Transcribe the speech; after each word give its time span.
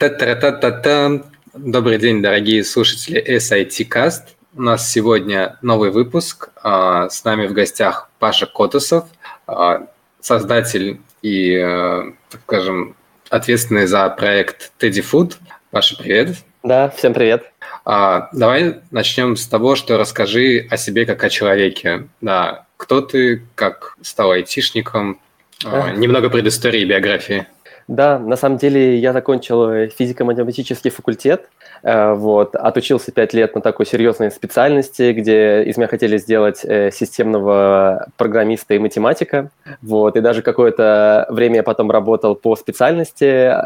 Та-та-та-та-та. 0.00 1.20
Добрый 1.52 1.98
день, 1.98 2.22
дорогие 2.22 2.64
слушатели 2.64 3.22
SIT 3.36 3.86
Cast. 3.86 4.28
У 4.56 4.62
нас 4.62 4.90
сегодня 4.90 5.58
новый 5.60 5.90
выпуск. 5.90 6.48
А, 6.62 7.10
с 7.10 7.22
нами 7.22 7.46
в 7.46 7.52
гостях 7.52 8.08
Паша 8.18 8.46
Котусов, 8.46 9.04
а, 9.46 9.88
создатель 10.18 11.02
и, 11.20 11.52
э, 11.52 12.12
так 12.30 12.40
скажем, 12.46 12.96
ответственный 13.28 13.84
за 13.86 14.08
проект 14.08 14.72
Teddy 14.80 15.04
Food. 15.04 15.34
Паша, 15.70 15.98
привет. 15.98 16.36
Да, 16.62 16.88
всем 16.88 17.12
привет. 17.12 17.52
А, 17.84 18.30
давай 18.32 18.80
начнем 18.90 19.36
с 19.36 19.46
того, 19.46 19.76
что 19.76 19.98
расскажи 19.98 20.66
о 20.70 20.78
себе 20.78 21.04
как 21.04 21.22
о 21.24 21.28
человеке. 21.28 22.08
Да, 22.22 22.64
кто 22.78 23.02
ты, 23.02 23.42
как 23.54 23.98
стал 24.00 24.30
айтишником, 24.30 25.20
немного 25.62 26.30
предыстории 26.30 26.80
и 26.80 26.86
биографии. 26.86 27.46
Да, 27.90 28.20
на 28.20 28.36
самом 28.36 28.56
деле 28.56 28.98
я 28.98 29.12
закончил 29.12 29.68
э, 29.68 29.88
физико-математический 29.88 30.92
факультет, 30.92 31.48
э, 31.82 32.12
вот, 32.12 32.54
отучился 32.54 33.10
пять 33.10 33.34
лет 33.34 33.56
на 33.56 33.60
такой 33.60 33.84
серьезной 33.84 34.30
специальности, 34.30 35.10
где 35.10 35.64
из 35.64 35.76
меня 35.76 35.88
хотели 35.88 36.16
сделать 36.16 36.64
э, 36.64 36.92
системного 36.92 38.06
программиста 38.16 38.74
и 38.74 38.78
математика, 38.78 39.50
вот, 39.82 40.16
и 40.16 40.20
даже 40.20 40.42
какое-то 40.42 41.26
время 41.30 41.56
я 41.56 41.62
потом 41.64 41.90
работал 41.90 42.36
по 42.36 42.54
специальности 42.54 43.56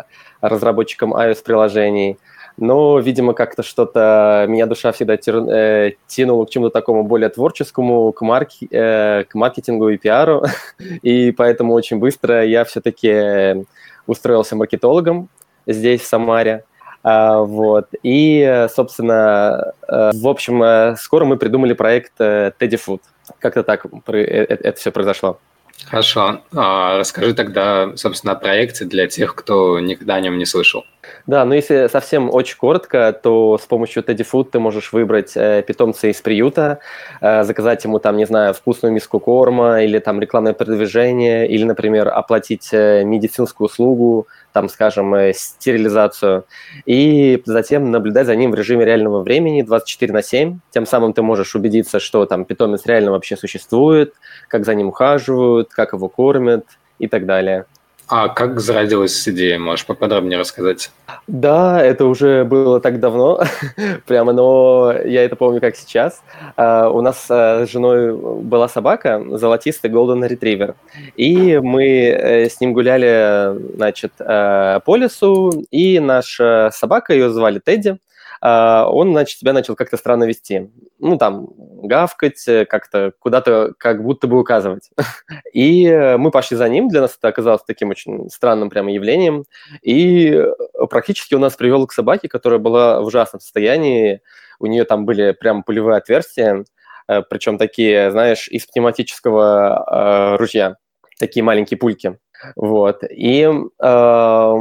разработчиком 0.41 1.13
iOS-приложений, 1.13 2.17
но, 2.57 3.01
видимо, 3.01 3.35
как-то 3.35 3.63
что-то 3.63 4.47
меня 4.49 4.65
душа 4.65 4.93
всегда 4.93 5.19
тянула 5.19 6.47
к 6.47 6.51
чему-то 6.51 6.71
такому 6.73 7.03
более 7.03 7.29
творческому, 7.29 8.11
к, 8.13 8.23
марки, 8.23 8.69
к 8.69 9.29
маркетингу 9.35 9.91
и 9.91 9.99
пиару, 9.99 10.45
и 11.03 11.31
поэтому 11.33 11.75
очень 11.75 11.99
быстро 11.99 12.43
я 12.43 12.65
все-таки 12.65 13.67
устроился 14.07 14.57
маркетологом 14.57 15.29
здесь, 15.67 16.03
в 16.03 16.07
Самаре. 16.07 16.65
А, 17.03 17.41
вот. 17.41 17.89
И, 18.03 18.67
собственно, 18.75 19.75
э, 19.87 20.11
в 20.15 20.27
общем, 20.27 20.63
э, 20.63 20.97
скоро 20.97 21.27
мы 21.27 21.37
придумали 21.37 21.75
проект 21.75 22.13
э, 22.19 22.53
Teddy 22.59 22.81
Food. 22.83 23.01
Как-то 23.41 23.63
так 23.63 23.87
это 24.07 24.79
все 24.79 24.91
произошло. 24.91 25.39
Хорошо. 25.87 26.41
А, 26.55 26.99
расскажи 26.99 27.35
тогда, 27.35 27.95
собственно, 27.97 28.33
о 28.33 28.37
проекте 28.37 28.87
для 28.87 29.07
тех, 29.07 29.35
кто 29.35 29.79
никогда 29.81 30.15
о 30.15 30.21
нем 30.21 30.39
не 30.39 30.47
слышал. 30.47 30.85
Да, 31.27 31.45
ну 31.45 31.55
если 31.55 31.89
совсем 31.89 32.33
очень 32.33 32.57
коротко, 32.57 33.13
то 33.13 33.59
с 33.59 33.67
помощью 33.67 34.03
Teddy 34.03 34.27
Food 34.31 34.51
ты 34.51 34.61
можешь 34.61 34.93
выбрать 34.93 35.33
э, 35.37 35.63
питомца 35.67 36.09
из 36.09 36.21
приюта, 36.21 36.81
э, 37.21 37.45
заказать 37.45 37.85
ему 37.85 37.99
там, 37.99 38.17
не 38.17 38.27
знаю, 38.27 38.55
вкусную 38.55 38.93
миску 38.93 39.21
корма 39.21 39.83
или 39.83 39.99
там 39.99 40.21
рекламное 40.21 40.53
продвижение, 40.53 41.49
или, 41.49 41.65
например, 41.65 42.09
оплатить 42.09 42.69
э, 42.73 43.05
медицинскую 43.05 43.67
услугу, 43.67 44.29
там, 44.53 44.69
скажем, 44.69 45.15
э, 45.15 45.33
стерилизацию, 45.33 46.45
и 46.87 47.43
затем 47.47 47.91
наблюдать 47.91 48.27
за 48.27 48.37
ним 48.37 48.51
в 48.51 48.55
режиме 48.55 48.85
реального 48.85 49.23
времени 49.23 49.63
24 49.63 50.13
на 50.13 50.23
7. 50.23 50.59
Тем 50.71 50.87
самым 50.87 51.13
ты 51.13 51.23
можешь 51.23 51.55
убедиться, 51.55 52.01
что 52.01 52.27
там 52.27 52.45
питомец 52.45 52.87
реально 52.87 53.11
вообще 53.11 53.37
существует, 53.37 54.15
как 54.49 54.65
за 54.65 54.75
ним 54.75 54.89
ухаживают, 54.89 55.71
как 55.71 55.93
его 55.93 56.09
кормят 56.09 56.67
и 56.99 57.09
так 57.09 57.27
далее. 57.27 57.67
А 58.07 58.29
как 58.29 58.61
зародилась 58.61 59.27
идея? 59.29 59.59
Можешь 59.59 59.87
поподробнее 59.87 60.39
рассказать? 60.39 60.91
Да, 61.27 61.83
это 61.83 62.05
уже 62.05 62.45
было 62.45 62.81
так 62.81 63.01
давно, 63.01 63.43
прямо, 64.07 64.33
но 64.33 64.93
я 65.05 65.25
это 65.25 65.37
помню 65.37 65.61
как 65.61 65.75
сейчас. 65.75 66.23
Uh, 66.57 66.91
у 66.91 67.01
нас 67.01 67.27
uh, 67.31 67.67
с 67.67 67.71
женой 67.71 68.15
была 68.15 68.69
собака, 68.69 69.25
золотистый 69.31 69.91
Golden 69.91 70.29
Retriever, 70.29 70.75
и 71.17 71.59
мы 71.59 72.09
uh, 72.09 72.49
с 72.51 72.61
ним 72.61 72.75
гуляли, 72.75 73.59
значит, 73.77 74.13
по 74.19 74.97
лесу, 74.97 75.65
и 75.71 75.99
наша 75.99 76.71
собака, 76.75 77.15
ее 77.15 77.31
звали 77.31 77.59
Тедди, 77.59 77.99
а, 78.47 78.87
он, 78.91 79.13
значит, 79.13 79.39
тебя 79.39 79.55
начал 79.55 79.75
как-то 79.75 79.97
странно 79.97 80.25
вести. 80.25 80.71
Ну, 80.99 81.17
там, 81.17 81.49
гавкать, 81.87 82.47
э, 82.49 82.65
как-то 82.65 83.13
куда-то 83.19 83.73
как 83.79 84.03
будто 84.03 84.27
бы 84.27 84.39
указывать. 84.39 84.91
И 85.53 85.87
э, 85.87 86.17
мы 86.17 86.31
пошли 86.31 86.57
за 86.57 86.69
ним, 86.69 86.89
для 86.89 87.01
нас 87.01 87.17
это 87.17 87.29
оказалось 87.29 87.63
таким 87.67 87.91
очень 87.91 88.29
странным 88.31 88.71
прямо 88.71 88.93
явлением. 88.93 89.45
И 89.83 90.29
э, 90.31 90.53
практически 90.91 91.35
он 91.35 91.43
нас 91.43 91.55
привел 91.57 91.87
к 91.87 91.93
собаке, 91.93 92.29
которая 92.29 92.59
была 92.59 93.01
в 93.01 93.07
ужасном 93.07 93.41
состоянии. 93.41 94.21
У 94.59 94.67
нее 94.67 94.85
там 94.85 95.05
были 95.05 95.33
прям 95.33 95.63
пулевые 95.63 95.99
отверстия, 95.99 96.65
причем 97.07 97.59
такие, 97.59 98.11
знаешь, 98.13 98.49
из 98.49 98.67
пневматического 98.67 100.37
ружья, 100.39 100.77
такие 101.19 101.43
маленькие 101.43 101.77
пульки. 101.77 102.19
Вот. 102.57 103.03
И 103.11 103.49
э, 103.83 104.55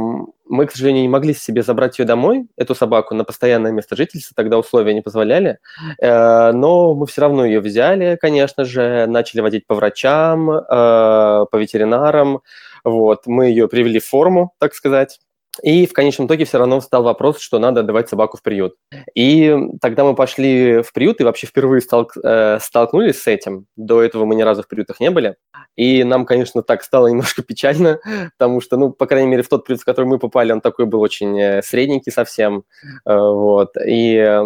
мы, 0.46 0.66
к 0.66 0.72
сожалению, 0.72 1.02
не 1.02 1.08
могли 1.08 1.34
себе 1.34 1.62
забрать 1.62 1.98
ее 1.98 2.04
домой, 2.04 2.46
эту 2.56 2.74
собаку, 2.74 3.14
на 3.14 3.24
постоянное 3.24 3.72
место 3.72 3.96
жительства, 3.96 4.34
тогда 4.36 4.58
условия 4.58 4.94
не 4.94 5.00
позволяли. 5.00 5.58
Э, 6.00 6.52
но 6.52 6.94
мы 6.94 7.06
все 7.06 7.22
равно 7.22 7.44
ее 7.44 7.60
взяли, 7.60 8.16
конечно 8.20 8.64
же, 8.64 9.06
начали 9.06 9.40
водить 9.40 9.66
по 9.66 9.74
врачам, 9.74 10.50
э, 10.50 10.62
по 10.70 11.56
ветеринарам. 11.56 12.40
Вот. 12.84 13.26
Мы 13.26 13.46
ее 13.46 13.68
привели 13.68 13.98
в 13.98 14.06
форму, 14.06 14.52
так 14.58 14.74
сказать. 14.74 15.18
И 15.62 15.86
в 15.86 15.92
конечном 15.92 16.26
итоге 16.26 16.44
все 16.44 16.58
равно 16.58 16.80
встал 16.80 17.02
вопрос, 17.04 17.38
что 17.38 17.58
надо 17.58 17.80
отдавать 17.80 18.08
собаку 18.08 18.36
в 18.36 18.42
приют. 18.42 18.74
И 19.14 19.56
тогда 19.80 20.04
мы 20.04 20.14
пошли 20.14 20.82
в 20.82 20.92
приют 20.92 21.20
и 21.20 21.24
вообще 21.24 21.46
впервые 21.46 21.80
стал, 21.80 22.10
э, 22.22 22.58
столкнулись 22.60 23.22
с 23.22 23.26
этим. 23.26 23.66
До 23.76 24.02
этого 24.02 24.24
мы 24.24 24.34
ни 24.34 24.42
разу 24.42 24.62
в 24.62 24.68
приютах 24.68 24.98
не 25.00 25.10
были. 25.10 25.36
И 25.76 26.02
нам, 26.02 26.26
конечно, 26.26 26.62
так 26.62 26.82
стало 26.82 27.06
немножко 27.08 27.42
печально, 27.42 28.00
потому 28.36 28.60
что, 28.60 28.76
ну, 28.76 28.90
по 28.90 29.06
крайней 29.06 29.28
мере, 29.28 29.42
в 29.42 29.48
тот 29.48 29.64
приют, 29.64 29.82
в 29.82 29.84
который 29.84 30.06
мы 30.06 30.18
попали, 30.18 30.52
он 30.52 30.60
такой 30.60 30.86
был 30.86 31.00
очень 31.00 31.38
э, 31.40 31.62
средненький 31.62 32.10
совсем. 32.10 32.64
Э, 33.06 33.16
вот. 33.16 33.76
И 33.86 34.16
э, 34.16 34.44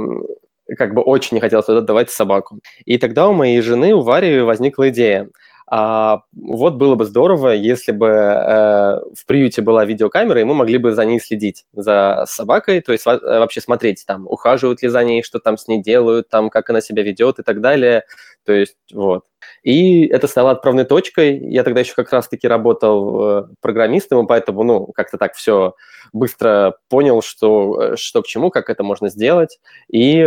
как 0.76 0.92
бы 0.92 1.00
очень 1.00 1.36
не 1.36 1.40
хотелось 1.40 1.66
туда 1.66 1.78
отдавать 1.78 2.10
собаку. 2.10 2.60
И 2.84 2.98
тогда 2.98 3.28
у 3.28 3.32
моей 3.32 3.62
жены, 3.62 3.94
у 3.94 4.02
Вари, 4.02 4.40
возникла 4.40 4.90
идея– 4.90 5.28
а, 5.70 6.22
вот 6.32 6.76
было 6.76 6.94
бы 6.94 7.04
здорово, 7.04 7.50
если 7.50 7.92
бы 7.92 8.06
э, 8.06 9.00
в 9.14 9.26
приюте 9.26 9.60
была 9.60 9.84
видеокамера, 9.84 10.40
и 10.40 10.44
мы 10.44 10.54
могли 10.54 10.78
бы 10.78 10.92
за 10.92 11.04
ней 11.04 11.20
следить, 11.20 11.66
за 11.74 12.24
собакой, 12.26 12.80
то 12.80 12.92
есть 12.92 13.06
э, 13.06 13.18
вообще 13.20 13.60
смотреть, 13.60 14.04
там, 14.06 14.26
ухаживают 14.26 14.82
ли 14.82 14.88
за 14.88 15.04
ней, 15.04 15.22
что 15.22 15.40
там 15.40 15.58
с 15.58 15.68
ней 15.68 15.82
делают, 15.82 16.30
там, 16.30 16.48
как 16.48 16.70
она 16.70 16.80
себя 16.80 17.02
ведет 17.02 17.38
и 17.38 17.42
так 17.42 17.60
далее. 17.60 18.04
То 18.46 18.54
есть, 18.54 18.76
вот. 18.94 19.24
И 19.62 20.06
это 20.06 20.26
стало 20.26 20.52
отправной 20.52 20.84
точкой. 20.84 21.36
Я 21.38 21.64
тогда 21.64 21.80
еще 21.80 21.92
как 21.94 22.10
раз-таки 22.14 22.48
работал 22.48 23.42
э, 23.42 23.48
программистом, 23.60 24.24
и 24.24 24.26
поэтому, 24.26 24.62
ну, 24.62 24.86
как-то 24.86 25.18
так 25.18 25.34
все 25.34 25.74
быстро 26.14 26.76
понял, 26.88 27.20
что, 27.20 27.82
э, 27.82 27.96
что 27.96 28.22
к 28.22 28.26
чему, 28.26 28.48
как 28.48 28.70
это 28.70 28.82
можно 28.82 29.10
сделать. 29.10 29.58
И 29.92 30.24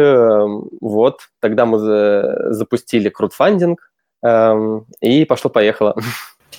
вот, 0.81 1.22
тогда 1.40 1.66
мы 1.66 1.80
за, 1.80 2.53
запустили 2.53 3.09
краудфандинг, 3.09 3.80
Эм, 3.80 3.91
и 5.01 5.25
пошло-поехало. 5.25 5.95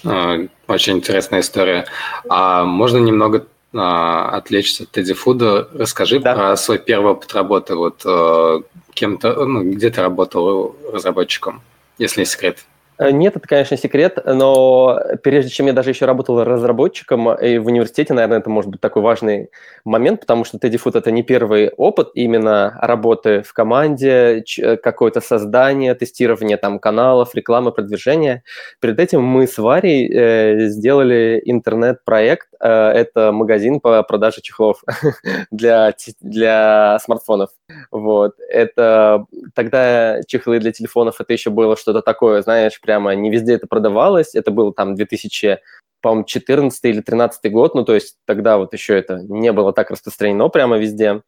А, 0.05 0.37
очень 0.67 0.97
интересная 0.97 1.41
история. 1.41 1.87
А 2.29 2.65
можно 2.65 2.99
немного 2.99 3.47
а, 3.75 4.31
отвлечься 4.31 4.85
от 4.85 4.91
Тедди 4.91 5.15
Фуда? 5.15 5.69
Расскажи 5.73 6.19
да. 6.19 6.35
про 6.35 6.57
свой 6.57 6.79
первый 6.79 7.13
опыт 7.13 7.33
работы. 7.35 7.77
Вот 7.77 8.03
э, 8.05 8.63
кем-то, 8.95 9.45
ну, 9.45 9.63
где 9.71 9.91
ты 9.91 10.03
работал 10.03 10.77
разработчиком, 10.93 11.63
если 11.99 12.21
не 12.21 12.27
секрет? 12.27 12.65
Э, 12.99 13.11
нет, 13.11 13.37
это, 13.37 13.49
конечно, 13.49 13.77
секрет, 13.77 14.19
но 14.25 15.01
прежде 15.23 15.51
чем 15.51 15.67
я 15.67 15.73
даже 15.73 15.91
еще 15.91 16.05
работал 16.05 16.45
разработчиком 16.45 17.33
и 17.35 17.59
в 17.59 17.67
университете, 17.67 18.13
наверное, 18.13 18.39
это 18.39 18.51
может 18.51 18.71
быть 18.71 18.81
такой 18.81 19.03
важный 19.03 19.51
момент, 19.85 20.21
потому 20.21 20.45
что 20.45 20.59
Teddy 20.59 20.81
Food– 20.83 20.93
это 20.99 21.11
не 21.11 21.23
первый 21.23 21.71
опыт 21.71 22.11
именно 22.15 22.79
работы 22.81 23.43
в 23.43 23.53
команде, 23.53 24.45
э, 24.59 24.77
какое-то 24.77 25.21
создание, 25.21 25.95
тестирование 25.95 26.57
там 26.57 26.79
каналов, 26.79 27.35
рекламы, 27.35 27.73
продвижения. 27.73 28.43
Перед 28.81 29.01
этим 29.01 29.23
мы 29.23 29.47
с 29.47 29.59
Варей 29.59 30.09
э, 30.13 30.69
сделали 30.69 31.41
интернет-проект, 31.45 32.49
э, 32.61 32.69
это 32.69 33.33
магазин 33.33 33.81
по 33.81 34.03
продаже 34.03 34.43
чехлов 34.43 34.83
для, 35.51 35.95
для 36.21 36.99
смартфонов. 37.03 37.51
Вот. 37.91 38.35
Это 38.51 39.25
тогда 39.55 40.21
чехлы 40.27 40.59
для 40.59 40.73
телефонов, 40.73 41.21
это 41.21 41.33
еще 41.33 41.51
было 41.51 41.77
что-то 41.77 42.03
такое, 42.03 42.43
знаешь, 42.43 42.81
прямо 42.83 43.15
не 43.15 43.31
везде 43.31 43.55
это 43.55 43.67
продавалось. 43.67 44.35
Это 44.35 44.51
был 44.51 44.73
там 44.73 44.95
2000 44.95 45.59
по-моему, 46.03 46.25
14 46.25 46.85
или 46.87 47.01
13 47.01 47.53
год, 47.53 47.77
ну, 47.77 47.85
то 47.85 47.95
есть 47.95 48.17
тогда 48.27 48.59
вот 48.59 48.73
еще 48.73 48.99
это 48.99 49.19
не 49.29 49.53
было 49.53 49.73
так 49.73 49.91
распространено 49.93 50.49
прямо 50.49 50.77
везде. 50.77 51.23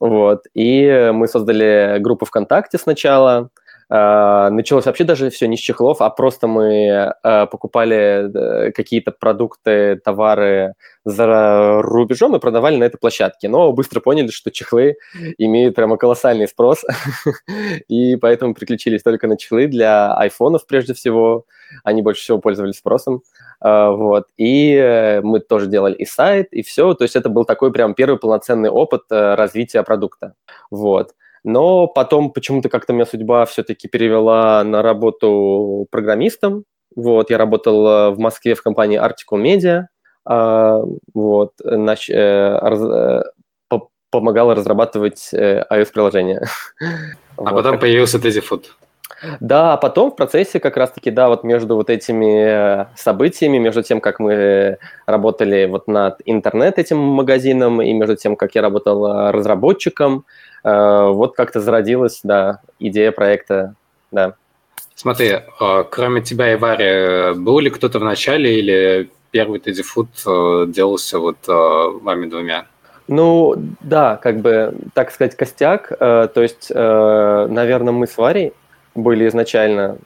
Вот. 0.00 0.46
И 0.52 1.10
мы 1.14 1.28
создали 1.28 1.98
группу 2.00 2.26
ВКонтакте 2.26 2.76
сначала, 2.76 3.50
началось 3.88 4.86
вообще 4.86 5.04
даже 5.04 5.30
все 5.30 5.46
не 5.46 5.56
с 5.56 5.60
чехлов, 5.60 6.00
а 6.00 6.10
просто 6.10 6.48
мы 6.48 7.12
uh, 7.24 7.46
покупали 7.46 8.28
uh, 8.28 8.72
какие-то 8.72 9.12
продукты, 9.12 10.00
товары 10.04 10.74
за 11.04 11.82
рубежом 11.82 12.34
и 12.34 12.40
продавали 12.40 12.76
на 12.76 12.84
этой 12.84 12.98
площадке. 12.98 13.48
Но 13.48 13.72
быстро 13.72 14.00
поняли, 14.00 14.28
что 14.28 14.50
чехлы 14.50 14.96
имеют 15.38 15.76
прямо 15.76 15.98
колоссальный 15.98 16.48
спрос, 16.48 16.84
и 17.88 18.16
поэтому 18.16 18.54
приключились 18.54 19.04
только 19.04 19.28
на 19.28 19.36
чехлы 19.36 19.68
для 19.68 20.16
айфонов 20.16 20.66
прежде 20.66 20.92
всего. 20.94 21.44
Они 21.84 22.02
больше 22.02 22.22
всего 22.22 22.38
пользовались 22.38 22.78
спросом. 22.78 23.22
Вот. 23.60 24.26
И 24.36 25.20
мы 25.24 25.40
тоже 25.40 25.66
делали 25.66 25.94
и 25.94 26.04
сайт, 26.04 26.52
и 26.52 26.62
все. 26.62 26.94
То 26.94 27.02
есть 27.02 27.16
это 27.16 27.28
был 27.28 27.44
такой 27.44 27.72
прям 27.72 27.94
первый 27.94 28.18
полноценный 28.18 28.70
опыт 28.70 29.02
развития 29.10 29.82
продукта. 29.82 30.34
Вот. 30.70 31.12
Но 31.46 31.86
потом 31.86 32.32
почему-то 32.32 32.68
как-то 32.68 32.92
меня 32.92 33.06
судьба 33.06 33.46
все-таки 33.46 33.86
перевела 33.86 34.64
на 34.64 34.82
работу 34.82 35.86
программистом. 35.90 36.64
Вот, 36.96 37.30
я 37.30 37.38
работал 37.38 38.12
в 38.12 38.18
Москве 38.18 38.56
в 38.56 38.62
компании 38.62 39.00
Article 39.00 39.40
Media. 39.40 39.84
Вот, 41.14 41.52
нач, 41.62 42.10
раз, 42.10 43.24
помогал 44.10 44.54
разрабатывать 44.54 45.30
iOS-приложения. 45.32 46.42
А 47.38 47.50
вот. 47.50 47.64
потом 47.64 47.78
появился 47.78 48.16
Food. 48.16 48.64
Да, 49.40 49.72
а 49.72 49.76
потом 49.76 50.10
в 50.10 50.16
процессе 50.16 50.60
как 50.60 50.76
раз-таки, 50.76 51.10
да, 51.10 51.28
вот 51.28 51.44
между 51.44 51.76
вот 51.76 51.90
этими 51.90 52.82
э, 52.82 52.86
событиями, 52.96 53.58
между 53.58 53.82
тем, 53.82 54.00
как 54.00 54.20
мы 54.20 54.78
работали 55.06 55.66
вот 55.66 55.88
над 55.88 56.20
интернет 56.24 56.78
этим 56.78 56.98
магазином, 56.98 57.80
и 57.80 57.92
между 57.92 58.16
тем, 58.16 58.36
как 58.36 58.54
я 58.54 58.62
работал 58.62 59.06
э, 59.06 59.30
разработчиком, 59.30 60.18
э, 60.18 60.45
вот 60.66 61.36
как-то 61.36 61.60
зародилась, 61.60 62.20
да, 62.22 62.60
идея 62.80 63.12
проекта, 63.12 63.74
да. 64.10 64.34
Смотри, 64.94 65.40
кроме 65.90 66.22
тебя 66.22 66.52
и 66.52 66.56
Вари, 66.56 67.34
был 67.38 67.60
ли 67.60 67.70
кто-то 67.70 67.98
в 68.00 68.04
начале 68.04 68.58
или 68.58 69.10
первый 69.30 69.60
Teddy 69.60 69.84
Food 69.84 70.72
делался 70.72 71.18
вот 71.18 71.36
вами 71.46 72.26
двумя? 72.26 72.66
Ну, 73.08 73.54
да, 73.82 74.16
как 74.16 74.40
бы, 74.40 74.74
так 74.94 75.12
сказать, 75.12 75.36
костяк. 75.36 75.96
То 75.98 76.32
есть, 76.34 76.70
наверное, 76.70 77.92
мы 77.92 78.06
с 78.08 78.18
Варей 78.18 78.52
были 78.96 79.28
изначально. 79.28 79.98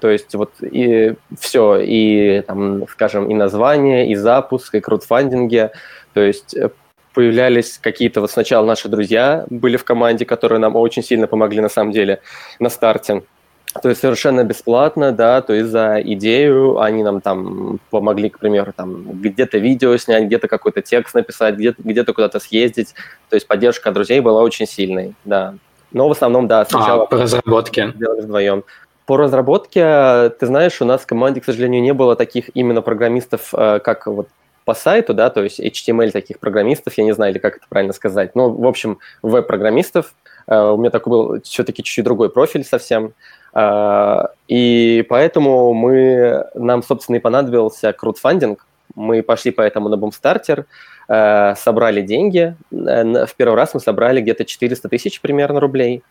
То 0.00 0.08
есть 0.08 0.34
вот 0.34 0.52
и 0.62 1.14
все, 1.38 1.76
и, 1.80 2.40
там, 2.46 2.86
скажем, 2.88 3.28
и 3.30 3.34
название, 3.34 4.08
и 4.10 4.14
запуск, 4.14 4.74
и 4.76 4.80
краудфандинги. 4.80 5.70
То 6.14 6.20
есть 6.20 6.56
э, 6.56 6.70
появлялись 7.18 7.80
какие-то 7.82 8.20
вот 8.20 8.30
сначала 8.30 8.64
наши 8.64 8.88
друзья 8.88 9.44
были 9.50 9.76
в 9.76 9.82
команде, 9.82 10.24
которые 10.24 10.60
нам 10.60 10.76
очень 10.76 11.02
сильно 11.02 11.26
помогли 11.26 11.60
на 11.60 11.68
самом 11.68 11.90
деле 11.90 12.20
на 12.60 12.68
старте. 12.68 13.24
То 13.82 13.88
есть 13.88 14.00
совершенно 14.00 14.44
бесплатно, 14.44 15.10
да, 15.10 15.42
то 15.42 15.52
есть 15.52 15.68
за 15.68 16.00
идею 16.00 16.78
они 16.78 17.02
нам 17.02 17.20
там 17.20 17.80
помогли, 17.90 18.28
к 18.28 18.38
примеру, 18.38 18.72
там 18.72 19.20
где-то 19.20 19.58
видео 19.58 19.96
снять, 19.96 20.26
где-то 20.26 20.46
какой-то 20.46 20.80
текст 20.80 21.16
написать, 21.16 21.56
где-то 21.56 21.82
где 21.82 22.04
куда-то 22.04 22.38
съездить. 22.38 22.94
То 23.30 23.34
есть 23.34 23.48
поддержка 23.48 23.90
друзей 23.90 24.20
была 24.20 24.40
очень 24.40 24.68
сильной, 24.68 25.14
да. 25.24 25.56
Но 25.90 26.06
в 26.06 26.12
основном, 26.12 26.46
да, 26.46 26.64
сначала... 26.66 27.02
А, 27.02 27.06
по 27.06 27.16
разработке. 27.16 27.94
Делали 27.96 28.20
вдвоем. 28.20 28.62
По 29.06 29.16
разработке, 29.16 30.30
ты 30.38 30.46
знаешь, 30.46 30.80
у 30.80 30.84
нас 30.84 31.00
в 31.00 31.06
команде, 31.06 31.40
к 31.40 31.44
сожалению, 31.46 31.82
не 31.82 31.94
было 31.94 32.14
таких 32.14 32.50
именно 32.54 32.80
программистов, 32.80 33.52
э, 33.54 33.80
как 33.80 34.06
вот 34.06 34.28
по 34.68 34.74
сайту, 34.74 35.14
да, 35.14 35.30
то 35.30 35.42
есть 35.42 35.60
HTML 35.60 36.10
таких 36.10 36.38
программистов, 36.40 36.92
я 36.98 37.04
не 37.04 37.12
знаю, 37.12 37.32
или 37.32 37.38
как 37.38 37.56
это 37.56 37.64
правильно 37.70 37.94
сказать. 37.94 38.34
Ну, 38.34 38.50
в 38.50 38.66
общем, 38.66 38.98
веб-программистов. 39.22 40.12
Э, 40.46 40.72
у 40.72 40.76
меня 40.76 40.90
такой 40.90 41.10
был 41.10 41.40
все-таки 41.42 41.82
чуть-чуть 41.82 42.04
другой 42.04 42.28
профиль 42.28 42.64
совсем. 42.64 43.14
Э, 43.54 44.24
и 44.46 45.06
поэтому 45.08 45.72
мы, 45.72 46.44
нам, 46.54 46.82
собственно, 46.82 47.16
и 47.16 47.18
понадобился 47.18 47.94
краудфандинг. 47.94 48.66
Мы 48.94 49.22
пошли 49.22 49.52
поэтому 49.52 49.88
на 49.88 49.94
Boomstarter, 49.94 50.66
Э, 51.08 51.54
собрали 51.56 52.02
деньги. 52.02 52.54
В 52.70 53.30
первый 53.38 53.54
раз 53.54 53.72
мы 53.72 53.80
собрали 53.80 54.20
где-то 54.20 54.44
400 54.44 54.90
тысяч 54.90 55.22
примерно 55.22 55.60
рублей. 55.60 56.02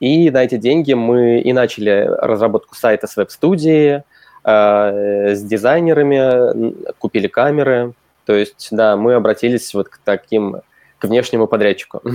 И 0.00 0.30
на 0.32 0.44
эти 0.44 0.56
деньги 0.56 0.92
мы 0.92 1.40
и 1.40 1.52
начали 1.52 2.10
разработку 2.18 2.74
сайта 2.74 3.06
с 3.06 3.16
веб-студии, 3.16 4.02
с 4.44 5.42
дизайнерами, 5.42 6.92
купили 6.98 7.26
камеры. 7.26 7.92
То 8.24 8.34
есть, 8.34 8.68
да, 8.70 8.96
мы 8.96 9.14
обратились 9.14 9.74
вот 9.74 9.88
к 9.88 9.98
таким, 10.04 10.56
к 10.98 11.04
внешнему 11.04 11.46
подрядчику. 11.46 12.02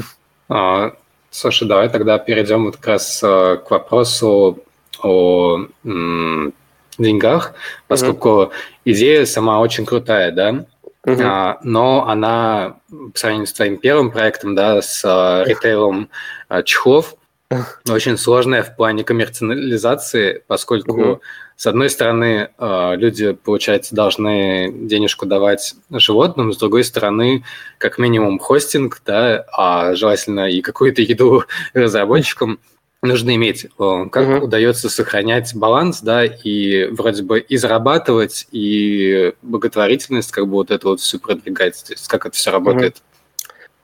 А, 0.47 0.93
слушай, 1.31 1.67
давай 1.67 1.89
тогда 1.89 2.19
перейдем 2.19 2.65
вот 2.65 2.77
как 2.77 2.85
раз 2.85 3.19
к 3.19 3.65
вопросу 3.71 4.59
о 5.01 5.65
м, 5.83 6.53
деньгах, 6.97 7.53
поскольку 7.87 8.29
угу. 8.29 8.51
идея 8.85 9.25
сама 9.25 9.59
очень 9.59 9.85
крутая, 9.85 10.31
да? 10.31 10.65
Uh-huh. 11.05 11.21
А, 11.23 11.59
но 11.63 12.07
она, 12.07 12.77
по 12.89 13.17
сравнению 13.17 13.47
с 13.47 13.53
твоим 13.53 13.77
первым 13.77 14.11
проектом, 14.11 14.55
да, 14.55 14.81
с 14.81 15.03
а, 15.05 15.43
ритейлом 15.45 16.09
а, 16.49 16.63
чехлов, 16.63 17.15
очень 17.89 18.17
сложная 18.17 18.63
в 18.63 18.75
плане 18.75 19.03
коммерциализации, 19.03 20.43
поскольку, 20.47 20.99
uh-huh. 20.99 21.19
С 21.57 21.67
одной 21.67 21.89
стороны, 21.89 22.49
а, 22.57 22.95
люди, 22.95 23.31
получается, 23.33 23.95
должны 23.95 24.71
денежку 24.73 25.25
давать 25.25 25.75
животным, 25.89 26.51
с 26.51 26.57
другой 26.57 26.83
стороны, 26.83 27.43
как 27.77 27.97
минимум 27.97 28.39
хостинг, 28.39 29.01
да, 29.05 29.45
а 29.51 29.95
желательно 29.95 30.49
и 30.49 30.61
какую-то 30.61 31.01
еду 31.01 31.43
разработчикам. 31.73 32.53
Uh-huh 32.53 32.75
нужно 33.05 33.35
иметь, 33.35 33.65
э, 33.65 34.05
как 34.11 34.27
угу. 34.27 34.45
удается 34.45 34.89
сохранять 34.89 35.55
баланс, 35.55 36.01
да, 36.01 36.25
и 36.25 36.85
вроде 36.87 37.23
бы 37.23 37.39
и 37.39 37.57
зарабатывать, 37.57 38.47
и 38.51 39.33
благотворительность, 39.41 40.31
как 40.31 40.47
бы 40.47 40.53
вот 40.53 40.71
это 40.71 40.89
вот 40.89 40.99
все 40.99 41.19
продвигать, 41.19 41.81
то 41.85 41.93
есть 41.93 42.07
как 42.07 42.25
это 42.25 42.35
все 42.35 42.51
работает. 42.51 43.01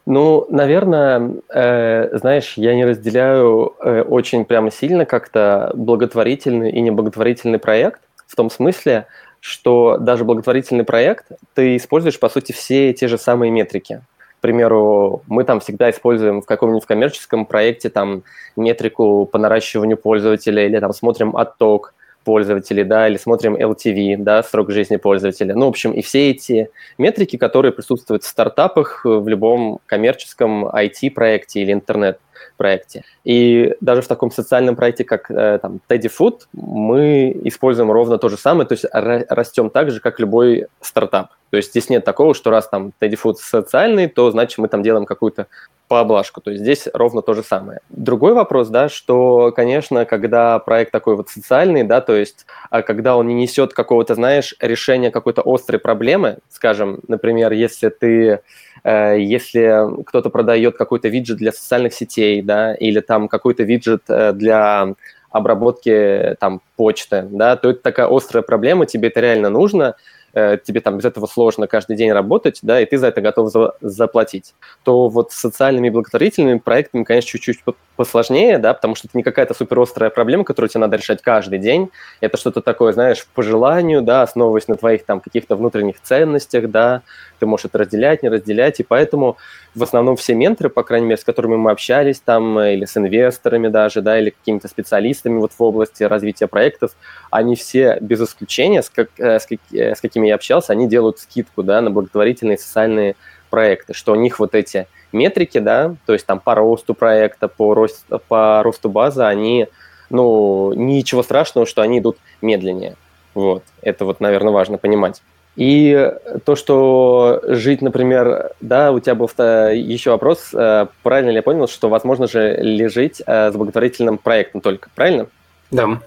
Ну, 0.05 0.47
наверное, 0.49 1.35
э, 1.49 2.17
знаешь, 2.17 2.53
я 2.55 2.73
не 2.75 2.85
разделяю 2.85 3.75
э, 3.79 4.01
очень 4.01 4.45
прямо 4.45 4.71
сильно 4.71 5.05
как-то 5.05 5.71
благотворительный 5.75 6.71
и 6.71 6.81
неблаготворительный 6.81 7.59
проект, 7.59 8.01
в 8.25 8.35
том 8.35 8.49
смысле, 8.49 9.05
что 9.39 9.97
даже 9.99 10.23
благотворительный 10.23 10.85
проект, 10.85 11.27
ты 11.53 11.75
используешь, 11.75 12.19
по 12.19 12.29
сути, 12.29 12.51
все 12.51 12.93
те 12.93 13.07
же 13.07 13.17
самые 13.17 13.51
метрики. 13.51 14.01
К 14.39 14.41
примеру, 14.41 15.21
мы 15.27 15.43
там 15.43 15.59
всегда 15.59 15.91
используем 15.91 16.41
в 16.41 16.45
каком-нибудь 16.45 16.85
коммерческом 16.85 17.45
проекте 17.45 17.89
там 17.89 18.23
метрику 18.55 19.25
по 19.25 19.37
наращиванию 19.37 19.97
пользователя 19.97 20.65
или 20.65 20.79
там 20.79 20.93
смотрим 20.93 21.37
отток 21.37 21.93
пользователей, 22.23 22.83
да, 22.83 23.07
или 23.07 23.17
смотрим 23.17 23.55
LTV, 23.55 24.17
да, 24.17 24.43
срок 24.43 24.71
жизни 24.71 24.97
пользователя. 24.97 25.55
Ну, 25.55 25.65
в 25.65 25.69
общем, 25.69 25.91
и 25.91 26.01
все 26.01 26.31
эти 26.31 26.69
метрики, 26.97 27.37
которые 27.37 27.71
присутствуют 27.71 28.23
в 28.23 28.27
стартапах, 28.27 29.05
в 29.05 29.27
любом 29.27 29.79
коммерческом 29.85 30.67
IT-проекте 30.67 31.61
или 31.61 31.73
интернет-проекте. 31.73 33.03
И 33.23 33.73
даже 33.81 34.01
в 34.01 34.07
таком 34.07 34.31
социальном 34.31 34.75
проекте, 34.75 35.03
как 35.03 35.29
э, 35.31 35.59
там 35.61 35.79
Teddy 35.89 36.11
Food, 36.19 36.41
мы 36.53 37.35
используем 37.43 37.91
ровно 37.91 38.17
то 38.17 38.29
же 38.29 38.37
самое, 38.37 38.67
то 38.67 38.73
есть 38.73 38.85
растем 38.91 39.69
так 39.69 39.91
же, 39.91 39.99
как 39.99 40.19
любой 40.19 40.67
стартап. 40.81 41.29
То 41.51 41.57
есть 41.57 41.71
здесь 41.71 41.89
нет 41.89 42.05
такого, 42.05 42.33
что 42.33 42.49
раз 42.49 42.67
там 42.69 42.93
Teddy 42.99 43.19
Food 43.21 43.35
социальный, 43.35 44.07
то 44.07 44.31
значит 44.31 44.57
мы 44.57 44.69
там 44.69 44.81
делаем 44.81 45.05
какую-то 45.05 45.47
поблажку. 45.89 46.39
То 46.39 46.51
есть 46.51 46.63
здесь 46.63 46.87
ровно 46.93 47.21
то 47.21 47.33
же 47.33 47.43
самое. 47.43 47.81
Другой 47.89 48.33
вопрос, 48.33 48.69
да, 48.69 48.87
что, 48.87 49.51
конечно, 49.53 50.05
когда 50.05 50.57
проект 50.59 50.93
такой 50.93 51.17
вот 51.17 51.27
социальный, 51.27 51.83
да, 51.83 51.99
то 51.99 52.15
есть 52.15 52.45
а 52.69 52.81
когда 52.81 53.17
он 53.17 53.27
не 53.27 53.33
несет 53.33 53.73
какого-то, 53.73 54.15
знаешь, 54.15 54.55
решения 54.61 55.11
какой-то 55.11 55.41
острой 55.45 55.79
проблемы, 55.79 56.37
скажем, 56.49 57.01
например, 57.09 57.51
если 57.51 57.89
ты 57.89 58.39
э, 58.85 59.17
если 59.19 60.01
кто-то 60.05 60.29
продает 60.29 60.77
какой-то 60.77 61.09
виджет 61.09 61.37
для 61.37 61.51
социальных 61.51 61.93
сетей, 61.93 62.41
да, 62.41 62.73
или 62.73 63.01
там 63.01 63.27
какой-то 63.27 63.63
виджет 63.63 64.03
э, 64.07 64.31
для 64.31 64.93
обработки 65.29 66.37
там 66.39 66.61
почты, 66.77 67.27
да, 67.29 67.57
то 67.57 67.69
это 67.69 67.81
такая 67.81 68.07
острая 68.07 68.43
проблема, 68.43 68.85
тебе 68.85 69.09
это 69.09 69.19
реально 69.19 69.49
нужно, 69.49 69.97
тебе 70.33 70.81
там 70.81 70.97
без 70.97 71.05
этого 71.05 71.25
сложно 71.25 71.67
каждый 71.67 71.95
день 71.95 72.11
работать, 72.11 72.59
да, 72.61 72.79
и 72.79 72.85
ты 72.85 72.97
за 72.97 73.07
это 73.07 73.21
готов 73.21 73.51
за, 73.51 73.73
заплатить, 73.81 74.53
то 74.83 75.09
вот 75.09 75.31
с 75.31 75.35
социальными 75.35 75.87
и 75.87 75.89
благотворительными 75.89 76.59
проектами, 76.59 77.03
конечно, 77.03 77.29
чуть-чуть 77.29 77.59
посложнее, 77.95 78.57
да, 78.57 78.73
потому 78.73 78.95
что 78.95 79.07
это 79.07 79.17
не 79.17 79.23
какая-то 79.23 79.53
суперострая 79.53 80.09
проблема, 80.09 80.43
которую 80.43 80.69
тебе 80.69 80.81
надо 80.81 80.97
решать 80.97 81.21
каждый 81.21 81.59
день, 81.59 81.89
это 82.19 82.37
что-то 82.37 82.61
такое, 82.61 82.93
знаешь, 82.93 83.27
по 83.33 83.43
желанию, 83.43 84.01
да, 84.01 84.23
основываясь 84.23 84.67
на 84.67 84.75
твоих 84.75 85.05
там 85.05 85.19
каких-то 85.19 85.55
внутренних 85.55 86.01
ценностях, 86.01 86.69
да, 86.71 87.01
ты 87.39 87.45
можешь 87.45 87.65
это 87.65 87.79
разделять, 87.79 88.23
не 88.23 88.29
разделять, 88.29 88.79
и 88.79 88.83
поэтому 88.83 89.37
в 89.73 89.83
основном 89.83 90.15
все 90.15 90.35
менторы, 90.35 90.69
по 90.69 90.83
крайней 90.83 91.07
мере, 91.07 91.21
с 91.21 91.23
которыми 91.23 91.55
мы 91.55 91.71
общались 91.71 92.19
там, 92.19 92.57
э, 92.59 92.73
или 92.73 92.85
с 92.85 92.97
инвесторами 92.97 93.67
даже, 93.67 94.01
да, 94.01 94.19
или 94.19 94.31
какими-то 94.31 94.67
специалистами 94.67 95.39
вот 95.39 95.51
в 95.57 95.61
области 95.61 96.03
развития 96.03 96.47
проектов, 96.47 96.91
они 97.29 97.55
все 97.55 97.97
без 98.01 98.21
исключения, 98.21 98.83
с, 98.83 98.89
как, 98.89 99.09
э, 99.17 99.39
с, 99.39 99.45
как, 99.45 99.59
э, 99.71 99.95
с 99.95 100.01
какими 100.01 100.20
я 100.23 100.35
общался, 100.35 100.73
они 100.73 100.87
делают 100.87 101.19
скидку, 101.19 101.63
да, 101.63 101.81
на 101.81 101.91
благотворительные 101.91 102.57
социальные 102.57 103.15
проекты, 103.49 103.93
что 103.93 104.13
у 104.13 104.15
них 104.15 104.39
вот 104.39 104.55
эти 104.55 104.87
метрики, 105.11 105.59
да, 105.59 105.95
то 106.05 106.13
есть 106.13 106.25
там 106.25 106.39
по 106.39 106.55
росту 106.55 106.93
проекта, 106.93 107.47
по, 107.47 107.73
рост, 107.73 108.05
по 108.27 108.61
росту 108.63 108.89
базы, 108.89 109.23
они, 109.23 109.67
ну, 110.09 110.73
ничего 110.73 111.23
страшного, 111.23 111.67
что 111.67 111.81
они 111.81 111.99
идут 111.99 112.17
медленнее. 112.41 112.95
Вот, 113.33 113.63
это 113.81 114.05
вот, 114.05 114.19
наверное, 114.19 114.53
важно 114.53 114.77
понимать. 114.77 115.21
И 115.57 116.11
то, 116.45 116.55
что 116.55 117.41
жить, 117.43 117.81
например, 117.81 118.51
да, 118.61 118.91
у 118.93 118.99
тебя 118.99 119.15
был 119.15 119.27
еще 119.27 120.11
вопрос, 120.11 120.53
э, 120.53 120.87
правильно 121.03 121.29
ли 121.29 121.35
я 121.35 121.43
понял, 121.43 121.67
что 121.67 121.89
возможно 121.89 122.27
же 122.27 122.55
ли 122.55 122.87
жить 122.87 123.21
э, 123.25 123.51
с 123.51 123.55
благотворительным 123.55 124.17
проектом 124.17 124.61
только, 124.61 124.89
правильно? 124.95 125.27
Да. 125.69 125.99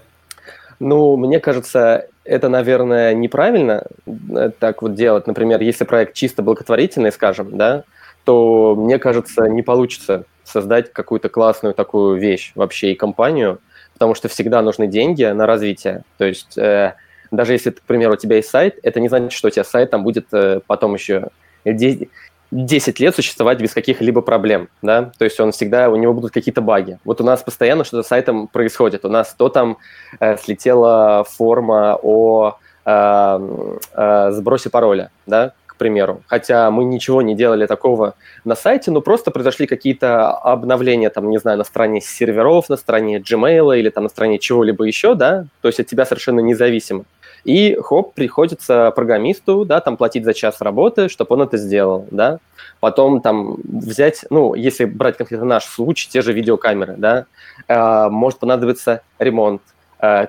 Ну, 0.79 1.15
мне 1.17 1.39
кажется, 1.39 2.07
это, 2.23 2.49
наверное, 2.49 3.13
неправильно 3.13 3.83
э, 4.05 4.51
так 4.59 4.81
вот 4.81 4.95
делать. 4.95 5.27
Например, 5.27 5.61
если 5.61 5.85
проект 5.85 6.13
чисто 6.13 6.43
благотворительный, 6.43 7.11
скажем, 7.11 7.57
да, 7.57 7.83
то, 8.25 8.75
мне 8.75 8.99
кажется, 8.99 9.43
не 9.47 9.61
получится 9.61 10.25
создать 10.43 10.91
какую-то 10.91 11.29
классную 11.29 11.73
такую 11.73 12.19
вещь 12.19 12.51
вообще 12.55 12.91
и 12.91 12.95
компанию, 12.95 13.59
потому 13.93 14.15
что 14.15 14.27
всегда 14.27 14.61
нужны 14.61 14.87
деньги 14.87 15.23
на 15.23 15.45
развитие. 15.45 16.03
То 16.17 16.25
есть 16.25 16.57
э, 16.57 16.95
даже 17.31 17.53
если, 17.53 17.71
к 17.71 17.81
примеру, 17.81 18.13
у 18.13 18.17
тебя 18.17 18.37
есть 18.37 18.49
сайт, 18.49 18.79
это 18.83 18.99
не 18.99 19.09
значит, 19.09 19.31
что 19.31 19.47
у 19.47 19.51
тебя 19.51 19.63
сайт 19.63 19.91
там 19.91 20.03
будет 20.03 20.27
э, 20.33 20.59
потом 20.67 20.93
еще 20.95 21.29
10, 21.63 22.09
10 22.51 22.99
лет 22.99 23.15
существовать 23.15 23.59
без 23.59 23.73
каких-либо 23.73 24.21
проблем, 24.21 24.69
да, 24.81 25.11
то 25.17 25.25
есть 25.25 25.39
он 25.39 25.51
всегда, 25.51 25.89
у 25.89 25.95
него 25.95 26.13
будут 26.13 26.31
какие-то 26.31 26.61
баги. 26.61 26.99
Вот 27.03 27.21
у 27.21 27.23
нас 27.23 27.41
постоянно 27.43 27.83
что-то 27.83 28.03
с 28.03 28.07
сайтом 28.07 28.47
происходит, 28.47 29.05
у 29.05 29.09
нас 29.09 29.33
то 29.37 29.49
там 29.49 29.77
э, 30.19 30.37
слетела 30.37 31.23
форма 31.23 31.99
о 32.01 32.57
э, 32.85 33.79
э, 33.93 34.31
сбросе 34.31 34.69
пароля, 34.69 35.11
да, 35.25 35.53
к 35.75 35.77
примеру, 35.77 36.21
хотя 36.27 36.71
мы 36.71 36.85
ничего 36.85 37.21
не 37.21 37.35
делали 37.35 37.65
такого 37.65 38.13
на 38.45 38.55
сайте, 38.55 38.91
но 38.91 39.01
просто 39.01 39.31
произошли 39.31 39.67
какие-то 39.67 40.31
обновления, 40.31 41.09
там, 41.09 41.29
не 41.29 41.37
знаю, 41.37 41.57
на 41.57 41.65
стороне 41.65 41.99
серверов, 41.99 42.69
на 42.69 42.77
стороне 42.77 43.17
Gmail 43.17 43.77
или 43.77 43.89
там 43.89 44.03
на 44.03 44.09
стороне 44.09 44.39
чего-либо 44.39 44.85
еще, 44.85 45.15
да, 45.15 45.45
то 45.61 45.67
есть 45.67 45.81
от 45.81 45.87
тебя 45.87 46.05
совершенно 46.05 46.39
независимо. 46.39 47.03
И 47.45 47.77
хоп, 47.79 48.15
приходится 48.15 48.91
программисту, 48.95 49.65
да, 49.65 49.79
там 49.79 49.97
платить 49.97 50.25
за 50.25 50.33
час 50.33 50.61
работы, 50.61 51.09
чтобы 51.09 51.35
он 51.35 51.43
это 51.43 51.57
сделал, 51.57 52.07
да. 52.09 52.39
Потом 52.79 53.21
там 53.21 53.57
взять, 53.63 54.25
ну, 54.31 54.55
если 54.55 54.85
брать 54.85 55.15
конкретно 55.15 55.45
наш 55.45 55.65
случай, 55.65 56.09
те 56.09 56.23
же 56.23 56.33
видеокамеры, 56.33 56.95
да, 56.97 57.25
э, 57.67 58.09
может 58.09 58.39
понадобиться 58.39 59.01
ремонт, 59.19 59.61
э, 59.99 60.27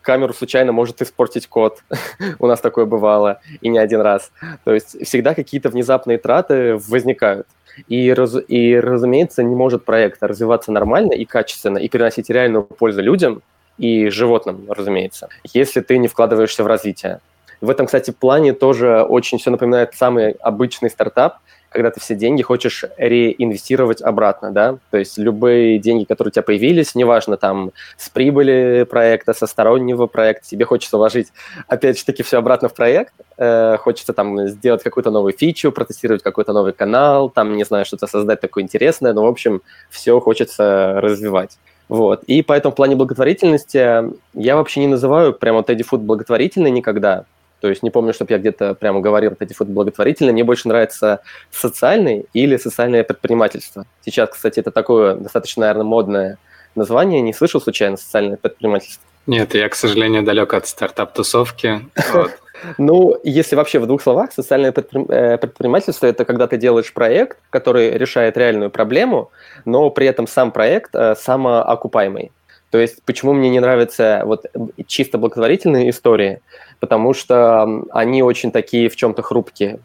камеру 0.00 0.32
случайно 0.32 0.72
может 0.72 1.02
испортить 1.02 1.46
код. 1.46 1.82
У 2.38 2.46
нас 2.46 2.60
такое 2.60 2.86
бывало, 2.86 3.40
и 3.60 3.68
не 3.68 3.78
один 3.78 4.00
раз. 4.00 4.32
То 4.64 4.72
есть 4.72 5.06
всегда 5.06 5.34
какие-то 5.34 5.68
внезапные 5.68 6.16
траты 6.16 6.76
возникают. 6.88 7.46
И, 7.88 8.12
раз, 8.12 8.36
и, 8.48 8.80
разумеется, 8.80 9.42
не 9.42 9.54
может 9.54 9.84
проект 9.84 10.22
развиваться 10.22 10.72
нормально 10.72 11.12
и 11.12 11.26
качественно, 11.26 11.76
и 11.76 11.88
приносить 11.88 12.30
реальную 12.30 12.64
пользу 12.64 13.02
людям, 13.02 13.42
и 13.80 14.10
животным, 14.10 14.66
разумеется, 14.68 15.28
если 15.54 15.80
ты 15.80 15.96
не 15.98 16.06
вкладываешься 16.06 16.62
в 16.62 16.66
развитие. 16.66 17.20
В 17.60 17.68
этом, 17.68 17.86
кстати, 17.86 18.10
плане 18.10 18.52
тоже 18.52 19.02
очень 19.02 19.38
все 19.38 19.50
напоминает 19.50 19.94
самый 19.94 20.32
обычный 20.32 20.90
стартап, 20.90 21.38
когда 21.70 21.90
ты 21.90 22.00
все 22.00 22.14
деньги 22.14 22.42
хочешь 22.42 22.84
реинвестировать 22.96 24.02
обратно, 24.02 24.50
да, 24.50 24.78
то 24.90 24.98
есть 24.98 25.16
любые 25.18 25.78
деньги, 25.78 26.04
которые 26.04 26.30
у 26.30 26.32
тебя 26.32 26.42
появились, 26.42 26.94
неважно, 26.94 27.36
там, 27.36 27.70
с 27.96 28.08
прибыли 28.08 28.86
проекта, 28.90 29.34
со 29.34 29.46
стороннего 29.46 30.06
проекта, 30.06 30.48
тебе 30.48 30.64
хочется 30.64 30.96
вложить, 30.96 31.28
опять 31.68 31.98
же 31.98 32.04
таки, 32.04 32.22
все 32.22 32.38
обратно 32.38 32.68
в 32.68 32.74
проект, 32.74 33.14
э, 33.38 33.76
хочется 33.78 34.12
там 34.12 34.48
сделать 34.48 34.82
какую-то 34.82 35.10
новую 35.10 35.32
фичу, 35.32 35.70
протестировать 35.70 36.22
какой-то 36.22 36.52
новый 36.52 36.72
канал, 36.72 37.30
там, 37.30 37.56
не 37.56 37.64
знаю, 37.64 37.84
что-то 37.84 38.08
создать 38.08 38.40
такое 38.40 38.64
интересное, 38.64 39.12
но, 39.12 39.22
в 39.22 39.28
общем, 39.28 39.62
все 39.90 40.18
хочется 40.18 41.00
развивать. 41.00 41.56
Вот. 41.90 42.22
И 42.22 42.42
поэтому 42.42 42.72
в 42.72 42.76
плане 42.76 42.94
благотворительности 42.94 44.04
я 44.34 44.56
вообще 44.56 44.78
не 44.80 44.86
называю 44.86 45.32
прямо 45.34 45.60
Teddy 45.60 45.82
Food 45.82 45.98
благотворительной 45.98 46.70
никогда. 46.70 47.24
То 47.60 47.68
есть 47.68 47.82
не 47.82 47.90
помню, 47.90 48.14
чтобы 48.14 48.32
я 48.32 48.38
где-то 48.38 48.74
прямо 48.74 49.00
говорил 49.00 49.32
Teddy 49.32 49.52
Food 49.58 49.66
благотворительный. 49.66 50.32
Мне 50.32 50.44
больше 50.44 50.68
нравится 50.68 51.20
социальный 51.50 52.26
или 52.32 52.56
социальное 52.58 53.02
предпринимательство. 53.02 53.86
Сейчас, 54.04 54.30
кстати, 54.30 54.60
это 54.60 54.70
такое 54.70 55.16
достаточно, 55.16 55.62
наверное, 55.62 55.84
модное 55.84 56.38
название. 56.76 57.20
Не 57.22 57.34
слышал 57.34 57.60
случайно 57.60 57.96
социальное 57.96 58.36
предпринимательство? 58.36 59.04
Нет, 59.26 59.54
я, 59.54 59.68
к 59.68 59.74
сожалению, 59.74 60.22
далек 60.22 60.54
от 60.54 60.68
стартап-тусовки. 60.68 61.88
Ну, 62.78 63.16
если 63.22 63.56
вообще 63.56 63.78
в 63.78 63.86
двух 63.86 64.02
словах, 64.02 64.32
социальное 64.32 64.70
э, 64.70 65.38
предпринимательство– 65.38 66.06
это 66.08 66.24
когда 66.24 66.46
ты 66.46 66.56
делаешь 66.56 66.92
проект, 66.92 67.38
который 67.50 67.90
решает 67.96 68.36
реальную 68.36 68.70
проблему, 68.70 69.30
но 69.64 69.90
при 69.90 70.06
этом 70.06 70.26
сам 70.26 70.52
проект 70.52 70.94
э, 70.94 71.14
самоокупаемый. 71.14 72.32
То 72.70 72.78
есть 72.78 73.02
почему 73.04 73.32
мне 73.32 73.50
не 73.50 73.60
нравятся 73.60 74.22
вот 74.24 74.46
чисто 74.86 75.18
благотворительные 75.18 75.90
истории? 75.90 76.40
Потому 76.78 77.14
что 77.14 77.84
они 77.90 78.22
очень 78.22 78.52
такие 78.52 78.88
в 78.88 78.96
чем-то 78.96 79.22
хрупкие. 79.22 79.80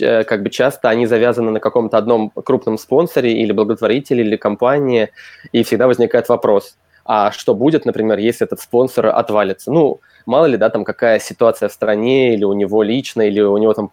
Э, 0.00 0.24
как 0.24 0.42
бы 0.42 0.50
часто 0.50 0.88
они 0.88 1.06
завязаны 1.06 1.50
на 1.50 1.60
каком-то 1.60 1.96
одном 1.98 2.30
крупном 2.30 2.78
спонсоре 2.78 3.32
или 3.32 3.52
благотворителе, 3.52 4.22
или 4.22 4.36
компании, 4.36 5.10
и 5.52 5.62
всегда 5.62 5.86
возникает 5.86 6.28
вопрос, 6.28 6.76
а 7.06 7.30
что 7.32 7.54
будет, 7.54 7.84
например, 7.84 8.18
если 8.18 8.46
этот 8.46 8.60
спонсор 8.60 9.06
отвалится? 9.06 9.70
Ну, 9.72 10.00
мало 10.26 10.46
ли, 10.46 10.56
да, 10.56 10.70
там 10.70 10.84
какая 10.84 11.18
ситуация 11.18 11.68
в 11.68 11.72
стране, 11.72 12.34
или 12.34 12.44
у 12.44 12.52
него 12.52 12.82
лично, 12.82 13.22
или 13.22 13.40
у 13.40 13.56
него 13.56 13.74
там 13.74 13.90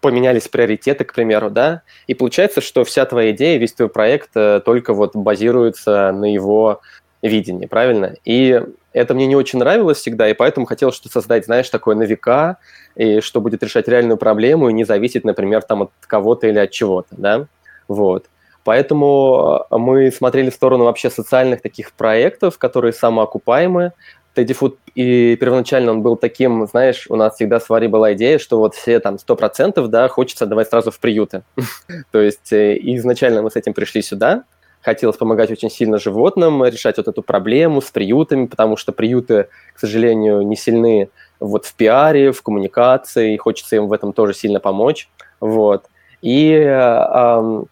поменялись 0.00 0.48
приоритеты, 0.48 1.04
к 1.04 1.12
примеру, 1.12 1.50
да, 1.50 1.82
и 2.06 2.14
получается, 2.14 2.60
что 2.60 2.84
вся 2.84 3.04
твоя 3.04 3.32
идея, 3.32 3.58
весь 3.58 3.74
твой 3.74 3.90
проект 3.90 4.30
э, 4.34 4.60
только 4.64 4.94
вот 4.94 5.14
базируется 5.14 6.10
на 6.12 6.32
его 6.32 6.80
видении, 7.22 7.66
правильно? 7.66 8.14
И 8.24 8.62
это 8.92 9.14
мне 9.14 9.26
не 9.26 9.36
очень 9.36 9.58
нравилось 9.58 9.98
всегда, 9.98 10.28
и 10.28 10.34
поэтому 10.34 10.64
хотел 10.64 10.90
что-то 10.90 11.12
создать, 11.12 11.44
знаешь, 11.44 11.68
такое 11.68 11.96
на 11.96 12.04
века, 12.04 12.56
и 12.96 13.20
что 13.20 13.40
будет 13.40 13.62
решать 13.62 13.88
реальную 13.88 14.16
проблему 14.16 14.68
и 14.68 14.72
не 14.72 14.84
зависеть, 14.84 15.24
например, 15.24 15.62
там 15.62 15.82
от 15.82 15.90
кого-то 16.00 16.46
или 16.46 16.58
от 16.58 16.70
чего-то, 16.70 17.14
да, 17.16 17.46
вот. 17.86 18.26
Поэтому 18.64 19.66
э, 19.70 19.76
мы 19.76 20.10
смотрели 20.10 20.50
в 20.50 20.54
сторону 20.54 20.84
вообще 20.84 21.10
социальных 21.10 21.62
таких 21.62 21.92
проектов, 21.92 22.58
которые 22.58 22.92
самоокупаемые, 22.92 23.92
Тедди 24.34 24.54
Фуд 24.54 24.78
и 24.94 25.36
первоначально 25.36 25.92
он 25.92 26.02
был 26.02 26.16
таким, 26.16 26.66
знаешь, 26.66 27.06
у 27.08 27.16
нас 27.16 27.34
всегда 27.34 27.58
с 27.58 27.68
Варей 27.68 27.88
была 27.88 28.12
идея, 28.14 28.38
что 28.38 28.58
вот 28.58 28.74
все 28.74 29.00
там 29.00 29.16
100%, 29.16 29.86
да, 29.88 30.08
хочется 30.08 30.46
давать 30.46 30.68
сразу 30.68 30.90
в 30.90 30.98
приюты. 31.00 31.42
То 32.12 32.20
есть 32.20 32.52
э, 32.52 32.76
изначально 32.80 33.42
мы 33.42 33.50
с 33.50 33.56
этим 33.56 33.74
пришли 33.74 34.02
сюда, 34.02 34.44
хотелось 34.82 35.16
помогать 35.16 35.50
очень 35.50 35.70
сильно 35.70 35.98
животным, 35.98 36.64
решать 36.64 36.96
вот 36.96 37.08
эту 37.08 37.22
проблему 37.22 37.82
с 37.82 37.90
приютами, 37.90 38.46
потому 38.46 38.76
что 38.76 38.92
приюты, 38.92 39.48
к 39.74 39.80
сожалению, 39.80 40.42
не 40.42 40.56
сильны 40.56 41.10
вот 41.40 41.66
в 41.66 41.74
пиаре, 41.74 42.32
в 42.32 42.42
коммуникации, 42.42 43.34
и 43.34 43.36
хочется 43.36 43.76
им 43.76 43.88
в 43.88 43.92
этом 43.92 44.12
тоже 44.12 44.34
сильно 44.34 44.60
помочь, 44.60 45.08
вот. 45.40 45.86
И 46.22 46.52
э, 46.52 47.62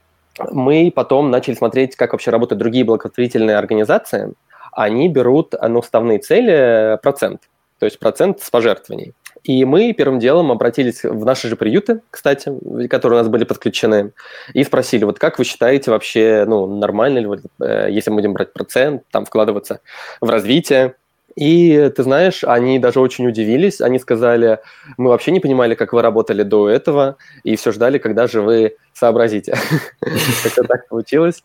мы 0.51 0.93
потом 0.95 1.31
начали 1.31 1.55
смотреть, 1.55 1.97
как 1.97 2.13
вообще 2.13 2.31
работают 2.31 2.59
другие 2.59 2.85
благотворительные 2.85 3.57
организации, 3.57 4.33
они 4.73 5.09
берут 5.09 5.55
на 5.55 5.79
уставные 5.79 6.19
цели 6.19 6.99
процент, 7.03 7.43
то 7.79 7.87
есть 7.87 7.99
процент 7.99 8.41
с 8.41 8.51
пожертвований. 8.51 9.15
И 9.45 9.65
мы 9.65 9.93
первым 9.93 10.19
делом 10.19 10.51
обратились 10.51 11.05
в 11.05 11.25
наши 11.25 11.49
же 11.49 11.57
приюты, 11.57 12.01
кстати, 12.11 12.53
которые 12.89 13.21
у 13.21 13.23
нас 13.23 13.29
были 13.29 13.45
подключены, 13.45 14.13
и 14.53 14.65
спросили, 14.65 15.05
вот 15.05 15.19
как 15.19 15.39
вы 15.39 15.45
считаете 15.45 15.91
вообще, 15.91 16.45
ну, 16.47 16.67
нормально 16.67 17.19
ли, 17.19 17.29
э, 17.63 17.89
если 17.91 18.11
мы 18.11 18.17
будем 18.17 18.33
брать 18.33 18.53
процент, 18.53 19.05
там, 19.11 19.25
вкладываться 19.25 19.81
в 20.21 20.29
развитие, 20.29 20.97
и 21.39 21.89
ты 21.95 22.03
знаешь, 22.03 22.43
они 22.43 22.81
даже 22.81 22.99
очень 22.99 23.29
удивились. 23.29 23.81
Они 23.81 24.01
сказали, 24.01 24.59
мы 24.97 25.11
вообще 25.11 25.31
не 25.31 25.39
понимали, 25.39 25.77
как 25.77 25.93
вы 25.93 26.03
работали 26.03 26.43
до 26.43 26.69
этого, 26.69 27.17
и 27.45 27.55
все 27.55 27.71
ждали, 27.71 27.99
когда 27.99 28.27
же 28.27 28.43
вы 28.43 28.75
сообразите. 28.93 29.55
Как-то 30.43 30.65
так 30.65 30.89
получилось. 30.89 31.45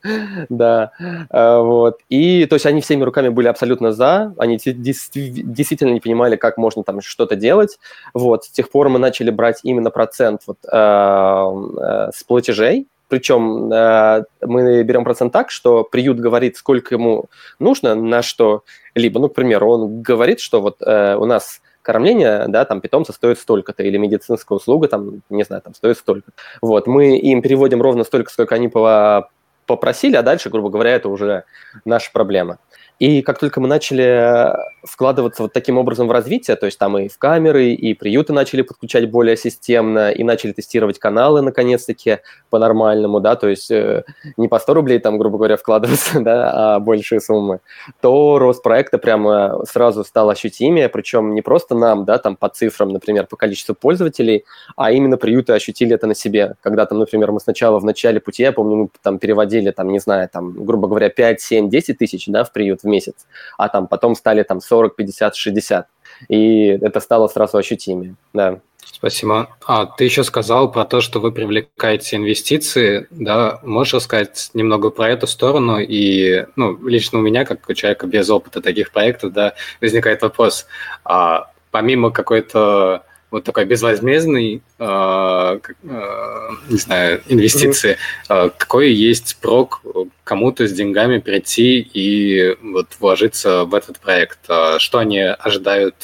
Да. 0.49 0.93
А, 1.29 1.61
вот. 1.61 1.99
И 2.09 2.47
то 2.47 2.55
есть 2.55 2.65
они 2.65 2.81
всеми 2.81 3.03
руками 3.03 3.29
были 3.29 3.47
абсолютно 3.47 3.91
за. 3.91 4.33
Они 4.39 4.57
действительно 4.57 5.91
не 5.91 5.99
понимали, 5.99 6.37
как 6.37 6.57
можно 6.57 6.83
там 6.83 6.99
что-то 7.01 7.35
делать. 7.35 7.77
Вот. 8.15 8.45
С 8.45 8.49
тех 8.49 8.71
пор 8.71 8.89
мы 8.89 8.97
начали 8.97 9.29
брать 9.29 9.59
именно 9.61 9.91
процент 9.91 10.41
а, 10.71 12.09
с 12.11 12.23
платежей, 12.23 12.87
причем 13.13 13.71
э, 13.71 14.23
мы 14.41 14.81
берем 14.81 15.03
процент 15.03 15.31
так, 15.31 15.51
что 15.51 15.83
приют 15.83 16.19
говорит, 16.19 16.57
сколько 16.57 16.95
ему 16.95 17.25
нужно 17.59 17.93
на 17.93 18.23
что-либо. 18.23 19.19
Ну, 19.19 19.29
к 19.29 19.35
примеру, 19.35 19.69
он 19.69 20.01
говорит, 20.01 20.39
что 20.39 20.63
вот 20.63 20.81
э, 20.81 21.15
у 21.15 21.25
нас 21.25 21.61
кормление, 21.83 22.45
да, 22.47 22.65
там 22.65 22.81
питомца 22.81 23.13
стоит 23.13 23.37
столько-то, 23.37 23.83
или 23.83 23.97
медицинская 23.97 24.55
услуга, 24.55 24.87
там, 24.87 25.21
не 25.29 25.43
знаю, 25.43 25.61
там 25.61 25.75
стоит 25.75 25.99
столько. 25.99 26.31
Вот, 26.59 26.87
мы 26.87 27.19
им 27.19 27.43
переводим 27.43 27.83
ровно 27.83 28.03
столько, 28.03 28.31
сколько 28.31 28.55
они 28.55 28.67
по 28.67 29.29
попросили, 29.67 30.15
а 30.15 30.23
дальше, 30.23 30.49
грубо 30.49 30.69
говоря, 30.69 30.95
это 30.95 31.07
уже 31.07 31.43
наша 31.85 32.09
проблема. 32.11 32.57
И 32.99 33.21
как 33.21 33.39
только 33.39 33.59
мы 33.59 33.67
начали 33.67 34.03
э, 34.03 34.55
вкладываться 34.83 35.43
вот 35.43 35.53
таким 35.53 35.77
образом 35.77 36.07
в 36.07 36.11
развитие, 36.11 36.55
то 36.55 36.67
есть 36.67 36.77
там 36.77 36.97
и 36.97 37.07
в 37.07 37.17
камеры, 37.17 37.69
и 37.69 37.93
приюты 37.93 38.33
начали 38.33 38.61
подключать 38.61 39.09
более 39.09 39.35
системно, 39.35 40.11
и 40.11 40.23
начали 40.23 40.51
тестировать 40.51 40.99
каналы 40.99 41.41
наконец-таки 41.41 42.19
по-нормальному, 42.49 43.19
да, 43.19 43.35
то 43.35 43.47
есть 43.47 43.71
э, 43.71 44.03
не 44.37 44.47
по 44.47 44.59
100 44.59 44.73
рублей 44.73 44.99
там, 44.99 45.17
грубо 45.17 45.37
говоря, 45.37 45.57
вкладываться, 45.63 46.19
да, 46.19 46.75
а 46.75 46.79
большие 46.79 47.19
суммы, 47.19 47.59
то 48.01 48.37
рост 48.39 48.61
проекта 48.61 48.97
прямо 48.97 49.63
сразу 49.67 50.03
стал 50.03 50.29
ощутимее, 50.29 50.87
причем 50.87 51.33
не 51.33 51.41
просто 51.41 51.75
нам, 51.75 52.05
да, 52.05 52.19
там 52.19 52.35
по 52.35 52.49
цифрам, 52.49 52.89
например, 52.89 53.25
по 53.25 53.37
количеству 53.37 53.73
пользователей, 53.73 54.45
а 54.75 54.91
именно 54.91 55.17
приюты 55.17 55.53
ощутили 55.53 55.95
это 55.95 56.05
на 56.05 56.15
себе, 56.15 56.55
когда 56.61 56.85
там, 56.85 56.99
например, 56.99 57.31
мы 57.31 57.39
сначала 57.39 57.79
в 57.79 57.85
начале 57.85 58.19
пути, 58.19 58.43
я 58.43 58.51
помню, 58.51 58.75
мы 58.75 58.89
там 59.01 59.17
переводили 59.17 59.71
там, 59.71 59.89
не 59.89 59.99
знаю, 59.99 60.29
там, 60.31 60.53
грубо 60.63 60.87
говоря, 60.87 61.09
5, 61.09 61.41
7, 61.41 61.69
10 61.69 61.97
тысяч, 61.97 62.27
да, 62.27 62.43
в 62.43 62.51
приют 62.51 62.82
в 62.83 62.87
месяц, 62.87 63.27
а 63.57 63.69
там 63.69 63.87
потом 63.87 64.15
стали 64.15 64.43
там 64.43 64.61
40, 64.61 64.95
50, 64.95 65.35
60. 65.35 65.87
И 66.29 66.65
это 66.67 66.99
стало 66.99 67.27
сразу 67.27 67.57
ощутимее, 67.57 68.15
да. 68.33 68.59
Спасибо. 68.85 69.49
А 69.65 69.85
ты 69.85 70.03
еще 70.03 70.23
сказал 70.23 70.71
про 70.71 70.85
то, 70.85 71.01
что 71.01 71.19
вы 71.19 71.31
привлекаете 71.31 72.17
инвестиции, 72.17 73.07
да? 73.11 73.59
Можешь 73.63 73.95
рассказать 73.95 74.49
немного 74.53 74.89
про 74.89 75.09
эту 75.09 75.25
сторону? 75.25 75.79
И, 75.79 76.45
ну, 76.55 76.77
лично 76.87 77.19
у 77.19 77.21
меня, 77.21 77.45
как 77.45 77.67
у 77.67 77.73
человека 77.73 78.07
без 78.07 78.29
опыта 78.29 78.61
таких 78.61 78.91
проектов, 78.91 79.33
да, 79.33 79.53
возникает 79.81 80.21
вопрос, 80.21 80.67
а 81.03 81.51
помимо 81.71 82.11
какой-то 82.11 83.03
вот 83.33 83.43
такой 83.43 83.65
безвозмездный, 83.65 84.61
э, 84.77 84.83
э, 84.85 86.49
не 86.69 86.77
знаю, 86.77 87.21
инвестиции, 87.27 87.97
э, 88.29 88.49
какой 88.55 88.91
есть 88.91 89.37
прок 89.41 89.81
кому-то 90.23 90.67
с 90.67 90.71
деньгами 90.71 91.17
прийти 91.17 91.79
и 91.79 92.55
вот 92.61 92.87
вложиться 92.99 93.65
в 93.65 93.73
этот 93.73 93.99
проект? 93.99 94.39
Что 94.77 94.99
они 94.99 95.19
ожидают, 95.19 95.95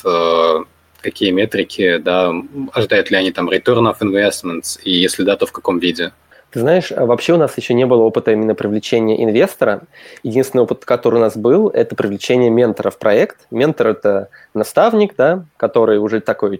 какие 1.01 1.29
метрики, 1.29 1.97
да, 1.97 2.33
ожидают 2.73 3.11
ли 3.11 3.17
они 3.17 3.31
там 3.31 3.47
return 3.47 3.85
of 3.93 3.99
investments, 4.01 4.79
и 4.83 4.91
если 4.91 5.23
да, 5.23 5.35
то 5.35 5.45
в 5.45 5.51
каком 5.51 5.77
виде? 5.77 6.11
Ты 6.51 6.61
знаешь, 6.61 6.89
вообще 6.89 7.33
у 7.33 7.37
нас 7.37 7.55
еще 7.57 7.75
не 7.75 7.85
было 7.85 8.01
опыта 8.01 8.31
именно 8.31 8.55
привлечения 8.55 9.23
инвестора. 9.23 9.81
Единственный 10.23 10.61
опыт, 10.61 10.83
который 10.83 11.17
у 11.17 11.19
нас 11.19 11.37
был, 11.37 11.69
это 11.69 11.95
привлечение 11.95 12.49
ментора 12.49 12.89
в 12.89 12.97
проект. 12.97 13.37
Ментор– 13.51 13.87
это 13.89 14.29
наставник, 14.55 15.15
да, 15.15 15.45
который 15.57 15.99
уже 15.99 16.21
такой 16.21 16.59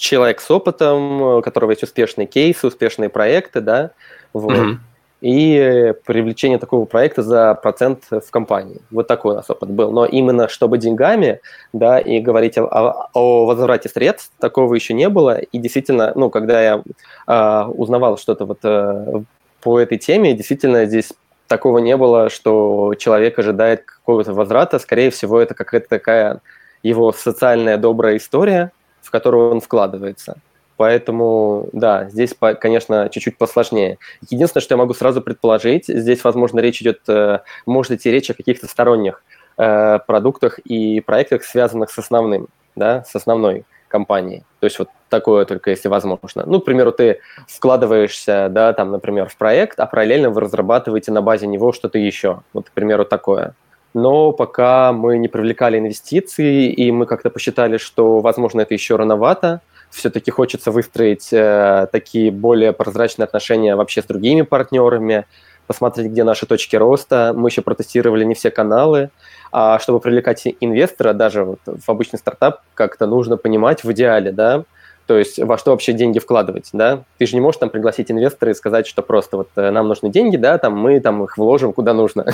человек 0.00 0.40
с 0.40 0.50
опытом, 0.50 1.22
у 1.22 1.42
которого 1.42 1.70
есть 1.70 1.82
успешные 1.82 2.26
кейсы, 2.26 2.66
успешные 2.66 3.08
проекты, 3.08 3.60
да, 3.60 3.90
вот. 4.32 4.56
Mm-hmm. 4.56 4.76
И 5.20 5.92
привлечение 6.06 6.58
такого 6.58 6.86
проекта 6.86 7.22
за 7.22 7.52
процент 7.54 8.04
в 8.10 8.30
компании. 8.30 8.80
Вот 8.90 9.06
такой 9.06 9.34
у 9.34 9.36
нас 9.36 9.50
опыт 9.50 9.68
был. 9.68 9.92
Но 9.92 10.06
именно 10.06 10.48
чтобы 10.48 10.78
деньгами, 10.78 11.40
да, 11.74 11.98
и 11.98 12.20
говорить 12.20 12.56
о, 12.56 13.08
о 13.12 13.44
возврате 13.44 13.90
средств, 13.90 14.32
такого 14.38 14.74
еще 14.74 14.94
не 14.94 15.10
было. 15.10 15.38
И 15.38 15.58
действительно, 15.58 16.12
ну, 16.14 16.30
когда 16.30 16.62
я 16.62 16.82
э, 17.26 17.64
узнавал 17.68 18.16
что-то 18.16 18.46
вот 18.46 18.60
э, 18.62 19.22
по 19.60 19.78
этой 19.78 19.98
теме, 19.98 20.32
действительно 20.32 20.86
здесь 20.86 21.12
такого 21.48 21.80
не 21.80 21.98
было, 21.98 22.30
что 22.30 22.94
человек 22.96 23.38
ожидает 23.38 23.84
какого-то 23.84 24.32
возврата. 24.32 24.78
Скорее 24.78 25.10
всего, 25.10 25.38
это 25.38 25.52
какая-то 25.52 25.88
такая 25.90 26.40
его 26.82 27.12
социальная 27.12 27.76
добрая 27.76 28.16
история, 28.16 28.72
в 29.02 29.10
которую 29.10 29.50
он 29.50 29.60
вкладывается. 29.60 30.36
Поэтому, 30.76 31.68
да, 31.72 32.08
здесь, 32.08 32.34
конечно, 32.58 33.10
чуть-чуть 33.10 33.36
посложнее. 33.36 33.98
Единственное, 34.30 34.62
что 34.62 34.72
я 34.72 34.78
могу 34.78 34.94
сразу 34.94 35.20
предположить, 35.20 35.84
здесь, 35.88 36.24
возможно, 36.24 36.60
речь 36.60 36.80
идет, 36.80 37.00
э, 37.06 37.40
может 37.66 37.92
идти 37.92 38.10
речь 38.10 38.30
о 38.30 38.34
каких-то 38.34 38.66
сторонних 38.66 39.22
э, 39.58 39.98
продуктах 40.06 40.58
и 40.60 41.00
проектах, 41.00 41.44
связанных 41.44 41.90
с 41.90 41.98
основным, 41.98 42.48
да, 42.76 43.04
с 43.04 43.14
основной 43.14 43.66
компанией. 43.88 44.44
То 44.60 44.64
есть 44.64 44.78
вот 44.78 44.88
такое 45.10 45.44
только 45.44 45.68
если 45.68 45.88
возможно. 45.88 46.44
Ну, 46.46 46.60
к 46.60 46.64
примеру, 46.64 46.92
ты 46.92 47.20
вкладываешься, 47.46 48.48
да, 48.50 48.72
там, 48.72 48.90
например, 48.90 49.28
в 49.28 49.36
проект, 49.36 49.78
а 49.80 49.84
параллельно 49.84 50.30
вы 50.30 50.40
разрабатываете 50.40 51.12
на 51.12 51.20
базе 51.20 51.46
него 51.46 51.72
что-то 51.72 51.98
еще. 51.98 52.40
Вот, 52.54 52.70
к 52.70 52.72
примеру, 52.72 53.04
такое 53.04 53.54
но 53.94 54.32
пока 54.32 54.92
мы 54.92 55.18
не 55.18 55.28
привлекали 55.28 55.78
инвестиции, 55.78 56.70
и 56.70 56.90
мы 56.90 57.06
как-то 57.06 57.30
посчитали, 57.30 57.78
что, 57.78 58.20
возможно, 58.20 58.60
это 58.60 58.74
еще 58.74 58.96
рановато, 58.96 59.60
все-таки 59.90 60.30
хочется 60.30 60.70
выстроить 60.70 61.32
э, 61.32 61.88
такие 61.90 62.30
более 62.30 62.72
прозрачные 62.72 63.24
отношения 63.24 63.74
вообще 63.74 64.02
с 64.02 64.04
другими 64.04 64.42
партнерами, 64.42 65.26
посмотреть, 65.66 66.08
где 66.08 66.24
наши 66.24 66.46
точки 66.46 66.76
роста. 66.76 67.32
Мы 67.34 67.48
еще 67.48 67.62
протестировали 67.62 68.24
не 68.24 68.34
все 68.34 68.50
каналы, 68.50 69.10
а 69.52 69.78
чтобы 69.78 70.00
привлекать 70.00 70.44
инвестора, 70.60 71.12
даже 71.12 71.44
вот 71.44 71.60
в 71.64 71.88
обычный 71.88 72.18
стартап, 72.18 72.62
как-то 72.74 73.06
нужно 73.06 73.36
понимать 73.36 73.84
в 73.84 73.92
идеале, 73.92 74.32
да, 74.32 74.64
то 75.10 75.18
есть 75.18 75.40
во 75.40 75.58
что 75.58 75.72
вообще 75.72 75.92
деньги 75.92 76.20
вкладывать, 76.20 76.68
да? 76.72 77.02
Ты 77.18 77.26
же 77.26 77.34
не 77.34 77.40
можешь 77.40 77.58
там 77.58 77.68
пригласить 77.68 78.12
инвестора 78.12 78.52
и 78.52 78.54
сказать, 78.54 78.86
что 78.86 79.02
просто 79.02 79.38
вот 79.38 79.48
э, 79.56 79.72
нам 79.72 79.88
нужны 79.88 80.08
деньги, 80.08 80.36
да, 80.36 80.56
там 80.56 80.78
мы 80.78 81.00
там 81.00 81.24
их 81.24 81.36
вложим 81.36 81.72
куда 81.72 81.94
нужно. 81.94 82.26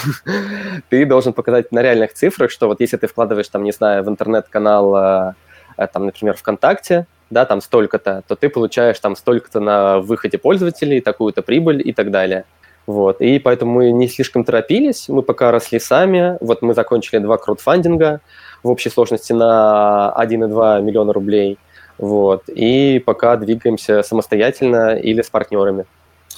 ты 0.90 1.06
должен 1.06 1.32
показать 1.32 1.72
на 1.72 1.80
реальных 1.80 2.12
цифрах, 2.12 2.50
что 2.50 2.66
вот 2.66 2.80
если 2.80 2.98
ты 2.98 3.06
вкладываешь 3.06 3.48
там, 3.48 3.64
не 3.64 3.72
знаю, 3.72 4.04
в 4.04 4.10
интернет-канал, 4.10 4.94
э, 4.94 5.32
э, 5.78 5.86
там, 5.86 6.04
например, 6.04 6.36
ВКонтакте, 6.36 7.06
да, 7.30 7.46
там 7.46 7.62
столько-то, 7.62 8.24
то 8.28 8.36
ты 8.36 8.50
получаешь 8.50 9.00
там 9.00 9.16
столько-то 9.16 9.60
на 9.60 10.00
выходе 10.00 10.36
пользователей, 10.36 11.00
такую-то 11.00 11.40
прибыль 11.40 11.80
и 11.82 11.94
так 11.94 12.10
далее. 12.10 12.44
Вот. 12.86 13.22
И 13.22 13.38
поэтому 13.38 13.72
мы 13.72 13.90
не 13.90 14.06
слишком 14.06 14.44
торопились, 14.44 15.08
мы 15.08 15.22
пока 15.22 15.50
росли 15.50 15.80
сами. 15.80 16.36
Вот 16.40 16.60
мы 16.60 16.74
закончили 16.74 17.20
два 17.20 17.38
краудфандинга 17.38 18.20
в 18.62 18.68
общей 18.68 18.90
сложности 18.90 19.32
на 19.32 20.14
1,2 20.18 20.82
миллиона 20.82 21.14
рублей. 21.14 21.58
Вот. 21.98 22.44
И 22.48 23.02
пока 23.04 23.36
двигаемся 23.36 24.02
самостоятельно 24.02 24.96
или 24.96 25.22
с 25.22 25.30
партнерами. 25.30 25.86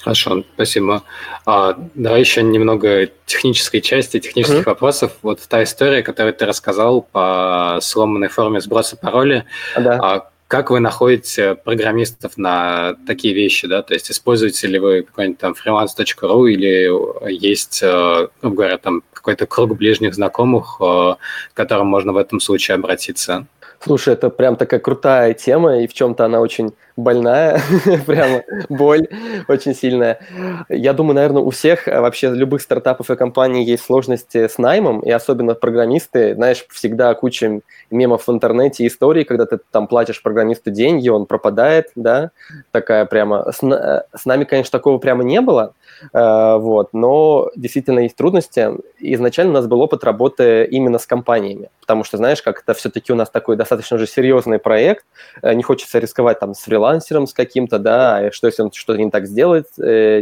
Хорошо, 0.00 0.44
спасибо. 0.54 1.02
А, 1.44 1.76
давай 1.94 2.20
еще 2.20 2.42
немного 2.42 3.08
технической 3.26 3.80
части, 3.80 4.20
технических 4.20 4.60
mm-hmm. 4.60 4.64
вопросов. 4.64 5.12
Вот 5.22 5.40
та 5.48 5.64
история, 5.64 6.02
которую 6.02 6.34
ты 6.34 6.46
рассказал 6.46 7.02
по 7.02 7.78
сломанной 7.82 8.28
форме 8.28 8.60
сброса 8.60 8.96
пароля. 8.96 9.44
Да. 9.76 9.98
А, 10.00 10.30
как 10.48 10.70
вы 10.70 10.80
находите 10.80 11.54
программистов 11.56 12.38
на 12.38 12.94
такие 13.06 13.34
вещи, 13.34 13.66
да? 13.68 13.82
То 13.82 13.92
есть 13.92 14.10
используете 14.10 14.66
ли 14.66 14.78
вы 14.78 15.02
какой-нибудь 15.02 15.38
там 15.38 15.52
freelance.ru 15.54 16.50
или 16.50 17.30
есть, 17.30 17.80
э, 17.82 18.28
грубо 18.40 18.56
говоря, 18.56 18.78
там 18.78 19.02
какой-то 19.12 19.46
круг 19.46 19.76
ближних 19.76 20.14
знакомых, 20.14 20.78
э, 20.80 21.16
к 21.52 21.54
которым 21.54 21.88
можно 21.88 22.14
в 22.14 22.16
этом 22.16 22.40
случае 22.40 22.76
обратиться? 22.76 23.46
Слушай, 23.80 24.14
это 24.14 24.28
прям 24.28 24.56
такая 24.56 24.80
крутая 24.80 25.34
тема, 25.34 25.78
и 25.78 25.86
в 25.86 25.94
чем-то 25.94 26.24
она 26.24 26.40
очень 26.40 26.74
больная, 26.96 27.60
прямо 28.06 28.42
боль 28.68 29.06
очень 29.46 29.72
сильная. 29.72 30.18
Я 30.68 30.92
думаю, 30.92 31.14
наверное, 31.14 31.42
у 31.42 31.50
всех 31.50 31.86
э, 31.86 32.00
вообще 32.00 32.30
любых 32.30 32.60
стартапов 32.60 33.08
и 33.08 33.16
компаний 33.16 33.64
есть 33.64 33.84
сложности 33.84 34.48
с 34.48 34.58
наймом, 34.58 35.00
и 35.00 35.10
особенно 35.10 35.54
программисты, 35.54 36.34
знаешь, 36.34 36.66
всегда 36.70 37.14
куча 37.14 37.60
мемов 37.90 38.26
в 38.26 38.32
интернете, 38.32 38.84
истории, 38.84 39.22
когда 39.22 39.46
ты 39.46 39.60
там 39.70 39.86
платишь 39.86 40.22
программисту 40.22 40.72
деньги, 40.72 41.08
он 41.08 41.26
пропадает, 41.26 41.90
да, 41.94 42.32
такая 42.72 43.06
прямо... 43.06 43.52
С, 43.52 43.58
с 43.58 44.26
нами, 44.26 44.42
конечно, 44.42 44.72
такого 44.72 44.98
прямо 44.98 45.22
не 45.22 45.40
было, 45.40 45.74
э, 46.12 46.56
вот, 46.58 46.88
но 46.92 47.50
действительно 47.54 48.00
есть 48.00 48.16
трудности. 48.16 48.70
Изначально 48.98 49.52
у 49.52 49.54
нас 49.54 49.68
был 49.68 49.80
опыт 49.80 50.02
работы 50.02 50.64
именно 50.64 50.98
с 50.98 51.06
компаниями, 51.06 51.70
потому 51.88 52.04
что, 52.04 52.18
знаешь, 52.18 52.42
как 52.42 52.60
это 52.60 52.74
все-таки 52.74 53.14
у 53.14 53.16
нас 53.16 53.30
такой 53.30 53.56
достаточно 53.56 53.96
уже 53.96 54.06
серьезный 54.06 54.58
проект, 54.58 55.06
не 55.42 55.62
хочется 55.62 55.98
рисковать 55.98 56.38
там 56.38 56.52
с 56.54 56.58
фрилансером 56.58 57.26
с 57.26 57.32
каким-то, 57.32 57.78
да, 57.78 58.30
что 58.30 58.46
если 58.46 58.60
он 58.62 58.70
что-то 58.72 58.98
не 59.02 59.10
так 59.10 59.26
сделает, 59.26 59.68
э, 59.78 60.20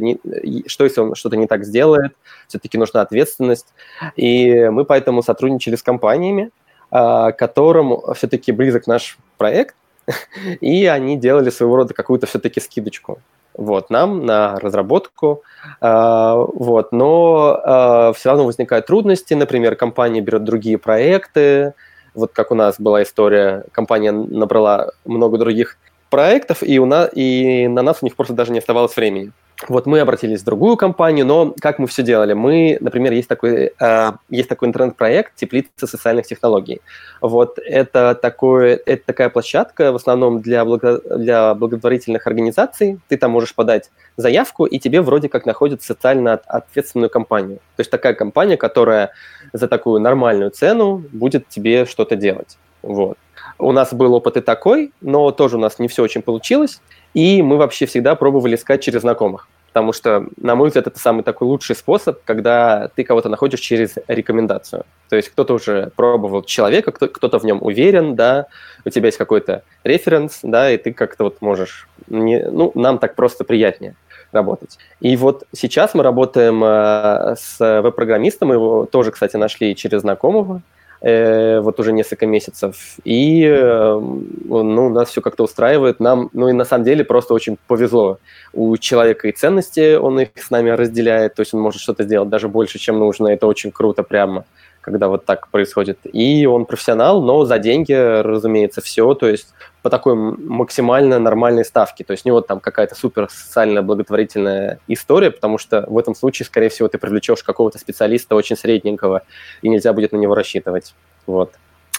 что 0.69 0.85
если 0.85 1.01
он 1.01 1.17
что-то 1.17 1.37
не 1.37 1.49
так 1.49 1.65
сделает, 1.65 2.13
все-таки 2.47 2.79
нужна 2.79 3.01
ответственность. 3.01 3.67
И 4.15 4.69
мы 4.69 4.85
поэтому 4.85 5.25
сотрудничали 5.25 5.75
с 5.75 5.83
компаниями, 5.83 6.51
э, 6.93 7.33
которым 7.33 8.01
все-таки 8.15 8.53
близок 8.53 8.87
наш 8.87 9.19
проект, 9.37 9.75
и 10.61 10.87
они 10.87 11.17
делали 11.17 11.51
своего 11.51 11.75
рода 11.75 11.95
какую-то 11.95 12.29
все-таки 12.29 12.61
скидочку 12.61 13.19
вот, 13.57 13.91
нам 13.91 14.25
на 14.25 14.59
разработку, 14.61 15.43
э, 15.81 16.45
вот, 16.55 16.93
но 16.93 17.61
э, 17.65 18.13
все 18.17 18.29
равно 18.31 18.45
возникают 18.45 18.87
трудности, 18.87 19.35
например, 19.35 19.77
компания 19.77 20.21
берет 20.21 20.45
другие 20.45 20.79
проекты, 20.79 21.75
вот 22.15 22.33
как 22.33 22.51
у 22.51 22.55
нас 22.55 22.77
была 22.79 23.03
история, 23.03 23.65
компания 23.73 24.13
набрала 24.13 24.93
много 25.05 25.39
других 25.39 25.77
проектов, 26.11 26.63
и, 26.63 26.79
у 26.79 26.87
нас, 26.87 27.11
и 27.15 27.69
на 27.69 27.83
нас 27.83 27.99
у 28.01 28.07
них 28.07 28.17
просто 28.17 28.35
даже 28.35 28.53
не 28.53 28.59
оставалось 28.59 28.97
времени. 28.97 29.33
Вот 29.69 29.87
мы 29.87 30.01
обратились 30.01 30.43
в 30.43 30.45
другую 30.45 30.77
компанию, 30.77 31.25
но 31.25 31.55
как 31.61 31.79
мы 31.79 31.87
все 31.87 32.03
делали? 32.03 32.35
Мы, 32.35 32.77
например, 32.81 33.13
есть 33.13 33.29
такой, 33.29 33.73
э, 33.79 34.13
есть 34.29 34.49
такой 34.49 34.69
интернет-проект 34.69 35.35
«Теплица 35.35 35.87
социальных 35.87 36.27
технологий». 36.27 36.83
Вот 37.23 37.59
это, 37.59 38.15
такое, 38.15 38.79
это 38.85 39.03
такая 39.07 39.31
площадка 39.31 39.93
в 39.93 39.97
основном 39.97 40.43
для, 40.43 40.65
благо, 40.65 41.01
для 41.17 41.55
благотворительных 41.55 42.27
организаций. 42.27 43.01
Ты 43.09 43.17
там 43.17 43.31
можешь 43.31 43.55
подать 43.55 43.91
заявку, 44.19 44.67
и 44.67 44.79
тебе 44.79 45.01
вроде 45.01 45.31
как 45.31 45.47
находят 45.47 45.83
социально 45.83 46.35
ответственную 46.35 47.09
компанию. 47.09 47.57
То 47.77 47.81
есть 47.81 47.91
такая 47.91 48.13
компания, 48.13 48.59
которая 48.59 49.13
за 49.55 49.69
такую 49.69 50.01
нормальную 50.01 50.51
цену 50.51 51.03
будет 51.13 51.49
тебе 51.49 51.87
что-то 51.87 52.15
делать. 52.15 52.59
Вот. 52.83 53.17
У 53.59 53.73
нас 53.73 53.93
был 53.95 54.15
опыт 54.15 54.37
и 54.37 54.41
такой, 54.41 54.93
но 55.01 55.31
тоже 55.31 55.57
у 55.57 55.61
нас 55.61 55.79
не 55.79 55.89
все 55.89 56.03
очень 56.03 56.23
получилось. 56.23 56.81
И 57.17 57.41
мы 57.41 57.57
вообще 57.57 57.87
всегда 57.87 58.15
пробовали 58.15 58.57
искать 58.57 58.83
через 58.83 59.01
знакомых. 59.01 59.49
Потому 59.69 59.95
что, 59.95 60.27
на 60.37 60.55
мой 60.55 60.69
взгляд, 60.69 60.87
это 60.87 60.99
самый 60.99 61.23
такой 61.23 61.49
лучший 61.49 61.75
способ, 61.75 62.19
когда 62.25 62.91
ты 62.95 63.05
кого-то 63.05 63.31
находишь 63.31 63.61
через 63.61 63.95
рекомендацию. 64.07 64.85
То 65.09 65.17
есть 65.17 65.31
кто-то 65.31 65.55
уже 65.55 65.91
пробовал 65.97 66.43
человека, 66.43 66.93
кто-то 66.93 67.39
в 67.39 67.45
нем 67.45 67.59
уверен, 67.63 68.17
да, 68.17 68.49
у 68.85 68.91
тебя 68.91 69.07
есть 69.07 69.17
какой-то 69.17 69.63
референс, 69.83 70.41
да, 70.43 70.71
и 70.71 70.77
ты 70.77 70.93
как-то 70.93 71.25
вот 71.25 71.41
можешь... 71.41 71.89
Не, 72.09 72.51
ну, 72.51 72.71
нам 72.75 72.99
так 72.99 73.15
просто 73.15 73.45
приятнее. 73.45 73.95
работать. 74.31 74.77
И 75.01 75.17
вот 75.17 75.45
сейчас 75.55 75.95
мы 75.95 76.03
работаем 76.03 76.63
э, 76.63 77.37
с 77.39 77.81
веб-программистом, 77.83 78.53
его 78.53 78.85
тоже, 78.85 79.11
кстати, 79.11 79.37
нашли 79.37 79.75
через 79.75 80.03
знакомого, 80.03 80.61
э, 81.01 81.61
вот 81.61 81.81
уже 81.81 81.93
несколько 81.93 82.27
месяцев. 82.27 82.97
И 83.05 83.45
э, 83.45 83.99
ну, 83.99 84.89
нас 84.89 85.11
все 85.11 85.21
как-то 85.21 85.45
устраивает. 85.45 86.01
Нам, 86.01 86.31
ну 86.33 86.49
и 86.49 86.53
на 86.53 86.65
самом 86.65 86.85
деле 86.85 87.05
просто 87.05 87.35
очень 87.35 87.59
повезло. 87.67 88.19
У 88.53 88.77
человека 88.77 89.29
и 89.29 89.33
ценности, 89.33 89.97
он 89.97 90.21
их 90.21 90.29
с 90.35 90.51
нами 90.51 90.71
разделяет, 90.71 91.35
то 91.35 91.41
есть 91.41 91.55
он 91.55 91.61
может 91.61 91.81
что-то 91.81 92.05
сделать 92.05 92.29
даже 92.29 92.49
больше, 92.49 92.79
чем 92.79 92.99
нужно. 92.99 93.29
Это 93.29 93.47
очень 93.47 93.71
круто 93.71 94.03
прямо 94.03 94.45
когда 94.87 95.09
вот 95.09 95.25
так 95.25 95.49
происходит. 95.49 95.99
И 96.05 96.47
он 96.47 96.65
профессионал, 96.65 97.21
но 97.21 97.45
за 97.45 97.59
деньги, 97.59 97.93
разумеется, 97.93 98.81
все, 98.81 99.15
то 99.15 99.29
есть 99.29 99.49
по 99.83 99.91
такой 99.91 100.15
максимально 100.15 101.19
нормальной 101.19 101.65
ставке. 101.65 102.05
То 102.05 102.13
есть 102.13 102.25
не 102.25 102.31
вот 102.31 102.47
там 102.47 102.61
какая-то 102.61 102.95
супер 102.95 103.29
социальная 103.29 103.83
благотворительная 103.83 104.79
история, 104.87 105.33
потому 105.33 105.59
что 105.59 105.85
в 105.89 105.99
этом 105.99 106.15
случае, 106.15 106.47
скорее 106.47 106.69
всего, 106.69 106.87
ты 106.87 106.99
привлечешь 106.99 107.43
какого-то 107.43 107.79
специалиста 107.79 108.37
очень 108.37 108.57
средненького, 108.57 109.23
и 109.61 109.69
нельзя 109.69 109.93
будет 109.93 110.13
на 110.13 110.19
него 110.19 110.37
рассчитывать. 110.37 110.95
Вот. 111.27 111.51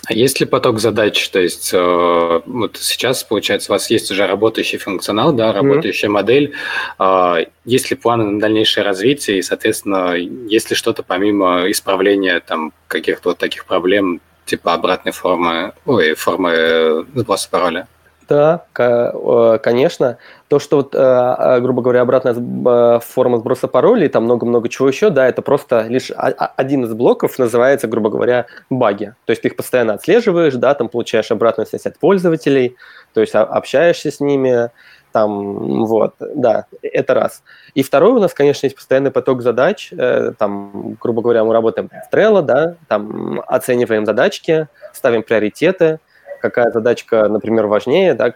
А 0.07 0.13
есть 0.13 0.39
ли 0.39 0.45
поток 0.45 0.79
задач? 0.79 1.29
То 1.29 1.39
есть 1.39 1.71
э, 1.73 2.41
вот 2.45 2.77
сейчас, 2.77 3.25
получается, 3.25 3.71
у 3.71 3.75
вас 3.75 3.89
есть 3.89 4.09
уже 4.09 4.25
работающий 4.25 4.77
функционал, 4.77 5.33
да, 5.33 5.51
работающая 5.51 6.07
mm-hmm. 6.07 6.11
модель. 6.11 6.53
Э, 6.97 7.45
есть 7.65 7.89
ли 7.89 7.97
планы 7.97 8.23
на 8.23 8.39
дальнейшее 8.39 8.85
развитие? 8.85 9.39
И, 9.39 9.41
соответственно, 9.41 10.13
есть 10.13 10.69
ли 10.69 10.77
что-то 10.77 11.03
помимо 11.03 11.69
исправления 11.69 12.39
там 12.39 12.71
каких-то 12.87 13.29
вот 13.29 13.37
таких 13.37 13.65
проблем, 13.65 14.21
типа 14.45 14.73
обратной 14.73 15.11
формы, 15.11 15.73
ой, 15.85 16.13
формы 16.13 17.05
сброса 17.13 17.49
пароля? 17.51 17.87
Да, 18.27 18.65
э, 18.77 19.59
конечно. 19.63 20.17
То, 20.49 20.59
что, 20.59 20.77
вот, 20.77 20.93
э, 20.93 20.97
э, 20.99 21.59
грубо 21.61 21.81
говоря, 21.81 22.01
обратная 22.01 22.99
форма 22.99 23.37
сброса 23.37 23.67
паролей, 23.67 24.09
там 24.09 24.25
много-много 24.25 24.67
чего 24.67 24.89
еще, 24.89 25.09
да, 25.09 25.27
это 25.27 25.41
просто 25.41 25.83
лишь 25.87 26.11
один 26.15 26.83
из 26.83 26.93
блоков 26.93 27.39
называется, 27.39 27.87
грубо 27.87 28.09
говоря, 28.09 28.47
баги. 28.69 29.13
То 29.25 29.31
есть 29.31 29.43
ты 29.43 29.47
их 29.47 29.55
постоянно 29.55 29.93
отслеживаешь, 29.93 30.55
да, 30.55 30.73
там 30.73 30.89
получаешь 30.89 31.31
обратную 31.31 31.67
связь 31.67 31.85
от 31.85 31.99
пользователей, 31.99 32.75
то 33.13 33.21
есть 33.21 33.33
общаешься 33.33 34.11
с 34.11 34.19
ними, 34.19 34.71
там, 35.13 35.85
вот, 35.85 36.15
да, 36.19 36.65
это 36.81 37.13
раз. 37.13 37.43
И 37.75 37.83
второе, 37.83 38.13
у 38.13 38.19
нас, 38.19 38.33
конечно, 38.33 38.65
есть 38.65 38.75
постоянный 38.75 39.11
поток 39.11 39.41
задач, 39.41 39.91
там, 40.37 40.97
грубо 41.01 41.21
говоря, 41.21 41.45
мы 41.45 41.53
работаем 41.53 41.89
в 41.89 42.13
Trello, 42.13 42.41
да, 42.41 42.75
там 42.87 43.41
оцениваем 43.47 44.05
задачки, 44.05 44.67
ставим 44.93 45.23
приоритеты, 45.23 45.99
какая 46.41 46.71
задачка, 46.71 47.27
например, 47.27 47.67
важнее, 47.67 48.13
да, 48.13 48.33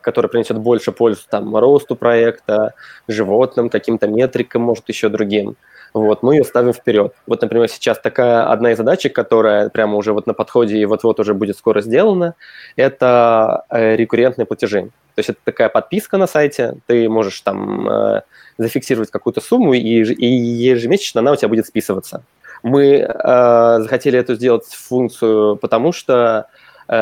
которая 0.00 0.28
принесет 0.28 0.58
больше 0.58 0.92
пользы 0.92 1.22
там, 1.30 1.56
росту 1.56 1.96
проекта, 1.96 2.74
животным, 3.08 3.70
каким-то 3.70 4.08
метрикам, 4.08 4.62
может, 4.62 4.88
еще 4.88 5.08
другим. 5.08 5.56
Вот, 5.94 6.22
мы 6.22 6.36
ее 6.36 6.44
ставим 6.44 6.72
вперед. 6.72 7.14
Вот, 7.26 7.42
например, 7.42 7.68
сейчас 7.68 7.98
такая 8.00 8.50
одна 8.50 8.72
из 8.72 8.78
задачек, 8.78 9.14
которая 9.14 9.68
прямо 9.68 9.96
уже 9.96 10.14
вот 10.14 10.26
на 10.26 10.32
подходе 10.32 10.78
и 10.78 10.86
вот-вот 10.86 11.20
уже 11.20 11.34
будет 11.34 11.56
скоро 11.58 11.82
сделана, 11.82 12.34
это 12.76 13.64
э, 13.68 13.96
рекуррентные 13.96 14.46
платежи. 14.46 14.90
То 15.14 15.18
есть 15.18 15.28
это 15.28 15.38
такая 15.44 15.68
подписка 15.68 16.16
на 16.16 16.26
сайте, 16.26 16.76
ты 16.86 17.08
можешь 17.10 17.38
там 17.42 17.88
э, 17.88 18.22
зафиксировать 18.56 19.10
какую-то 19.10 19.42
сумму, 19.42 19.74
и, 19.74 19.80
и 19.80 20.26
ежемесячно 20.26 21.20
она 21.20 21.32
у 21.32 21.36
тебя 21.36 21.48
будет 21.48 21.66
списываться. 21.66 22.22
Мы 22.62 23.00
э, 23.00 23.76
захотели 23.80 24.18
эту 24.18 24.34
сделать 24.34 24.64
функцию, 24.64 25.56
потому 25.56 25.92
что 25.92 26.46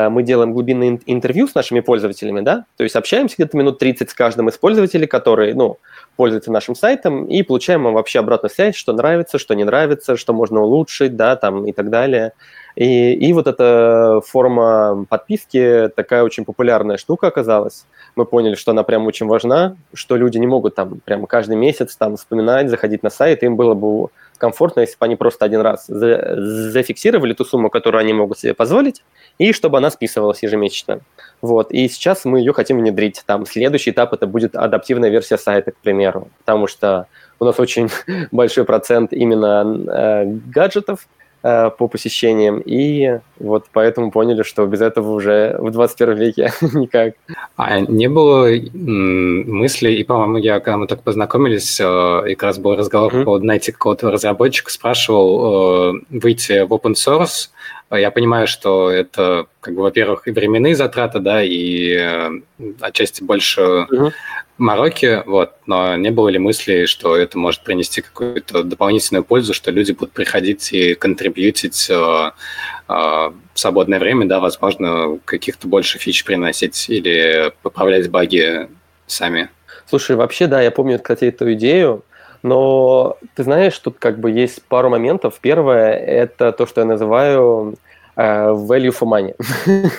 мы 0.09 0.23
делаем 0.23 0.53
глубинное 0.53 0.99
интервью 1.05 1.47
с 1.47 1.55
нашими 1.55 1.81
пользователями, 1.81 2.39
да, 2.41 2.65
то 2.77 2.83
есть 2.83 2.95
общаемся 2.95 3.35
где-то 3.35 3.57
минут 3.57 3.77
30 3.79 4.09
с 4.09 4.13
каждым 4.13 4.47
из 4.47 4.57
пользователей, 4.57 5.05
которые, 5.05 5.53
ну, 5.53 5.79
пользуются 6.15 6.51
нашим 6.51 6.75
сайтом, 6.75 7.25
и 7.25 7.43
получаем 7.43 7.83
вообще 7.83 8.19
обратную 8.19 8.51
связь, 8.51 8.75
что 8.75 8.93
нравится, 8.93 9.37
что 9.37 9.53
не 9.53 9.63
нравится, 9.63 10.15
что 10.15 10.33
можно 10.33 10.61
улучшить, 10.61 11.15
да, 11.15 11.35
там 11.35 11.65
и 11.65 11.73
так 11.73 11.89
далее. 11.89 12.33
И, 12.75 13.13
и 13.13 13.33
вот 13.33 13.47
эта 13.47 14.21
форма 14.25 15.05
подписки 15.09 15.89
такая 15.95 16.23
очень 16.23 16.45
популярная 16.45 16.97
штука 16.97 17.27
оказалась. 17.27 17.85
Мы 18.15 18.25
поняли, 18.25 18.55
что 18.55 18.71
она 18.71 18.83
прям 18.83 19.07
очень 19.07 19.27
важна, 19.27 19.75
что 19.93 20.15
люди 20.15 20.37
не 20.37 20.47
могут 20.47 20.75
там 20.75 21.01
прямо 21.03 21.27
каждый 21.27 21.57
месяц 21.57 21.95
там 21.95 22.15
вспоминать, 22.15 22.69
заходить 22.69 23.03
на 23.03 23.09
сайт, 23.09 23.43
им 23.43 23.55
было 23.55 23.73
бы 23.73 24.07
комфортно, 24.41 24.81
если 24.81 24.97
бы 24.97 25.05
они 25.05 25.15
просто 25.15 25.45
один 25.45 25.61
раз 25.61 25.85
за, 25.87 26.33
зафиксировали 26.71 27.33
ту 27.33 27.45
сумму, 27.45 27.69
которую 27.69 28.01
они 28.01 28.11
могут 28.11 28.39
себе 28.39 28.55
позволить, 28.55 29.03
и 29.37 29.53
чтобы 29.53 29.77
она 29.77 29.91
списывалась 29.91 30.41
ежемесячно. 30.41 31.01
Вот. 31.41 31.71
И 31.71 31.87
сейчас 31.87 32.25
мы 32.25 32.39
ее 32.39 32.51
хотим 32.51 32.79
внедрить. 32.79 33.21
Там 33.27 33.45
следующий 33.45 33.91
этап 33.91 34.13
это 34.13 34.25
будет 34.25 34.55
адаптивная 34.55 35.09
версия 35.09 35.37
сайта, 35.37 35.71
к 35.71 35.77
примеру, 35.77 36.29
потому 36.39 36.65
что 36.65 37.05
у 37.39 37.45
нас 37.45 37.59
очень 37.59 37.89
большой 38.31 38.65
процент 38.65 39.13
именно 39.13 39.63
э, 39.63 40.25
гаджетов, 40.25 41.07
по 41.41 41.87
посещениям, 41.87 42.61
и 42.63 43.19
вот 43.39 43.65
поэтому 43.73 44.11
поняли, 44.11 44.43
что 44.43 44.65
без 44.67 44.81
этого 44.81 45.11
уже 45.11 45.55
в 45.59 45.71
21 45.71 46.17
веке 46.17 46.53
никак. 46.73 47.15
А 47.55 47.79
не 47.79 48.07
было 48.07 48.47
мысли, 48.73 49.91
и, 49.91 50.03
по-моему, 50.03 50.37
я, 50.37 50.59
когда 50.59 50.77
мы 50.77 50.87
так 50.87 51.01
познакомились, 51.01 51.79
э, 51.79 52.31
и 52.31 52.35
как 52.35 52.43
раз 52.43 52.59
был 52.59 52.75
разговор 52.75 53.13
mm-hmm. 53.13 53.23
по 53.23 53.39
найти 53.39 53.71
какого-то 53.71 54.11
разработчика, 54.11 54.71
спрашивал 54.71 55.95
э, 55.95 56.01
выйти 56.09 56.63
в 56.63 56.73
open 56.73 56.93
source, 56.93 57.49
я 57.91 58.09
понимаю, 58.09 58.47
что 58.47 58.89
это, 58.89 59.47
как 59.59 59.75
бы, 59.75 59.81
во-первых, 59.81 60.27
и 60.27 60.31
временные 60.31 60.75
затраты, 60.75 61.19
да, 61.19 61.43
и 61.43 61.93
э, 61.93 62.29
отчасти 62.79 63.21
больше 63.23 63.85
угу. 63.91 64.11
Мороки, 64.61 65.23
вот, 65.25 65.53
но 65.65 65.95
не 65.95 66.11
было 66.11 66.29
ли 66.29 66.39
мысли, 66.39 66.85
что 66.85 67.17
это 67.17 67.37
может 67.37 67.63
принести 67.63 68.01
какую-то 68.01 68.63
дополнительную 68.63 69.23
пользу, 69.23 69.53
что 69.53 69.71
люди 69.71 69.91
будут 69.91 70.13
приходить 70.13 70.71
и 70.71 70.93
контрибьютить 70.93 71.89
э, 71.89 71.93
э, 71.93 72.31
в 72.87 73.33
свободное 73.55 73.99
время, 73.99 74.27
да, 74.27 74.39
возможно, 74.39 75.19
каких-то 75.25 75.67
больше 75.67 75.97
фич 75.97 76.23
приносить 76.23 76.89
или 76.89 77.51
поправлять 77.63 78.09
баги 78.09 78.69
сами? 79.07 79.49
Слушай, 79.89 80.15
вообще, 80.15 80.47
да, 80.47 80.61
я 80.61 80.71
помню, 80.71 80.99
кстати, 80.99 81.25
эту 81.25 81.51
идею, 81.53 82.05
но 82.43 83.17
ты 83.35 83.43
знаешь, 83.43 83.77
тут 83.79 83.97
как 83.99 84.19
бы 84.19 84.31
есть 84.31 84.63
пару 84.63 84.89
моментов. 84.89 85.39
Первое– 85.41 85.93
это 85.93 86.51
то, 86.51 86.65
что 86.65 86.81
я 86.81 86.85
называю 86.85 87.75
value 88.15 88.91
for 88.91 89.07
money. 89.07 89.35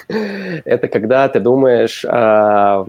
это 0.64 0.88
когда 0.88 1.28
ты 1.28 1.40
думаешь, 1.40 2.04
э, 2.04 2.08
то 2.08 2.86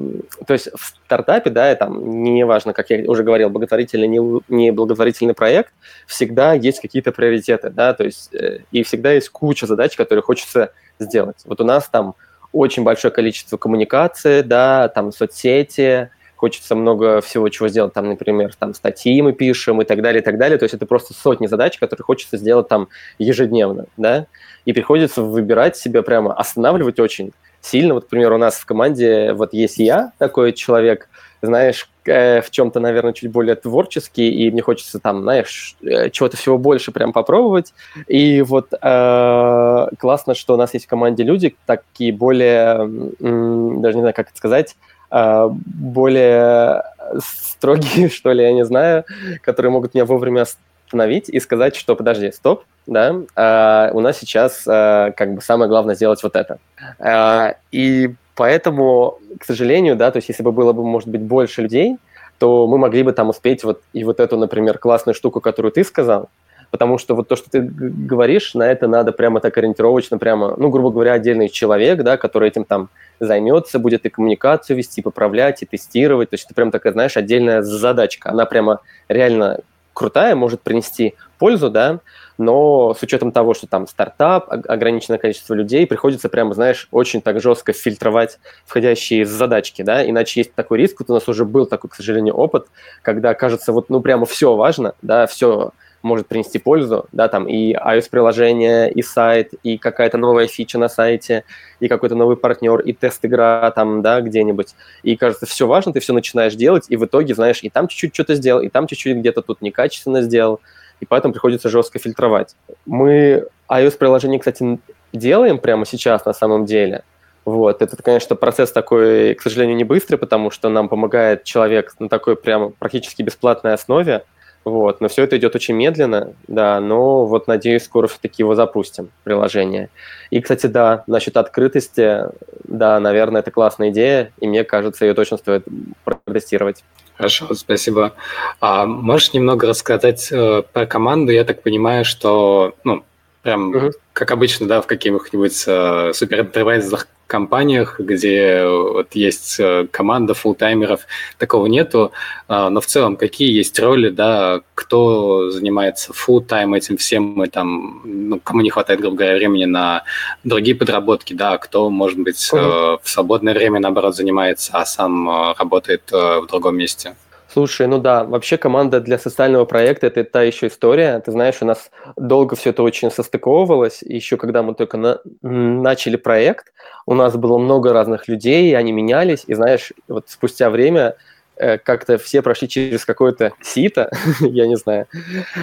есть 0.49 0.69
в 0.73 0.93
стартапе, 1.05 1.49
да, 1.49 1.73
там, 1.75 2.23
не 2.23 2.45
важно, 2.45 2.73
как 2.73 2.89
я 2.89 3.09
уже 3.09 3.23
говорил, 3.23 3.49
благотворительный, 3.49 4.07
не, 4.07 4.41
не 4.49 4.71
благотворительный 4.71 5.33
проект, 5.33 5.73
всегда 6.07 6.53
есть 6.53 6.81
какие-то 6.81 7.11
приоритеты, 7.11 7.69
да, 7.69 7.93
то 7.93 8.03
есть 8.03 8.33
э, 8.33 8.59
и 8.71 8.83
всегда 8.83 9.13
есть 9.13 9.29
куча 9.29 9.65
задач, 9.65 9.95
которые 9.95 10.23
хочется 10.23 10.71
сделать. 10.99 11.37
Вот 11.45 11.61
у 11.61 11.63
нас 11.63 11.87
там 11.87 12.15
очень 12.51 12.83
большое 12.83 13.13
количество 13.13 13.57
коммуникации, 13.57 14.41
да, 14.41 14.87
там 14.89 15.11
соцсети, 15.11 16.09
хочется 16.43 16.75
много 16.75 17.21
всего 17.21 17.47
чего 17.47 17.69
сделать, 17.69 17.93
там, 17.93 18.09
например, 18.09 18.53
там 18.59 18.73
статьи 18.73 19.21
мы 19.21 19.31
пишем 19.31 19.81
и 19.81 19.85
так 19.85 20.01
далее, 20.01 20.21
и 20.21 20.25
так 20.25 20.37
далее, 20.37 20.57
то 20.57 20.63
есть 20.63 20.75
это 20.75 20.85
просто 20.85 21.13
сотни 21.13 21.47
задач, 21.47 21.77
которые 21.79 22.03
хочется 22.03 22.35
сделать 22.35 22.67
там 22.67 22.89
ежедневно, 23.17 23.85
да, 23.95 24.25
и 24.65 24.73
приходится 24.73 25.21
выбирать 25.21 25.77
себя 25.77 26.01
прямо, 26.01 26.33
останавливать 26.33 26.99
очень 26.99 27.31
сильно, 27.61 27.93
вот, 27.93 28.03
например, 28.03 28.33
у 28.33 28.37
нас 28.37 28.55
в 28.55 28.65
команде 28.65 29.31
вот 29.31 29.53
есть 29.53 29.77
я, 29.77 30.11
такой 30.17 30.51
человек, 30.51 31.07
знаешь, 31.41 31.89
э, 32.05 32.41
в 32.41 32.51
чем-то, 32.51 32.81
наверное, 32.81 33.13
чуть 33.13 33.31
более 33.31 33.55
творческий, 33.55 34.29
и 34.29 34.51
мне 34.51 34.61
хочется 34.61 34.99
там, 34.99 35.21
знаешь, 35.21 35.77
э, 35.81 36.09
чего-то 36.09 36.35
всего 36.35 36.57
больше 36.57 36.91
прям 36.91 37.13
попробовать. 37.13 37.73
И 38.07 38.41
вот 38.41 38.73
э, 38.73 39.87
классно, 39.97 40.35
что 40.35 40.55
у 40.55 40.57
нас 40.57 40.73
есть 40.73 40.87
в 40.87 40.89
команде 40.89 41.23
люди 41.23 41.55
такие 41.65 42.11
более, 42.11 42.77
даже 43.19 43.95
не 43.95 44.01
знаю, 44.01 44.13
как 44.13 44.29
это 44.29 44.37
сказать, 44.37 44.75
более 45.13 46.83
строгие, 47.19 48.09
что 48.13 48.31
ли, 48.31 48.43
я 48.43 48.53
не 48.53 48.65
знаю, 48.65 49.05
которые 49.41 49.71
могут 49.71 49.93
меня 49.93 50.05
вовремя 50.05 50.45
остановить 50.87 51.29
и 51.29 51.39
сказать, 51.39 51.75
что 51.75 51.95
подожди, 51.95 52.31
стоп, 52.31 52.63
да, 52.85 53.15
а 53.35 53.91
у 53.93 53.99
нас 53.99 54.17
сейчас 54.17 54.63
а, 54.67 55.11
как 55.11 55.35
бы 55.35 55.41
самое 55.41 55.69
главное 55.69 55.95
сделать 55.95 56.21
вот 56.23 56.35
это. 56.35 56.59
А, 56.99 57.55
и 57.71 58.13
поэтому, 58.35 59.19
к 59.39 59.45
сожалению, 59.45 59.95
да, 59.95 60.11
то 60.11 60.17
есть 60.17 60.29
если 60.29 60.43
бы 60.43 60.51
было 60.51 60.73
бы, 60.73 60.83
может 60.83 61.09
быть, 61.09 61.21
больше 61.21 61.61
людей, 61.61 61.97
то 62.39 62.67
мы 62.67 62.77
могли 62.77 63.03
бы 63.03 63.13
там 63.13 63.29
успеть 63.29 63.63
вот 63.63 63.81
и 63.93 64.03
вот 64.03 64.19
эту, 64.19 64.37
например, 64.37 64.77
классную 64.77 65.15
штуку, 65.15 65.39
которую 65.39 65.71
ты 65.71 65.83
сказал, 65.83 66.29
потому 66.73 66.97
что 66.97 67.13
вот 67.13 67.27
то, 67.27 67.35
что 67.35 67.51
ты 67.51 67.61
говоришь, 67.61 68.55
на 68.55 68.63
это 68.63 68.87
надо 68.87 69.11
прямо 69.11 69.39
так 69.39 69.55
ориентировочно, 69.59 70.17
прямо, 70.17 70.55
ну, 70.57 70.69
грубо 70.69 70.89
говоря, 70.89 71.13
отдельный 71.13 71.47
человек, 71.47 72.01
да, 72.01 72.17
который 72.17 72.47
этим 72.47 72.63
там 72.63 72.89
займется, 73.19 73.77
будет 73.77 74.07
и 74.07 74.09
коммуникацию 74.09 74.75
вести, 74.75 75.03
поправлять, 75.03 75.61
и 75.61 75.67
тестировать. 75.67 76.31
То 76.31 76.33
есть 76.33 76.45
это 76.45 76.55
прям 76.55 76.71
такая, 76.71 76.91
знаешь, 76.91 77.15
отдельная 77.15 77.61
задачка. 77.61 78.31
Она 78.31 78.47
прямо 78.47 78.79
реально 79.07 79.59
крутая, 79.93 80.33
может 80.33 80.61
принести 80.61 81.13
пользу, 81.37 81.69
да, 81.69 81.99
но 82.39 82.95
с 82.99 83.03
учетом 83.03 83.31
того, 83.31 83.53
что 83.53 83.67
там 83.67 83.85
стартап, 83.85 84.49
ограниченное 84.49 85.19
количество 85.19 85.53
людей, 85.53 85.85
приходится 85.85 86.27
прямо, 86.27 86.55
знаешь, 86.55 86.87
очень 86.89 87.21
так 87.21 87.39
жестко 87.39 87.73
фильтровать 87.73 88.39
входящие 88.65 89.27
задачки, 89.27 89.83
да, 89.83 90.03
иначе 90.09 90.39
есть 90.39 90.55
такой 90.55 90.79
риск, 90.79 91.01
вот 91.01 91.11
у 91.11 91.13
нас 91.13 91.29
уже 91.29 91.45
был 91.45 91.67
такой, 91.67 91.91
к 91.91 91.93
сожалению, 91.93 92.33
опыт, 92.33 92.65
когда 93.03 93.35
кажется, 93.35 93.73
вот, 93.73 93.91
ну, 93.91 94.01
прямо 94.01 94.25
все 94.25 94.55
важно, 94.55 94.95
да, 95.03 95.27
все 95.27 95.69
может 96.03 96.27
принести 96.27 96.59
пользу, 96.59 97.07
да, 97.11 97.27
там 97.29 97.47
и 97.47 97.73
iOS-приложение, 97.73 98.91
и 98.91 99.01
сайт, 99.01 99.53
и 99.63 99.77
какая-то 99.77 100.17
новая 100.17 100.47
фича 100.47 100.77
на 100.77 100.89
сайте, 100.89 101.45
и 101.79 101.87
какой-то 101.87 102.15
новый 102.15 102.37
партнер, 102.37 102.81
и 102.81 102.93
тест-игра 102.93 103.71
там, 103.71 104.01
да, 104.01 104.21
где-нибудь. 104.21 104.75
И 105.01 105.15
кажется, 105.15 105.45
все 105.45 105.65
важно, 105.65 105.93
ты 105.93 106.01
все 106.01 106.13
начинаешь 106.13 106.55
делать, 106.55 106.85
и 106.89 106.97
в 106.97 107.05
итоге, 107.05 107.33
знаешь, 107.33 107.59
и 107.63 107.69
там 107.69 107.87
чуть-чуть 107.87 108.13
что-то 108.13 108.35
сделал, 108.35 108.61
и 108.61 108.69
там 108.69 108.85
чуть-чуть 108.85 109.17
где-то 109.17 109.41
тут 109.41 109.61
некачественно 109.61 110.21
сделал, 110.21 110.59
и 110.99 111.05
поэтому 111.05 111.33
приходится 111.33 111.69
жестко 111.69 111.99
фильтровать. 111.99 112.55
Мы 112.85 113.47
iOS-приложение, 113.69 114.39
кстати, 114.39 114.79
делаем 115.13 115.57
прямо 115.57 115.85
сейчас 115.85 116.25
на 116.25 116.33
самом 116.33 116.65
деле. 116.65 117.03
Вот, 117.45 117.81
это, 117.81 118.01
конечно, 118.01 118.35
процесс 118.35 118.71
такой, 118.71 119.33
к 119.35 119.41
сожалению, 119.41 119.75
не 119.75 119.83
быстрый, 119.83 120.15
потому 120.15 120.49
что 120.49 120.69
нам 120.69 120.87
помогает 120.87 121.43
человек 121.43 121.93
на 121.99 122.07
такой 122.07 122.37
прямо 122.37 122.69
практически 122.69 123.21
бесплатной 123.21 123.73
основе, 123.73 124.23
вот, 124.65 125.01
но 125.01 125.07
все 125.07 125.23
это 125.23 125.37
идет 125.37 125.55
очень 125.55 125.75
медленно, 125.75 126.33
да, 126.47 126.79
но 126.79 127.25
вот 127.25 127.47
надеюсь, 127.47 127.83
скоро 127.83 128.07
все-таки 128.07 128.41
его 128.43 128.55
запустим, 128.55 129.09
приложение. 129.23 129.89
И, 130.29 130.41
кстати, 130.41 130.67
да, 130.67 131.03
насчет 131.07 131.37
открытости, 131.37 132.25
да, 132.63 132.99
наверное, 132.99 133.41
это 133.41 133.51
классная 133.51 133.89
идея, 133.89 134.31
и 134.39 134.47
мне 134.47 134.63
кажется, 134.63 135.05
ее 135.05 135.13
точно 135.13 135.37
стоит 135.37 135.65
протестировать. 136.03 136.83
Хорошо, 137.17 137.53
спасибо. 137.53 138.13
А 138.59 138.85
можешь 138.85 139.33
немного 139.33 139.67
рассказать 139.67 140.29
э, 140.31 140.63
про 140.71 140.85
команду? 140.85 141.31
Я 141.31 141.43
так 141.43 141.61
понимаю, 141.61 142.05
что, 142.05 142.73
ну, 142.83 143.03
прям, 143.43 143.69
угу. 143.69 143.91
как 144.13 144.31
обычно, 144.31 144.67
да, 144.67 144.81
в 144.81 144.87
каких-нибудь 144.87 145.63
э, 145.67 146.13
суперэнтерпрайзных 146.13 147.07
компаниях, 147.27 147.99
где 147.99 148.65
вот 148.65 149.15
есть 149.15 149.59
э, 149.59 149.87
команда 149.91 150.33
фултаймеров, 150.33 151.01
такого 151.37 151.65
нету. 151.67 152.11
А, 152.47 152.69
но 152.69 152.79
в 152.79 152.85
целом, 152.85 153.15
какие 153.15 153.51
есть 153.51 153.79
роли, 153.79 154.09
да, 154.09 154.61
кто 154.75 155.49
занимается 155.51 156.13
фултайм 156.13 156.73
этим 156.73 156.97
всем, 156.97 157.43
и 157.43 157.47
там, 157.47 158.01
ну, 158.03 158.39
кому 158.39 158.61
не 158.61 158.69
хватает, 158.69 159.01
грубо 159.01 159.17
говоря, 159.17 159.35
времени 159.35 159.65
на 159.65 160.03
другие 160.43 160.75
подработки, 160.75 161.33
да, 161.33 161.57
кто, 161.57 161.89
может 161.89 162.19
быть, 162.19 162.37
mm-hmm. 162.53 162.99
в 163.01 163.09
свободное 163.09 163.53
время, 163.53 163.79
наоборот, 163.79 164.15
занимается, 164.15 164.71
а 164.73 164.85
сам 164.85 165.29
э, 165.29 165.53
работает 165.57 166.03
в 166.11 166.45
другом 166.47 166.77
месте. 166.77 167.15
Слушай, 167.53 167.85
ну 167.85 167.99
да, 167.99 168.23
вообще 168.23 168.57
команда 168.57 168.99
для 168.99 169.19
социального 169.19 169.65
проекта– 169.65 170.07
это 170.07 170.23
та 170.23 170.41
еще 170.41 170.67
история. 170.67 171.19
Ты 171.19 171.31
знаешь, 171.31 171.57
у 171.61 171.65
нас 171.65 171.91
долго 172.15 172.55
все 172.55 172.71
это 172.71 172.81
очень 172.81 173.11
состыковывалось. 173.11 174.01
Еще 174.01 174.37
когда 174.37 174.63
мы 174.63 174.73
только 174.73 174.97
на, 174.97 175.19
начали 175.43 176.15
проект, 176.15 176.73
у 177.05 177.13
нас 177.13 177.37
было 177.37 177.59
много 177.59 177.93
разных 177.93 178.27
людей, 178.27 178.75
они 178.75 178.91
менялись. 178.91 179.43
И 179.45 179.53
знаешь, 179.53 179.93
вот 180.07 180.29
спустя 180.29 180.71
время 180.71 181.15
э, 181.55 181.77
как-то 181.77 182.17
все 182.17 182.41
прошли 182.41 182.67
через 182.67 183.05
какое-то 183.05 183.51
сито, 183.61 184.09
я 184.39 184.65
не 184.65 184.75
знаю. 184.75 185.05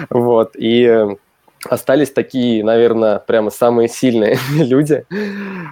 Вот, 0.09 0.55
и 0.55 0.85
э, 0.85 1.09
остались 1.65 2.11
такие, 2.11 2.63
наверное, 2.63 3.19
прямо 3.19 3.49
самые 3.49 3.89
сильные 3.89 4.39
люди. 4.55 5.03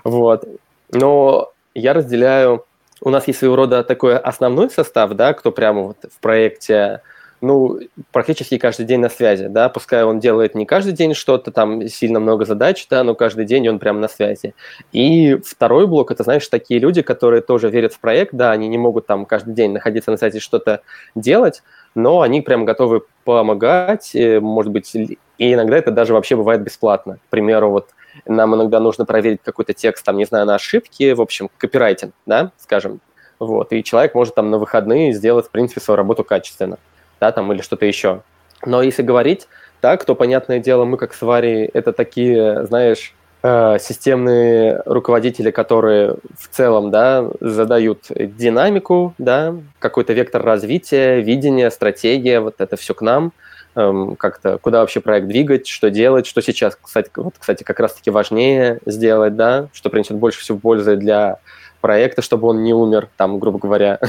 Вот. 0.03 0.43
Но 0.91 1.53
я 1.73 1.93
разделяю 1.93 2.65
у 3.01 3.09
нас 3.09 3.27
есть 3.27 3.39
своего 3.39 3.55
рода 3.55 3.83
такой 3.83 4.17
основной 4.17 4.69
состав, 4.69 5.13
да, 5.13 5.33
кто 5.33 5.51
прямо 5.51 5.81
вот 5.83 5.97
в 6.11 6.19
проекте, 6.19 7.01
ну, 7.41 7.79
практически 8.11 8.57
каждый 8.57 8.85
день 8.85 8.99
на 8.99 9.09
связи, 9.09 9.47
да, 9.47 9.69
пускай 9.69 10.03
он 10.03 10.19
делает 10.19 10.55
не 10.55 10.65
каждый 10.65 10.93
день 10.93 11.13
что-то, 11.13 11.51
там 11.51 11.87
сильно 11.87 12.19
много 12.19 12.45
задач, 12.45 12.85
да, 12.89 13.03
но 13.03 13.15
каждый 13.15 13.45
день 13.45 13.67
он 13.69 13.79
прямо 13.79 13.99
на 13.99 14.07
связи. 14.07 14.53
И 14.91 15.35
второй 15.45 15.87
блок, 15.87 16.11
это, 16.11 16.23
знаешь, 16.23 16.47
такие 16.47 16.79
люди, 16.79 17.01
которые 17.01 17.41
тоже 17.41 17.69
верят 17.69 17.93
в 17.93 17.99
проект, 17.99 18.33
да, 18.33 18.51
они 18.51 18.67
не 18.67 18.77
могут 18.77 19.07
там 19.07 19.25
каждый 19.25 19.53
день 19.53 19.71
находиться 19.71 20.11
на 20.11 20.17
сайте 20.17 20.39
что-то 20.39 20.81
делать, 21.15 21.63
но 21.95 22.21
они 22.21 22.41
прям 22.41 22.65
готовы 22.65 23.03
помогать, 23.23 24.13
э, 24.13 24.39
может 24.39 24.71
быть, 24.71 24.93
и 24.93 25.17
иногда 25.53 25.77
это 25.77 25.91
даже 25.91 26.13
вообще 26.13 26.35
бывает 26.35 26.61
бесплатно. 26.61 27.17
К 27.27 27.29
примеру, 27.29 27.69
вот 27.69 27.89
нам 28.25 28.55
иногда 28.55 28.79
нужно 28.79 29.05
проверить 29.05 29.39
какой-то 29.43 29.73
текст, 29.73 30.05
там, 30.05 30.17
не 30.17 30.25
знаю, 30.25 30.45
на 30.45 30.55
ошибки, 30.55 31.11
в 31.13 31.21
общем, 31.21 31.49
копирайтинг, 31.57 32.13
да, 32.25 32.51
скажем, 32.57 32.99
вот, 33.39 33.71
и 33.71 33.83
человек 33.83 34.15
может 34.15 34.35
там 34.35 34.51
на 34.51 34.57
выходные 34.57 35.13
сделать, 35.13 35.47
в 35.47 35.51
принципе, 35.51 35.81
свою 35.81 35.97
работу 35.97 36.23
качественно, 36.23 36.77
да, 37.19 37.31
там, 37.31 37.51
или 37.53 37.61
что-то 37.61 37.85
еще. 37.85 38.21
Но 38.65 38.81
если 38.81 39.01
говорить 39.01 39.47
так, 39.81 40.03
то, 40.03 40.15
понятное 40.15 40.59
дело, 40.59 40.85
мы 40.85 40.97
как 40.97 41.13
свари, 41.13 41.69
это 41.73 41.93
такие, 41.93 42.65
знаешь, 42.65 43.13
э, 43.43 43.77
системные 43.79 44.81
руководители, 44.85 45.51
которые 45.51 46.15
в 46.37 46.49
целом, 46.49 46.91
да, 46.91 47.29
задают 47.39 48.07
динамику, 48.09 49.13
да, 49.17 49.55
какой-то 49.79 50.11
вектор 50.11 50.43
развития, 50.43 51.21
видение, 51.21 51.71
стратегия, 51.71 52.41
вот 52.41 52.55
это 52.59 52.75
все 52.75 52.93
к 52.93 53.01
нам– 53.01 53.31
как-то, 53.73 54.57
куда 54.57 54.81
вообще 54.81 54.99
проект 54.99 55.27
двигать, 55.27 55.67
что 55.67 55.89
делать, 55.89 56.25
что 56.25 56.41
сейчас, 56.41 56.77
кстати, 56.81 57.09
вот, 57.15 57.35
кстати, 57.37 57.63
как 57.63 57.79
раз-таки 57.79 58.11
важнее 58.11 58.79
сделать, 58.85 59.35
да, 59.35 59.69
что 59.73 59.89
принесет 59.89 60.17
больше 60.17 60.41
всего 60.41 60.57
пользы 60.57 60.95
для 60.95 61.39
проекта, 61.81 62.21
чтобы 62.21 62.47
он 62.47 62.63
не 62.63 62.73
умер, 62.73 63.09
там, 63.17 63.39
грубо 63.39 63.59
говоря. 63.59 63.99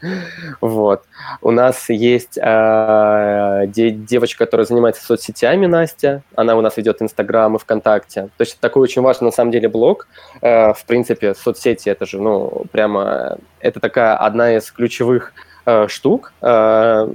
вот. 0.60 1.04
У 1.40 1.50
нас 1.50 1.88
есть 1.88 2.38
э, 2.38 3.64
девочка, 3.66 4.44
которая 4.44 4.66
занимается 4.66 5.04
соцсетями, 5.04 5.66
Настя. 5.66 6.22
Она 6.34 6.56
у 6.56 6.60
нас 6.60 6.76
ведет 6.76 7.00
Инстаграм 7.02 7.56
и 7.56 7.58
ВКонтакте. 7.58 8.28
То 8.36 8.42
есть 8.42 8.58
такой 8.60 8.82
очень 8.82 9.02
важный, 9.02 9.26
на 9.26 9.32
самом 9.32 9.50
деле, 9.50 9.68
блок. 9.68 10.06
Э, 10.42 10.72
в 10.72 10.84
принципе, 10.86 11.34
соцсети, 11.34 11.88
это 11.88 12.06
же, 12.06 12.20
ну, 12.20 12.64
прямо, 12.70 13.38
это 13.60 13.80
такая 13.80 14.16
одна 14.16 14.56
из 14.56 14.70
ключевых 14.70 15.32
штук, 15.88 16.32
э, 16.42 17.08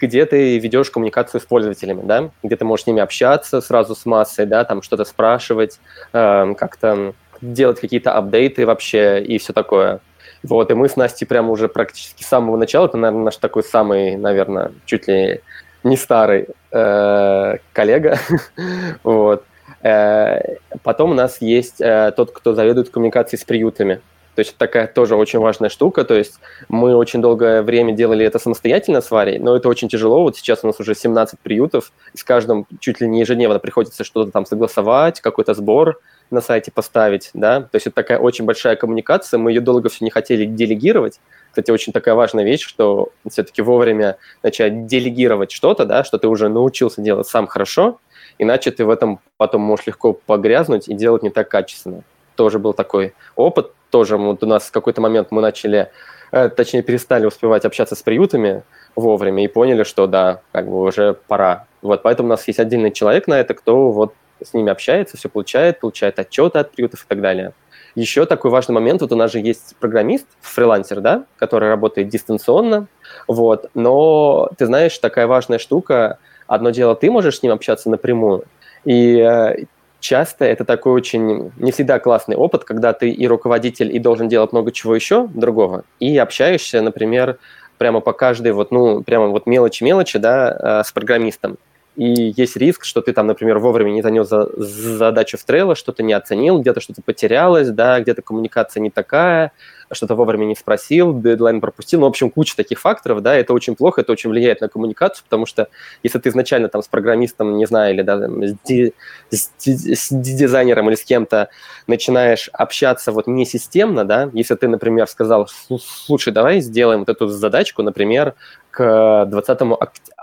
где 0.00 0.26
ты 0.26 0.58
ведешь 0.58 0.90
коммуникацию 0.90 1.40
с 1.40 1.44
пользователями, 1.44 2.02
да, 2.04 2.30
где 2.42 2.56
ты 2.56 2.64
можешь 2.64 2.84
с 2.84 2.86
ними 2.86 3.00
общаться 3.00 3.60
сразу 3.60 3.94
с 3.94 4.04
массой, 4.06 4.46
да, 4.46 4.64
там 4.64 4.82
что-то 4.82 5.04
спрашивать, 5.04 5.78
э, 6.12 6.54
как-то 6.54 7.14
делать 7.40 7.80
какие-то 7.80 8.12
апдейты 8.12 8.66
вообще 8.66 9.22
и 9.22 9.38
все 9.38 9.52
такое. 9.52 10.00
Вот, 10.42 10.70
и 10.70 10.74
мы 10.74 10.88
с 10.88 10.96
Настей 10.96 11.26
прямо 11.26 11.50
уже 11.50 11.68
практически 11.68 12.22
с 12.22 12.26
самого 12.26 12.56
начала, 12.56 12.86
это, 12.86 12.96
наверное, 12.96 13.24
наш 13.24 13.36
такой 13.36 13.62
самый, 13.62 14.16
наверное, 14.16 14.72
чуть 14.84 15.08
ли 15.08 15.40
не 15.84 15.96
старый 15.96 16.48
э, 16.72 17.56
коллега, 17.72 18.18
вот. 19.04 19.44
Э, 19.82 20.56
потом 20.82 21.12
у 21.12 21.14
нас 21.14 21.40
есть 21.40 21.80
э, 21.80 22.12
тот, 22.16 22.32
кто 22.32 22.54
заведует 22.54 22.90
коммуникацией 22.90 23.40
с 23.40 23.44
приютами, 23.44 24.00
то 24.34 24.40
есть 24.40 24.56
такая 24.56 24.86
тоже 24.86 25.16
очень 25.16 25.38
важная 25.38 25.68
штука. 25.68 26.04
То 26.04 26.14
есть 26.14 26.40
мы 26.68 26.96
очень 26.96 27.20
долгое 27.20 27.62
время 27.62 27.92
делали 27.92 28.26
это 28.26 28.38
самостоятельно 28.38 29.00
с 29.00 29.10
Варей, 29.10 29.38
но 29.38 29.56
это 29.56 29.68
очень 29.68 29.88
тяжело. 29.88 30.22
Вот 30.22 30.36
сейчас 30.36 30.60
у 30.62 30.66
нас 30.66 30.80
уже 30.80 30.94
17 30.94 31.38
приютов, 31.40 31.92
и 32.12 32.18
с 32.18 32.24
каждым 32.24 32.66
чуть 32.80 33.00
ли 33.00 33.08
не 33.08 33.20
ежедневно 33.20 33.58
приходится 33.58 34.04
что-то 34.04 34.32
там 34.32 34.46
согласовать, 34.46 35.20
какой-то 35.20 35.54
сбор 35.54 36.00
на 36.30 36.40
сайте 36.40 36.70
поставить, 36.72 37.30
да. 37.34 37.62
То 37.62 37.74
есть 37.74 37.86
это 37.86 37.96
такая 37.96 38.18
очень 38.18 38.44
большая 38.44 38.76
коммуникация, 38.76 39.38
мы 39.38 39.52
ее 39.52 39.60
долго 39.60 39.88
все 39.88 40.04
не 40.04 40.10
хотели 40.10 40.44
делегировать. 40.44 41.20
Кстати, 41.50 41.70
очень 41.70 41.92
такая 41.92 42.14
важная 42.16 42.44
вещь, 42.44 42.62
что 42.62 43.10
все-таки 43.30 43.62
вовремя 43.62 44.16
начать 44.42 44.86
делегировать 44.86 45.52
что-то, 45.52 45.84
да, 45.84 46.02
что 46.02 46.18
ты 46.18 46.26
уже 46.26 46.48
научился 46.48 47.00
делать 47.00 47.28
сам 47.28 47.46
хорошо, 47.46 48.00
иначе 48.38 48.72
ты 48.72 48.84
в 48.84 48.90
этом 48.90 49.20
потом 49.36 49.60
можешь 49.60 49.86
легко 49.86 50.14
погрязнуть 50.14 50.88
и 50.88 50.94
делать 50.94 51.22
не 51.22 51.30
так 51.30 51.48
качественно. 51.48 52.02
Тоже 52.34 52.58
был 52.58 52.72
такой 52.72 53.14
опыт, 53.36 53.72
тоже 53.90 54.16
вот 54.16 54.42
у 54.42 54.46
нас 54.46 54.64
в 54.64 54.72
какой-то 54.72 55.00
момент 55.00 55.28
мы 55.30 55.40
начали, 55.40 55.90
э, 56.32 56.48
точнее, 56.48 56.82
перестали 56.82 57.26
успевать 57.26 57.64
общаться 57.64 57.94
с 57.94 58.02
приютами 58.02 58.64
вовремя 58.96 59.44
и 59.44 59.48
поняли, 59.48 59.84
что 59.84 60.06
да, 60.06 60.40
как 60.52 60.68
бы 60.68 60.82
уже 60.82 61.14
пора. 61.28 61.66
Вот 61.82 62.02
поэтому 62.02 62.28
у 62.28 62.30
нас 62.30 62.46
есть 62.48 62.58
отдельный 62.58 62.90
человек 62.90 63.28
на 63.28 63.38
это, 63.38 63.54
кто 63.54 63.90
вот 63.90 64.14
с 64.42 64.52
ними 64.52 64.70
общается, 64.70 65.16
все 65.16 65.28
получает, 65.28 65.80
получает 65.80 66.18
отчеты 66.18 66.58
от 66.58 66.72
приютов 66.72 67.04
и 67.04 67.08
так 67.08 67.20
далее. 67.20 67.52
Еще 67.94 68.26
такой 68.26 68.50
важный 68.50 68.72
момент, 68.72 69.00
вот 69.00 69.12
у 69.12 69.16
нас 69.16 69.30
же 69.30 69.38
есть 69.38 69.76
программист, 69.78 70.26
фрилансер, 70.40 71.00
да, 71.00 71.24
который 71.36 71.68
работает 71.68 72.08
дистанционно, 72.08 72.88
вот, 73.28 73.70
но 73.74 74.50
ты 74.58 74.66
знаешь, 74.66 74.98
такая 74.98 75.28
важная 75.28 75.60
штука, 75.60 76.18
одно 76.48 76.70
дело, 76.70 76.96
ты 76.96 77.10
можешь 77.10 77.38
с 77.38 77.42
ним 77.44 77.52
общаться 77.52 77.88
напрямую, 77.88 78.44
и 78.84 79.18
э, 79.18 79.66
часто 80.04 80.44
это 80.44 80.64
такой 80.64 80.92
очень 80.92 81.50
не 81.56 81.72
всегда 81.72 81.98
классный 81.98 82.36
опыт, 82.36 82.64
когда 82.64 82.92
ты 82.92 83.08
и 83.08 83.26
руководитель, 83.26 83.94
и 83.94 83.98
должен 83.98 84.28
делать 84.28 84.52
много 84.52 84.70
чего 84.70 84.94
еще 84.94 85.26
другого, 85.28 85.84
и 85.98 86.18
общаешься, 86.18 86.82
например, 86.82 87.38
прямо 87.78 88.00
по 88.00 88.12
каждой 88.12 88.52
вот, 88.52 88.70
ну, 88.70 89.02
прямо 89.02 89.28
вот 89.28 89.46
мелочи-мелочи, 89.46 90.18
да, 90.18 90.80
э, 90.80 90.84
с 90.84 90.92
программистом. 90.92 91.56
И 91.96 92.32
есть 92.36 92.56
риск, 92.56 92.84
что 92.84 93.00
ты 93.02 93.12
там, 93.12 93.26
например, 93.28 93.58
вовремя 93.58 93.90
не 93.90 94.02
занес 94.02 94.28
за, 94.28 94.48
задачу 94.56 95.38
в 95.38 95.44
трейло, 95.44 95.76
что-то 95.76 96.02
не 96.02 96.12
оценил, 96.12 96.60
где-то 96.60 96.80
что-то 96.80 97.02
потерялось, 97.02 97.68
да, 97.70 98.00
где-то 98.00 98.20
коммуникация 98.20 98.80
не 98.80 98.90
такая, 98.90 99.52
что-то 99.92 100.16
вовремя 100.16 100.44
не 100.44 100.56
спросил, 100.56 101.20
дедлайн 101.20 101.60
пропустил. 101.60 102.00
Ну, 102.00 102.06
в 102.06 102.08
общем, 102.08 102.30
куча 102.30 102.56
таких 102.56 102.80
факторов, 102.80 103.22
да, 103.22 103.36
это 103.36 103.52
очень 103.52 103.76
плохо, 103.76 104.00
это 104.00 104.10
очень 104.10 104.30
влияет 104.30 104.60
на 104.60 104.68
коммуникацию, 104.68 105.24
потому 105.24 105.46
что 105.46 105.68
если 106.02 106.18
ты 106.18 106.30
изначально 106.30 106.68
там 106.68 106.82
с 106.82 106.88
программистом, 106.88 107.56
не 107.56 107.66
знаю, 107.66 107.94
или 107.94 108.02
да, 108.02 108.18
с, 108.18 108.56
ди- 108.64 108.92
с, 109.30 109.52
ди- 109.64 109.94
с 109.94 110.08
дизайнером 110.10 110.88
или 110.88 110.96
с 110.96 111.04
кем-то 111.04 111.48
начинаешь 111.86 112.50
общаться 112.52 113.12
вот 113.12 113.28
не 113.28 113.46
системно, 113.46 114.04
да, 114.04 114.30
если 114.32 114.56
ты, 114.56 114.66
например, 114.66 115.06
сказал, 115.06 115.48
слушай, 115.78 116.32
давай 116.32 116.60
сделаем 116.60 117.00
вот 117.00 117.08
эту 117.08 117.28
задачку, 117.28 117.82
например, 117.82 118.34
к 118.72 119.26
20 119.26 119.60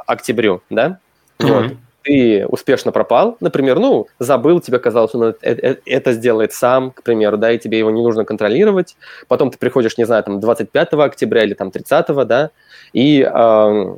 октябрю, 0.05 0.63
да, 0.69 0.99
mm-hmm. 1.43 1.63
вот, 1.63 1.77
ты 2.03 2.45
успешно 2.47 2.91
пропал, 2.91 3.37
например, 3.39 3.79
ну, 3.79 4.07
забыл, 4.19 4.59
тебе 4.59 4.79
казалось, 4.79 5.13
он 5.13 5.35
это 5.41 6.13
сделает 6.13 6.53
сам, 6.53 6.91
к 6.91 7.03
примеру, 7.03 7.37
да, 7.37 7.51
и 7.51 7.59
тебе 7.59 7.77
его 7.79 7.91
не 7.91 8.01
нужно 8.01 8.25
контролировать, 8.25 8.95
потом 9.27 9.51
ты 9.51 9.57
приходишь, 9.57 9.97
не 9.97 10.05
знаю, 10.05 10.23
там, 10.23 10.39
25 10.39 10.93
октября 10.93 11.43
или 11.43 11.53
там 11.53 11.69
30, 11.69 12.27
да, 12.27 12.49
и 12.93 13.21
э, 13.21 13.95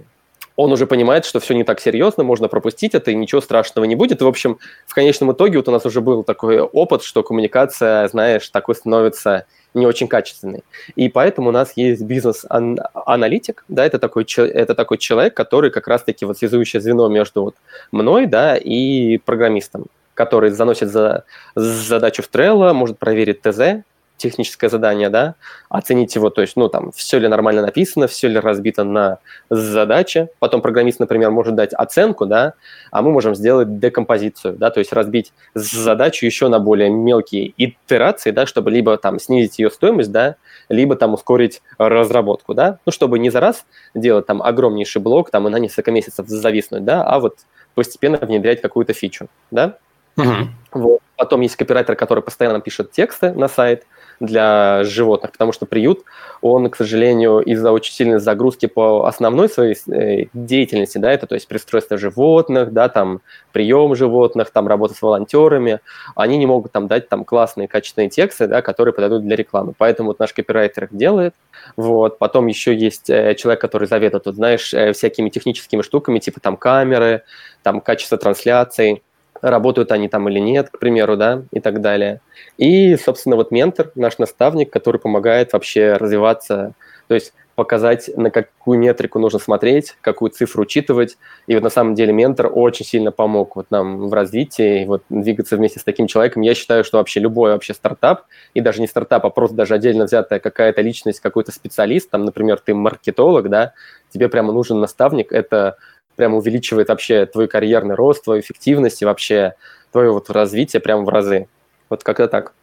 он 0.56 0.72
уже 0.72 0.86
понимает, 0.86 1.26
что 1.26 1.40
все 1.40 1.54
не 1.56 1.64
так 1.64 1.80
серьезно, 1.80 2.24
можно 2.24 2.48
пропустить 2.48 2.94
это, 2.94 3.12
и 3.12 3.16
ничего 3.16 3.42
страшного 3.42 3.86
не 3.86 3.96
будет. 3.96 4.22
И, 4.22 4.24
в 4.24 4.28
общем, 4.28 4.60
в 4.86 4.94
конечном 4.94 5.32
итоге 5.32 5.58
вот 5.58 5.68
у 5.68 5.72
нас 5.72 5.86
уже 5.86 6.02
был 6.02 6.24
такой 6.24 6.60
опыт, 6.60 7.04
что 7.04 7.24
коммуникация, 7.24 8.08
знаешь, 8.08 8.48
такой 8.50 8.76
становится 8.76 9.46
не 9.74 9.86
очень 9.86 10.08
качественный. 10.08 10.64
И 10.96 11.10
поэтому 11.10 11.50
у 11.50 11.52
нас 11.52 11.74
есть 11.76 12.02
бизнес-аналитик, 12.04 13.66
да, 13.68 13.86
это 13.86 14.00
такой, 14.00 14.26
это 14.26 14.76
такой 14.76 14.98
человек, 14.98 15.34
который 15.34 15.72
как 15.72 15.88
раз-таки 15.88 16.26
вот 16.26 16.38
связующее 16.38 16.82
звено 16.82 17.08
между 17.08 17.44
вот 17.44 17.56
мной, 17.92 18.26
да, 18.26 18.56
и 18.56 19.18
программистом, 19.18 19.86
который 20.14 20.52
заносит 20.52 20.90
за, 20.90 21.24
задачу 21.56 22.24
в 22.24 22.30
Trello, 22.30 22.74
может 22.74 23.00
проверить 23.00 23.42
ТЗ, 23.42 23.84
техническое 24.18 24.70
задание, 24.70 25.10
да, 25.10 25.36
оценить 25.70 26.16
его, 26.16 26.30
то 26.30 26.42
есть, 26.42 26.56
ну, 26.56 26.70
там, 26.70 26.92
все 26.92 27.20
ли 27.20 27.28
нормально 27.28 27.62
написано, 27.62 28.08
все 28.08 28.28
ли 28.28 28.40
разбито 28.40 28.84
на 28.84 29.18
задачи. 29.50 30.30
Потом 30.40 30.62
программист, 30.62 31.00
например, 31.00 31.32
может 31.32 31.56
дать 31.56 31.74
оценку, 31.74 32.26
да, 32.26 32.54
а 32.92 33.02
мы 33.02 33.12
можем 33.12 33.36
сделать 33.36 33.80
декомпозицию, 33.80 34.56
да, 34.56 34.70
то 34.70 34.80
есть 34.80 34.94
разбить 34.94 35.34
задачу 35.54 36.26
еще 36.26 36.48
на 36.48 36.60
более 36.60 36.90
мелкие 36.90 37.54
итерации, 37.58 38.32
да, 38.32 38.46
чтобы 38.46 38.72
либо 38.72 38.98
там 38.98 39.20
снизить 39.20 39.60
ее 39.60 39.70
стоимость, 39.70 40.12
да, 40.12 40.36
либо 40.70 40.96
там 40.96 41.14
ускорить 41.14 41.62
разработку, 41.78 42.54
да, 42.54 42.80
ну, 42.86 42.92
чтобы 42.92 43.20
не 43.20 43.30
за 43.30 43.40
раз 43.40 43.66
делать 43.94 44.26
там 44.26 44.42
огромнейший 44.42 45.02
блок, 45.02 45.32
там, 45.32 45.48
и 45.48 45.52
на 45.52 45.58
несколько 45.58 45.92
месяцев 45.92 46.28
зависнуть, 46.28 46.86
да, 46.86 47.04
а 47.04 47.20
вот 47.20 47.40
постепенно 47.76 48.18
внедрять 48.18 48.62
какую-то 48.62 48.94
фичу, 48.94 49.28
да. 49.52 49.78
Uh-huh. 50.18 50.48
Вот. 50.72 51.00
Потом 51.16 51.42
есть 51.42 51.56
копирайтер, 51.56 51.96
который 51.96 52.24
постоянно 52.24 52.60
пишет 52.60 52.92
тексты 52.92 53.32
на 53.34 53.48
сайт, 53.48 53.86
для 54.20 54.84
животных, 54.84 55.32
потому 55.32 55.52
что 55.52 55.66
приют, 55.66 56.04
он, 56.42 56.70
к 56.70 56.76
сожалению, 56.76 57.40
из-за 57.40 57.72
очень 57.72 57.94
сильной 57.94 58.20
загрузки 58.20 58.66
по 58.66 59.06
основной 59.06 59.50
своей 59.50 59.76
э, 59.88 60.28
деятельности, 60.34 60.98
да, 60.98 61.12
это 61.12 61.28
то 61.28 61.36
есть 61.36 61.48
пристройство 61.48 61.98
животных, 61.98 62.72
да, 62.72 62.90
там 62.90 63.22
прием 63.52 63.96
животных, 63.96 64.52
там 64.52 64.68
работа 64.68 64.94
с 64.94 65.02
волонтерами, 65.02 65.80
они 66.16 66.38
не 66.38 66.46
могут 66.46 66.72
там 66.72 66.88
дать 66.88 67.10
там 67.10 67.26
классные 67.26 67.68
качественные 67.68 68.10
тексты, 68.10 68.48
да, 68.48 68.62
которые 68.62 68.94
подойдут 68.94 69.24
для 69.24 69.36
рекламы. 69.36 69.74
Поэтому 69.78 70.10
вот 70.10 70.20
наш 70.20 70.34
копирайтер 70.34 70.86
их 70.86 70.96
делает. 70.96 71.36
Вот. 71.76 72.18
Потом 72.20 72.48
еще 72.48 72.76
есть 72.76 73.10
э, 73.10 73.36
человек, 73.36 73.62
который 73.62 73.88
заведует, 73.88 74.26
вот, 74.26 74.36
знаешь, 74.36 74.74
э, 74.74 74.94
всякими 74.94 75.30
техническими 75.30 75.82
штуками, 75.82 76.20
типа 76.20 76.40
там 76.40 76.58
камеры, 76.58 77.24
там 77.62 77.82
качество 77.82 78.18
трансляции 78.18 79.02
работают 79.44 79.92
они 79.92 80.08
там 80.08 80.30
или 80.30 80.40
нет, 80.40 80.70
к 80.70 80.80
примеру, 80.80 81.18
да, 81.18 81.44
и 81.52 81.60
так 81.60 81.82
далее. 81.82 82.22
И, 82.58 82.96
собственно, 82.96 83.36
вот 83.36 83.52
ментор, 83.52 83.92
наш 83.96 84.18
наставник, 84.18 84.72
который 84.72 85.00
помогает 85.00 85.54
вообще 85.54 85.94
развиваться, 85.94 86.74
то 87.08 87.14
есть 87.14 87.34
показать, 87.56 88.10
на 88.18 88.32
какую 88.32 88.80
метрику 88.80 89.20
нужно 89.20 89.38
смотреть, 89.38 89.96
какую 90.02 90.32
цифру 90.32 90.64
учитывать. 90.64 91.18
И 91.46 91.54
вот 91.54 91.62
на 91.62 91.70
самом 91.70 91.94
деле 91.94 92.12
ментор 92.12 92.50
очень 92.52 92.86
сильно 92.86 93.12
помог 93.12 93.56
вот 93.56 93.70
нам 93.70 94.08
в 94.08 94.14
развитии, 94.14 94.86
вот 94.86 95.04
двигаться 95.10 95.56
вместе 95.56 95.80
с 95.80 95.84
таким 95.84 96.08
человеком. 96.08 96.42
Я 96.42 96.56
считаю, 96.56 96.84
что 96.84 96.98
вообще 96.98 97.20
любой 97.20 97.52
вообще 97.52 97.74
стартап, 97.74 98.24
и 98.54 98.62
даже 98.62 98.82
не 98.82 98.88
стартап, 98.88 99.26
а 99.26 99.30
просто 99.30 99.56
даже 99.56 99.76
отдельно 99.76 100.06
взятая 100.06 100.40
какая-то 100.40 100.82
личность, 100.82 101.20
какой-то 101.20 101.52
специалист, 101.52 102.10
там, 102.10 102.26
например, 102.26 102.60
ты 102.60 102.74
маркетолог, 102.74 103.50
да, 103.50 103.74
тебе 104.10 104.30
прямо 104.30 104.52
нужен 104.52 104.80
наставник, 104.80 105.32
это 105.32 105.78
прям 106.16 106.34
увеличивает 106.34 106.90
вообще 106.90 107.26
твой 107.26 107.48
карьерный 107.48 107.96
рост, 107.96 108.24
твою 108.24 108.42
эффективность 108.42 109.02
и 109.02 109.06
вообще 109.06 109.54
твое 109.92 110.12
вот 110.12 110.30
развитие 110.30 110.80
прямо 110.80 111.04
в 111.04 111.10
разы. 111.10 111.48
Вот 111.90 112.04
как-то 112.04 112.28
так. 112.28 112.54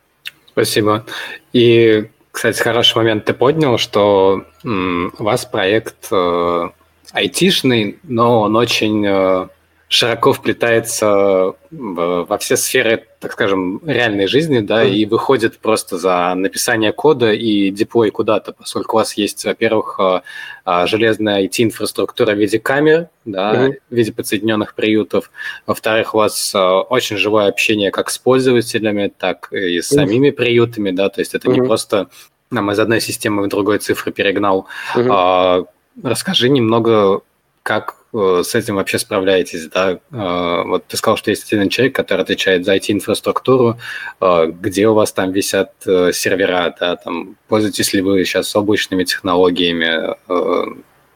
Спасибо. 0.48 1.04
И, 1.52 2.10
кстати, 2.32 2.60
хороший 2.60 2.96
момент 2.96 3.24
ты 3.24 3.34
поднял, 3.34 3.78
что 3.78 4.44
м, 4.64 5.12
у 5.18 5.22
вас 5.22 5.44
проект 5.46 6.08
э, 6.10 6.68
айтишный, 7.12 7.98
но 8.02 8.40
он 8.42 8.56
очень 8.56 9.06
э, 9.06 9.48
широко 9.90 10.33
вплетается 10.33 11.55
во 11.72 12.38
все 12.38 12.57
сферы, 12.57 13.09
так 13.18 13.33
скажем, 13.33 13.81
реальной 13.85 14.29
жизни, 14.29 14.61
да, 14.61 14.85
mm-hmm. 14.85 14.94
и 14.94 15.05
выходит 15.05 15.59
просто 15.59 15.98
за 15.98 16.33
написание 16.37 16.92
кода 16.92 17.33
и 17.33 17.72
деплой 17.72 18.12
куда-то, 18.12 18.53
поскольку 18.53 18.96
у 18.96 19.00
вас 19.00 19.14
есть, 19.14 19.44
во-первых, 19.44 19.98
э, 19.98 20.20
э, 20.64 20.87
железная 20.87 21.42
IT-инфраструктура 21.42 22.35
в 22.35 22.38
виде 22.38 22.61
камер, 22.61 23.09
да, 23.24 23.53
mm-hmm. 23.53 23.74
в 23.90 23.94
виде 23.94 24.12
подсоединенных 24.12 24.76
приютов, 24.76 25.33
во-вторых, 25.66 26.14
у 26.14 26.18
вас 26.18 26.55
э, 26.55 26.59
очень 26.59 27.16
живое 27.16 27.48
общение 27.48 27.90
как 27.90 28.11
с 28.11 28.18
пользователями, 28.18 29.12
так 29.18 29.53
и 29.53 29.81
с 29.81 29.88
самими 29.88 30.29
mm-hmm. 30.29 30.33
приютами, 30.33 30.92
да, 30.92 31.09
то 31.09 31.20
есть 31.20 31.35
это 31.35 31.48
mm-hmm. 31.48 31.61
не 31.61 31.66
просто 31.66 32.09
нам 32.53 32.70
из 32.70 32.79
одной 32.79 33.00
системы 33.00 33.42
в 33.42 33.48
другой 33.48 33.79
цифры 33.79 34.12
перегнал. 34.12 34.68
Mm-hmm. 34.94 35.66
Расскажи 36.05 36.48
немного, 36.48 37.22
как 37.64 37.99
с 38.12 38.55
этим 38.55 38.77
вообще 38.77 38.99
справляетесь, 38.99 39.66
да? 39.68 39.99
Э, 40.11 40.62
вот 40.64 40.87
ты 40.87 40.96
сказал, 40.96 41.16
что 41.16 41.31
есть 41.31 41.53
один 41.53 41.68
человек, 41.68 41.94
который 41.94 42.23
отвечает 42.23 42.64
за 42.64 42.77
IT-инфраструктуру, 42.77 43.79
э, 44.20 44.46
где 44.46 44.88
у 44.88 44.94
вас 44.94 45.12
там 45.12 45.33
висят 45.33 45.73
сервера, 45.83 46.75
да, 46.79 46.96
там, 46.96 47.37
пользуетесь 47.49 47.92
ли 47.92 48.03
вы 48.03 48.25
сейчас 48.25 48.55
облачными 48.57 49.05
технологиями, 49.05 50.16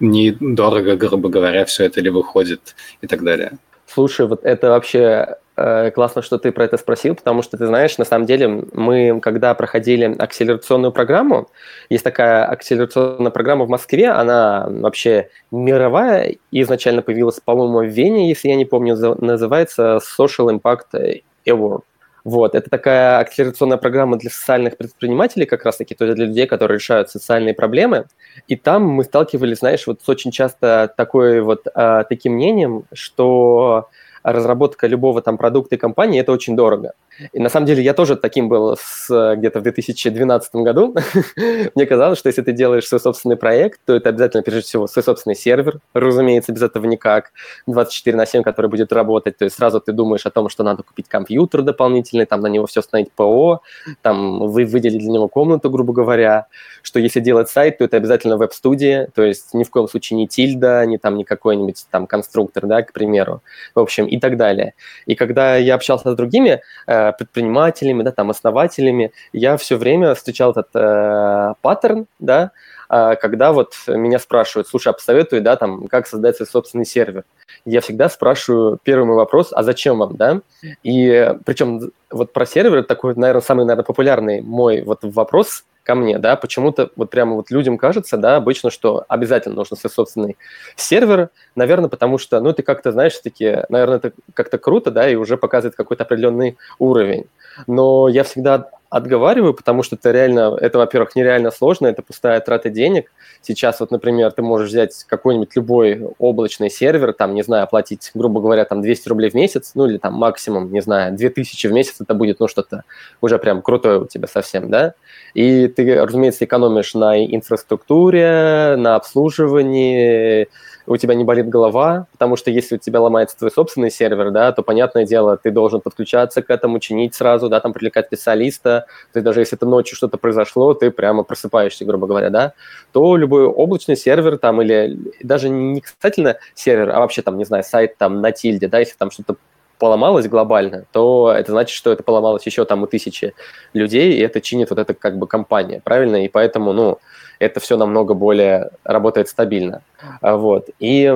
недорого, 0.01 0.97
грубо 0.97 1.29
говоря, 1.29 1.65
все 1.65 1.85
это 1.85 2.01
ли 2.01 2.11
выходит 2.11 2.75
и 3.01 3.07
так 3.07 3.23
далее? 3.23 3.53
Слушай, 3.87 4.27
вот 4.27 4.45
это 4.45 4.71
вообще 4.71 5.27
Э, 5.27 5.35
классно, 5.55 6.23
что 6.23 6.39
ты 6.39 6.51
про 6.53 6.65
это 6.65 6.77
спросил, 6.77 7.15
потому 7.15 7.43
что, 7.43 7.57
ты 7.57 7.67
знаешь, 7.67 7.97
на 7.99 8.05
самом 8.05 8.27
деле 8.27 8.65
мы, 8.73 9.21
когда 9.21 9.55
проходили 9.55 10.15
акселерационную 10.19 10.93
программу, 10.93 11.49
есть 11.89 12.03
такая 12.03 12.45
акселерационная 12.45 13.31
программа 13.31 13.65
в 13.65 13.69
Москве, 13.69 14.09
она 14.09 14.67
вообще 14.69 15.31
мировая, 15.53 16.37
и 16.51 16.63
изначально 16.63 17.03
появилась, 17.03 17.41
по-моему, 17.41 17.79
в 17.79 17.95
Вене, 17.95 18.29
если 18.29 18.49
я 18.49 18.57
не 18.57 18.65
помню, 18.65 18.97
называется 18.97 20.01
Social 20.19 20.49
Impact 20.51 21.23
Award. 21.47 21.83
Вот, 22.25 22.55
это 22.55 22.71
такая 22.71 23.19
акселерационная 23.19 23.77
программа 23.77 24.17
для 24.17 24.31
социальных 24.31 24.79
предпринимателей, 24.79 25.45
как 25.45 25.67
раз-таки, 25.67 25.95
то 25.95 26.07
есть 26.07 26.17
для 26.17 26.25
людей, 26.25 26.47
которые 26.47 26.79
решают 26.79 27.11
социальные 27.11 27.53
проблемы. 27.53 28.07
И 28.49 28.57
там 28.57 28.87
мы 28.87 29.05
сталкивались, 29.05 29.59
знаешь, 29.59 29.87
вот 29.87 30.01
с 30.03 30.09
очень 30.09 30.31
часто 30.31 30.93
такой 30.97 31.43
вот 31.43 31.67
э, 31.67 32.05
таким 32.09 32.33
мнением, 32.33 32.85
что 32.95 33.91
разработка 34.25 34.87
любого 34.87 35.21
там 35.23 35.37
продукта 35.37 35.77
и 35.77 35.79
компании, 35.79 36.21
это 36.21 36.33
очень 36.33 36.57
дорого. 36.57 36.95
И 37.33 37.39
на 37.39 37.49
самом 37.49 37.67
деле 37.67 37.83
я 37.83 37.95
тоже 37.95 38.17
таким 38.17 38.49
был 38.49 38.77
с, 38.77 39.37
где-то 39.37 39.61
в 39.61 39.63
2012 39.63 40.55
году. 40.57 40.97
Мне 41.75 41.87
казалось, 41.87 42.19
что 42.19 42.29
если 42.29 42.43
ты 42.43 42.53
делаешь 42.53 42.89
свой 42.89 43.01
собственный 43.01 43.37
проект, 43.37 43.81
то 43.85 43.95
это 43.95 44.09
обязательно, 44.09 44.43
прежде 44.43 44.63
всего, 44.63 44.87
свой 44.87 45.05
собственный 45.05 45.37
сервер, 45.37 45.79
разумеется, 45.93 46.53
без 46.53 46.63
этого 46.63 46.87
никак, 46.87 47.33
24 47.67 48.17
на 48.17 48.27
7, 48.27 48.43
который 48.43 48.69
будет 48.69 48.93
работать. 48.93 49.37
То 49.37 49.45
есть 49.45 49.57
сразу 49.57 49.81
ты 49.81 49.93
думаешь 49.93 50.27
о 50.27 50.31
том, 50.31 50.49
что 50.49 50.65
надо 50.65 50.83
купить 50.83 51.09
компьютер 51.09 51.63
дополнительный, 51.63 52.27
там 52.27 52.41
на 52.41 52.49
него 52.49 52.67
все 52.67 52.81
установить 52.81 53.13
ПО, 53.13 53.61
там 54.03 54.49
вы 54.49 54.65
выделить 54.65 55.01
для 55.01 55.11
него 55.11 55.29
комнату, 55.29 55.71
грубо 55.71 55.93
говоря, 55.93 56.47
что 56.83 56.99
если 56.99 57.21
делать 57.21 57.49
сайт, 57.49 57.79
то 57.79 57.85
это 57.85 57.97
обязательно 57.97 58.37
веб-студия, 58.37 59.09
то 59.15 59.23
есть 59.23 59.55
ни 59.55 59.65
в 59.65 59.71
коем 59.71 59.89
случае 59.89 60.17
не 60.17 60.27
тильда, 60.27 60.85
не 60.87 60.99
там 60.99 61.17
не 61.17 61.25
какой-нибудь 61.25 61.87
там 61.91 62.07
конструктор, 62.07 62.67
да, 62.67 62.83
к 62.83 62.93
примеру, 62.93 63.43
в 63.75 63.81
общем, 63.81 64.07
и 64.15 64.21
так 64.21 64.37
далее. 64.37 64.75
И 65.07 65.15
когда 65.15 65.57
я 65.57 65.75
общался 65.75 66.13
с 66.13 66.17
другими 66.17 66.63
э, 66.87 67.13
предпринимателями, 67.13 68.03
да, 68.03 68.13
там, 68.13 68.31
основателями, 68.31 69.13
я 69.33 69.57
все 69.57 69.77
время 69.77 70.15
встречал 70.15 70.53
этот 70.53 70.69
э, 70.75 71.55
паттерн, 71.61 72.07
да, 72.19 72.53
э, 72.89 73.17
когда 73.17 73.53
вот 73.53 73.75
меня 73.89 74.19
спрашивают, 74.19 74.69
слушай, 74.69 74.89
а 74.89 74.93
посоветуй, 74.93 75.41
да, 75.41 75.57
там, 75.57 75.89
как 75.89 76.07
создать 76.07 76.37
свой 76.37 76.47
собственный 76.47 76.87
сервер. 76.87 77.25
Я 77.65 77.81
всегда 77.81 78.09
спрашиваю 78.09 78.79
первый 78.83 79.05
мой 79.05 79.17
вопрос, 79.17 79.53
а 79.53 79.63
зачем 79.63 79.99
вам, 79.99 80.17
да? 80.17 80.41
И 80.83 81.35
причем 81.45 81.91
вот 82.11 82.33
про 82.33 82.47
сервер 82.47 82.85
такой, 82.85 83.15
наверное, 83.17 83.43
самый, 83.43 83.65
наверное, 83.65 83.85
популярный 83.85 84.43
мой 84.43 84.83
вот 84.83 85.01
вопрос 85.03 85.65
ко 85.85 85.95
мне, 85.95 86.19
да, 86.19 86.35
почему-то 86.35 86.91
вот 86.97 87.11
прямо 87.11 87.37
вот 87.37 87.51
людям 87.51 87.79
кажется, 87.79 88.17
да, 88.17 88.37
обычно, 88.37 88.71
что 88.71 89.05
обязательно 89.07 89.55
нужно 89.55 89.77
свой 89.77 89.91
собственный 89.91 90.37
сервер, 90.75 91.29
наверное, 91.55 91.89
потому 91.91 92.19
что, 92.19 92.41
ну, 92.41 92.53
ты 92.53 92.63
как-то, 92.63 92.91
знаешь, 92.91 93.17
таки, 93.19 93.59
наверное, 93.69 93.99
это 93.99 94.13
как-то 94.33 94.59
круто, 94.59 94.91
да, 94.91 95.09
и 95.09 95.15
уже 95.15 95.37
показывает 95.37 95.77
какой-то 95.77 96.05
определенный 96.05 96.57
уровень. 96.79 97.27
Но 97.67 98.09
я 98.09 98.25
всегда 98.25 98.71
отговариваю, 98.95 99.55
потому 99.55 99.83
что 99.83 99.97
это 99.97 100.13
реально, 100.13 100.57
это, 100.61 100.79
во-первых, 100.79 101.17
нереально 101.17 101.51
сложно, 101.51 101.89
это 101.89 102.01
пустая 102.01 102.39
трата 102.39 102.71
денег. 102.71 103.11
Сейчас 103.43 103.81
вот, 103.81 103.91
например, 103.91 104.31
ты 104.31 104.41
можешь 104.43 104.69
взять 104.69 105.03
какой-нибудь 105.09 105.57
любой 105.57 106.01
облачный 106.19 106.71
сервер, 106.71 107.13
там, 107.13 107.35
не 107.35 107.43
знаю, 107.43 107.65
оплатить, 107.65 108.13
грубо 108.15 108.41
говоря, 108.41 108.65
там 108.65 108.83
200 108.83 109.09
рублей 109.09 109.31
в 109.31 109.35
месяц, 109.35 109.73
ну 109.75 109.87
или 109.87 109.99
там 109.99 110.15
максимум, 110.15 110.73
не 110.73 110.81
знаю, 110.81 111.13
2000 111.17 111.67
в 111.67 111.73
месяц, 111.73 111.97
это 112.01 112.15
будет, 112.15 112.39
ну, 112.39 112.47
что-то 112.47 112.85
уже 113.21 113.41
прям 113.41 113.63
крутое 113.63 113.99
у 113.99 114.07
тебя 114.07 114.29
совсем, 114.29 114.71
да? 114.71 114.95
И 115.35 115.67
ты, 115.67 116.01
разумеется, 116.01 116.45
экономишь 116.45 116.95
на 116.95 117.25
инфраструктуре, 117.25 118.77
на 118.77 118.95
обслуживании, 118.95 120.47
у 120.87 120.97
тебя 120.97 121.15
не 121.15 121.25
болит 121.25 121.49
голова, 121.49 122.07
потому 122.13 122.37
что 122.37 122.51
если 122.51 122.77
у 122.77 122.79
тебя 122.79 123.01
ломается 123.01 123.37
твой 123.37 123.51
собственный 123.51 123.91
сервер, 123.91 124.31
да, 124.31 124.53
то, 124.53 124.63
понятное 124.63 125.05
дело, 125.07 125.37
ты 125.37 125.51
должен 125.51 125.81
подключаться 125.81 126.43
к 126.43 126.51
этому, 126.51 126.79
чинить 126.79 127.15
сразу, 127.15 127.49
да, 127.49 127.61
там 127.61 127.73
привлекать 127.73 128.07
специалиста, 128.07 128.87
ты 129.13 129.21
даже 129.21 129.41
если 129.41 129.57
это 129.57 129.67
ночью 129.67 129.97
что-то 129.97 130.19
произошло, 130.19 130.75
ты 130.75 130.91
прямо 130.91 131.23
просыпаешься, 131.23 131.85
грубо 131.85 132.07
говоря, 132.07 132.31
да, 132.31 132.53
то 132.93 133.17
любой 133.17 133.47
облачный 133.47 133.97
сервер 133.97 134.39
там 134.39 134.61
или 134.63 134.99
даже 135.23 135.49
не 135.49 135.81
касательно 135.81 136.37
сервер, 136.55 136.91
а 136.91 137.01
вообще 137.01 137.23
там, 137.23 137.39
не 137.39 137.45
знаю, 137.45 137.65
сайт 137.65 137.97
там 137.97 138.21
на 138.21 138.33
тильде, 138.33 138.69
да, 138.69 138.79
если 138.79 138.97
там 138.97 139.11
что-то 139.11 139.37
поломалось 139.79 140.29
глобально, 140.29 140.85
то 140.93 141.35
это 141.37 141.53
значит, 141.53 141.77
что 141.77 141.93
это 141.93 142.03
поломалось 142.03 142.47
еще 142.47 142.65
там 142.65 142.83
у 142.83 142.87
тысячи 142.87 143.35
людей, 143.73 144.15
и 144.15 144.21
это 144.21 144.41
чинит 144.41 144.71
вот 144.71 144.79
эта 144.79 144.95
как 144.95 145.19
бы 145.19 145.27
компания, 145.27 145.81
правильно? 145.83 146.25
И 146.25 146.29
поэтому, 146.29 146.73
ну, 146.73 146.99
это 147.45 147.61
все 147.61 147.77
намного 147.77 148.15
более 148.15 148.71
работает 148.85 149.29
стабильно. 149.29 149.83
А, 150.21 150.37
вот. 150.37 150.69
И 150.79 151.13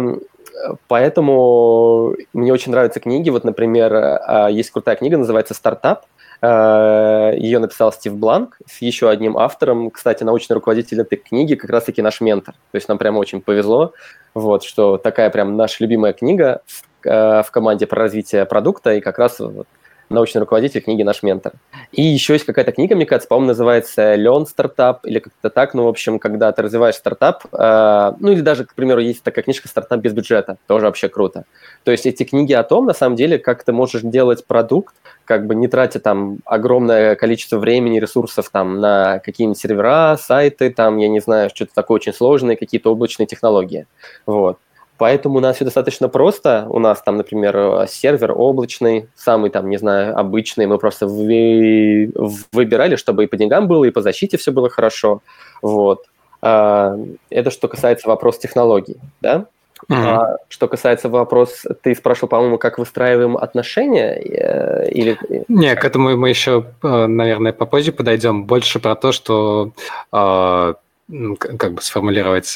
поэтому 0.87 2.15
мне 2.33 2.53
очень 2.53 2.73
нравятся 2.73 3.01
книги. 3.01 3.31
Вот, 3.31 3.45
например, 3.45 3.95
а, 3.95 4.49
есть 4.49 4.71
крутая 4.71 4.97
книга, 4.97 5.17
называется 5.17 5.55
«Стартап», 5.55 6.05
а, 6.41 7.33
ее 7.33 7.59
написал 7.59 7.93
Стив 7.93 8.15
Бланк 8.15 8.59
с 8.67 8.81
еще 8.81 9.09
одним 9.11 9.37
автором. 9.37 9.91
Кстати, 9.91 10.25
научный 10.25 10.55
руководитель 10.55 11.01
этой 11.01 11.17
книги 11.17 11.55
как 11.55 11.71
раз-таки 11.71 12.03
наш 12.03 12.21
ментор. 12.21 12.55
То 12.71 12.77
есть 12.77 12.89
нам 12.89 12.99
прямо 12.99 13.19
очень 13.19 13.41
повезло, 13.41 13.93
вот, 14.35 14.63
что 14.63 14.99
такая 14.99 15.31
прям 15.31 15.57
наша 15.57 15.83
любимая 15.83 16.13
книга 16.13 16.63
в 17.03 17.47
команде 17.53 17.87
про 17.87 18.03
развитие 18.03 18.45
продукта, 18.45 18.95
и 18.95 19.01
как 19.01 19.19
раз 19.19 19.39
вот 19.39 19.69
научный 20.09 20.41
руководитель 20.41 20.81
книги 20.81 21.03
«Наш 21.03 21.23
ментор». 21.23 21.53
И 21.93 22.03
еще 22.03 22.35
есть 22.35 22.45
какая-то 22.45 22.73
книга, 22.73 22.95
мне 22.95 23.07
кажется, 23.07 23.29
по-моему, 23.29 23.49
называется 23.49 24.15
«Learn 24.15 24.47
стартап» 24.47 25.05
или 25.05 25.19
как-то 25.19 25.51
так. 25.51 25.75
Ну, 25.75 25.85
в 25.85 25.89
общем, 25.89 26.19
когда 26.19 26.53
ты 26.53 26.63
развиваешь 26.63 26.97
стартап, 26.97 27.45
э, 27.53 28.13
ну 28.19 28.33
или 28.33 28.41
даже, 28.41 28.65
к 28.65 28.75
примеру, 28.75 29.01
есть 29.01 29.23
такая 29.23 29.43
книжка 29.43 29.69
«Стартап 29.69 30.01
без 30.01 30.13
бюджета», 30.13 30.59
тоже 30.67 30.87
вообще 30.87 31.09
круто. 31.09 31.45
То 31.85 31.91
есть 31.91 32.07
эти 32.07 32.25
книги 32.25 32.53
о 32.53 32.63
том, 32.63 32.87
на 32.87 32.95
самом 32.95 33.17
деле, 33.17 33.39
как 33.39 33.65
ты 33.65 33.73
можешь 33.73 34.03
делать 34.03 34.47
продукт, 34.47 34.95
как 35.25 35.47
бы 35.47 35.55
не 35.55 35.69
тратя 35.69 36.01
там 36.01 36.39
огромное 36.45 37.15
количество 37.15 37.59
времени, 37.59 38.01
ресурсов 38.01 38.49
там 38.51 38.81
на 38.81 39.19
какие-нибудь 39.19 39.59
сервера, 39.59 40.17
сайты, 40.17 40.71
там, 40.71 40.97
я 40.99 41.09
не 41.09 41.21
знаю, 41.21 41.51
что-то 41.55 41.73
такое 41.75 41.97
очень 41.97 42.15
сложное, 42.15 42.57
какие-то 42.57 42.91
облачные 42.91 43.27
технологии. 43.27 43.87
Вот. 44.25 44.59
Поэтому 44.99 45.39
у 45.39 45.41
нас 45.41 45.57
все 45.57 45.65
достаточно 45.65 46.09
просто. 46.09 46.67
У 46.69 46.79
нас 46.79 47.01
там, 47.03 47.17
например, 47.17 47.87
сервер 47.89 48.33
облачный, 48.37 49.09
самый 49.15 49.51
там, 49.51 49.71
не 49.71 49.79
знаю, 49.79 50.19
обычный. 50.19 50.67
Мы 50.67 50.79
просто 50.79 51.07
вы... 51.07 52.11
выбирали, 52.53 52.97
чтобы 52.97 53.25
и 53.25 53.27
по 53.29 53.37
деньгам 53.37 53.69
было, 53.69 53.85
и 53.85 53.91
по 53.91 54.03
защите 54.03 54.37
все 54.37 54.51
было 54.51 54.69
хорошо. 54.69 55.23
Вот. 55.63 56.05
А, 56.43 56.97
это 57.31 57.51
что 57.51 57.69
касается 57.69 58.09
вопроса 58.09 58.41
технологий, 58.41 58.97
да? 59.21 59.47
Mm-hmm. 59.89 59.95
А, 59.95 60.37
что 60.49 60.67
касается 60.69 61.09
вопрос, 61.09 61.65
ты 61.83 61.95
спрашивал, 61.95 62.29
по-моему, 62.29 62.59
как 62.59 62.79
выстраиваем 62.79 63.37
отношения 63.37 64.15
э, 64.17 64.91
или? 64.91 65.17
Не, 65.49 65.77
к 65.77 65.85
этому 65.85 66.17
мы 66.17 66.29
еще, 66.29 66.67
э, 66.83 67.07
наверное, 67.07 67.53
попозже 67.53 67.93
подойдем. 67.93 68.45
Больше 68.45 68.81
про 68.81 68.97
то, 68.97 69.13
что 69.13 69.73
а, 70.11 70.75
как 71.39 71.73
бы 71.73 71.83
сформулировать 71.83 72.53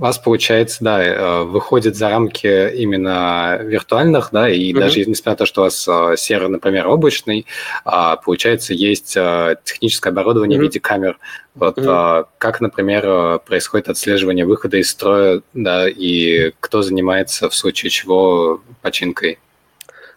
вас, 0.00 0.18
получается, 0.18 0.78
да, 0.80 1.04
э, 1.04 1.42
выходит 1.44 1.94
за 1.94 2.08
рамки 2.08 2.74
именно 2.74 3.58
виртуальных, 3.60 4.30
да, 4.32 4.48
и 4.48 4.72
mm-hmm. 4.72 4.80
даже 4.80 5.04
несмотря 5.04 5.32
на 5.32 5.36
то, 5.36 5.46
что 5.46 5.60
у 5.60 5.64
вас 5.64 5.86
э, 5.86 6.14
сервер, 6.16 6.48
например, 6.48 6.88
облачный, 6.88 7.46
а, 7.84 8.16
получается, 8.16 8.72
есть 8.72 9.14
э, 9.16 9.56
техническое 9.62 10.08
оборудование 10.08 10.56
mm-hmm. 10.56 10.60
в 10.60 10.64
виде 10.64 10.80
камер. 10.80 11.18
Вот 11.54 11.76
mm-hmm. 11.76 12.26
как, 12.38 12.60
например, 12.62 13.40
происходит 13.40 13.88
отслеживание 13.88 14.46
выхода 14.46 14.78
из 14.78 14.88
строя, 14.88 15.42
да, 15.52 15.86
и 15.88 16.52
кто 16.60 16.80
занимается 16.80 17.50
в 17.50 17.54
случае 17.54 17.90
чего 17.90 18.62
починкой? 18.80 19.38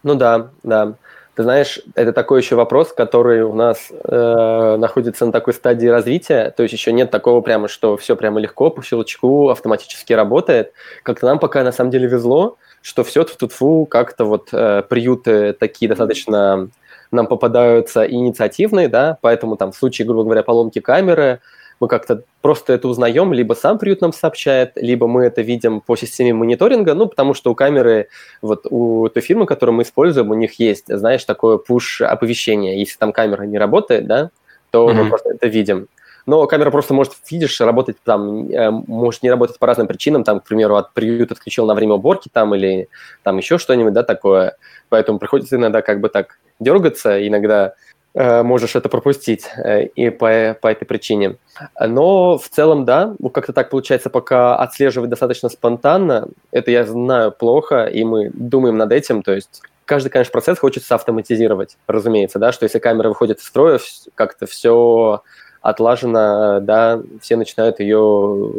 Ну 0.02 0.14
да, 0.14 0.50
да. 0.62 0.94
Ты 1.34 1.42
знаешь, 1.42 1.80
это 1.96 2.12
такой 2.12 2.40
еще 2.40 2.54
вопрос, 2.54 2.92
который 2.92 3.42
у 3.42 3.54
нас 3.54 3.90
э, 3.90 4.76
находится 4.76 5.26
на 5.26 5.32
такой 5.32 5.52
стадии 5.52 5.88
развития, 5.88 6.54
то 6.56 6.62
есть 6.62 6.72
еще 6.72 6.92
нет 6.92 7.10
такого 7.10 7.40
прямо, 7.40 7.66
что 7.66 7.96
все 7.96 8.14
прямо 8.14 8.38
легко, 8.38 8.70
по 8.70 8.82
щелчку 8.82 9.48
автоматически 9.48 10.12
работает. 10.12 10.72
Как-то 11.02 11.26
нам 11.26 11.40
пока 11.40 11.64
на 11.64 11.72
самом 11.72 11.90
деле 11.90 12.06
везло, 12.06 12.56
что 12.82 13.02
все 13.02 13.24
тут 13.24 13.52
фу 13.52 13.84
как-то 13.86 14.26
вот 14.26 14.50
э, 14.52 14.82
приюты 14.88 15.54
такие 15.54 15.88
достаточно 15.88 16.68
нам 17.10 17.26
попадаются 17.26 18.08
инициативные, 18.08 18.88
да, 18.88 19.18
поэтому 19.20 19.56
там 19.56 19.72
в 19.72 19.76
случае, 19.76 20.06
грубо 20.06 20.24
говоря, 20.24 20.42
поломки 20.42 20.80
камеры, 20.80 21.40
мы 21.84 21.88
как-то 21.88 22.22
просто 22.40 22.72
это 22.72 22.88
узнаем, 22.88 23.34
либо 23.34 23.52
сам 23.52 23.78
приют 23.78 24.00
нам 24.00 24.14
сообщает, 24.14 24.72
либо 24.76 25.06
мы 25.06 25.24
это 25.24 25.42
видим 25.42 25.82
по 25.82 25.96
системе 25.96 26.32
мониторинга, 26.32 26.94
ну, 26.94 27.06
потому 27.06 27.34
что 27.34 27.50
у 27.50 27.54
камеры, 27.54 28.08
вот 28.40 28.66
у 28.70 29.08
той 29.10 29.22
фирмы, 29.22 29.44
которую 29.44 29.76
мы 29.76 29.82
используем, 29.82 30.30
у 30.30 30.34
них 30.34 30.58
есть, 30.58 30.86
знаешь, 30.88 31.24
такое 31.24 31.58
push-оповещение. 31.58 32.78
Если 32.78 32.96
там 32.96 33.12
камера 33.12 33.42
не 33.42 33.58
работает, 33.58 34.06
да, 34.06 34.30
то 34.70 34.88
mm-hmm. 34.88 34.94
мы 34.94 35.08
просто 35.10 35.30
это 35.30 35.46
видим. 35.46 35.88
Но 36.24 36.46
камера 36.46 36.70
просто 36.70 36.94
может, 36.94 37.12
видишь, 37.30 37.60
работать 37.60 37.96
там, 38.02 38.48
э, 38.48 38.70
может 38.70 39.22
не 39.22 39.30
работать 39.30 39.58
по 39.58 39.66
разным 39.66 39.86
причинам, 39.86 40.24
там, 40.24 40.40
к 40.40 40.44
примеру, 40.44 40.76
от 40.76 40.94
приюта 40.94 41.34
отключил 41.34 41.66
на 41.66 41.74
время 41.74 41.94
уборки 41.94 42.30
там 42.32 42.54
или 42.54 42.88
там 43.22 43.36
еще 43.36 43.58
что-нибудь, 43.58 43.92
да, 43.92 44.02
такое. 44.02 44.56
Поэтому 44.88 45.18
приходится 45.18 45.56
иногда 45.56 45.82
как 45.82 46.00
бы 46.00 46.08
так 46.08 46.38
дергаться, 46.60 47.26
иногда 47.28 47.74
можешь 48.14 48.76
это 48.76 48.88
пропустить 48.88 49.46
э, 49.56 49.86
и 49.86 50.10
по, 50.10 50.56
по 50.60 50.68
этой 50.68 50.84
причине. 50.84 51.36
Но 51.80 52.38
в 52.38 52.48
целом, 52.48 52.84
да, 52.84 53.14
как-то 53.32 53.52
так 53.52 53.70
получается 53.70 54.08
пока 54.08 54.56
отслеживать 54.56 55.10
достаточно 55.10 55.48
спонтанно. 55.48 56.28
Это 56.52 56.70
я 56.70 56.84
знаю 56.84 57.32
плохо, 57.32 57.86
и 57.86 58.04
мы 58.04 58.30
думаем 58.32 58.76
над 58.76 58.92
этим. 58.92 59.22
То 59.22 59.32
есть 59.32 59.62
каждый, 59.84 60.10
конечно, 60.10 60.32
процесс 60.32 60.58
хочется 60.58 60.94
автоматизировать, 60.94 61.76
разумеется, 61.86 62.38
да, 62.38 62.52
что 62.52 62.64
если 62.64 62.78
камера 62.78 63.08
выходит 63.08 63.38
из 63.38 63.46
строя, 63.46 63.80
как-то 64.14 64.46
все 64.46 65.22
отлажено, 65.60 66.60
да, 66.60 67.00
все 67.20 67.36
начинают 67.36 67.80
ее 67.80 68.52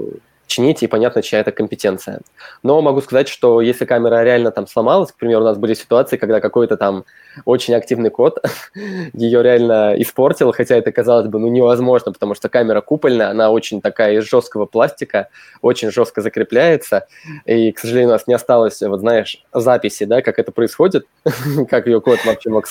чинить, 0.48 0.84
и 0.84 0.88
понятно, 0.88 1.22
чья 1.22 1.40
это 1.40 1.52
компетенция. 1.52 2.22
Но 2.64 2.82
могу 2.82 3.02
сказать, 3.02 3.28
что 3.28 3.62
если 3.62 3.86
камера 3.86 4.24
реально 4.24 4.52
там 4.52 4.68
сломалась, 4.68 5.12
к 5.12 5.16
примеру, 5.16 5.42
у 5.42 5.46
нас 5.46 5.58
были 5.58 5.74
ситуации, 5.74 6.18
когда 6.18 6.40
какой-то 6.40 6.78
там 6.78 7.06
очень 7.44 7.74
активный 7.74 8.10
код 8.10 8.44
ее 9.14 9.44
реально 9.44 9.96
испортил, 9.98 10.52
хотя 10.52 10.76
это 10.76 10.92
казалось 10.92 11.28
бы 11.28 11.40
ну 11.40 11.48
невозможно, 11.48 12.12
потому 12.12 12.36
что 12.36 12.50
камера 12.50 12.82
купольная, 12.82 13.30
она 13.30 13.52
очень 13.52 13.82
такая 13.82 14.20
из 14.20 14.24
жесткого 14.24 14.66
пластика, 14.66 15.30
очень 15.62 15.92
жестко 15.92 16.22
закрепляется, 16.22 17.08
и, 17.46 17.72
к 17.72 17.80
сожалению, 17.80 18.10
у 18.10 18.14
нас 18.14 18.28
не 18.28 18.34
осталось, 18.34 18.82
вот 18.82 19.00
знаешь, 19.00 19.44
записи, 19.54 20.06
да, 20.06 20.22
как 20.22 20.40
это 20.40 20.52
происходит, 20.52 21.08
как 21.70 21.88
ее 21.88 22.02
код 22.02 22.20
вообще 22.26 22.50
мог 22.50 22.68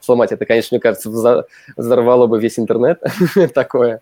сломать. 0.00 0.32
Это, 0.32 0.44
конечно, 0.44 0.74
мне 0.76 0.80
кажется, 0.80 1.46
взорвало 1.76 2.26
бы 2.26 2.40
весь 2.40 2.58
интернет 2.58 3.02
такое. 3.54 4.00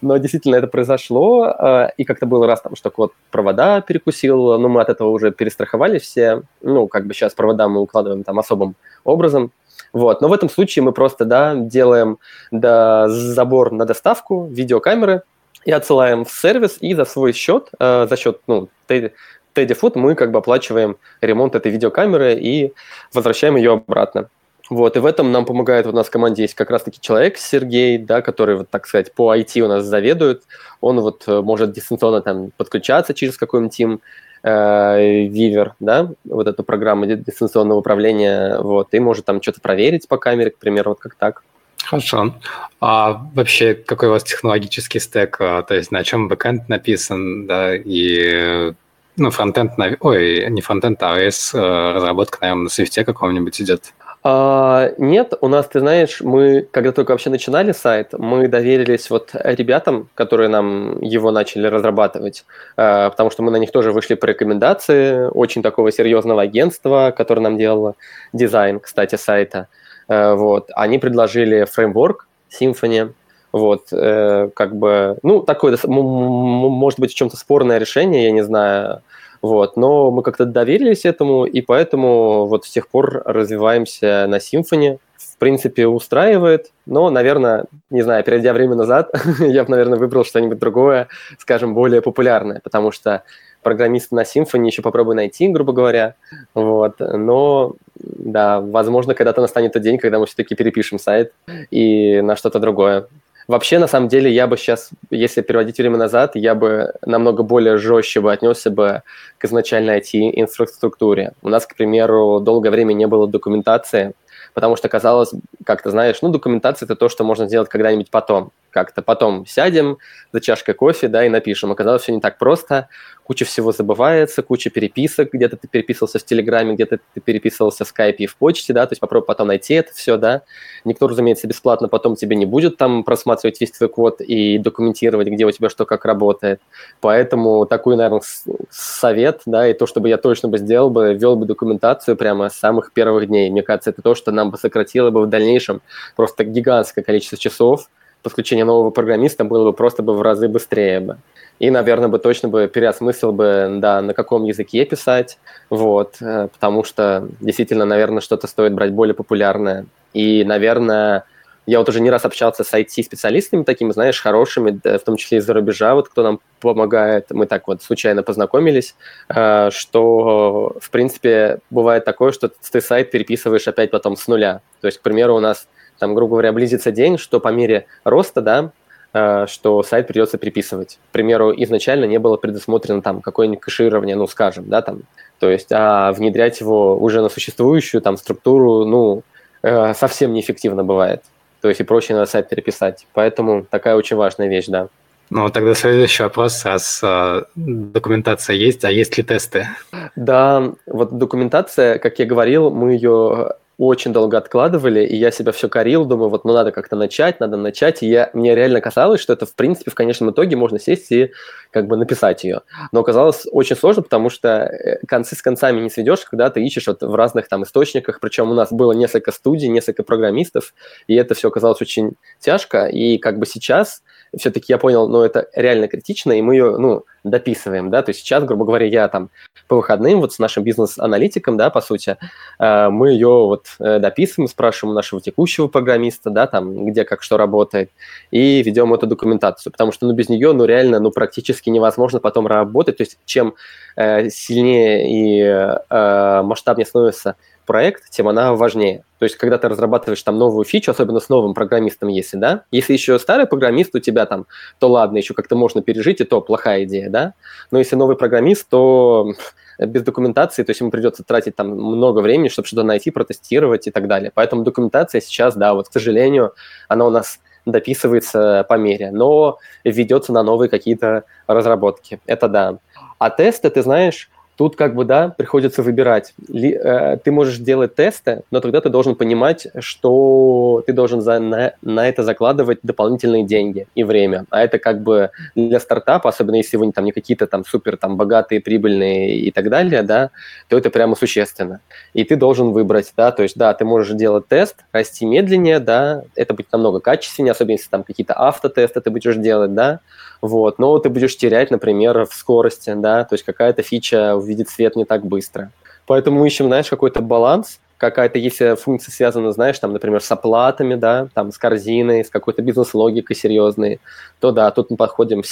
Но 0.00 0.16
действительно 0.18 0.56
это 0.56 0.66
произошло, 0.66 1.54
а, 1.56 1.92
и 1.96 2.04
как-то 2.04 2.26
был 2.40 2.46
раз 2.46 2.60
там, 2.62 2.74
что 2.74 2.90
код 2.90 3.12
провода 3.30 3.80
перекусил, 3.82 4.58
но 4.58 4.68
мы 4.68 4.80
от 4.80 4.88
этого 4.88 5.08
уже 5.08 5.30
перестраховались 5.30 6.02
все. 6.02 6.42
Ну, 6.62 6.88
как 6.88 7.06
бы 7.06 7.14
сейчас 7.14 7.34
провода 7.34 7.68
мы 7.68 7.80
укладываем 7.80 8.24
там 8.24 8.38
особым 8.38 8.74
образом. 9.04 9.52
Вот. 9.92 10.22
Но 10.22 10.28
в 10.28 10.32
этом 10.32 10.48
случае 10.48 10.82
мы 10.82 10.92
просто 10.92 11.24
да, 11.24 11.54
делаем 11.54 12.18
да, 12.50 13.08
забор 13.08 13.72
на 13.72 13.84
доставку 13.84 14.46
видеокамеры 14.46 15.22
и 15.66 15.72
отсылаем 15.72 16.24
в 16.24 16.30
сервис, 16.30 16.78
и 16.80 16.94
за 16.94 17.04
свой 17.04 17.32
счет, 17.32 17.68
э, 17.78 18.06
за 18.08 18.16
счет 18.16 18.40
ну, 18.46 18.68
Teddy 18.88 19.12
Food 19.54 19.92
мы 19.96 20.14
как 20.14 20.30
бы 20.30 20.38
оплачиваем 20.38 20.96
ремонт 21.20 21.54
этой 21.54 21.70
видеокамеры 21.70 22.34
и 22.34 22.72
возвращаем 23.12 23.56
ее 23.56 23.72
обратно. 23.72 24.28
Вот, 24.70 24.96
и 24.96 25.00
в 25.00 25.06
этом 25.06 25.32
нам 25.32 25.44
помогает, 25.44 25.86
у 25.86 25.92
нас 25.92 26.06
в 26.06 26.10
команде 26.10 26.42
есть 26.42 26.54
как 26.54 26.70
раз-таки 26.70 27.00
человек, 27.00 27.36
Сергей, 27.36 27.98
да, 27.98 28.22
который, 28.22 28.54
вот, 28.54 28.70
так 28.70 28.86
сказать, 28.86 29.12
по 29.12 29.34
IT 29.34 29.60
у 29.62 29.68
нас 29.68 29.84
заведует, 29.84 30.44
он 30.80 31.00
вот 31.00 31.24
э, 31.26 31.40
может 31.40 31.72
дистанционно 31.72 32.22
там 32.22 32.52
подключаться 32.56 33.12
через 33.12 33.36
какой-нибудь 33.36 33.76
тим, 33.76 34.00
э, 34.44 35.26
Viver, 35.26 35.72
да, 35.80 36.12
вот 36.24 36.46
эту 36.46 36.62
программу 36.62 37.04
дистанционного 37.06 37.78
управления, 37.78 38.60
вот, 38.60 38.94
и 38.94 39.00
может 39.00 39.24
там 39.24 39.42
что-то 39.42 39.60
проверить 39.60 40.06
по 40.06 40.18
камере, 40.18 40.50
к 40.50 40.58
примеру, 40.58 40.90
вот 40.90 41.00
как 41.00 41.16
так. 41.16 41.42
Хорошо. 41.84 42.36
А 42.80 43.26
вообще, 43.34 43.74
какой 43.74 44.08
у 44.08 44.12
вас 44.12 44.22
технологический 44.22 45.00
стек? 45.00 45.36
А, 45.40 45.62
то 45.62 45.74
есть 45.74 45.90
на 45.90 46.04
чем 46.04 46.28
бэкэнд 46.28 46.68
написан, 46.68 47.48
да, 47.48 47.74
и 47.74 48.72
ну, 49.16 49.30
фронтенд, 49.30 49.72
ой, 50.00 50.48
не 50.48 50.60
фронтенд, 50.60 51.02
а 51.02 51.18
iOS 51.18 51.58
э, 51.58 51.92
разработка, 51.94 52.38
наверное, 52.42 52.64
на 52.64 52.68
свифте 52.68 53.04
каком-нибудь 53.04 53.60
идет? 53.60 53.92
А, 54.22 54.92
нет, 54.98 55.32
у 55.40 55.48
нас, 55.48 55.66
ты 55.66 55.80
знаешь, 55.80 56.20
мы, 56.20 56.68
когда 56.70 56.92
только 56.92 57.12
вообще 57.12 57.30
начинали 57.30 57.72
сайт, 57.72 58.12
мы 58.12 58.48
доверились 58.48 59.08
вот 59.08 59.30
ребятам, 59.32 60.10
которые 60.14 60.48
нам 60.50 61.00
его 61.00 61.30
начали 61.30 61.66
разрабатывать, 61.66 62.44
а, 62.76 63.08
потому 63.08 63.30
что 63.30 63.42
мы 63.42 63.50
на 63.50 63.56
них 63.56 63.72
тоже 63.72 63.92
вышли 63.92 64.14
по 64.14 64.26
рекомендации 64.26 65.26
очень 65.30 65.62
такого 65.62 65.90
серьезного 65.90 66.42
агентства, 66.42 67.14
которое 67.16 67.40
нам 67.40 67.56
делало 67.56 67.94
дизайн, 68.34 68.78
кстати, 68.78 69.16
сайта. 69.16 69.68
А, 70.06 70.34
вот. 70.34 70.70
Они 70.74 70.98
предложили 70.98 71.64
фреймворк 71.64 72.26
Symfony, 72.50 73.14
вот, 73.52 73.88
э, 73.92 74.50
как 74.54 74.76
бы, 74.76 75.18
ну, 75.22 75.40
такое, 75.40 75.76
может 75.86 77.00
быть, 77.00 77.12
в 77.12 77.14
чем-то 77.16 77.36
спорное 77.36 77.78
решение, 77.78 78.24
я 78.24 78.30
не 78.30 78.42
знаю, 78.42 79.02
вот, 79.42 79.76
но 79.76 80.10
мы 80.10 80.22
как-то 80.22 80.44
доверились 80.44 81.04
этому, 81.04 81.44
и 81.44 81.60
поэтому 81.60 82.46
вот 82.46 82.66
с 82.66 82.70
тех 82.70 82.88
пор 82.88 83.22
развиваемся 83.24 84.26
на 84.28 84.36
Symfony. 84.36 84.98
В 85.16 85.36
принципе, 85.40 85.86
устраивает, 85.86 86.70
но, 86.84 87.08
наверное, 87.08 87.64
не 87.88 88.02
знаю, 88.02 88.22
перейдя 88.24 88.52
время 88.52 88.74
назад, 88.74 89.10
я 89.38 89.64
бы, 89.64 89.70
наверное, 89.70 89.98
выбрал 89.98 90.24
что-нибудь 90.24 90.58
другое, 90.58 91.08
скажем, 91.38 91.74
более 91.74 92.02
популярное, 92.02 92.60
потому 92.62 92.90
что 92.90 93.22
программиста 93.62 94.14
на 94.14 94.22
Symfony 94.22 94.66
еще 94.66 94.82
попробую 94.82 95.16
найти, 95.16 95.48
грубо 95.48 95.72
говоря. 95.72 96.14
Вот. 96.54 96.96
Но, 96.98 97.74
да, 97.94 98.60
возможно, 98.60 99.14
когда-то 99.14 99.40
настанет 99.40 99.72
тот 99.72 99.82
день, 99.82 99.98
когда 99.98 100.18
мы 100.18 100.26
все-таки 100.26 100.54
перепишем 100.54 100.98
сайт 100.98 101.32
и 101.70 102.20
на 102.20 102.36
что-то 102.36 102.58
другое. 102.58 103.06
Вообще, 103.50 103.80
на 103.80 103.88
самом 103.88 104.06
деле, 104.06 104.32
я 104.32 104.46
бы 104.46 104.56
сейчас, 104.56 104.90
если 105.10 105.40
переводить 105.40 105.76
время 105.76 105.96
назад, 105.96 106.36
я 106.36 106.54
бы 106.54 106.92
намного 107.04 107.42
более 107.42 107.78
жестче 107.78 108.20
бы 108.20 108.32
отнесся 108.32 108.70
бы 108.70 109.02
к 109.38 109.44
изначальной 109.44 109.98
IT-инфраструктуре. 109.98 111.32
У 111.42 111.48
нас, 111.48 111.66
к 111.66 111.74
примеру, 111.74 112.38
долгое 112.38 112.70
время 112.70 112.92
не 112.92 113.08
было 113.08 113.26
документации, 113.26 114.12
потому 114.54 114.76
что 114.76 114.88
казалось, 114.88 115.32
как 115.64 115.82
ты 115.82 115.90
знаешь, 115.90 116.22
ну, 116.22 116.28
документация– 116.28 116.86
это 116.86 116.94
то, 116.94 117.08
что 117.08 117.24
можно 117.24 117.48
сделать 117.48 117.68
когда-нибудь 117.68 118.12
потом. 118.12 118.52
Как-то 118.70 119.02
потом 119.02 119.46
сядем 119.46 119.98
за 120.32 120.40
чашкой 120.40 120.74
кофе, 120.74 121.08
да, 121.08 121.24
и 121.24 121.28
напишем. 121.28 121.72
Оказалось, 121.72 122.02
все 122.02 122.12
не 122.12 122.20
так 122.20 122.38
просто 122.38 122.88
куча 123.30 123.44
всего 123.44 123.70
забывается, 123.70 124.42
куча 124.42 124.70
переписок, 124.70 125.32
где-то 125.32 125.56
ты 125.56 125.68
переписывался 125.68 126.18
в 126.18 126.24
Телеграме, 126.24 126.74
где-то 126.74 126.98
ты 127.14 127.20
переписывался 127.20 127.84
в 127.84 127.88
Скайпе 127.88 128.24
и 128.24 128.26
в 128.26 128.34
почте, 128.34 128.72
да, 128.72 128.84
то 128.88 128.92
есть 128.92 129.00
попробуй 129.00 129.24
потом 129.24 129.46
найти 129.46 129.74
это 129.74 129.94
все, 129.94 130.16
да. 130.16 130.42
Никто, 130.84 131.06
разумеется, 131.06 131.46
бесплатно 131.46 131.86
потом 131.86 132.16
тебе 132.16 132.34
не 132.34 132.44
будет 132.44 132.76
там 132.76 133.04
просматривать 133.04 133.60
весь 133.60 133.70
твой 133.70 133.88
код 133.88 134.20
и 134.20 134.58
документировать, 134.58 135.28
где 135.28 135.46
у 135.46 135.52
тебя 135.52 135.68
что 135.68 135.86
как 135.86 136.06
работает. 136.06 136.60
Поэтому 137.00 137.66
такой, 137.66 137.94
наверное, 137.94 138.20
совет, 138.68 139.42
да, 139.46 139.68
и 139.68 139.74
то, 139.74 139.86
чтобы 139.86 140.08
я 140.08 140.16
точно 140.16 140.48
бы 140.48 140.58
сделал 140.58 140.90
бы, 140.90 141.14
вел 141.14 141.36
бы 141.36 141.46
документацию 141.46 142.16
прямо 142.16 142.48
с 142.48 142.56
самых 142.56 142.92
первых 142.92 143.28
дней. 143.28 143.48
Мне 143.48 143.62
кажется, 143.62 143.90
это 143.90 144.02
то, 144.02 144.16
что 144.16 144.32
нам 144.32 144.50
бы 144.50 144.58
сократило 144.58 145.10
бы 145.10 145.22
в 145.22 145.28
дальнейшем 145.28 145.82
просто 146.16 146.42
гигантское 146.42 147.04
количество 147.04 147.38
часов, 147.38 147.88
подключение 148.22 148.64
нового 148.64 148.90
программиста 148.90 149.44
было 149.44 149.64
бы 149.64 149.72
просто 149.72 150.02
бы 150.02 150.14
в 150.14 150.22
разы 150.22 150.48
быстрее 150.48 151.00
бы 151.00 151.18
и, 151.60 151.70
наверное, 151.70 152.08
бы 152.08 152.18
точно 152.18 152.48
бы 152.48 152.66
переосмыслил 152.68 153.32
бы, 153.32 153.68
да, 153.80 154.00
на 154.00 154.14
каком 154.14 154.44
языке 154.44 154.84
писать, 154.86 155.38
вот, 155.68 156.16
э, 156.20 156.48
потому 156.50 156.84
что 156.84 157.28
действительно, 157.38 157.84
наверное, 157.84 158.22
что-то 158.22 158.46
стоит 158.46 158.72
брать 158.72 158.92
более 158.92 159.14
популярное. 159.14 159.84
И, 160.14 160.42
наверное, 160.42 161.24
я 161.66 161.78
вот 161.78 161.88
уже 161.90 162.00
не 162.00 162.10
раз 162.10 162.24
общался 162.24 162.64
с 162.64 162.72
IT-специалистами 162.72 163.64
такими, 163.64 163.92
знаешь, 163.92 164.22
хорошими, 164.22 164.80
в 164.82 165.00
том 165.00 165.16
числе 165.16 165.38
из-за 165.38 165.52
рубежа, 165.52 165.94
вот 165.94 166.08
кто 166.08 166.22
нам 166.22 166.40
помогает, 166.60 167.26
мы 167.28 167.44
так 167.44 167.68
вот 167.68 167.82
случайно 167.82 168.22
познакомились, 168.22 168.94
э, 169.28 169.68
что, 169.70 170.78
в 170.80 170.88
принципе, 170.88 171.58
бывает 171.68 172.06
такое, 172.06 172.32
что 172.32 172.48
ты 172.48 172.80
сайт 172.80 173.10
переписываешь 173.10 173.68
опять 173.68 173.90
потом 173.90 174.16
с 174.16 174.26
нуля. 174.28 174.62
То 174.80 174.86
есть, 174.86 174.98
к 174.98 175.02
примеру, 175.02 175.36
у 175.36 175.40
нас 175.40 175.68
там, 176.00 176.14
грубо 176.14 176.32
говоря, 176.32 176.52
близится 176.52 176.90
день, 176.90 177.18
что 177.18 177.38
по 177.38 177.48
мере 177.48 177.86
роста, 178.04 178.40
да, 178.40 178.72
Э, 179.12 179.46
что 179.48 179.82
сайт 179.82 180.06
придется 180.06 180.38
переписывать. 180.38 181.00
К 181.08 181.12
примеру, 181.12 181.52
изначально 181.56 182.04
не 182.04 182.18
было 182.18 182.36
предусмотрено 182.36 183.02
там 183.02 183.20
какое-нибудь 183.20 183.60
кэширование, 183.60 184.14
ну, 184.14 184.28
скажем, 184.28 184.68
да, 184.68 184.82
там, 184.82 185.00
то 185.40 185.50
есть, 185.50 185.72
а 185.72 186.12
внедрять 186.12 186.60
его 186.60 186.96
уже 186.96 187.20
на 187.20 187.28
существующую 187.28 188.02
там 188.02 188.16
структуру, 188.16 188.84
ну, 188.84 189.22
э, 189.62 189.94
совсем 189.94 190.32
неэффективно 190.32 190.84
бывает. 190.84 191.22
То 191.60 191.68
есть 191.68 191.80
и 191.80 191.84
проще 191.84 192.14
на 192.14 192.24
сайт 192.24 192.48
переписать. 192.48 193.06
Поэтому 193.12 193.66
такая 193.68 193.96
очень 193.96 194.16
важная 194.16 194.48
вещь, 194.48 194.66
да. 194.68 194.86
Ну, 195.28 195.48
тогда 195.50 195.74
следующий 195.74 196.22
вопрос, 196.22 196.64
раз 196.64 197.00
э, 197.02 197.42
документация 197.56 198.54
есть, 198.54 198.84
а 198.84 198.92
есть 198.92 199.18
ли 199.18 199.24
тесты? 199.24 199.66
Да, 200.14 200.72
вот 200.86 201.18
документация, 201.18 201.98
как 201.98 202.20
я 202.20 202.26
говорил, 202.26 202.70
мы 202.70 202.92
ее 202.92 203.54
очень 203.86 204.12
долго 204.12 204.36
откладывали, 204.36 205.06
и 205.06 205.16
я 205.16 205.30
себя 205.30 205.52
все 205.52 205.70
корил, 205.70 206.04
думаю, 206.04 206.28
вот 206.28 206.44
ну 206.44 206.52
надо 206.52 206.70
как-то 206.70 206.96
начать, 206.96 207.40
надо 207.40 207.56
начать, 207.56 208.02
и 208.02 208.08
я, 208.08 208.28
мне 208.34 208.54
реально 208.54 208.82
казалось, 208.82 209.22
что 209.22 209.32
это, 209.32 209.46
в 209.46 209.54
принципе, 209.54 209.90
в 209.90 209.94
конечном 209.94 210.32
итоге 210.32 210.54
можно 210.54 210.78
сесть 210.78 211.10
и 211.10 211.32
как 211.70 211.86
бы 211.86 211.96
написать 211.96 212.44
ее. 212.44 212.60
Но 212.92 213.00
оказалось 213.00 213.46
очень 213.50 213.76
сложно, 213.76 214.02
потому 214.02 214.28
что 214.28 214.48
э, 214.48 214.98
концы 215.06 215.34
с 215.34 215.40
концами 215.40 215.80
не 215.80 215.88
сведешь, 215.88 216.26
когда 216.26 216.50
ты 216.50 216.62
ищешь 216.62 216.88
вот 216.88 217.00
в 217.00 217.14
разных 217.14 217.48
там 217.48 217.62
источниках, 217.62 218.20
причем 218.20 218.50
у 218.50 218.54
нас 218.54 218.70
было 218.70 218.92
несколько 218.92 219.32
студий, 219.32 219.68
несколько 219.68 220.02
программистов, 220.02 220.74
и 221.06 221.14
это 221.14 221.34
все 221.34 221.48
оказалось 221.48 221.80
очень 221.80 222.16
тяжко, 222.38 222.84
и 222.84 223.16
как 223.16 223.38
бы 223.38 223.46
сейчас 223.46 224.02
все-таки 224.36 224.72
я 224.72 224.78
понял, 224.78 225.08
ну, 225.08 225.22
это 225.22 225.48
реально 225.54 225.88
критично, 225.88 226.32
и 226.32 226.42
мы 226.42 226.54
ее, 226.54 226.76
ну, 226.76 227.04
дописываем, 227.24 227.90
да, 227.90 228.02
то 228.02 228.10
есть 228.10 228.20
сейчас, 228.20 228.44
грубо 228.44 228.64
говоря, 228.64 228.86
я 228.86 229.08
там 229.08 229.30
по 229.68 229.76
выходным 229.76 230.20
вот 230.20 230.32
с 230.32 230.38
нашим 230.38 230.64
бизнес-аналитиком, 230.64 231.56
да, 231.56 231.70
по 231.70 231.80
сути, 231.80 232.16
э, 232.58 232.88
мы 232.88 233.10
ее 233.10 233.28
вот 233.28 233.66
э, 233.78 233.98
дописываем, 233.98 234.48
спрашиваем 234.48 234.94
нашего 234.94 235.20
текущего 235.20 235.68
программиста, 235.68 236.30
да, 236.30 236.46
там, 236.46 236.86
где 236.86 237.04
как 237.04 237.22
что 237.22 237.36
работает, 237.36 237.90
и 238.30 238.62
ведем 238.62 238.94
эту 238.94 239.06
документацию, 239.06 239.72
потому 239.72 239.92
что, 239.92 240.06
ну, 240.06 240.14
без 240.14 240.28
нее, 240.28 240.52
ну, 240.52 240.64
реально, 240.64 241.00
ну, 241.00 241.10
практически 241.10 241.68
невозможно 241.68 242.20
потом 242.20 242.46
работать, 242.46 242.98
то 242.98 243.02
есть 243.02 243.18
чем 243.26 243.54
э, 243.96 244.30
сильнее 244.30 245.08
и 245.08 245.80
масштабнее 245.90 246.86
становится 246.86 247.36
проект, 247.70 248.10
тем 248.10 248.26
она 248.26 248.52
важнее. 248.52 249.04
То 249.20 249.24
есть, 249.26 249.36
когда 249.36 249.56
ты 249.56 249.68
разрабатываешь 249.68 250.20
там 250.24 250.36
новую 250.38 250.64
фичу, 250.64 250.90
особенно 250.90 251.20
с 251.20 251.28
новым 251.28 251.54
программистом, 251.54 252.08
если, 252.08 252.36
да, 252.36 252.64
если 252.72 252.94
еще 252.94 253.16
старый 253.20 253.46
программист 253.46 253.94
у 253.94 254.00
тебя 254.00 254.26
там, 254.26 254.46
то 254.80 254.88
ладно, 254.88 255.18
еще 255.18 255.34
как-то 255.34 255.54
можно 255.54 255.80
пережить, 255.80 256.20
и 256.20 256.24
то 256.24 256.40
плохая 256.40 256.82
идея, 256.82 257.08
да, 257.08 257.34
но 257.70 257.78
если 257.78 257.94
новый 257.94 258.16
программист, 258.16 258.68
то 258.68 259.34
без 259.78 260.02
документации, 260.02 260.64
то 260.64 260.70
есть 260.70 260.80
ему 260.80 260.90
придется 260.90 261.22
тратить 261.22 261.54
там 261.54 261.68
много 261.68 262.18
времени, 262.18 262.48
чтобы 262.48 262.66
что-то 262.66 262.82
найти, 262.82 263.12
протестировать 263.12 263.86
и 263.86 263.92
так 263.92 264.08
далее. 264.08 264.32
Поэтому 264.34 264.64
документация 264.64 265.20
сейчас, 265.20 265.54
да, 265.54 265.72
вот, 265.74 265.88
к 265.88 265.92
сожалению, 265.92 266.54
она 266.88 267.06
у 267.06 267.10
нас 267.10 267.38
дописывается 267.66 268.66
по 268.68 268.74
мере, 268.74 269.12
но 269.12 269.58
ведется 269.84 270.32
на 270.32 270.42
новые 270.42 270.68
какие-то 270.68 271.22
разработки. 271.46 272.18
Это 272.26 272.48
да. 272.48 272.78
А 273.20 273.30
тесты, 273.30 273.70
ты 273.70 273.82
знаешь, 273.82 274.28
Тут 274.60 274.76
как 274.76 274.94
бы, 274.94 275.06
да, 275.06 275.30
приходится 275.30 275.82
выбирать. 275.82 276.34
Ли, 276.46 276.74
э, 276.74 277.16
ты 277.24 277.32
можешь 277.32 277.56
делать 277.56 277.94
тесты, 277.94 278.42
но 278.50 278.60
тогда 278.60 278.82
ты 278.82 278.90
должен 278.90 279.14
понимать, 279.14 279.66
что 279.78 280.84
ты 280.86 280.92
должен 280.92 281.22
за, 281.22 281.38
на, 281.38 281.72
на 281.80 282.06
это 282.06 282.24
закладывать 282.24 282.80
дополнительные 282.82 283.44
деньги 283.44 283.86
и 283.94 284.04
время. 284.04 284.44
А 284.50 284.62
это 284.62 284.78
как 284.78 285.00
бы 285.00 285.30
для 285.54 285.80
стартапа, 285.80 286.28
особенно 286.28 286.56
если 286.56 286.76
вы 286.76 286.92
там 286.92 287.06
не 287.06 287.12
какие-то 287.12 287.46
там 287.46 287.64
супер 287.64 287.96
там 287.96 288.18
богатые, 288.18 288.60
прибыльные 288.60 289.34
и 289.38 289.50
так 289.50 289.70
далее, 289.70 290.02
да, 290.02 290.28
то 290.68 290.76
это 290.76 290.90
прямо 290.90 291.16
существенно. 291.16 291.80
И 292.12 292.24
ты 292.24 292.36
должен 292.36 292.72
выбрать, 292.72 293.14
да, 293.16 293.32
то 293.32 293.42
есть, 293.42 293.56
да, 293.56 293.72
ты 293.72 293.86
можешь 293.86 294.14
делать 294.14 294.46
тест, 294.46 294.84
расти 294.92 295.24
медленнее, 295.24 295.78
да, 295.78 296.24
это 296.34 296.52
будет 296.52 296.70
намного 296.70 297.00
качественнее, 297.00 297.52
особенно 297.52 297.76
если 297.76 297.88
там 297.88 298.02
какие-то 298.02 298.34
автотесты 298.34 299.00
ты 299.00 299.08
будешь 299.08 299.36
делать, 299.36 299.72
да, 299.72 300.00
вот, 300.42 300.78
но 300.78 300.98
ты 300.98 301.08
будешь 301.10 301.36
терять, 301.36 301.70
например, 301.70 302.26
в 302.26 302.34
скорости, 302.34 302.92
да, 302.94 303.24
то 303.24 303.34
есть 303.34 303.44
какая-то 303.44 303.82
фича 303.82 304.36
увидит 304.50 304.68
свет 304.68 304.96
не 304.96 305.04
так 305.04 305.24
быстро. 305.24 305.70
Поэтому 306.06 306.40
мы 306.40 306.48
ищем, 306.48 306.66
знаешь, 306.66 306.90
какой-то 306.90 307.22
баланс, 307.22 307.78
какая-то, 307.96 308.38
если 308.38 308.74
функция 308.74 309.12
связана, 309.12 309.52
знаешь, 309.52 309.78
там, 309.78 309.92
например, 309.92 310.22
с 310.22 310.32
оплатами, 310.32 310.94
да, 310.94 311.28
там, 311.34 311.52
с 311.52 311.58
корзиной, 311.58 312.24
с 312.24 312.30
какой-то 312.30 312.62
бизнес-логикой 312.62 313.36
серьезной, 313.36 314.00
то 314.40 314.52
да, 314.52 314.70
тут 314.70 314.90
мы 314.90 314.96
подходим 314.96 315.44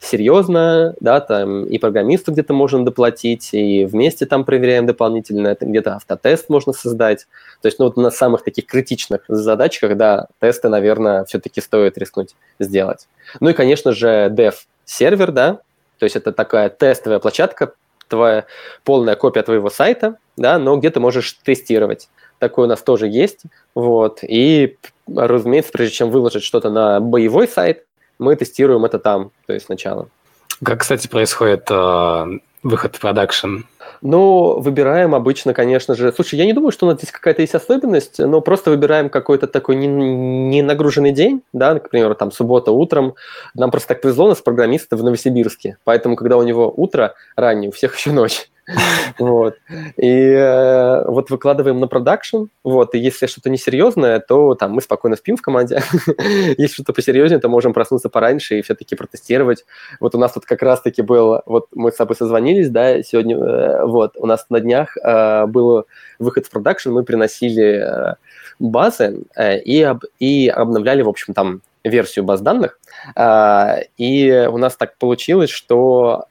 серьезно, 0.00 0.94
да, 0.98 1.20
там, 1.20 1.66
и 1.66 1.78
программисту 1.78 2.32
где-то 2.32 2.54
можно 2.54 2.84
доплатить, 2.84 3.50
и 3.52 3.84
вместе 3.84 4.24
там 4.24 4.44
проверяем 4.44 4.86
дополнительно, 4.86 5.48
это 5.48 5.66
где-то 5.66 5.96
автотест 5.96 6.48
можно 6.48 6.72
создать. 6.72 7.26
То 7.60 7.66
есть, 7.66 7.78
ну, 7.78 7.84
вот 7.84 7.96
на 7.98 8.10
самых 8.10 8.42
таких 8.42 8.66
критичных 8.66 9.20
задачках, 9.28 9.96
да, 9.96 10.28
тесты, 10.40 10.70
наверное, 10.70 11.24
все-таки 11.26 11.60
стоит 11.60 11.98
рискнуть 11.98 12.34
сделать. 12.58 13.06
Ну 13.40 13.50
и, 13.50 13.52
конечно 13.52 13.92
же, 13.92 14.32
dev 14.34 14.54
сервер, 14.86 15.32
да, 15.32 15.60
то 15.98 16.04
есть 16.04 16.16
это 16.16 16.32
такая 16.32 16.70
тестовая 16.70 17.18
площадка, 17.18 17.74
твоя 18.08 18.46
полная 18.84 19.16
копия 19.16 19.42
твоего 19.42 19.70
сайта, 19.70 20.16
да, 20.36 20.58
но 20.58 20.76
где 20.76 20.90
ты 20.90 21.00
можешь 21.00 21.32
тестировать. 21.44 22.08
Такое 22.38 22.66
у 22.66 22.68
нас 22.68 22.82
тоже 22.82 23.08
есть. 23.08 23.42
Вот. 23.74 24.20
И 24.22 24.76
разумеется, 25.06 25.72
прежде 25.72 25.94
чем 25.94 26.10
выложить 26.10 26.42
что-то 26.42 26.70
на 26.70 27.00
боевой 27.00 27.48
сайт, 27.48 27.84
мы 28.18 28.36
тестируем 28.36 28.84
это 28.84 28.98
там, 28.98 29.30
то 29.46 29.52
есть 29.52 29.66
сначала. 29.66 30.08
Как, 30.62 30.80
кстати, 30.80 31.08
происходит 31.08 31.66
э, 31.70 32.26
выход 32.62 32.96
в 32.96 33.00
продакшн? 33.00 33.62
Ну, 34.02 34.60
выбираем 34.60 35.14
обычно, 35.14 35.54
конечно 35.54 35.94
же... 35.94 36.12
Слушай, 36.12 36.38
я 36.38 36.46
не 36.46 36.52
думаю, 36.52 36.72
что 36.72 36.86
у 36.86 36.88
нас 36.88 36.98
здесь 36.98 37.10
какая-то 37.10 37.42
есть 37.42 37.54
особенность, 37.54 38.18
но 38.18 38.40
просто 38.40 38.70
выбираем 38.70 39.08
какой-то 39.08 39.46
такой 39.46 39.76
не, 39.76 39.86
не 39.86 40.62
нагруженный 40.62 41.12
день, 41.12 41.42
да, 41.52 41.78
к 41.78 41.90
примеру, 41.90 42.14
там, 42.14 42.32
суббота 42.32 42.72
утром. 42.72 43.14
Нам 43.54 43.70
просто 43.70 43.88
так 43.88 44.00
повезло, 44.00 44.26
у 44.26 44.28
нас 44.28 44.40
программисты 44.40 44.96
в 44.96 45.04
Новосибирске, 45.04 45.78
поэтому, 45.84 46.16
когда 46.16 46.36
у 46.36 46.42
него 46.42 46.72
утро 46.74 47.14
раннее, 47.36 47.70
у 47.70 47.72
всех 47.72 47.94
еще 47.96 48.12
ночь. 48.12 48.48
Вот. 49.18 49.56
И 49.96 50.10
э, 50.10 51.04
вот 51.06 51.30
выкладываем 51.30 51.80
на 51.80 51.86
продакшн, 51.86 52.44
вот, 52.62 52.94
и 52.94 52.98
если 52.98 53.26
что-то 53.26 53.50
несерьезное, 53.50 54.20
то 54.20 54.54
там 54.54 54.72
мы 54.72 54.80
спокойно 54.80 55.16
спим 55.16 55.36
в 55.36 55.42
команде. 55.42 55.82
если 56.58 56.74
что-то 56.74 56.92
посерьезнее, 56.92 57.40
то 57.40 57.48
можем 57.48 57.72
проснуться 57.72 58.08
пораньше 58.08 58.58
и 58.58 58.62
все-таки 58.62 58.96
протестировать. 58.96 59.64
Вот 60.00 60.14
у 60.14 60.18
нас 60.18 60.32
тут 60.32 60.44
как 60.44 60.62
раз-таки 60.62 61.02
был, 61.02 61.42
вот 61.46 61.68
мы 61.74 61.92
с 61.92 61.96
тобой 61.96 62.16
созвонились, 62.16 62.70
да, 62.70 63.02
сегодня, 63.02 63.36
э, 63.36 63.86
вот, 63.86 64.16
у 64.16 64.26
нас 64.26 64.46
на 64.48 64.60
днях 64.60 64.96
э, 64.96 65.46
был 65.46 65.86
выход 66.18 66.46
в 66.46 66.50
продакшн, 66.50 66.90
мы 66.90 67.04
приносили 67.04 68.10
э, 68.12 68.14
базы 68.58 69.24
э, 69.36 69.60
и, 69.60 69.82
об, 69.82 70.04
и 70.18 70.48
обновляли, 70.48 71.02
в 71.02 71.08
общем, 71.08 71.34
там 71.34 71.60
версию 71.84 72.24
баз 72.24 72.40
данных, 72.40 72.78
э, 73.14 73.82
и 73.98 74.48
у 74.50 74.56
нас 74.58 74.76
так 74.76 74.96
получилось, 74.96 75.50
что 75.50 76.26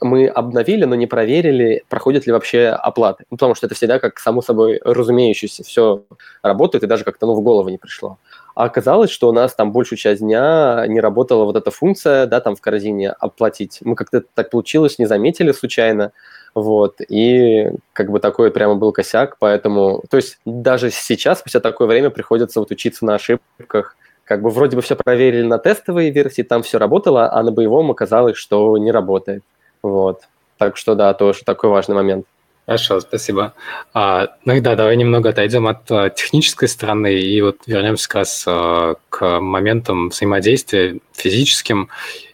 мы 0.00 0.26
обновили, 0.26 0.84
но 0.84 0.94
не 0.94 1.06
проверили, 1.06 1.84
проходят 1.88 2.26
ли 2.26 2.32
вообще 2.32 2.68
оплаты. 2.68 3.24
Ну, 3.30 3.36
потому 3.36 3.54
что 3.54 3.66
это 3.66 3.74
всегда 3.74 3.98
как 3.98 4.18
само 4.18 4.42
собой 4.42 4.80
разумеющееся, 4.84 5.64
все 5.64 6.04
работает, 6.42 6.84
и 6.84 6.86
даже 6.86 7.04
как-то 7.04 7.26
ну, 7.26 7.34
в 7.34 7.42
голову 7.42 7.68
не 7.68 7.78
пришло. 7.78 8.18
А 8.54 8.64
оказалось, 8.64 9.10
что 9.10 9.28
у 9.28 9.32
нас 9.32 9.54
там 9.54 9.72
большую 9.72 9.98
часть 9.98 10.20
дня 10.20 10.84
не 10.88 11.00
работала 11.00 11.44
вот 11.44 11.56
эта 11.56 11.70
функция, 11.70 12.26
да, 12.26 12.40
там 12.40 12.56
в 12.56 12.60
корзине 12.60 13.10
оплатить. 13.10 13.78
Мы 13.82 13.94
как-то 13.94 14.22
так 14.34 14.50
получилось, 14.50 14.98
не 14.98 15.06
заметили 15.06 15.52
случайно, 15.52 16.12
вот, 16.54 17.00
и 17.08 17.70
как 17.92 18.10
бы 18.10 18.18
такой 18.18 18.50
прямо 18.50 18.74
был 18.74 18.92
косяк, 18.92 19.36
поэтому, 19.38 20.02
то 20.10 20.16
есть 20.16 20.38
даже 20.44 20.90
сейчас, 20.90 21.38
спустя 21.38 21.60
такое 21.60 21.86
время, 21.86 22.10
приходится 22.10 22.60
вот 22.60 22.70
учиться 22.70 23.04
на 23.04 23.14
ошибках, 23.14 23.96
как 24.24 24.42
бы 24.42 24.50
вроде 24.50 24.76
бы 24.76 24.82
все 24.82 24.94
проверили 24.96 25.42
на 25.42 25.58
тестовой 25.58 26.10
версии, 26.10 26.42
там 26.42 26.62
все 26.62 26.78
работало, 26.78 27.32
а 27.32 27.42
на 27.42 27.52
боевом 27.52 27.90
оказалось, 27.90 28.36
что 28.36 28.78
не 28.78 28.90
работает. 28.92 29.42
Вот. 29.82 30.22
Так 30.58 30.76
что 30.76 30.94
да, 30.94 31.14
тоже 31.14 31.42
такой 31.44 31.70
важный 31.70 31.94
момент. 31.94 32.26
Хорошо, 32.66 33.00
спасибо. 33.00 33.54
А, 33.94 34.28
ну 34.44 34.54
и 34.54 34.60
да, 34.60 34.76
давай 34.76 34.96
немного 34.96 35.30
отойдем 35.30 35.66
от 35.66 35.90
а, 35.90 36.10
технической 36.10 36.68
стороны 36.68 37.14
и 37.14 37.40
вот 37.40 37.56
вернемся 37.66 38.06
как 38.08 38.14
раз 38.16 38.44
а, 38.46 38.94
к 39.08 39.40
моментам 39.40 40.10
взаимодействия 40.10 40.98
физическим 41.12 41.88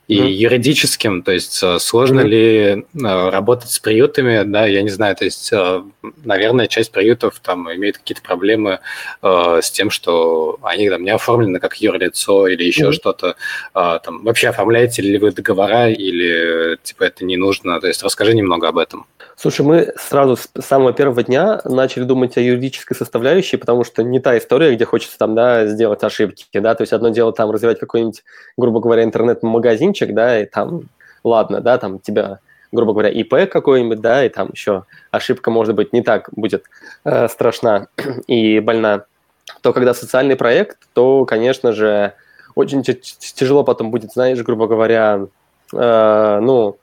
и 0.09 0.19
mm-hmm. 0.19 0.31
юридическим, 0.31 1.23
то 1.23 1.33
есть 1.33 1.61
э, 1.63 1.79
сложно 1.81 2.21
mm-hmm. 2.21 2.29
ли 2.29 2.85
э, 2.95 3.31
работать 3.31 3.71
с 3.71 3.81
приютами, 3.81 4.45
да, 4.45 4.65
я 4.67 4.83
не 4.83 4.89
знаю, 4.89 5.17
то 5.17 5.25
есть, 5.25 5.53
э, 5.53 5.83
наверное, 6.25 6.69
часть 6.69 6.93
приютов 6.93 7.41
там 7.41 7.73
имеет 7.75 7.99
какие-то 7.99 8.23
проблемы 8.23 8.79
с 9.23 9.71
тем, 9.71 9.91
что 9.91 10.59
они 10.63 10.89
там 10.89 11.03
не 11.03 11.11
оформлены 11.11 11.59
как 11.59 11.77
юрлицо 11.81 12.47
или 12.47 12.63
еще 12.63 12.89
mm-hmm. 12.89 12.93
что-то, 12.93 13.37
там, 13.73 14.23
вообще 14.23 14.49
оформляете 14.49 15.03
ли 15.03 15.19
вы 15.19 15.33
договора 15.33 15.91
или, 15.91 16.79
типа, 16.83 17.05
это 17.05 17.25
не 17.25 17.37
нужно, 17.37 17.81
то 17.81 17.89
есть 17.89 18.03
расскажи 18.03 18.35
немного 18.35 18.69
об 18.69 18.79
этом. 18.79 19.07
Слушай, 19.39 19.67
мы 19.67 19.93
сразу 19.99 20.37
с 20.37 20.49
самого 20.61 20.95
первого 20.95 21.23
дня 21.23 21.61
начали 21.65 22.05
думать 22.05 22.39
о 22.39 22.41
юридической 22.41 22.95
составляющей, 22.95 23.59
потому 23.59 23.85
что 23.85 24.03
не 24.03 24.19
та 24.19 24.39
история, 24.39 24.75
где 24.75 24.87
хочется 24.87 25.19
там, 25.19 25.35
да, 25.35 25.67
сделать 25.67 26.03
ошибки, 26.03 26.59
да, 26.59 26.75
то 26.75 26.83
есть 26.83 26.95
одно 26.95 27.11
дело 27.11 27.35
там 27.35 27.51
развивать 27.51 27.79
какой-нибудь, 27.79 28.25
грубо 28.57 28.81
говоря, 28.81 29.05
интернет-магазинчик, 29.05 30.15
да, 30.15 30.41
и 30.41 30.47
там, 30.47 30.85
ладно, 31.23 31.61
да, 31.61 31.77
там 31.77 31.99
тебя 31.99 32.41
грубо 32.73 32.93
говоря, 32.93 33.11
ИП 33.11 33.49
какой-нибудь, 33.51 34.01
да, 34.01 34.25
и 34.25 34.29
там 34.29 34.51
еще 34.53 34.85
ошибка, 35.11 35.51
может 35.51 35.75
быть, 35.75 35.93
не 35.93 36.03
так 36.03 36.29
будет 36.33 36.65
э, 37.05 37.29
страшна 37.29 37.89
и 38.27 38.59
больна, 38.61 39.05
то 39.63 39.73
когда 39.73 39.95
социальный 39.95 40.37
проект, 40.37 40.79
то, 40.93 41.25
конечно 41.25 41.73
же, 41.73 42.15
очень 42.55 42.83
тяжело 42.83 43.65
потом 43.65 43.91
будет, 43.91 44.13
знаешь, 44.13 44.43
грубо 44.43 44.67
говоря, 44.67 45.27
э, 45.73 46.39
ну, 46.41 46.79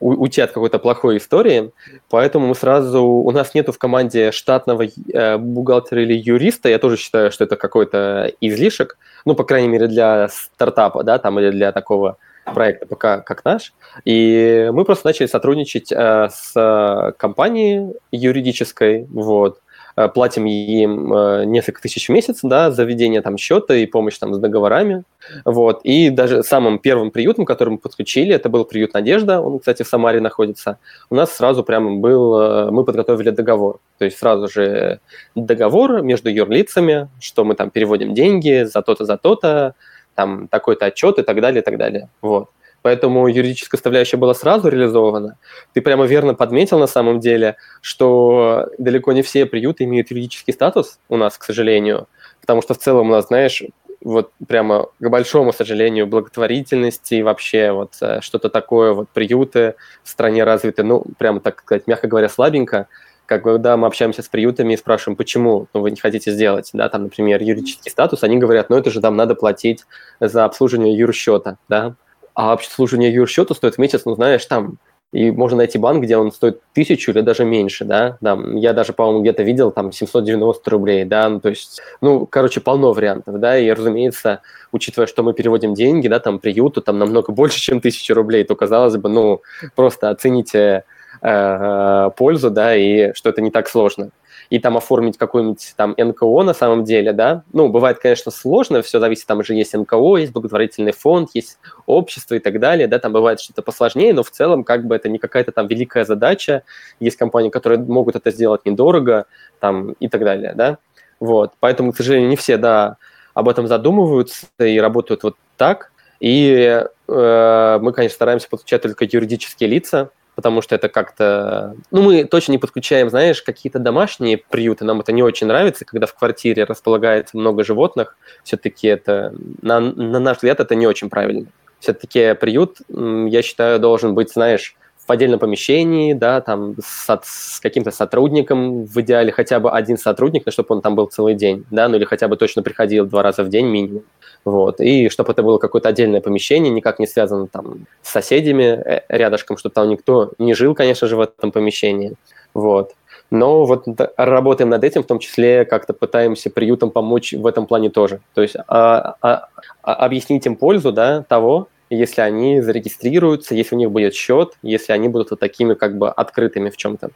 уйти 0.00 0.40
от 0.40 0.52
какой-то 0.52 0.78
плохой 0.78 1.16
истории, 1.16 1.72
поэтому 2.10 2.48
мы 2.48 2.54
сразу, 2.54 3.02
у 3.02 3.30
нас 3.30 3.54
нету 3.54 3.72
в 3.72 3.78
команде 3.78 4.30
штатного 4.30 4.84
э, 4.84 5.38
бухгалтера 5.38 6.02
или 6.02 6.14
юриста, 6.14 6.68
я 6.68 6.78
тоже 6.78 6.96
считаю, 6.96 7.30
что 7.32 7.44
это 7.44 7.56
какой-то 7.56 8.32
излишек, 8.40 8.98
ну, 9.24 9.34
по 9.34 9.44
крайней 9.44 9.68
мере, 9.68 9.86
для 9.86 10.28
стартапа, 10.28 11.02
да, 11.02 11.18
там, 11.18 11.38
или 11.40 11.50
для 11.50 11.72
такого 11.72 12.18
проекта 12.44 12.86
пока 12.86 13.20
как 13.20 13.42
наш. 13.44 13.72
И 14.04 14.68
мы 14.72 14.84
просто 14.84 15.06
начали 15.06 15.26
сотрудничать 15.26 15.90
э, 15.90 16.28
с 16.30 17.14
компанией 17.16 17.94
юридической, 18.12 19.06
вот, 19.10 19.58
Э, 19.58 19.63
платим 19.94 20.46
им 20.46 21.12
э, 21.12 21.44
несколько 21.44 21.80
тысяч 21.80 22.08
в 22.08 22.12
месяц, 22.12 22.40
да, 22.42 22.70
за 22.70 22.84
ведение 22.84 23.20
там 23.22 23.38
счета 23.38 23.76
и 23.76 23.86
помощь 23.86 24.18
там 24.18 24.34
с 24.34 24.38
договорами, 24.38 25.04
вот, 25.44 25.80
и 25.84 26.10
даже 26.10 26.42
самым 26.42 26.78
первым 26.78 27.10
приютом, 27.10 27.44
который 27.44 27.70
мы 27.70 27.78
подключили, 27.78 28.34
это 28.34 28.48
был 28.48 28.64
приют 28.64 28.94
«Надежда», 28.94 29.40
он, 29.40 29.60
кстати, 29.60 29.84
в 29.84 29.88
Самаре 29.88 30.20
находится, 30.20 30.78
у 31.10 31.14
нас 31.14 31.32
сразу 31.32 31.62
прямо 31.62 31.96
был, 31.96 32.40
э, 32.40 32.70
мы 32.70 32.84
подготовили 32.84 33.30
договор, 33.30 33.78
то 33.98 34.04
есть 34.04 34.18
сразу 34.18 34.48
же 34.48 34.98
договор 35.36 36.02
между 36.02 36.28
юрлицами, 36.28 37.08
что 37.20 37.44
мы 37.44 37.54
там 37.54 37.70
переводим 37.70 38.14
деньги 38.14 38.64
за 38.64 38.82
то-то, 38.82 39.04
за 39.04 39.16
то-то, 39.16 39.74
там 40.16 40.48
такой-то 40.48 40.86
отчет 40.86 41.18
и 41.18 41.22
так 41.22 41.40
далее, 41.40 41.62
и 41.62 41.64
так 41.64 41.78
далее, 41.78 42.08
вот. 42.20 42.48
Поэтому 42.84 43.26
юридическая 43.28 43.78
составляющая 43.78 44.18
была 44.18 44.34
сразу 44.34 44.68
реализована. 44.68 45.38
Ты 45.72 45.80
прямо 45.80 46.04
верно 46.04 46.34
подметил 46.34 46.78
на 46.78 46.86
самом 46.86 47.18
деле, 47.18 47.56
что 47.80 48.68
далеко 48.76 49.12
не 49.14 49.22
все 49.22 49.46
приюты 49.46 49.84
имеют 49.84 50.10
юридический 50.10 50.52
статус 50.52 50.98
у 51.08 51.16
нас, 51.16 51.38
к 51.38 51.44
сожалению, 51.44 52.08
потому 52.42 52.60
что 52.60 52.74
в 52.74 52.78
целом 52.78 53.08
у 53.08 53.12
нас, 53.12 53.28
знаешь, 53.28 53.62
вот 54.02 54.32
прямо 54.46 54.88
к 55.00 55.08
большому 55.08 55.54
сожалению, 55.54 56.06
благотворительности 56.06 57.14
и 57.14 57.22
вообще 57.22 57.72
вот 57.72 57.94
э, 58.02 58.20
что-то 58.20 58.50
такое, 58.50 58.92
вот 58.92 59.08
приюты 59.08 59.76
в 60.02 60.10
стране 60.10 60.44
развиты, 60.44 60.82
ну, 60.82 61.06
прямо 61.16 61.40
так 61.40 61.60
сказать, 61.60 61.86
мягко 61.86 62.06
говоря, 62.06 62.28
слабенько, 62.28 62.88
как 63.24 63.44
когда 63.44 63.78
мы 63.78 63.86
общаемся 63.86 64.20
с 64.20 64.28
приютами 64.28 64.74
и 64.74 64.76
спрашиваем, 64.76 65.16
почему? 65.16 65.68
Ну, 65.72 65.80
вы 65.80 65.90
не 65.90 65.96
хотите 65.96 66.32
сделать, 66.32 66.68
да, 66.74 66.90
там, 66.90 67.04
например, 67.04 67.42
юридический 67.42 67.90
статус, 67.90 68.22
они 68.24 68.36
говорят, 68.36 68.68
ну, 68.68 68.76
это 68.76 68.90
же 68.90 69.00
там 69.00 69.16
надо 69.16 69.34
платить 69.34 69.86
за 70.20 70.44
обслуживание 70.44 70.94
юрсчета, 70.94 71.56
да, 71.70 71.94
а 72.34 72.52
обслуживание 72.52 73.12
юрсчета 73.12 73.54
стоит 73.54 73.74
в 73.74 73.78
месяц, 73.78 74.02
ну, 74.04 74.14
знаешь, 74.14 74.44
там, 74.46 74.78
и 75.12 75.30
можно 75.30 75.58
найти 75.58 75.78
банк, 75.78 76.02
где 76.02 76.16
он 76.16 76.32
стоит 76.32 76.60
тысячу 76.72 77.12
или 77.12 77.20
даже 77.20 77.44
меньше, 77.44 77.84
да, 77.84 78.18
там, 78.20 78.56
я 78.56 78.72
даже, 78.72 78.92
по-моему, 78.92 79.22
где-то 79.22 79.44
видел 79.44 79.70
там 79.70 79.92
790 79.92 80.70
рублей, 80.70 81.04
да, 81.04 81.28
ну, 81.28 81.40
то 81.40 81.50
есть, 81.50 81.80
ну, 82.00 82.26
короче, 82.26 82.60
полно 82.60 82.92
вариантов, 82.92 83.38
да, 83.38 83.56
и, 83.56 83.70
разумеется, 83.70 84.40
учитывая, 84.72 85.06
что 85.06 85.22
мы 85.22 85.32
переводим 85.32 85.74
деньги, 85.74 86.08
да, 86.08 86.18
там, 86.18 86.40
приюту, 86.40 86.82
там, 86.82 86.98
намного 86.98 87.32
больше, 87.32 87.60
чем 87.60 87.80
тысячу 87.80 88.14
рублей, 88.14 88.42
то, 88.42 88.56
казалось 88.56 88.96
бы, 88.96 89.08
ну, 89.08 89.42
просто 89.76 90.10
оцените 90.10 90.84
э, 91.22 92.10
пользу, 92.16 92.50
да, 92.50 92.74
и 92.74 93.12
что 93.14 93.30
это 93.30 93.40
не 93.40 93.52
так 93.52 93.68
сложно 93.68 94.10
и 94.54 94.60
там 94.60 94.76
оформить 94.76 95.18
какой-нибудь 95.18 95.74
там 95.76 95.96
НКО 95.98 96.44
на 96.44 96.54
самом 96.54 96.84
деле, 96.84 97.12
да, 97.12 97.42
ну, 97.52 97.68
бывает, 97.68 97.98
конечно, 97.98 98.30
сложно, 98.30 98.82
все 98.82 99.00
зависит, 99.00 99.26
там 99.26 99.42
же 99.42 99.52
есть 99.52 99.74
НКО, 99.74 100.16
есть 100.18 100.32
благотворительный 100.32 100.92
фонд, 100.92 101.30
есть 101.34 101.58
общество 101.86 102.36
и 102.36 102.38
так 102.38 102.60
далее, 102.60 102.86
да, 102.86 103.00
там 103.00 103.12
бывает 103.12 103.40
что-то 103.40 103.62
посложнее, 103.62 104.14
но 104.14 104.22
в 104.22 104.30
целом 104.30 104.62
как 104.62 104.86
бы 104.86 104.94
это 104.94 105.08
не 105.08 105.18
какая-то 105.18 105.50
там 105.50 105.66
великая 105.66 106.04
задача, 106.04 106.62
есть 107.00 107.16
компании, 107.16 107.50
которые 107.50 107.80
могут 107.80 108.14
это 108.14 108.30
сделать 108.30 108.64
недорого, 108.64 109.26
там, 109.58 109.94
и 109.98 110.06
так 110.06 110.22
далее, 110.22 110.52
да, 110.54 110.78
вот, 111.18 111.54
поэтому, 111.58 111.92
к 111.92 111.96
сожалению, 111.96 112.28
не 112.28 112.36
все, 112.36 112.56
да, 112.56 112.98
об 113.34 113.48
этом 113.48 113.66
задумываются 113.66 114.46
и 114.60 114.78
работают 114.78 115.24
вот 115.24 115.34
так, 115.56 115.90
и 116.20 116.80
э, 117.08 117.78
мы, 117.82 117.92
конечно, 117.92 118.14
стараемся 118.14 118.48
подключать 118.48 118.82
только 118.82 119.04
юридические 119.04 119.68
лица, 119.68 120.10
потому 120.34 120.62
что 120.62 120.74
это 120.74 120.88
как-то... 120.88 121.74
Ну, 121.90 122.02
мы 122.02 122.24
точно 122.24 122.52
не 122.52 122.58
подключаем, 122.58 123.10
знаешь, 123.10 123.42
какие-то 123.42 123.78
домашние 123.78 124.38
приюты, 124.38 124.84
нам 124.84 125.00
это 125.00 125.12
не 125.12 125.22
очень 125.22 125.46
нравится, 125.46 125.84
когда 125.84 126.06
в 126.06 126.14
квартире 126.14 126.64
располагается 126.64 127.36
много 127.36 127.64
животных, 127.64 128.16
все-таки 128.42 128.88
это, 128.88 129.34
на, 129.62 129.80
на 129.80 130.20
наш 130.20 130.38
взгляд, 130.38 130.60
это 130.60 130.74
не 130.74 130.86
очень 130.86 131.10
правильно. 131.10 131.46
Все-таки 131.80 132.34
приют, 132.34 132.78
я 132.88 133.42
считаю, 133.42 133.78
должен 133.78 134.14
быть, 134.14 134.32
знаешь, 134.32 134.76
в 135.06 135.10
отдельном 135.10 135.38
помещении, 135.38 136.14
да, 136.14 136.40
там 136.40 136.76
с, 136.82 137.20
с 137.22 137.60
каким-то 137.60 137.90
сотрудником, 137.90 138.84
в 138.84 139.00
идеале 139.00 139.32
хотя 139.32 139.60
бы 139.60 139.70
один 139.70 139.98
сотрудник, 139.98 140.44
но 140.46 140.52
чтобы 140.52 140.74
он 140.74 140.80
там 140.82 140.94
был 140.94 141.06
целый 141.06 141.34
день, 141.34 141.64
да, 141.70 141.88
ну 141.88 141.96
или 141.96 142.04
хотя 142.04 142.28
бы 142.28 142.36
точно 142.36 142.62
приходил 142.62 143.06
два 143.06 143.22
раза 143.22 143.42
в 143.42 143.48
день 143.48 143.66
минимум. 143.66 144.04
Вот. 144.44 144.80
И 144.80 145.08
чтобы 145.08 145.32
это 145.32 145.42
было 145.42 145.58
какое-то 145.58 145.88
отдельное 145.88 146.20
помещение, 146.20 146.70
никак 146.70 146.98
не 146.98 147.06
связано 147.06 147.46
там 147.46 147.86
с 148.02 148.10
соседями 148.10 148.62
э, 148.62 149.02
рядышком, 149.08 149.56
чтобы 149.56 149.74
там 149.74 149.88
никто 149.88 150.32
не 150.38 150.54
жил, 150.54 150.74
конечно 150.74 151.08
же, 151.08 151.16
в 151.16 151.20
этом 151.20 151.50
помещении. 151.50 152.14
Вот. 152.52 152.92
Но 153.30 153.64
вот 153.64 153.86
работаем 154.16 154.70
над 154.70 154.84
этим, 154.84 155.02
в 155.02 155.06
том 155.06 155.18
числе 155.18 155.64
как-то 155.64 155.92
пытаемся 155.92 156.50
приютам 156.50 156.90
помочь 156.90 157.32
в 157.32 157.46
этом 157.46 157.66
плане 157.66 157.90
тоже. 157.90 158.20
То 158.34 158.42
есть 158.42 158.54
а, 158.68 159.16
а, 159.22 159.48
а, 159.82 159.94
объяснить 159.94 160.46
им 160.46 160.56
пользу 160.56 160.92
да, 160.92 161.22
того, 161.22 161.68
если 161.90 162.20
они 162.20 162.60
зарегистрируются, 162.60 163.54
если 163.54 163.74
у 163.74 163.78
них 163.78 163.90
будет 163.90 164.14
счет, 164.14 164.54
если 164.62 164.92
они 164.92 165.08
будут 165.08 165.30
вот 165.30 165.40
такими 165.40 165.74
как 165.74 165.98
бы 165.98 166.10
открытыми 166.10 166.70
в 166.70 166.76
чем-то. 166.76 167.10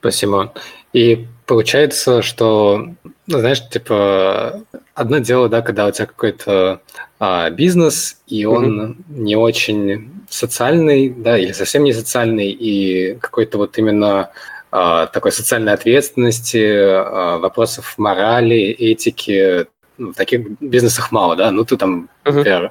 Спасибо. 0.00 0.52
И 0.94 1.26
получается, 1.46 2.22
что, 2.22 2.88
ну, 3.26 3.38
знаешь, 3.38 3.68
типа, 3.68 4.62
одно 4.94 5.18
дело, 5.18 5.48
да, 5.48 5.60
когда 5.60 5.86
у 5.86 5.90
тебя 5.90 6.06
какой-то 6.06 6.80
а, 7.18 7.50
бизнес, 7.50 8.18
и 8.26 8.46
он 8.46 8.80
mm-hmm. 8.80 9.20
не 9.20 9.36
очень 9.36 10.10
социальный, 10.30 11.10
да, 11.10 11.36
или 11.36 11.52
совсем 11.52 11.84
не 11.84 11.92
социальный, 11.92 12.50
и 12.50 13.14
какой-то 13.20 13.58
вот 13.58 13.76
именно 13.76 14.30
а, 14.70 15.06
такой 15.06 15.32
социальной 15.32 15.74
ответственности, 15.74 16.64
а, 16.64 17.38
вопросов 17.38 17.94
морали, 17.98 18.70
этики, 18.70 19.66
в 20.00 20.14
таких 20.14 20.60
бизнесах 20.60 21.12
мало, 21.12 21.36
да, 21.36 21.50
ну 21.50 21.64
ты 21.64 21.76
там, 21.76 22.08
например, 22.24 22.64
uh-huh. 22.64 22.70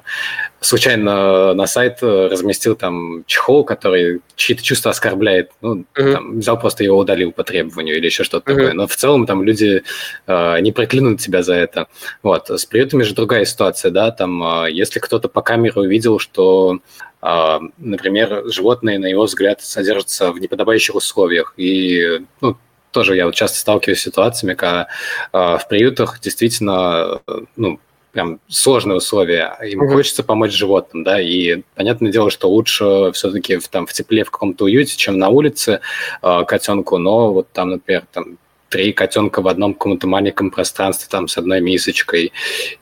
случайно 0.60 1.54
на 1.54 1.66
сайт 1.66 2.02
разместил 2.02 2.74
там 2.74 3.24
чехол, 3.26 3.64
который 3.64 4.20
чьи-то 4.34 4.62
чувства 4.62 4.90
оскорбляет, 4.90 5.50
ну, 5.60 5.84
uh-huh. 5.94 6.12
там, 6.12 6.38
взял 6.38 6.58
просто 6.58 6.84
его 6.84 6.98
удалил 6.98 7.32
по 7.32 7.44
требованию 7.44 7.96
или 7.96 8.06
еще 8.06 8.24
что-то 8.24 8.50
uh-huh. 8.50 8.54
такое, 8.56 8.72
но 8.72 8.86
в 8.86 8.96
целом 8.96 9.26
там 9.26 9.42
люди 9.42 9.82
э, 10.26 10.60
не 10.60 10.72
проклянут 10.72 11.20
тебя 11.20 11.42
за 11.42 11.54
это. 11.54 11.86
Вот, 12.22 12.50
с 12.50 12.66
приютами 12.66 13.04
же 13.04 13.14
другая 13.14 13.44
ситуация, 13.44 13.90
да, 13.90 14.10
там, 14.10 14.64
э, 14.64 14.72
если 14.72 14.98
кто-то 14.98 15.28
по 15.28 15.42
камере 15.42 15.74
увидел, 15.76 16.18
что 16.18 16.80
э, 17.22 17.58
например, 17.78 18.42
животные, 18.46 18.98
на 18.98 19.06
его 19.06 19.24
взгляд, 19.24 19.60
содержатся 19.60 20.32
в 20.32 20.40
неподобающих 20.40 20.94
условиях, 20.96 21.54
и 21.56 22.22
ну, 22.40 22.56
тоже 22.90 23.16
я 23.16 23.26
вот 23.26 23.34
часто 23.34 23.58
сталкиваюсь 23.58 24.00
с 24.00 24.04
ситуациями, 24.04 24.54
когда 24.54 24.88
э, 25.32 25.58
в 25.58 25.66
приютах 25.68 26.20
действительно, 26.20 27.20
ну, 27.56 27.80
прям 28.12 28.40
сложные 28.48 28.96
условия, 28.96 29.56
им 29.62 29.82
mm-hmm. 29.82 29.92
хочется 29.92 30.22
помочь 30.22 30.52
животным, 30.52 31.04
да, 31.04 31.20
и 31.20 31.62
понятное 31.74 32.10
дело, 32.10 32.30
что 32.30 32.48
лучше 32.48 33.12
все-таки 33.12 33.56
в, 33.56 33.68
там 33.68 33.86
в 33.86 33.92
тепле, 33.92 34.24
в 34.24 34.30
каком-то 34.30 34.64
уюте, 34.64 34.96
чем 34.96 35.18
на 35.18 35.28
улице 35.28 35.80
э, 36.22 36.44
котенку, 36.46 36.98
но 36.98 37.32
вот 37.32 37.48
там, 37.52 37.70
например, 37.70 38.04
там 38.12 38.38
три 38.68 38.92
котенка 38.92 39.42
в 39.42 39.48
одном 39.48 39.74
каком-то 39.74 40.06
маленьком 40.06 40.50
пространстве, 40.50 41.08
там 41.10 41.28
с 41.28 41.36
одной 41.36 41.60
мисочкой, 41.60 42.32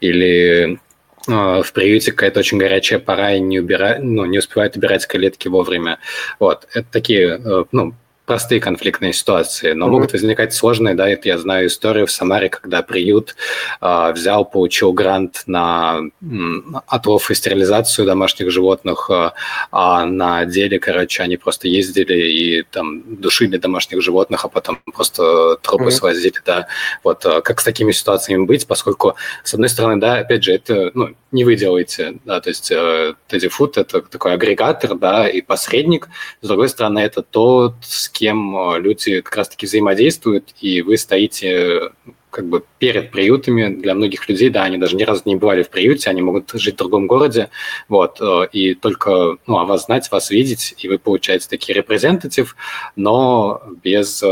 или 0.01 0.79
в 1.27 1.73
приюте 1.75 2.13
какая-то 2.13 2.41
очень 2.41 2.57
горячая 2.57 2.99
пора 2.99 3.33
и 3.35 3.41
не, 3.41 3.61
убира... 3.61 3.99
ну, 4.01 4.25
не 4.25 4.39
успевают 4.39 4.77
убирать 4.77 5.05
калетки 5.05 5.49
вовремя. 5.49 5.99
Вот, 6.39 6.67
это 6.73 6.87
такие, 6.91 7.39
э, 7.45 7.65
ну, 7.71 7.95
простые 8.29 8.61
конфликтные 8.61 9.15
ситуации, 9.15 9.73
но 9.73 9.87
mm-hmm. 9.87 9.91
могут 9.91 10.13
возникать 10.13 10.53
сложные, 10.53 10.95
да, 10.95 11.09
это 11.09 11.29
я 11.29 11.39
знаю 11.39 11.69
историю 11.69 12.07
в 12.07 12.11
Самаре, 12.11 12.51
когда 12.51 12.83
приют 12.83 13.35
э, 13.81 14.13
взял, 14.13 14.45
получил 14.45 14.93
грант 14.93 15.45
на 15.47 16.01
м, 16.21 16.83
отлов 16.87 17.31
и 17.31 17.35
стерилизацию 17.35 18.07
домашних 18.07 18.51
животных, 18.51 19.09
э, 19.11 19.31
а 19.73 20.05
на 20.05 20.45
деле, 20.45 20.79
короче, 20.79 21.23
они 21.23 21.39
просто 21.39 21.69
ездили 21.69 22.19
и 22.31 22.63
там 22.71 23.17
душили 23.17 23.57
домашних 23.57 24.03
животных, 24.03 24.45
а 24.45 24.49
потом 24.49 24.79
просто 24.95 25.57
трупы 25.63 25.85
mm-hmm. 25.85 25.91
свозили, 25.91 26.41
да, 26.45 26.69
вот, 27.03 27.25
э, 27.25 27.41
как 27.41 27.61
с 27.61 27.65
такими 27.65 27.93
ситуациями 27.93 28.45
быть, 28.45 28.67
поскольку, 28.67 29.17
с 29.43 29.55
одной 29.55 29.71
стороны, 29.71 29.99
да, 29.99 30.19
опять 30.19 30.45
же, 30.45 30.53
это, 30.53 30.91
ну, 30.93 31.15
не 31.31 31.45
вы 31.45 31.57
делаете, 31.57 32.19
да, 32.25 32.41
то 32.41 32.49
есть 32.49 32.71
э, 32.71 33.15
Teddy 33.29 33.51
Food– 33.51 33.73
это 33.77 34.01
такой 34.01 34.33
агрегатор, 34.33 34.95
да, 34.95 35.29
и 35.29 35.43
посредник, 35.43 36.09
с 36.41 36.49
другой 36.49 36.69
стороны, 36.69 37.01
это 37.01 37.23
тот, 37.23 37.75
с 37.83 38.09
кем 38.09 38.57
э, 38.57 38.81
люди 38.81 39.21
как 39.21 39.37
раз-таки 39.37 39.67
взаимодействуют, 39.67 40.55
и 40.61 40.81
вы 40.81 40.97
стоите 40.97 41.91
как 42.31 42.47
бы 42.47 42.63
перед 42.79 43.11
приютами. 43.11 43.75
Для 43.75 43.95
многих 43.95 44.29
людей, 44.29 44.51
да, 44.51 44.65
они 44.65 44.77
даже 44.77 44.97
ни 44.97 45.03
разу 45.03 45.23
не 45.25 45.37
бывали 45.37 45.63
в 45.63 45.71
приюте, 45.71 46.11
они 46.11 46.21
могут 46.23 46.51
жить 46.55 46.75
в 46.75 46.79
другом 46.79 47.07
городе, 47.07 47.51
вот, 47.89 48.21
э, 48.21 48.49
и 48.53 48.75
только, 48.75 49.37
ну, 49.47 49.59
о 49.59 49.65
вас 49.67 49.85
знать, 49.85 50.11
вас 50.11 50.31
видеть, 50.31 50.75
и 50.79 50.89
вы 50.89 50.99
получаете 50.99 51.47
такие 51.49 51.75
репрезентатив, 51.75 52.57
но 52.97 53.63
без 53.83 54.23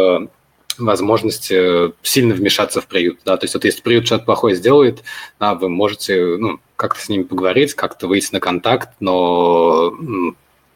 возможности 0.78 1.92
сильно 2.02 2.34
вмешаться 2.34 2.80
в 2.80 2.86
приют, 2.86 3.20
да, 3.24 3.38
то 3.38 3.44
есть 3.44 3.54
вот 3.54 3.64
если 3.64 3.80
приют 3.80 4.06
что-то 4.06 4.24
плохое 4.24 4.54
сделает, 4.54 5.02
да, 5.40 5.54
вы 5.54 5.70
можете, 5.70 6.36
ну, 6.36 6.60
как-то 6.76 7.00
с 7.00 7.08
ними 7.08 7.22
поговорить, 7.22 7.74
как-то 7.74 8.06
выйти 8.06 8.32
на 8.32 8.40
контакт, 8.40 8.90
но 9.00 9.92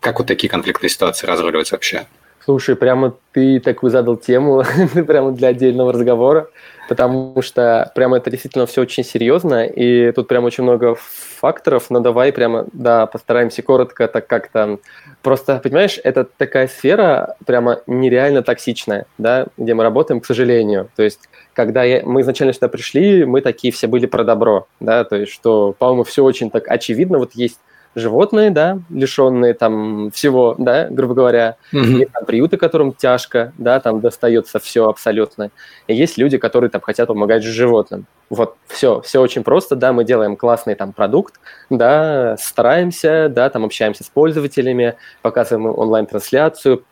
как 0.00 0.18
вот 0.18 0.26
такие 0.26 0.48
конфликтные 0.48 0.90
ситуации 0.90 1.26
разруливать 1.26 1.72
вообще? 1.72 2.06
Слушай, 2.42 2.74
прямо 2.74 3.14
ты 3.32 3.60
такую 3.60 3.90
задал 3.90 4.16
тему 4.16 4.64
прямо 5.06 5.30
для 5.32 5.48
отдельного 5.48 5.92
разговора, 5.92 6.48
потому 6.88 7.40
что 7.42 7.92
прямо 7.94 8.16
это 8.16 8.30
действительно 8.30 8.66
все 8.66 8.80
очень 8.80 9.04
серьезно, 9.04 9.66
и 9.66 10.10
тут 10.12 10.26
прям 10.26 10.44
очень 10.44 10.64
много 10.64 10.96
факторов, 10.96 11.90
но 11.90 12.00
давай 12.00 12.32
прямо, 12.32 12.66
да, 12.72 13.06
постараемся 13.06 13.62
коротко 13.62 14.08
так 14.08 14.26
как-то... 14.26 14.78
Просто, 15.22 15.60
понимаешь, 15.62 16.00
это 16.02 16.24
такая 16.24 16.66
сфера 16.66 17.36
прямо 17.44 17.82
нереально 17.86 18.42
токсичная, 18.42 19.04
да, 19.18 19.46
где 19.58 19.74
мы 19.74 19.84
работаем, 19.84 20.20
к 20.20 20.26
сожалению. 20.26 20.88
То 20.96 21.02
есть, 21.02 21.28
когда 21.60 21.84
я, 21.84 22.00
мы 22.06 22.22
изначально 22.22 22.54
сюда 22.54 22.68
пришли, 22.68 23.26
мы 23.26 23.42
такие 23.42 23.70
все 23.70 23.86
были 23.86 24.06
про 24.06 24.24
добро, 24.24 24.66
да, 24.80 25.04
то 25.04 25.16
есть, 25.16 25.30
что, 25.30 25.74
по-моему, 25.78 26.04
все 26.04 26.24
очень 26.24 26.50
так 26.50 26.66
очевидно, 26.68 27.18
вот 27.18 27.32
есть 27.34 27.60
животные, 27.94 28.50
да, 28.50 28.78
лишенные 28.88 29.52
там 29.52 30.10
всего, 30.10 30.54
да, 30.56 30.88
грубо 30.88 31.12
говоря, 31.12 31.56
mm-hmm. 31.74 31.98
есть 31.98 32.12
там 32.12 32.24
приюты, 32.24 32.56
которым 32.56 32.94
тяжко, 32.94 33.52
да, 33.58 33.78
там 33.78 34.00
достается 34.00 34.58
все 34.58 34.88
абсолютно. 34.88 35.50
И 35.86 35.94
есть 35.94 36.16
люди, 36.16 36.38
которые 36.38 36.70
там 36.70 36.80
хотят 36.80 37.08
помогать 37.08 37.42
животным. 37.42 38.06
Вот, 38.30 38.54
все, 38.66 39.02
все 39.02 39.20
очень 39.20 39.44
просто, 39.44 39.76
да, 39.76 39.92
мы 39.92 40.04
делаем 40.04 40.36
классный 40.36 40.76
там 40.76 40.94
продукт, 40.94 41.34
да, 41.68 42.36
стараемся, 42.38 43.28
да, 43.28 43.50
там 43.50 43.66
общаемся 43.66 44.02
с 44.02 44.08
пользователями, 44.08 44.94
показываем 45.20 45.66
онлайн-трансляцию, 45.66 46.84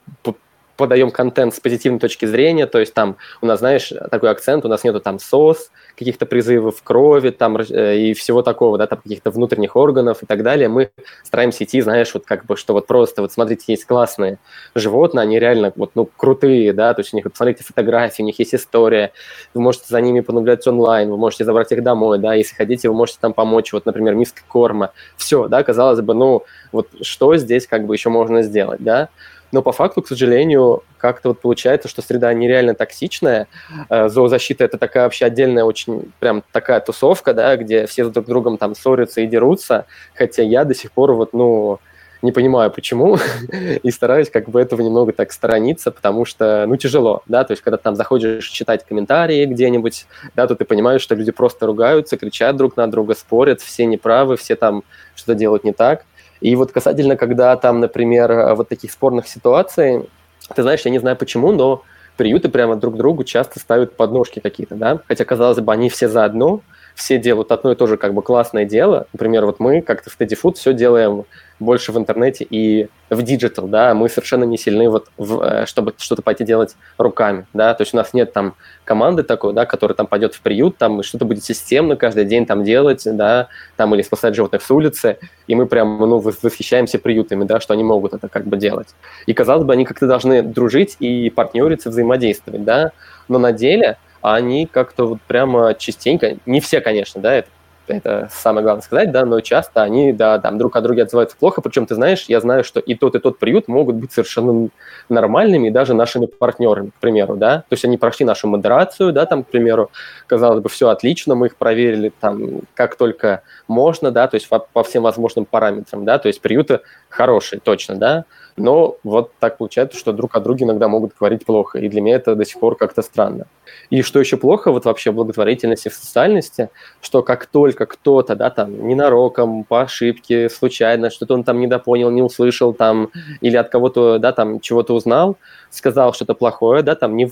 подаем 0.78 1.10
контент 1.10 1.54
с 1.54 1.60
позитивной 1.60 1.98
точки 1.98 2.24
зрения, 2.24 2.66
то 2.66 2.78
есть 2.78 2.94
там 2.94 3.16
у 3.42 3.46
нас, 3.46 3.58
знаешь, 3.58 3.92
такой 4.10 4.30
акцент, 4.30 4.64
у 4.64 4.68
нас 4.68 4.84
нету 4.84 5.00
там 5.00 5.18
СОС, 5.18 5.70
каких-то 5.98 6.24
призывов 6.24 6.80
крови 6.84 7.30
там 7.30 7.56
э, 7.56 7.98
и 7.98 8.14
всего 8.14 8.42
такого, 8.42 8.78
да, 8.78 8.86
там 8.86 9.00
каких-то 9.00 9.32
внутренних 9.32 9.74
органов 9.74 10.22
и 10.22 10.26
так 10.26 10.44
далее. 10.44 10.68
Мы 10.68 10.90
стараемся 11.24 11.64
идти, 11.64 11.80
знаешь, 11.80 12.14
вот 12.14 12.24
как 12.24 12.46
бы, 12.46 12.56
что 12.56 12.72
вот 12.74 12.86
просто, 12.86 13.22
вот 13.22 13.32
смотрите, 13.32 13.64
есть 13.66 13.84
классные 13.84 14.38
животные, 14.76 15.24
они 15.24 15.40
реально 15.40 15.72
вот, 15.74 15.90
ну, 15.96 16.08
крутые, 16.16 16.72
да, 16.72 16.94
то 16.94 17.00
есть 17.00 17.12
у 17.12 17.16
них, 17.16 17.24
посмотрите 17.24 17.64
фотографии, 17.64 18.22
у 18.22 18.26
них 18.26 18.38
есть 18.38 18.54
история, 18.54 19.10
вы 19.54 19.60
можете 19.60 19.86
за 19.88 20.00
ними 20.00 20.20
понаблюдать 20.20 20.64
онлайн, 20.68 21.10
вы 21.10 21.16
можете 21.16 21.44
забрать 21.44 21.72
их 21.72 21.82
домой, 21.82 22.20
да, 22.20 22.34
если 22.34 22.54
хотите, 22.54 22.88
вы 22.88 22.94
можете 22.94 23.18
там 23.20 23.32
помочь, 23.32 23.72
вот, 23.72 23.84
например, 23.84 24.14
миской 24.14 24.44
корма, 24.46 24.92
все, 25.16 25.48
да, 25.48 25.64
казалось 25.64 26.00
бы, 26.00 26.14
ну, 26.14 26.44
вот 26.70 26.88
что 27.02 27.36
здесь 27.36 27.66
как 27.66 27.84
бы 27.84 27.96
еще 27.96 28.10
можно 28.10 28.42
сделать, 28.42 28.80
да, 28.80 29.08
но 29.52 29.62
по 29.62 29.72
факту, 29.72 30.02
к 30.02 30.08
сожалению, 30.08 30.82
как-то 30.98 31.30
вот 31.30 31.40
получается, 31.40 31.88
что 31.88 32.02
среда 32.02 32.32
нереально 32.32 32.74
токсичная. 32.74 33.46
Э, 33.88 34.08
зоозащита– 34.08 34.64
это 34.64 34.78
такая 34.78 35.04
вообще 35.04 35.26
отдельная 35.26 35.64
очень 35.64 36.12
прям 36.18 36.42
такая 36.52 36.80
тусовка, 36.80 37.34
да, 37.34 37.56
где 37.56 37.86
все 37.86 38.04
друг 38.08 38.26
с 38.26 38.28
другом 38.28 38.58
там 38.58 38.74
ссорятся 38.74 39.20
и 39.20 39.26
дерутся, 39.26 39.86
хотя 40.14 40.42
я 40.42 40.64
до 40.64 40.74
сих 40.74 40.92
пор 40.92 41.12
вот, 41.12 41.32
ну, 41.32 41.78
не 42.22 42.32
понимаю, 42.32 42.70
почему, 42.70 43.18
и 43.82 43.90
стараюсь 43.90 44.30
как 44.30 44.48
бы 44.48 44.60
этого 44.60 44.82
немного 44.82 45.12
так 45.12 45.32
сторониться, 45.32 45.90
потому 45.90 46.24
что, 46.24 46.64
ну, 46.66 46.76
тяжело, 46.76 47.22
да, 47.26 47.44
то 47.44 47.52
есть, 47.52 47.62
когда 47.62 47.76
там 47.76 47.94
заходишь 47.94 48.48
читать 48.48 48.84
комментарии 48.84 49.46
где-нибудь, 49.46 50.06
да, 50.34 50.46
то 50.46 50.54
ты 50.54 50.64
понимаешь, 50.64 51.00
что 51.00 51.14
люди 51.14 51.32
просто 51.32 51.66
ругаются, 51.66 52.16
кричат 52.16 52.56
друг 52.56 52.76
на 52.76 52.90
друга, 52.90 53.14
спорят, 53.14 53.60
все 53.60 53.86
неправы, 53.86 54.36
все 54.36 54.56
там 54.56 54.82
что-то 55.14 55.34
делают 55.34 55.64
не 55.64 55.72
так, 55.72 56.04
и 56.40 56.54
вот 56.56 56.72
касательно, 56.72 57.16
когда 57.16 57.56
там, 57.56 57.80
например, 57.80 58.54
вот 58.54 58.68
таких 58.68 58.92
спорных 58.92 59.26
ситуаций, 59.26 60.08
ты 60.54 60.62
знаешь, 60.62 60.80
я 60.84 60.90
не 60.90 60.98
знаю 60.98 61.16
почему, 61.16 61.52
но 61.52 61.82
приюты 62.16 62.48
прямо 62.48 62.76
друг 62.76 62.96
другу 62.96 63.24
часто 63.24 63.60
ставят 63.60 63.96
подножки 63.96 64.40
какие-то, 64.40 64.74
да, 64.74 65.00
хотя, 65.06 65.24
казалось 65.24 65.58
бы, 65.58 65.72
они 65.72 65.88
все 65.88 66.08
заодно, 66.08 66.60
все 66.98 67.16
делают 67.16 67.52
одно 67.52 67.70
и 67.70 67.76
то 67.76 67.86
же 67.86 67.96
как 67.96 68.12
бы 68.12 68.22
классное 68.22 68.64
дело. 68.64 69.06
Например, 69.12 69.46
вот 69.46 69.60
мы 69.60 69.82
как-то 69.82 70.10
в 70.10 70.18
Teddy 70.18 70.36
Food 70.36 70.54
все 70.54 70.72
делаем 70.72 71.26
больше 71.60 71.92
в 71.92 71.96
интернете 71.98 72.44
и 72.48 72.88
в 73.08 73.22
digital, 73.22 73.68
да, 73.68 73.94
мы 73.94 74.08
совершенно 74.08 74.42
не 74.42 74.58
сильны 74.58 74.88
вот, 74.90 75.06
в, 75.16 75.40
э, 75.40 75.66
чтобы 75.66 75.94
что-то 75.96 76.22
пойти 76.22 76.44
делать 76.44 76.76
руками, 76.98 77.46
да, 77.52 77.72
то 77.74 77.82
есть 77.82 77.94
у 77.94 77.96
нас 77.96 78.14
нет 78.14 78.32
там 78.32 78.54
команды 78.84 79.22
такой, 79.22 79.52
да, 79.54 79.64
которая 79.64 79.94
там 79.94 80.08
пойдет 80.08 80.34
в 80.34 80.40
приют, 80.40 80.76
там 80.76 81.02
что-то 81.04 81.24
будет 81.24 81.44
системно 81.44 81.94
каждый 81.94 82.24
день 82.24 82.46
там 82.46 82.64
делать, 82.64 83.02
да, 83.04 83.48
там 83.76 83.94
или 83.94 84.02
спасать 84.02 84.34
животных 84.34 84.62
с 84.62 84.70
улицы, 84.70 85.18
и 85.46 85.54
мы 85.54 85.66
прям, 85.66 85.98
ну, 86.00 86.18
восхищаемся 86.18 86.98
приютами, 86.98 87.44
да, 87.44 87.60
что 87.60 87.74
они 87.74 87.84
могут 87.84 88.12
это 88.12 88.28
как 88.28 88.44
бы 88.44 88.56
делать. 88.56 88.88
И, 89.26 89.32
казалось 89.34 89.64
бы, 89.64 89.72
они 89.72 89.84
как-то 89.84 90.06
должны 90.06 90.42
дружить 90.42 90.96
и 90.98 91.30
партнериться, 91.30 91.90
взаимодействовать, 91.90 92.64
да, 92.64 92.92
но 93.28 93.38
на 93.38 93.52
деле 93.52 93.98
они 94.22 94.66
как-то 94.66 95.06
вот 95.06 95.20
прямо 95.26 95.74
частенько, 95.74 96.36
не 96.46 96.60
все, 96.60 96.80
конечно, 96.80 97.20
да, 97.20 97.34
это 97.34 97.48
это 97.90 98.28
самое 98.30 98.62
главное 98.64 98.82
сказать, 98.82 99.10
да, 99.10 99.24
но 99.24 99.40
часто 99.40 99.82
они, 99.82 100.12
да, 100.12 100.38
там 100.38 100.58
друг 100.58 100.76
о 100.76 100.80
друге 100.80 101.02
отзываются 101.02 101.36
плохо, 101.36 101.60
причем, 101.60 101.86
ты 101.86 101.94
знаешь, 101.94 102.26
я 102.28 102.40
знаю, 102.40 102.64
что 102.64 102.80
и 102.80 102.94
тот, 102.94 103.14
и 103.14 103.18
тот 103.18 103.38
приют 103.38 103.68
могут 103.68 103.96
быть 103.96 104.12
совершенно 104.12 104.68
нормальными, 105.08 105.70
даже 105.70 105.94
нашими 105.94 106.26
партнерами, 106.26 106.90
к 106.90 107.00
примеру, 107.00 107.36
да, 107.36 107.58
то 107.60 107.72
есть 107.72 107.84
они 107.84 107.96
прошли 107.96 108.26
нашу 108.26 108.48
модерацию, 108.48 109.12
да, 109.12 109.26
там, 109.26 109.44
к 109.44 109.48
примеру, 109.48 109.90
казалось 110.26 110.62
бы, 110.62 110.68
все 110.68 110.88
отлично, 110.88 111.34
мы 111.34 111.46
их 111.46 111.56
проверили 111.56 112.12
там 112.20 112.60
как 112.74 112.96
только 112.96 113.42
можно, 113.66 114.10
да, 114.10 114.28
то 114.28 114.36
есть 114.36 114.48
по, 114.48 114.58
по 114.58 114.82
всем 114.82 115.02
возможным 115.02 115.44
параметрам, 115.44 116.04
да, 116.04 116.18
то 116.18 116.28
есть 116.28 116.40
приюты 116.40 116.80
хорошие, 117.08 117.60
точно, 117.60 117.96
да, 117.96 118.24
но 118.58 118.96
вот 119.02 119.32
так 119.38 119.58
получается, 119.58 119.98
что 119.98 120.12
друг 120.12 120.36
о 120.36 120.40
друге 120.40 120.64
иногда 120.64 120.88
могут 120.88 121.12
говорить 121.18 121.44
плохо, 121.44 121.78
и 121.78 121.88
для 121.88 122.00
меня 122.00 122.16
это 122.16 122.34
до 122.34 122.44
сих 122.44 122.60
пор 122.60 122.76
как-то 122.76 123.02
странно. 123.02 123.46
И 123.90 124.02
что 124.02 124.20
еще 124.20 124.36
плохо 124.36 124.70
вот 124.70 124.84
вообще 124.84 125.10
в 125.10 125.14
благотворительности, 125.14 125.88
в 125.88 125.94
социальности, 125.94 126.70
что 127.00 127.22
как 127.22 127.46
только 127.46 127.86
кто-то, 127.86 128.36
да, 128.36 128.50
там, 128.50 128.86
ненароком, 128.86 129.64
по 129.64 129.82
ошибке, 129.82 130.48
случайно, 130.48 131.10
что-то 131.10 131.34
он 131.34 131.44
там 131.44 131.60
недопонял, 131.60 132.10
не 132.10 132.22
услышал 132.22 132.72
там, 132.72 133.10
или 133.40 133.56
от 133.56 133.68
кого-то, 133.70 134.18
да, 134.18 134.32
там, 134.32 134.60
чего-то 134.60 134.94
узнал, 134.94 135.36
сказал 135.70 136.12
что-то 136.12 136.34
плохое, 136.34 136.82
да, 136.82 136.94
там, 136.94 137.16
не, 137.16 137.30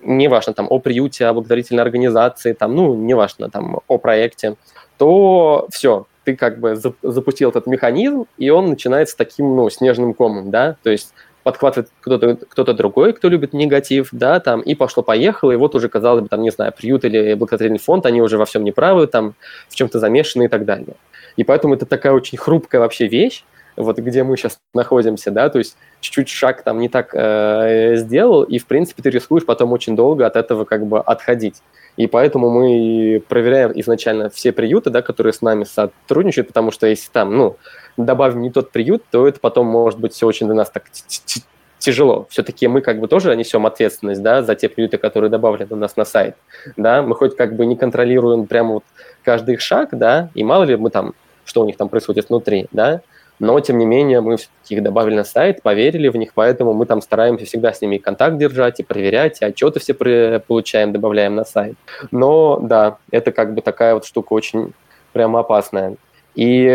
не 0.00 0.28
важно, 0.28 0.54
там, 0.54 0.66
о 0.70 0.78
приюте, 0.78 1.26
о 1.26 1.32
благотворительной 1.32 1.82
организации, 1.82 2.52
там, 2.52 2.74
ну, 2.74 2.94
не 2.94 3.14
важно, 3.14 3.50
там, 3.50 3.80
о 3.88 3.98
проекте, 3.98 4.56
то 4.98 5.66
все, 5.70 6.06
ты 6.26 6.34
как 6.34 6.58
бы 6.58 6.74
запустил 6.74 7.50
этот 7.50 7.68
механизм, 7.68 8.26
и 8.36 8.50
он 8.50 8.66
начинается 8.66 9.16
таким, 9.16 9.54
ну, 9.54 9.70
снежным 9.70 10.12
комом, 10.12 10.50
да, 10.50 10.76
то 10.82 10.90
есть 10.90 11.14
подхватывает 11.44 11.88
кто-то 12.00 12.34
кто 12.48 12.64
другой, 12.72 13.12
кто 13.12 13.28
любит 13.28 13.52
негатив, 13.52 14.08
да, 14.10 14.40
там, 14.40 14.60
и 14.60 14.74
пошло-поехало, 14.74 15.52
и 15.52 15.56
вот 15.56 15.76
уже, 15.76 15.88
казалось 15.88 16.22
бы, 16.22 16.28
там, 16.28 16.42
не 16.42 16.50
знаю, 16.50 16.72
приют 16.76 17.04
или 17.04 17.34
благотворительный 17.34 17.78
фонд, 17.78 18.06
они 18.06 18.20
уже 18.20 18.38
во 18.38 18.44
всем 18.44 18.64
неправы, 18.64 19.06
там, 19.06 19.34
в 19.68 19.76
чем-то 19.76 20.00
замешаны 20.00 20.46
и 20.46 20.48
так 20.48 20.64
далее. 20.64 20.96
И 21.36 21.44
поэтому 21.44 21.74
это 21.74 21.86
такая 21.86 22.12
очень 22.12 22.36
хрупкая 22.36 22.80
вообще 22.80 23.06
вещь, 23.06 23.44
вот 23.76 23.98
где 23.98 24.24
мы 24.24 24.36
сейчас 24.36 24.58
находимся, 24.74 25.30
да, 25.30 25.48
то 25.48 25.58
есть 25.58 25.76
чуть-чуть 26.00 26.28
шаг 26.28 26.62
там 26.62 26.78
не 26.78 26.88
так 26.88 27.10
э, 27.14 27.96
сделал, 27.96 28.42
и, 28.42 28.58
в 28.58 28.66
принципе, 28.66 29.02
ты 29.02 29.10
рискуешь 29.10 29.44
потом 29.44 29.72
очень 29.72 29.96
долго 29.96 30.26
от 30.26 30.36
этого 30.36 30.64
как 30.64 30.86
бы 30.86 31.00
отходить. 31.00 31.62
И 31.96 32.06
поэтому 32.06 32.50
мы 32.50 33.22
проверяем 33.26 33.72
изначально 33.74 34.28
все 34.28 34.52
приюты, 34.52 34.90
да, 34.90 35.00
которые 35.00 35.32
с 35.32 35.40
нами 35.40 35.64
сотрудничают, 35.64 36.48
потому 36.48 36.70
что 36.70 36.86
если 36.86 37.10
там, 37.10 37.34
ну, 37.36 37.56
добавим 37.96 38.42
не 38.42 38.50
тот 38.50 38.70
приют, 38.70 39.02
то 39.10 39.26
это 39.26 39.40
потом 39.40 39.66
может 39.66 39.98
быть 39.98 40.12
все 40.12 40.26
очень 40.26 40.46
для 40.46 40.54
нас 40.54 40.70
так 40.70 40.84
тяжело. 41.78 42.26
Все-таки 42.30 42.68
мы 42.68 42.80
как 42.80 42.98
бы 42.98 43.08
тоже 43.08 43.34
несем 43.36 43.64
ответственность, 43.64 44.22
да, 44.22 44.42
за 44.42 44.54
те 44.54 44.68
приюты, 44.68 44.98
которые 44.98 45.30
добавлены 45.30 45.68
у 45.70 45.76
нас 45.76 45.96
на 45.96 46.04
сайт, 46.04 46.36
да, 46.76 47.02
мы 47.02 47.14
хоть 47.14 47.36
как 47.36 47.56
бы 47.56 47.64
не 47.64 47.76
контролируем 47.76 48.46
прямо 48.46 48.74
вот 48.74 48.84
каждый 49.22 49.54
их 49.54 49.60
шаг, 49.60 49.90
да, 49.92 50.30
и 50.34 50.44
мало 50.44 50.64
ли 50.64 50.76
мы 50.76 50.90
там, 50.90 51.14
что 51.44 51.62
у 51.62 51.64
них 51.64 51.76
там 51.76 51.88
происходит 51.88 52.28
внутри, 52.28 52.66
да, 52.72 53.02
но, 53.38 53.60
тем 53.60 53.78
не 53.78 53.86
менее, 53.86 54.20
мы 54.20 54.36
все-таки 54.36 54.76
их 54.76 54.82
добавили 54.82 55.16
на 55.16 55.24
сайт, 55.24 55.62
поверили 55.62 56.08
в 56.08 56.16
них, 56.16 56.32
поэтому 56.34 56.72
мы 56.72 56.86
там 56.86 57.02
стараемся 57.02 57.44
всегда 57.44 57.72
с 57.72 57.80
ними 57.80 57.98
контакт 57.98 58.38
держать 58.38 58.80
и 58.80 58.82
проверять, 58.82 59.42
и 59.42 59.44
отчеты 59.44 59.80
все 59.80 59.94
получаем, 59.94 60.92
добавляем 60.92 61.34
на 61.34 61.44
сайт. 61.44 61.76
Но, 62.10 62.58
да, 62.60 62.98
это 63.10 63.32
как 63.32 63.54
бы 63.54 63.60
такая 63.60 63.94
вот 63.94 64.06
штука 64.06 64.32
очень 64.32 64.72
прямо 65.12 65.40
опасная. 65.40 65.96
И 66.34 66.66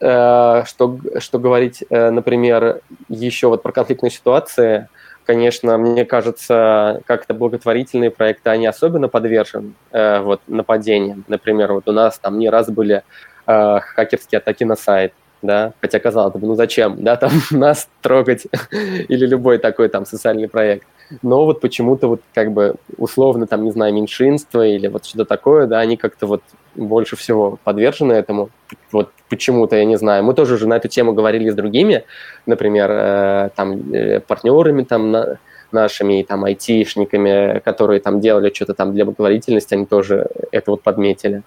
э, 0.00 0.62
что, 0.66 0.98
что 1.18 1.38
говорить, 1.38 1.84
э, 1.90 2.10
например, 2.10 2.80
еще 3.08 3.48
вот 3.48 3.62
про 3.62 3.72
конфликтные 3.72 4.10
ситуации, 4.10 4.88
конечно, 5.24 5.78
мне 5.78 6.04
кажется, 6.04 7.02
как-то 7.06 7.34
благотворительные 7.34 8.10
проекты, 8.10 8.50
они 8.50 8.66
особенно 8.66 9.08
подвержены 9.08 9.72
э, 9.92 10.20
вот, 10.20 10.40
нападениям. 10.46 11.24
Например, 11.28 11.72
вот 11.72 11.88
у 11.88 11.92
нас 11.92 12.18
там 12.18 12.38
не 12.38 12.48
раз 12.48 12.70
были 12.70 13.02
э, 13.46 13.80
хакерские 13.80 14.38
атаки 14.38 14.64
на 14.64 14.76
сайт, 14.76 15.12
да, 15.42 15.72
хотя 15.80 15.98
казалось 15.98 16.34
бы, 16.34 16.46
ну 16.46 16.54
зачем, 16.54 17.02
да, 17.02 17.16
там 17.16 17.30
нас 17.50 17.88
трогать 18.02 18.46
или 18.70 19.26
любой 19.26 19.58
такой 19.58 19.88
там 19.88 20.06
социальный 20.06 20.48
проект. 20.48 20.86
Но 21.22 21.44
вот 21.44 21.60
почему-то 21.60 22.06
вот 22.06 22.20
как 22.32 22.52
бы 22.52 22.76
условно 22.96 23.46
там, 23.46 23.64
не 23.64 23.72
знаю, 23.72 23.92
меньшинство 23.92 24.62
или 24.62 24.86
вот 24.86 25.04
что-то 25.06 25.24
такое, 25.24 25.66
да, 25.66 25.80
они 25.80 25.96
как-то 25.96 26.26
вот 26.26 26.42
больше 26.76 27.16
всего 27.16 27.58
подвержены 27.64 28.12
этому. 28.12 28.50
Вот 28.92 29.10
почему-то, 29.28 29.74
я 29.74 29.84
не 29.84 29.96
знаю. 29.96 30.22
Мы 30.22 30.34
тоже 30.34 30.54
уже 30.54 30.68
на 30.68 30.74
эту 30.76 30.86
тему 30.86 31.12
говорили 31.12 31.50
с 31.50 31.54
другими, 31.54 32.04
например, 32.46 32.90
э, 32.92 33.50
там 33.56 33.92
э, 33.92 34.20
партнерами 34.20 34.84
там 34.84 35.10
на, 35.10 35.38
нашими 35.72 36.22
там 36.22 36.44
айтишниками, 36.44 37.60
которые 37.60 38.00
там 38.00 38.20
делали 38.20 38.52
что-то 38.52 38.74
там 38.74 38.92
для 38.92 39.04
благотворительности, 39.04 39.74
они 39.74 39.86
тоже 39.86 40.28
это 40.52 40.70
вот 40.70 40.82
подметили. 40.82 41.42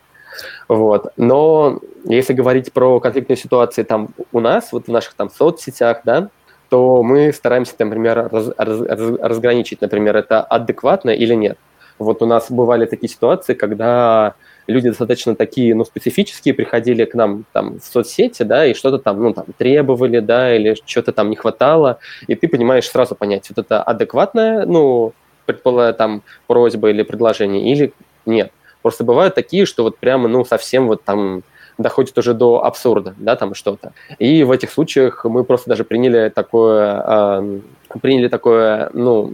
Вот. 0.67 1.13
Но 1.17 1.79
если 2.05 2.34
говорить 2.34 2.71
про 2.73 2.99
конфликтные 2.99 3.38
ситуации 3.38 3.84
там 3.84 4.09
у 4.31 4.39
нас, 4.39 4.71
вот 4.71 4.88
в 4.88 4.91
наших 4.91 5.13
там 5.13 5.29
соцсетях, 5.29 6.01
да, 6.03 6.29
то 6.69 7.03
мы 7.03 7.31
стараемся, 7.31 7.75
например, 7.77 8.29
раз, 8.31 8.49
раз, 8.57 8.81
разграничить, 9.21 9.81
например, 9.81 10.17
это 10.17 10.41
адекватно 10.41 11.11
или 11.11 11.36
нет. 11.36 11.57
Вот 11.99 12.21
у 12.21 12.25
нас 12.25 12.49
бывали 12.49 12.86
такие 12.86 13.09
ситуации, 13.09 13.53
когда 13.53 14.34
люди 14.67 14.89
достаточно 14.89 15.36
такие, 15.36 15.75
ну, 15.75 15.86
специфические 15.86 16.53
приходили 16.53 17.05
к 17.05 17.13
нам 17.13 17.45
там 17.53 17.79
в 17.79 17.84
соцсети, 17.84 18.43
да, 18.43 18.65
и 18.65 18.73
что-то 18.73 18.97
там, 18.97 19.21
ну, 19.21 19.34
там, 19.34 19.45
требовали, 19.57 20.19
да, 20.19 20.55
или 20.55 20.75
что-то 20.86 21.11
там 21.11 21.29
не 21.29 21.36
хватало, 21.36 21.99
и 22.27 22.36
ты 22.36 22.47
понимаешь 22.47 22.89
сразу 22.89 23.15
понять, 23.15 23.49
вот 23.49 23.63
это 23.65 23.84
адекватная, 23.84 24.65
ну, 24.65 25.13
предположим, 25.45 25.95
там, 25.95 26.23
просьба 26.47 26.89
или 26.89 27.03
предложение, 27.03 27.71
или 27.71 27.93
нет. 28.25 28.51
Просто 28.84 29.03
бывают 29.03 29.34
такие, 29.34 29.65
что 29.65 29.81
вот 29.81 29.97
прямо, 29.97 30.27
ну, 30.27 30.45
совсем 30.45 30.88
вот 30.88 31.03
там 31.03 31.41
доходит 31.79 32.15
уже 32.19 32.36
до 32.36 32.63
абсурда, 32.63 33.15
да, 33.17 33.36
там 33.36 33.55
что-то. 33.55 33.93
И 34.19 34.43
в 34.43 34.51
этих 34.51 34.71
случаях 34.71 35.25
мы 35.25 35.43
просто 35.43 35.71
даже 35.71 35.84
приняли 35.84 36.29
такое, 36.29 37.03
э, 37.03 37.59
приняли 37.99 38.27
такое, 38.27 38.91
ну, 38.93 39.34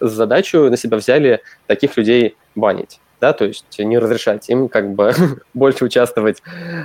задачу 0.00 0.70
на 0.70 0.78
себя 0.78 0.96
взяли 0.96 1.42
таких 1.66 1.94
людей 1.98 2.36
банить 2.54 3.00
да, 3.22 3.32
то 3.32 3.44
есть 3.44 3.78
не 3.78 3.98
разрешать 3.98 4.50
им 4.50 4.68
как 4.68 4.94
бы 4.94 5.12
больше 5.54 5.84
участвовать 5.84 6.42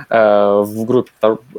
э, 0.08 0.62
в 0.64 0.84
группе. 0.84 1.10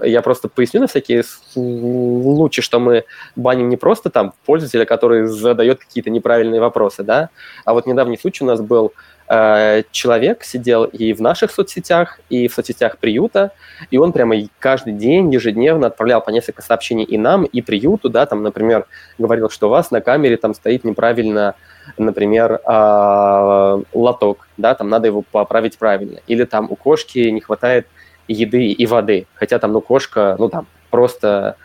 Я 0.01 0.22
просто 0.22 0.47
поясню 0.47 0.80
на 0.80 0.88
всякие 0.88 1.24
случаи, 1.24 2.61
что 2.61 2.80
мы 2.80 3.03
баним 3.36 3.67
не 3.67 3.76
просто 3.76 4.09
там 4.09 4.34
пользователя, 4.45 4.86
который 4.86 5.26
задает 5.26 5.80
какие-то 5.80 6.09
неправильные 6.09 6.61
вопросы, 6.61 7.03
да, 7.03 7.30
а 7.65 7.74
вот 7.74 7.88
недавний 7.88 8.17
случай 8.17 8.45
у 8.45 8.47
нас 8.47 8.61
был 8.61 8.93
Э, 9.32 9.84
человек 9.91 10.43
сидел 10.43 10.86
и 10.86 11.13
в 11.13 11.21
наших 11.21 11.51
соцсетях, 11.51 12.19
и 12.30 12.47
в 12.47 12.53
соцсетях 12.53 12.97
приюта, 12.97 13.51
и 13.91 13.97
он 13.99 14.11
прямо 14.11 14.36
каждый 14.57 14.93
день, 14.93 15.32
ежедневно 15.32 15.88
отправлял 15.88 16.19
по 16.21 16.32
несколько 16.32 16.63
сообщений 16.63 17.03
и 17.03 17.15
нам, 17.15 17.43
и 17.43 17.61
приюту, 17.61 18.09
да, 18.09 18.25
там, 18.25 18.41
например, 18.41 18.88
говорил, 19.19 19.51
что 19.51 19.67
у 19.67 19.69
вас 19.69 19.91
на 19.91 20.01
камере 20.01 20.38
там 20.38 20.55
стоит 20.55 20.84
неправильно, 20.84 21.53
например, 21.97 22.59
э, 22.65 23.84
лоток, 23.93 24.47
да, 24.57 24.73
там 24.73 24.89
надо 24.89 25.07
его 25.07 25.21
поправить 25.21 25.77
правильно, 25.77 26.21
или 26.25 26.43
там 26.45 26.65
у 26.71 26.75
кошки 26.75 27.19
не 27.19 27.41
хватает 27.41 27.86
еды 28.27 28.71
и 28.71 28.86
воды, 28.88 29.27
хотя 29.36 29.59
там, 29.59 29.73
ну, 29.73 29.82
кошка, 29.82 30.38
ну, 30.39 30.49
там, 30.49 30.65
просто 30.89 31.55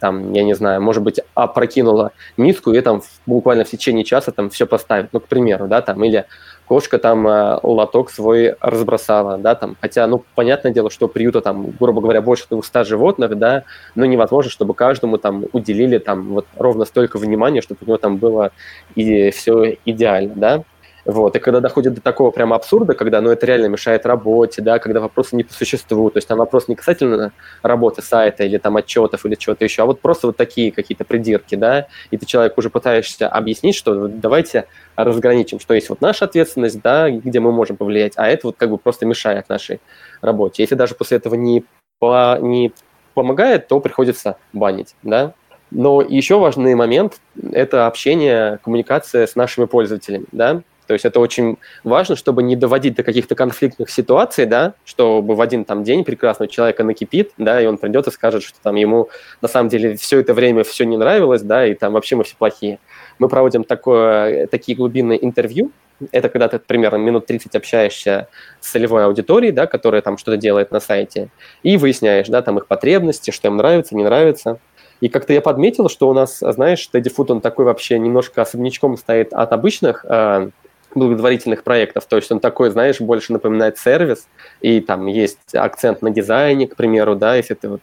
там, 0.00 0.32
я 0.32 0.44
не 0.44 0.54
знаю, 0.54 0.80
может 0.80 1.02
быть, 1.02 1.20
опрокинула 1.34 2.12
миску 2.36 2.72
и 2.72 2.80
там 2.80 3.02
буквально 3.26 3.64
в 3.64 3.70
течение 3.70 4.04
часа 4.04 4.30
там 4.32 4.48
все 4.50 4.66
поставит, 4.66 5.08
ну, 5.12 5.20
к 5.20 5.26
примеру, 5.26 5.66
да, 5.66 5.80
там, 5.80 6.02
или 6.04 6.26
кошка 6.66 6.98
там 6.98 7.26
э, 7.26 7.58
лоток 7.62 8.10
свой 8.10 8.56
разбросала, 8.60 9.38
да, 9.38 9.54
там, 9.54 9.76
хотя, 9.80 10.06
ну, 10.06 10.24
понятное 10.34 10.72
дело, 10.72 10.90
что 10.90 11.08
приюта 11.08 11.40
там, 11.40 11.72
грубо 11.78 12.00
говоря, 12.00 12.22
больше 12.22 12.46
200 12.50 12.84
животных, 12.84 13.38
да, 13.38 13.64
но 13.94 14.04
невозможно, 14.04 14.50
чтобы 14.50 14.74
каждому 14.74 15.18
там 15.18 15.44
уделили 15.52 15.98
там 15.98 16.28
вот 16.28 16.46
ровно 16.56 16.84
столько 16.84 17.18
внимания, 17.18 17.60
чтобы 17.60 17.80
у 17.82 17.84
него 17.86 17.98
там 17.98 18.16
было 18.16 18.52
и 18.94 19.30
все 19.30 19.76
идеально, 19.84 20.34
да, 20.34 20.64
вот. 21.04 21.36
И 21.36 21.38
когда 21.38 21.60
доходит 21.60 21.94
до 21.94 22.00
такого 22.00 22.30
прям 22.30 22.52
абсурда, 22.52 22.94
когда 22.94 23.20
ну, 23.20 23.30
это 23.30 23.44
реально 23.44 23.66
мешает 23.66 24.06
работе, 24.06 24.62
да, 24.62 24.78
когда 24.78 25.00
вопросы 25.00 25.36
не 25.36 25.44
по 25.44 25.52
существу, 25.52 26.10
то 26.10 26.16
есть 26.16 26.26
там 26.26 26.38
вопрос 26.38 26.66
не 26.66 26.76
касательно 26.76 27.32
работы 27.62 28.00
сайта 28.00 28.44
или 28.44 28.56
там 28.56 28.76
отчетов 28.76 29.26
или 29.26 29.34
чего-то 29.34 29.64
еще, 29.64 29.82
а 29.82 29.86
вот 29.86 30.00
просто 30.00 30.28
вот 30.28 30.36
такие 30.36 30.72
какие-то 30.72 31.04
придирки, 31.04 31.56
да, 31.56 31.88
и 32.10 32.16
ты 32.16 32.24
человеку 32.24 32.60
уже 32.60 32.70
пытаешься 32.70 33.28
объяснить, 33.28 33.74
что 33.74 34.08
давайте 34.08 34.66
разграничим, 34.96 35.60
что 35.60 35.74
есть 35.74 35.90
вот 35.90 36.00
наша 36.00 36.24
ответственность, 36.24 36.80
да, 36.80 37.10
где 37.10 37.38
мы 37.38 37.52
можем 37.52 37.76
повлиять, 37.76 38.14
а 38.16 38.26
это 38.28 38.46
вот 38.46 38.56
как 38.56 38.70
бы 38.70 38.78
просто 38.78 39.04
мешает 39.04 39.50
нашей 39.50 39.80
работе. 40.22 40.62
Если 40.62 40.74
даже 40.74 40.94
после 40.94 41.18
этого 41.18 41.34
не, 41.34 41.64
по, 41.98 42.38
не 42.40 42.72
помогает, 43.12 43.68
то 43.68 43.78
приходится 43.80 44.36
банить, 44.54 44.94
да. 45.02 45.34
Но 45.70 46.00
еще 46.00 46.38
важный 46.38 46.74
момент– 46.74 47.20
это 47.52 47.86
общение, 47.86 48.58
коммуникация 48.64 49.26
с 49.26 49.34
нашими 49.34 49.64
пользователями, 49.64 50.26
да, 50.30 50.62
То 50.86 50.92
есть 50.92 51.04
это 51.04 51.20
очень 51.20 51.58
важно, 51.82 52.16
чтобы 52.16 52.42
не 52.42 52.56
доводить 52.56 52.94
до 52.94 53.02
каких-то 53.02 53.34
конфликтных 53.34 53.90
ситуаций, 53.90 54.46
да, 54.46 54.74
чтобы 54.84 55.34
в 55.34 55.40
один 55.40 55.64
там 55.64 55.84
день 55.84 56.04
прекрасного 56.04 56.50
человека 56.50 56.84
накипит, 56.84 57.32
да, 57.38 57.60
и 57.60 57.66
он 57.66 57.78
придет 57.78 58.06
и 58.06 58.10
скажет, 58.10 58.42
что 58.42 58.58
там 58.62 58.74
ему 58.74 59.08
на 59.40 59.48
самом 59.48 59.68
деле 59.68 59.96
все 59.96 60.20
это 60.20 60.34
время 60.34 60.64
все 60.64 60.84
не 60.84 60.96
нравилось, 60.96 61.42
да, 61.42 61.66
и 61.66 61.74
там 61.74 61.92
вообще 61.92 62.16
мы 62.16 62.24
все 62.24 62.36
плохие. 62.36 62.78
Мы 63.18 63.28
проводим 63.28 63.64
такое, 63.64 64.46
такие 64.46 64.76
глубинные 64.76 65.24
интервью, 65.24 65.70
это 66.12 66.28
когда 66.28 66.48
ты 66.48 66.58
примерно 66.58 66.96
минут 66.96 67.26
30 67.26 67.54
общаешься 67.56 68.28
с 68.60 68.70
целевой 68.70 69.04
аудиторией, 69.04 69.52
да, 69.52 69.66
которая 69.66 70.02
там 70.02 70.18
что-то 70.18 70.36
делает 70.36 70.70
на 70.70 70.80
сайте, 70.80 71.28
и 71.62 71.76
выясняешь, 71.76 72.28
да, 72.28 72.42
там 72.42 72.58
их 72.58 72.66
потребности, 72.66 73.30
что 73.30 73.48
им 73.48 73.56
нравится, 73.56 73.94
не 73.94 74.04
нравится. 74.04 74.58
И 75.00 75.08
как-то 75.08 75.32
я 75.32 75.40
подметил, 75.40 75.88
что 75.88 76.08
у 76.08 76.14
нас, 76.14 76.38
знаешь, 76.38 76.88
Teddy 76.92 77.12
Food, 77.14 77.32
он 77.32 77.40
такой 77.40 77.64
вообще 77.64 77.98
немножко 77.98 78.42
особнячком 78.42 78.96
стоит 78.96 79.32
от 79.32 79.52
обычных 79.52 80.04
э, 80.08 80.50
благотворительных 80.94 81.64
проектов. 81.64 82.06
То 82.06 82.16
есть 82.16 82.30
он 82.30 82.40
такой, 82.40 82.70
знаешь, 82.70 83.00
больше 83.00 83.32
напоминает 83.32 83.78
сервис, 83.78 84.28
и 84.60 84.80
там 84.80 85.06
есть 85.06 85.54
акцент 85.54 86.02
на 86.02 86.10
дизайне, 86.10 86.66
к 86.68 86.76
примеру, 86.76 87.16
да, 87.16 87.36
если 87.36 87.54
ты 87.54 87.68
вот 87.68 87.80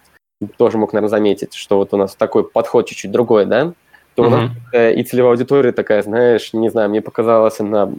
тоже 0.58 0.78
мог, 0.78 0.94
наверное, 0.94 1.10
заметить, 1.10 1.54
что 1.54 1.78
вот 1.78 1.94
у 1.94 1.98
нас 1.98 2.16
такой 2.16 2.44
подход 2.44 2.88
чуть-чуть 2.88 3.12
другой, 3.12 3.46
да, 3.46 3.74
то 4.16 4.24
mm-hmm. 4.24 4.28
у 4.28 4.30
нас 4.30 4.52
э, 4.74 4.94
и 4.94 5.04
целевая 5.04 5.34
аудитория 5.34 5.72
такая, 5.72 6.02
знаешь, 6.02 6.52
не 6.54 6.70
знаю, 6.70 6.90
мне 6.90 7.02
показалась 7.02 7.60
она 7.60 7.92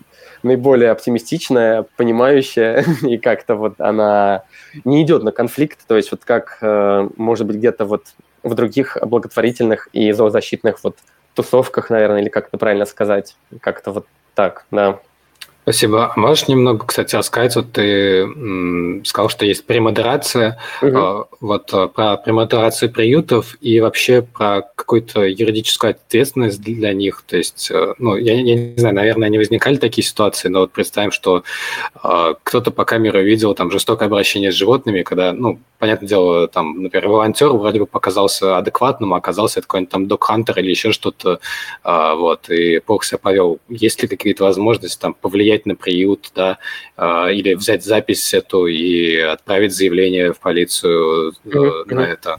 наиболее 0.42 0.90
оптимистичная, 0.90 1.86
понимающая, 1.96 2.84
и 3.02 3.16
как-то 3.16 3.54
вот 3.54 3.80
она 3.80 4.44
не 4.84 5.02
идет 5.02 5.22
на 5.22 5.32
конфликт, 5.32 5.80
то 5.86 5.96
есть 5.96 6.10
вот 6.10 6.24
как, 6.24 6.58
э, 6.60 7.08
может 7.16 7.46
быть, 7.46 7.56
где-то 7.56 7.84
вот 7.84 8.06
в 8.42 8.54
других 8.54 8.98
благотворительных 9.02 9.88
и 9.92 10.12
зоозащитных 10.12 10.82
вот 10.82 10.96
тусовках, 11.34 11.90
наверное, 11.90 12.20
или 12.20 12.28
как 12.28 12.48
это 12.48 12.58
правильно 12.58 12.84
сказать, 12.84 13.36
как-то 13.60 13.92
вот 13.92 14.06
так, 14.34 14.66
да. 14.70 14.98
Спасибо. 15.62 16.12
А 16.12 16.18
можешь 16.18 16.48
немного, 16.48 16.86
кстати, 16.86 17.14
рассказать? 17.14 17.54
Вот 17.54 17.72
ты 17.72 18.26
сказал, 19.04 19.28
что 19.28 19.46
есть 19.46 19.64
премодерация. 19.64 20.58
Угу. 20.82 21.28
Вот 21.40 21.70
а, 21.72 21.86
про 21.86 22.16
премодерацию 22.16 22.90
приютов 22.90 23.56
и 23.60 23.80
вообще 23.80 24.22
про 24.22 24.62
какую-то 24.74 25.22
юридическую 25.22 25.92
ответственность 25.92 26.60
для 26.60 26.92
них. 26.92 27.22
То 27.26 27.36
есть, 27.36 27.70
э, 27.70 27.94
ну, 27.98 28.16
я, 28.16 28.34
я 28.34 28.54
не 28.54 28.74
знаю, 28.76 28.94
наверное, 28.94 29.28
не 29.28 29.38
возникали 29.38 29.76
такие 29.76 30.04
ситуации, 30.04 30.48
но 30.48 30.60
вот 30.60 30.72
представим, 30.72 31.12
что 31.12 31.44
э, 32.02 32.34
кто-то 32.42 32.72
по 32.72 32.84
камере 32.84 33.20
увидел 33.20 33.54
там 33.54 33.70
жестокое 33.70 34.08
обращение 34.08 34.50
с 34.50 34.56
животными, 34.56 35.02
когда, 35.02 35.32
ну, 35.32 35.60
понятное 35.78 36.08
дело, 36.08 36.48
там, 36.48 36.82
например, 36.82 37.08
волонтер 37.08 37.48
вроде 37.48 37.80
бы 37.80 37.86
показался 37.86 38.56
адекватным, 38.56 39.14
а 39.14 39.16
оказался 39.16 39.60
какой-нибудь 39.60 39.90
там 39.90 40.06
док-хантер 40.06 40.58
или 40.60 40.70
еще 40.70 40.92
что-то, 40.92 41.40
э, 41.84 42.14
вот, 42.14 42.50
и 42.50 42.80
плохо 42.80 43.06
себя 43.06 43.18
повел. 43.18 43.58
Есть 43.68 44.02
ли 44.02 44.08
какие-то 44.08 44.44
возможности 44.44 45.00
там 45.00 45.14
повлиять 45.14 45.51
повлиять 45.52 45.66
на 45.66 45.74
приют, 45.74 46.30
да, 46.34 46.58
а, 46.96 47.28
или 47.28 47.54
взять 47.54 47.84
запись 47.84 48.34
эту 48.34 48.66
и 48.66 49.16
отправить 49.16 49.74
заявление 49.74 50.32
в 50.32 50.38
полицию 50.38 51.34
mm-hmm. 51.44 51.94
на 51.94 52.00
это. 52.00 52.38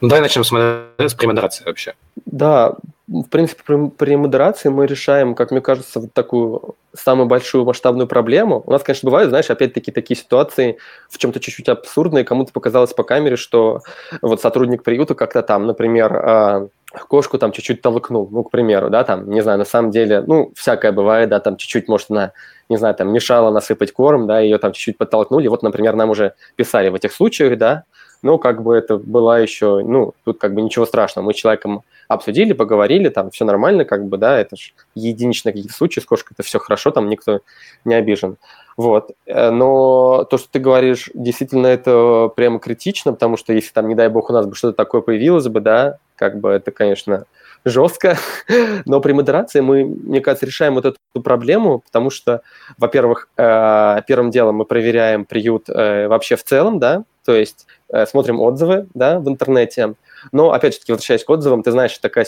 Ну, 0.00 0.08
давай 0.08 0.20
начнем 0.20 0.44
с, 0.44 0.50
с 0.98 1.14
премодерации 1.14 1.64
вообще. 1.64 1.94
Да, 2.24 2.74
в 3.08 3.28
принципе, 3.28 3.62
при, 3.64 3.88
при 3.90 4.16
модерации 4.16 4.68
мы 4.68 4.86
решаем, 4.86 5.34
как 5.34 5.52
мне 5.52 5.60
кажется, 5.60 6.00
вот 6.00 6.12
такую 6.12 6.74
самую 6.92 7.26
большую 7.26 7.64
масштабную 7.64 8.08
проблему. 8.08 8.62
У 8.66 8.72
нас, 8.72 8.82
конечно, 8.82 9.08
бывают, 9.08 9.28
знаешь, 9.30 9.48
опять-таки 9.48 9.92
такие 9.92 10.18
ситуации 10.18 10.78
в 11.08 11.18
чем-то 11.18 11.38
чуть-чуть 11.38 11.68
абсурдные. 11.68 12.24
Кому-то 12.24 12.52
показалось 12.52 12.92
по 12.94 13.04
камере, 13.04 13.36
что 13.36 13.82
вот 14.22 14.40
сотрудник 14.40 14.82
приюта 14.82 15.14
как-то 15.14 15.42
там, 15.42 15.66
например, 15.66 16.12
а, 16.14 16.68
кошку 17.08 17.38
там 17.38 17.52
чуть-чуть 17.52 17.80
толкнул, 17.80 18.28
ну, 18.30 18.42
к 18.42 18.50
примеру, 18.50 18.90
да, 18.90 19.04
там, 19.04 19.30
не 19.30 19.40
знаю, 19.40 19.58
на 19.58 19.64
самом 19.64 19.90
деле, 19.90 20.22
ну, 20.26 20.52
всякое 20.56 20.90
бывает, 20.90 21.28
да, 21.28 21.38
там 21.38 21.56
чуть-чуть, 21.56 21.88
может, 21.88 22.10
она, 22.10 22.32
не 22.68 22.76
знаю, 22.76 22.94
там, 22.94 23.12
мешала 23.12 23.50
насыпать 23.50 23.92
корм, 23.92 24.26
да, 24.26 24.40
ее 24.40 24.58
там 24.58 24.72
чуть-чуть 24.72 24.98
подтолкнули, 24.98 25.48
вот, 25.48 25.62
например, 25.62 25.94
нам 25.94 26.10
уже 26.10 26.34
писали 26.56 26.88
в 26.88 26.94
этих 26.94 27.12
случаях, 27.12 27.58
да, 27.58 27.84
но 28.22 28.38
как 28.38 28.62
бы 28.62 28.74
это 28.74 28.96
была 28.96 29.38
еще, 29.38 29.82
ну, 29.84 30.14
тут 30.24 30.38
как 30.38 30.54
бы 30.54 30.62
ничего 30.62 30.86
страшного, 30.86 31.26
мы 31.26 31.34
человеком 31.34 31.82
обсудили, 32.08 32.52
поговорили, 32.52 33.08
там, 33.08 33.30
все 33.30 33.44
нормально, 33.44 33.84
как 33.84 34.06
бы, 34.06 34.18
да, 34.18 34.38
это 34.38 34.56
же 34.56 34.72
единичные 34.94 35.52
какие-то 35.52 35.74
случаи, 35.74 36.00
с 36.00 36.06
кошкой 36.06 36.34
это 36.34 36.42
все 36.42 36.58
хорошо, 36.58 36.90
там 36.90 37.08
никто 37.08 37.40
не 37.84 37.94
обижен. 37.94 38.36
Вот. 38.76 39.12
Э, 39.26 39.50
но 39.50 40.24
то, 40.24 40.38
что 40.38 40.48
ты 40.50 40.58
говоришь, 40.58 41.10
действительно 41.14 41.66
это 41.66 42.30
прямо 42.36 42.58
критично, 42.58 43.12
потому 43.12 43.36
что 43.36 43.52
если 43.52 43.72
там, 43.72 43.88
не 43.88 43.94
дай 43.94 44.08
бог, 44.08 44.30
у 44.30 44.32
нас 44.32 44.46
бы 44.46 44.54
что-то 44.54 44.76
такое 44.76 45.00
появилось 45.00 45.48
бы, 45.48 45.60
да, 45.60 45.98
как 46.16 46.40
бы 46.40 46.50
это, 46.50 46.70
конечно, 46.70 47.24
жестко, 47.64 48.16
но 48.86 49.00
при 49.00 49.12
модерации 49.12 49.60
мы, 49.60 49.84
мне 49.84 50.20
кажется, 50.20 50.46
решаем 50.46 50.74
вот 50.74 50.84
эту 50.84 51.22
проблему, 51.22 51.80
потому 51.80 52.10
что, 52.10 52.42
во-первых, 52.78 53.28
э, 53.36 54.02
первым 54.06 54.30
делом 54.30 54.56
мы 54.56 54.64
проверяем 54.64 55.24
приют 55.24 55.68
э, 55.68 56.06
вообще 56.08 56.36
в 56.36 56.44
целом, 56.44 56.78
да, 56.78 57.04
то 57.24 57.34
есть 57.34 57.66
смотрим 58.06 58.40
отзывы, 58.40 58.86
да, 58.94 59.18
в 59.20 59.28
интернете, 59.28 59.94
но, 60.32 60.52
опять 60.52 60.74
же 60.74 60.80
таки, 60.80 60.92
возвращаясь 60.92 61.24
к 61.24 61.30
отзывам, 61.30 61.62
ты 61.62 61.70
знаешь, 61.70 61.96
такая 61.98 62.26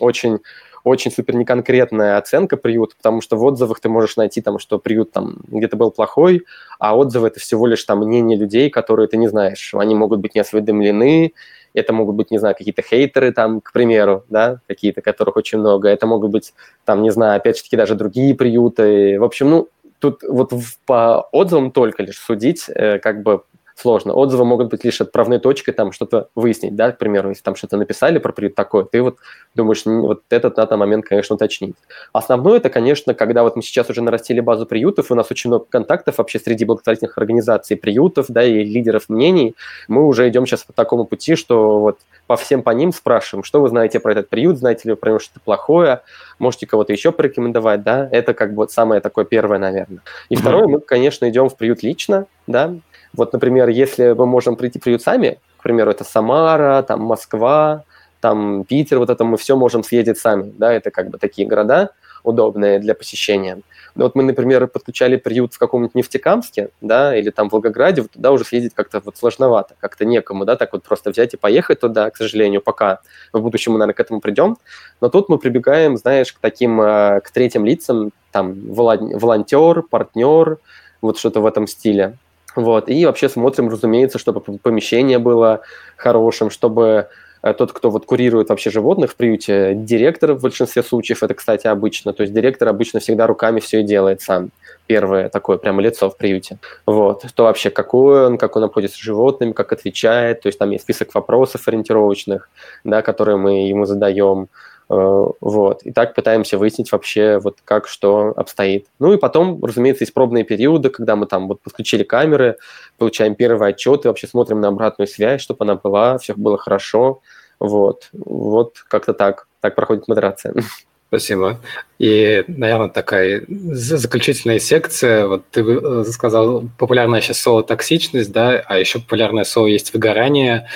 очень 0.00 0.40
очень 0.84 1.12
супер 1.12 1.36
неконкретная 1.36 2.18
оценка 2.18 2.56
приюта, 2.56 2.96
потому 2.96 3.20
что 3.20 3.36
в 3.36 3.44
отзывах 3.44 3.80
ты 3.80 3.88
можешь 3.88 4.16
найти 4.16 4.40
там, 4.40 4.58
что 4.58 4.78
приют 4.78 5.12
там 5.12 5.36
где-то 5.46 5.76
был 5.76 5.90
плохой, 5.90 6.44
а 6.78 6.96
отзывы 6.96 7.28
это 7.28 7.40
всего 7.40 7.66
лишь 7.66 7.84
там 7.84 8.00
мнение 8.00 8.36
людей, 8.36 8.70
которые 8.70 9.08
ты 9.08 9.16
не 9.16 9.28
знаешь. 9.28 9.72
Они 9.74 9.94
могут 9.94 10.20
быть 10.20 10.34
не 10.34 10.40
осведомлены, 10.40 11.34
это 11.74 11.92
могут 11.92 12.16
быть, 12.16 12.30
не 12.30 12.38
знаю, 12.38 12.54
какие-то 12.56 12.82
хейтеры 12.82 13.32
там, 13.32 13.60
к 13.60 13.72
примеру, 13.72 14.24
да, 14.28 14.58
какие-то, 14.66 15.00
которых 15.00 15.36
очень 15.36 15.58
много. 15.58 15.88
Это 15.88 16.06
могут 16.06 16.30
быть 16.30 16.52
там, 16.84 17.02
не 17.02 17.10
знаю, 17.10 17.36
опять 17.36 17.56
же 17.58 17.62
таки 17.62 17.76
даже 17.76 17.94
другие 17.94 18.34
приюты. 18.34 19.18
В 19.18 19.24
общем, 19.24 19.50
ну, 19.50 19.68
тут 19.98 20.22
вот 20.28 20.52
по 20.84 21.28
отзывам 21.32 21.70
только 21.70 22.02
лишь 22.02 22.18
судить, 22.18 22.64
э, 22.68 22.98
как 22.98 23.22
бы 23.22 23.42
сложно. 23.74 24.14
Отзывы 24.14 24.44
могут 24.44 24.68
быть 24.70 24.84
лишь 24.84 25.00
отправной 25.00 25.38
точкой, 25.38 25.72
там 25.72 25.92
что-то 25.92 26.28
выяснить, 26.34 26.76
да, 26.76 26.92
к 26.92 26.98
примеру, 26.98 27.30
если 27.30 27.42
там 27.42 27.54
что-то 27.54 27.76
написали 27.76 28.18
про 28.18 28.32
приют 28.32 28.54
такое, 28.54 28.84
ты 28.84 29.02
вот 29.02 29.18
думаешь, 29.54 29.82
вот 29.84 30.22
этот 30.30 30.56
на 30.56 30.66
тот 30.66 30.78
момент, 30.78 31.04
конечно, 31.06 31.36
уточнить. 31.36 31.74
Основное 32.12 32.56
это, 32.56 32.70
конечно, 32.70 33.14
когда 33.14 33.42
вот 33.42 33.56
мы 33.56 33.62
сейчас 33.62 33.90
уже 33.90 34.02
нарастили 34.02 34.40
базу 34.40 34.66
приютов, 34.66 35.10
у 35.10 35.14
нас 35.14 35.30
очень 35.30 35.50
много 35.50 35.66
контактов 35.68 36.18
вообще 36.18 36.38
среди 36.38 36.64
благотворительных 36.64 37.16
организаций 37.18 37.76
приютов, 37.76 38.26
да, 38.28 38.44
и 38.44 38.64
лидеров 38.64 39.08
мнений, 39.08 39.54
мы 39.88 40.06
уже 40.06 40.28
идем 40.28 40.46
сейчас 40.46 40.64
по 40.64 40.72
такому 40.72 41.04
пути, 41.04 41.36
что 41.36 41.80
вот 41.80 41.98
по 42.26 42.36
всем 42.36 42.62
по 42.62 42.70
ним 42.70 42.92
спрашиваем, 42.92 43.44
что 43.44 43.60
вы 43.60 43.68
знаете 43.68 44.00
про 44.00 44.12
этот 44.12 44.28
приют, 44.28 44.58
знаете 44.58 44.82
ли 44.84 44.92
вы 44.92 44.96
про 44.96 45.10
него 45.10 45.18
что-то 45.18 45.40
плохое, 45.40 46.02
можете 46.38 46.66
кого-то 46.66 46.92
еще 46.92 47.12
порекомендовать, 47.12 47.82
да, 47.82 48.08
это 48.10 48.34
как 48.34 48.50
бы 48.50 48.56
вот 48.56 48.72
самое 48.72 49.00
такое 49.00 49.24
первое, 49.24 49.58
наверное. 49.58 50.00
И 50.28 50.34
mm-hmm. 50.34 50.38
второе, 50.38 50.66
мы, 50.66 50.80
конечно, 50.80 51.28
идем 51.28 51.48
в 51.48 51.56
приют 51.56 51.82
лично, 51.82 52.26
да, 52.46 52.74
вот, 53.14 53.32
например, 53.32 53.68
если 53.68 54.12
мы 54.12 54.26
можем 54.26 54.56
прийти 54.56 54.78
в 54.78 54.82
приют 54.82 55.02
сами, 55.02 55.38
к 55.58 55.62
примеру, 55.62 55.90
это 55.90 56.04
Самара, 56.04 56.82
там 56.82 57.02
Москва, 57.02 57.84
там 58.20 58.64
Питер, 58.64 58.98
вот 58.98 59.10
это 59.10 59.24
мы 59.24 59.36
все 59.36 59.56
можем 59.56 59.82
съездить 59.82 60.18
сами, 60.18 60.52
да, 60.56 60.72
это 60.72 60.90
как 60.90 61.10
бы 61.10 61.18
такие 61.18 61.46
города 61.46 61.90
удобные 62.22 62.78
для 62.78 62.94
посещения. 62.94 63.60
Но 63.94 64.04
вот 64.04 64.14
мы, 64.14 64.22
например, 64.22 64.66
подключали 64.68 65.16
приют 65.16 65.54
в 65.54 65.58
каком-нибудь 65.58 65.94
Нефтекамске, 65.94 66.70
да, 66.80 67.16
или 67.16 67.30
там 67.30 67.48
в 67.48 67.52
Волгограде, 67.52 68.02
вот 68.02 68.12
туда 68.12 68.30
уже 68.30 68.44
съездить 68.44 68.74
как-то 68.74 69.02
вот 69.04 69.16
сложновато, 69.16 69.74
как-то 69.80 70.04
некому, 70.04 70.44
да, 70.44 70.56
так 70.56 70.72
вот 70.72 70.82
просто 70.82 71.10
взять 71.10 71.34
и 71.34 71.36
поехать 71.36 71.80
туда, 71.80 72.10
к 72.10 72.16
сожалению, 72.16 72.62
пока 72.62 73.00
в 73.32 73.40
будущем 73.40 73.72
мы, 73.72 73.78
наверное, 73.78 73.94
к 73.94 74.00
этому 74.00 74.20
придем. 74.20 74.56
Но 75.00 75.08
тут 75.08 75.28
мы 75.28 75.38
прибегаем, 75.38 75.96
знаешь, 75.96 76.32
к 76.32 76.38
таким, 76.38 76.80
э, 76.80 77.20
к 77.20 77.30
третьим 77.30 77.66
лицам, 77.66 78.12
там, 78.30 78.54
волонтер, 78.72 79.82
партнер, 79.82 80.58
вот 81.02 81.18
что-то 81.18 81.40
в 81.40 81.46
этом 81.46 81.66
стиле. 81.66 82.16
Вот. 82.54 82.88
И 82.88 83.06
вообще 83.06 83.28
смотрим, 83.28 83.68
разумеется, 83.68 84.18
чтобы 84.18 84.40
помещение 84.40 85.18
было 85.18 85.62
хорошим, 85.96 86.50
чтобы 86.50 87.08
э, 87.42 87.54
тот, 87.54 87.72
кто 87.72 87.90
вот 87.90 88.04
курирует 88.04 88.50
вообще 88.50 88.70
животных 88.70 89.12
в 89.12 89.16
приюте, 89.16 89.74
директор 89.74 90.34
в 90.34 90.42
большинстве 90.42 90.82
случаев, 90.82 91.22
это, 91.22 91.34
кстати, 91.34 91.66
обычно. 91.66 92.12
То 92.12 92.22
есть 92.22 92.34
директор 92.34 92.68
обычно 92.68 93.00
всегда 93.00 93.26
руками 93.26 93.60
все 93.60 93.80
и 93.80 93.84
делает 93.84 94.20
сам. 94.20 94.50
Первое 94.86 95.28
такое 95.28 95.58
прямо 95.58 95.80
лицо 95.80 96.10
в 96.10 96.16
приюте. 96.16 96.58
Вот. 96.86 97.24
То 97.34 97.44
вообще, 97.44 97.70
какой 97.70 98.26
он, 98.26 98.38
как 98.38 98.56
он 98.56 98.64
обходится 98.64 98.98
с 98.98 99.00
животными, 99.00 99.52
как 99.52 99.72
отвечает. 99.72 100.42
То 100.42 100.48
есть 100.48 100.58
там 100.58 100.70
есть 100.70 100.84
список 100.84 101.14
вопросов 101.14 101.66
ориентировочных, 101.68 102.50
да, 102.84 103.02
которые 103.02 103.36
мы 103.36 103.68
ему 103.68 103.86
задаем. 103.86 104.48
Э, 104.92 105.26
вот. 105.40 105.82
И 105.84 105.90
так 105.90 106.14
пытаемся 106.14 106.58
выяснить 106.58 106.92
вообще, 106.92 107.38
вот 107.38 107.58
как 107.64 107.88
что 107.88 108.34
обстоит. 108.36 108.86
Ну 108.98 109.14
и 109.14 109.16
потом, 109.16 109.64
разумеется, 109.64 110.04
есть 110.04 110.12
пробные 110.12 110.44
периоды, 110.44 110.90
когда 110.90 111.16
мы 111.16 111.26
там 111.26 111.48
вот 111.48 111.62
подключили 111.62 112.02
камеры, 112.02 112.58
получаем 112.98 113.34
первый 113.34 113.70
отчет 113.70 114.04
и 114.04 114.08
вообще 114.08 114.26
смотрим 114.26 114.60
на 114.60 114.68
обратную 114.68 115.08
связь, 115.08 115.40
чтобы 115.40 115.64
она 115.64 115.76
была, 115.76 116.18
все 116.18 116.34
было 116.34 116.58
хорошо. 116.58 117.22
Вот. 117.58 118.10
Вот 118.12 118.84
как-то 118.88 119.14
так. 119.14 119.46
Так 119.60 119.74
проходит 119.74 120.08
модерация. 120.08 120.54
Спасибо. 121.08 121.58
И, 121.98 122.44
наверное, 122.46 122.88
такая 122.88 123.44
заключительная 123.48 124.58
секция. 124.58 125.26
Вот 125.26 125.44
ты 125.50 125.62
э, 125.62 126.04
сказал, 126.04 126.64
популярное 126.78 127.20
сейчас 127.20 127.38
слово 127.40 127.62
токсичность, 127.62 128.32
да, 128.32 128.62
а 128.66 128.78
еще 128.78 128.98
популярное 128.98 129.44
слово 129.44 129.68
есть 129.68 129.94
выгорание. 129.94 130.68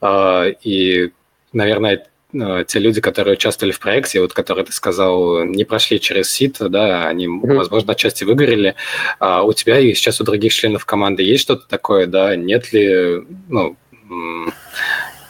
А, 0.00 0.44
и, 0.62 1.12
наверное, 1.52 1.94
э, 1.94 2.00
те 2.32 2.78
люди, 2.78 3.00
которые 3.00 3.34
участвовали 3.34 3.72
в 3.72 3.80
проекте, 3.80 4.20
вот 4.20 4.34
которые 4.34 4.64
ты 4.66 4.72
сказал, 4.72 5.44
не 5.44 5.64
прошли 5.64 5.98
через 5.98 6.30
СИТ, 6.30 6.58
да, 6.60 7.08
они, 7.08 7.26
mm-hmm. 7.26 7.54
возможно, 7.54 7.92
отчасти 7.92 8.24
выгорели. 8.24 8.74
А 9.18 9.42
у 9.42 9.52
тебя 9.52 9.78
и 9.78 9.94
сейчас 9.94 10.20
у 10.20 10.24
других 10.24 10.52
членов 10.52 10.84
команды 10.84 11.22
есть 11.22 11.42
что-то 11.42 11.66
такое, 11.66 12.06
да? 12.06 12.36
Нет 12.36 12.72
ли, 12.72 13.24
ну, 13.48 13.76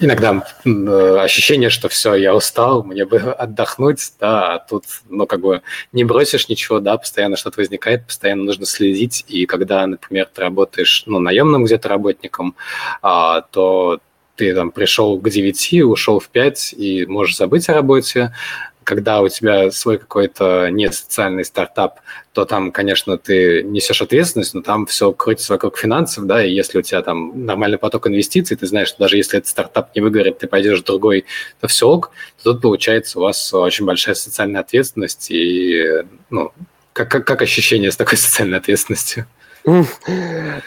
иногда 0.01 0.45
э, 0.65 1.19
ощущение, 1.21 1.71
что 1.71 1.89
все, 1.89 2.15
я 2.15 2.35
устал, 2.35 2.83
мне 2.83 3.05
бы 3.05 3.19
отдохнуть, 3.19 4.13
да, 4.21 4.55
а 4.55 4.59
тут, 4.59 4.85
ну, 5.09 5.27
как 5.27 5.41
бы 5.41 5.63
не 5.93 6.05
бросишь 6.05 6.49
ничего, 6.49 6.81
да, 6.81 6.97
постоянно 6.97 7.37
что-то 7.37 7.61
возникает, 7.61 8.07
постоянно 8.07 8.45
нужно 8.45 8.67
следить, 8.67 9.25
и 9.29 9.47
когда, 9.47 9.87
например, 9.87 10.29
ты 10.33 10.41
работаешь, 10.41 11.05
ну, 11.07 11.19
наемным 11.19 11.65
где-то 11.65 11.89
работником, 11.89 12.55
а, 13.03 13.43
то 13.43 14.01
ты 14.39 14.55
там 14.55 14.71
пришел 14.71 15.21
к 15.21 15.29
9, 15.29 15.83
ушел 15.85 16.21
в 16.21 16.29
5 16.29 16.75
и 16.79 17.05
можешь 17.07 17.37
забыть 17.37 17.69
о 17.69 17.75
работе, 17.75 18.33
когда 18.85 19.21
у 19.21 19.29
тебя 19.29 19.71
свой 19.71 19.99
какой-то 19.99 20.71
не 20.71 20.91
социальный 20.91 21.45
стартап, 21.45 22.01
то 22.33 22.47
там, 22.47 22.73
конечно, 22.73 23.19
ты 23.19 23.63
несешь 23.63 24.01
ответственность, 24.01 24.55
но 24.55 24.63
там 24.63 24.87
все 24.87 25.13
крутится 25.13 25.53
вокруг 25.53 25.77
финансов, 25.77 26.25
да, 26.27 26.43
и 26.43 26.51
если 26.51 26.79
у 26.79 26.83
тебя 26.83 27.03
там 27.03 27.45
нормальный 27.45 27.77
поток 27.77 28.07
инвестиций, 28.07 28.57
ты 28.57 28.67
знаешь, 28.67 28.89
что 28.89 29.01
даже 29.01 29.19
если 29.19 29.39
этот 29.39 29.51
стартап 29.51 29.95
не 29.95 30.01
выгорит, 30.01 30.39
ты 30.39 30.47
пойдешь 30.47 30.81
в 30.81 30.85
другой, 30.85 31.27
то 31.61 31.69
все 31.69 31.87
ок, 31.87 32.13
то 32.43 32.53
тут 32.55 32.63
получается 32.63 33.19
у 33.19 33.23
вас 33.23 33.53
очень 33.53 33.85
большая 33.85 34.15
социальная 34.15 34.63
ответственность, 34.63 35.31
и, 35.31 36.05
ну, 36.31 36.53
как, 36.95 37.11
как, 37.11 37.27
как 37.27 37.43
ощущение 37.43 37.93
с 37.93 37.97
такой 37.97 38.17
социальной 38.17 38.57
ответственностью? 38.59 39.27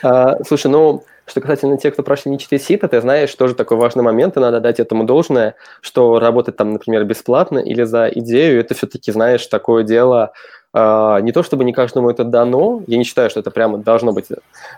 А, 0.03 0.37
слушай, 0.43 0.69
ну, 0.69 1.05
что 1.31 1.39
касательно 1.39 1.77
тех, 1.77 1.93
кто 1.93 2.03
прошли 2.03 2.29
не 2.29 2.37
4 2.37 2.61
сита, 2.61 2.87
ты 2.89 2.99
знаешь, 2.99 3.33
тоже 3.33 3.55
такой 3.55 3.77
важный 3.77 4.03
момент, 4.03 4.35
и 4.35 4.39
надо 4.41 4.59
дать 4.59 4.81
этому 4.81 5.05
должное, 5.05 5.55
что 5.79 6.19
работать 6.19 6.57
там, 6.57 6.73
например, 6.73 7.05
бесплатно 7.05 7.59
или 7.59 7.83
за 7.83 8.09
идею, 8.09 8.59
это 8.59 8.75
все-таки, 8.75 9.11
знаешь, 9.11 9.45
такое 9.47 9.83
дело, 9.83 10.33
Uh, 10.73 11.21
не 11.21 11.33
то 11.33 11.43
чтобы 11.43 11.65
не 11.65 11.73
каждому 11.73 12.09
это 12.09 12.23
дано, 12.23 12.81
я 12.87 12.97
не 12.97 13.03
считаю, 13.03 13.29
что 13.29 13.41
это 13.41 13.51
прямо 13.51 13.77
должно 13.77 14.13
быть 14.13 14.27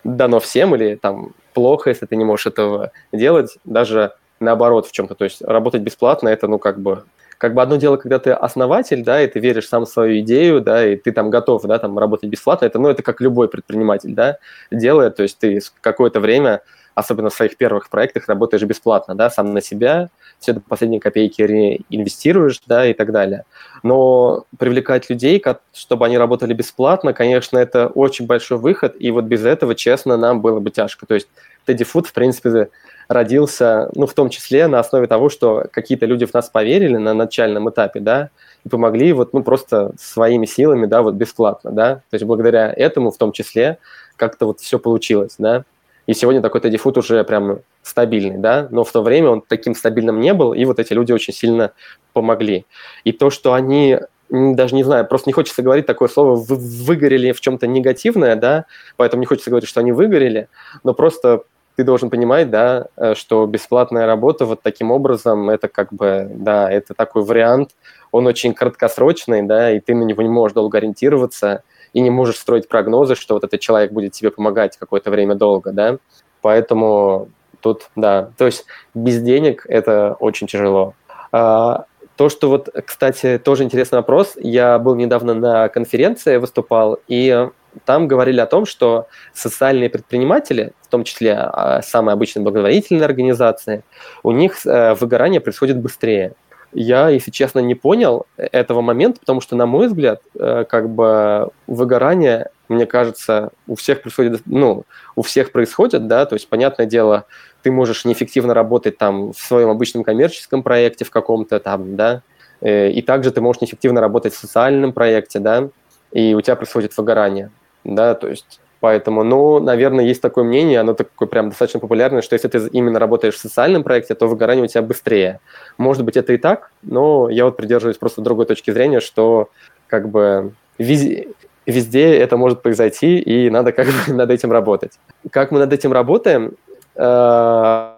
дано 0.04 0.40
всем, 0.40 0.74
или 0.74 0.96
там 0.96 1.34
плохо, 1.54 1.92
если 1.92 2.08
ты 2.08 2.16
не 2.16 2.26
можешь 2.26 2.48
этого 2.48 2.92
делать, 3.12 3.60
даже 3.64 4.14
наоборот 4.40 4.88
в 4.88 4.92
чем-то. 4.92 5.14
То 5.14 5.24
есть 5.24 5.44
работать 5.44 5.84
бесплатно 5.84 6.30
это, 6.30 6.48
ну, 6.48 6.58
как 6.58 6.80
бы 6.80 7.04
как 7.44 7.56
бы 7.56 7.62
одно 7.62 7.76
дело, 7.76 7.98
когда 7.98 8.20
ты 8.20 8.32
основатель, 8.32 9.04
да, 9.04 9.22
и 9.22 9.28
ты 9.28 9.42
веришь 9.42 9.68
сам 9.68 9.84
в 9.84 9.90
свою 9.90 10.22
идею, 10.22 10.62
да, 10.62 10.88
и 10.88 10.96
ты 10.96 11.12
там 11.12 11.30
готов, 11.30 11.64
да, 11.64 11.78
там 11.78 12.00
работать 12.00 12.30
бесплатно, 12.30 12.68
это, 12.68 12.80
ну, 12.80 12.88
это 12.88 13.04
как 13.04 13.20
любой 13.20 13.50
предприниматель, 13.50 14.14
да, 14.14 14.38
делает, 14.72 15.18
то 15.18 15.24
есть 15.24 15.40
ты 15.40 15.60
какое-то 15.82 16.22
время, 16.22 16.62
особенно 16.96 17.30
в 17.30 17.34
своих 17.34 17.58
первых 17.58 17.90
проектах, 17.90 18.30
работаешь 18.30 18.64
бесплатно, 18.64 19.14
да, 19.14 19.30
сам 19.30 19.54
на 19.54 19.60
себя, 19.60 20.08
все 20.40 20.54
до 20.54 20.62
последней 20.62 21.02
копейки 21.02 21.42
реинвестируешь, 21.42 22.62
да, 22.66 22.86
и 22.86 22.94
так 22.94 23.12
далее. 23.12 23.44
Но 23.84 24.46
привлекать 24.58 25.10
людей, 25.10 25.44
чтобы 25.74 26.06
они 26.06 26.18
работали 26.18 26.54
бесплатно, 26.54 27.12
конечно, 27.12 27.58
это 27.58 27.88
очень 27.88 28.26
большой 28.26 28.58
выход, 28.58 28.96
и 28.98 29.12
вот 29.12 29.26
без 29.26 29.44
этого, 29.44 29.76
честно, 29.76 30.16
нам 30.16 30.40
было 30.40 30.62
бы 30.62 30.72
тяжко. 30.72 31.06
То 31.06 31.16
есть 31.16 31.28
Teddy 31.68 31.86
Food, 31.94 32.06
в 32.06 32.14
принципе, 32.14 32.70
родился, 33.08 33.90
ну, 33.96 34.08
в 34.08 34.14
том 34.14 34.30
числе 34.30 34.68
на 34.68 34.80
основе 34.80 35.08
того, 35.08 35.30
что 35.30 35.66
какие-то 35.72 36.06
люди 36.06 36.26
в 36.26 36.34
нас 36.34 36.50
поверили 36.50 36.98
на 36.98 37.14
начальном 37.14 37.70
этапе, 37.70 38.00
да, 38.00 38.30
и 38.64 38.70
помогли 38.70 39.14
вот, 39.14 39.34
ну, 39.34 39.44
просто 39.44 39.92
своими 39.98 40.46
силами, 40.46 40.86
да, 40.86 41.02
вот 41.02 41.16
бесплатно, 41.16 41.72
да, 41.72 41.96
то 41.96 42.14
есть 42.14 42.26
благодаря 42.26 42.74
этому 42.76 43.12
в 43.12 43.18
том 43.18 43.32
числе 43.32 43.78
как-то 44.16 44.46
вот 44.46 44.60
все 44.60 44.80
получилось, 44.80 45.36
да, 45.38 45.66
и 46.06 46.14
сегодня 46.14 46.42
такой 46.42 46.62
Teddy 46.62 46.82
Food 46.82 47.00
уже 47.00 47.24
прям 47.24 47.60
стабильный, 47.82 48.38
да, 48.38 48.68
но 48.72 48.84
в 48.84 48.92
то 48.92 49.02
время 49.02 49.30
он 49.30 49.42
таким 49.42 49.76
стабильным 49.76 50.20
не 50.20 50.34
был, 50.34 50.54
и 50.54 50.66
вот 50.66 50.80
эти 50.80 50.94
люди 50.94 51.12
очень 51.12 51.34
сильно 51.34 51.72
помогли. 52.12 52.66
И 53.04 53.14
то, 53.14 53.30
что 53.30 53.54
они 53.54 54.00
даже 54.30 54.74
не 54.74 54.84
знаю, 54.84 55.06
просто 55.06 55.30
не 55.30 55.34
хочется 55.34 55.62
говорить 55.62 55.86
такое 55.86 56.10
слово 56.10 56.36
вы, 56.36 56.56
выгорели 56.56 57.32
в 57.32 57.40
чем-то 57.42 57.68
негативное, 57.68 58.36
да, 58.36 58.66
поэтому 58.98 59.22
не 59.22 59.26
хочется 59.28 59.50
говорить, 59.50 59.70
что 59.70 59.80
они 59.80 59.92
выгорели, 59.92 60.48
но 60.84 60.94
просто 60.94 61.44
ты 61.76 61.84
должен 61.84 62.10
понимать, 62.10 62.50
да, 62.50 62.88
э, 62.98 63.16
что 63.16 63.46
бесплатная 63.46 64.06
работа 64.06 64.46
вот 64.46 64.62
таким 64.62 64.92
образом, 64.92 65.50
это 65.50 65.68
как 65.68 65.92
бы, 65.92 66.30
да, 66.34 66.72
это 66.72 66.94
такой 66.94 67.24
вариант, 67.24 67.72
он 68.12 68.28
очень 68.28 68.54
краткосрочный, 68.54 69.42
да, 69.42 69.72
и 69.72 69.80
ты 69.80 69.96
на 69.96 70.04
него 70.04 70.22
не 70.22 70.30
можешь 70.30 70.54
долго 70.54 70.78
ориентироваться, 70.78 71.64
и 71.94 72.02
не 72.02 72.10
можешь 72.10 72.38
строить 72.38 72.68
прогнозы, 72.68 73.16
что 73.16 73.36
вот 73.36 73.44
этот 73.44 73.60
человек 73.60 73.92
будет 73.92 74.14
тебе 74.14 74.32
помогать 74.32 74.78
какое-то 74.78 75.12
время 75.12 75.36
долго, 75.36 75.72
да, 75.72 75.98
поэтому 76.42 77.30
тут, 77.62 77.90
да, 77.96 78.30
то 78.38 78.46
есть 78.46 78.66
без 78.94 79.22
денег 79.22 79.66
это 79.68 80.16
очень 80.20 80.48
тяжело. 80.48 80.94
А, 81.32 81.86
то, 82.16 82.30
что 82.30 82.50
вот, 82.50 82.70
кстати, 82.86 83.42
тоже 83.44 83.64
интересный 83.64 83.98
вопрос, 83.98 84.34
я 84.36 84.78
был 84.78 84.96
недавно 84.96 85.34
на 85.34 85.70
конференции, 85.70 86.38
выступал, 86.38 87.00
и 87.08 87.48
там 87.86 88.08
говорили 88.08 88.40
о 88.40 88.46
том, 88.46 88.66
что 88.66 89.08
социальные 89.34 89.90
предприниматели, 89.90 90.74
в 90.82 90.88
том 90.88 91.04
числе 91.04 91.34
а, 91.34 91.82
самые 91.82 92.14
обычные 92.14 92.44
благотворительные 92.44 93.06
организации, 93.06 93.84
у 94.24 94.32
них 94.32 94.66
э, 94.66 94.94
выгорание 94.96 95.42
происходит 95.42 95.80
быстрее. 95.80 96.34
Я, 96.74 97.10
если 97.10 97.30
честно, 97.30 97.60
не 97.60 97.76
понял 97.76 98.26
этого 98.36 98.82
момента, 98.82 99.20
потому 99.20 99.42
что, 99.42 99.56
на 99.56 99.68
мой 99.68 99.88
взгляд, 99.88 100.22
э, 100.36 100.66
как 100.68 100.90
бы 100.90 101.50
выгорание, 101.68 102.50
мне 102.68 102.88
кажется, 102.88 103.52
у 103.68 103.76
всех 103.76 104.02
происходит, 104.02 104.42
ну, 104.46 104.84
у 105.16 105.22
всех 105.22 105.52
происходит, 105.52 106.08
да, 106.08 106.26
то 106.26 106.34
есть, 106.34 106.50
понятное 106.50 106.88
дело, 106.88 107.26
ты 107.62 107.72
можешь 107.72 108.06
неэффективно 108.06 108.56
работать 108.56 108.98
там 108.98 109.34
в 109.34 109.38
своем 109.38 109.70
обычном 109.70 110.04
коммерческом 110.04 110.64
проекте 110.64 111.06
в 111.06 111.12
каком-то 111.12 111.60
там, 111.60 111.96
да, 111.96 112.24
э, 112.62 112.90
и 112.90 113.04
также 113.04 113.32
ты 113.32 113.40
можешь 113.40 113.62
неэффективно 113.62 114.02
работать 114.02 114.34
в 114.34 114.38
социальном 114.40 114.94
проекте, 114.94 115.40
да, 115.40 115.70
и 116.12 116.34
у 116.34 116.42
тебя 116.42 116.56
происходит 116.56 116.98
выгорание 116.98 117.52
да, 117.84 118.16
то 118.16 118.28
есть 118.28 118.60
Поэтому, 118.84 119.24
ну, 119.24 119.60
наверное, 119.60 120.04
есть 120.04 120.22
такое 120.22 120.44
мнение, 120.44 120.82
оно 120.82 120.94
такое 120.94 121.26
прям 121.26 121.48
достаточно 121.48 121.80
популярное, 121.80 122.22
что 122.22 122.34
если 122.34 122.50
ты 122.50 122.68
именно 122.74 123.00
работаешь 123.00 123.36
в 123.36 123.40
социальном 123.40 123.82
проекте, 123.82 124.14
то 124.14 124.28
выгорание 124.28 124.66
у 124.66 124.68
тебя 124.68 124.82
быстрее. 124.82 125.40
Может 125.78 126.04
быть, 126.04 126.18
это 126.18 126.34
и 126.34 126.38
так, 126.38 126.70
но 126.82 127.30
я 127.30 127.46
вот 127.46 127.56
придерживаюсь 127.56 127.98
просто 127.98 128.20
другой 128.20 128.46
точки 128.46 128.72
зрения, 128.72 129.00
что 129.00 129.48
как 129.88 130.10
бы 130.10 130.52
везде, 130.78 131.30
везде 131.66 132.14
это 132.18 132.36
может 132.36 132.62
произойти, 132.62 133.20
и 133.20 133.50
надо 133.50 133.72
как 133.72 133.88
бы 133.88 133.94
над 134.14 134.30
этим 134.30 134.52
работать. 134.52 135.00
Как 135.32 135.52
мы 135.52 135.60
над 135.60 135.72
этим 135.72 135.94
работаем? 135.94 136.58
Э, 136.98 137.94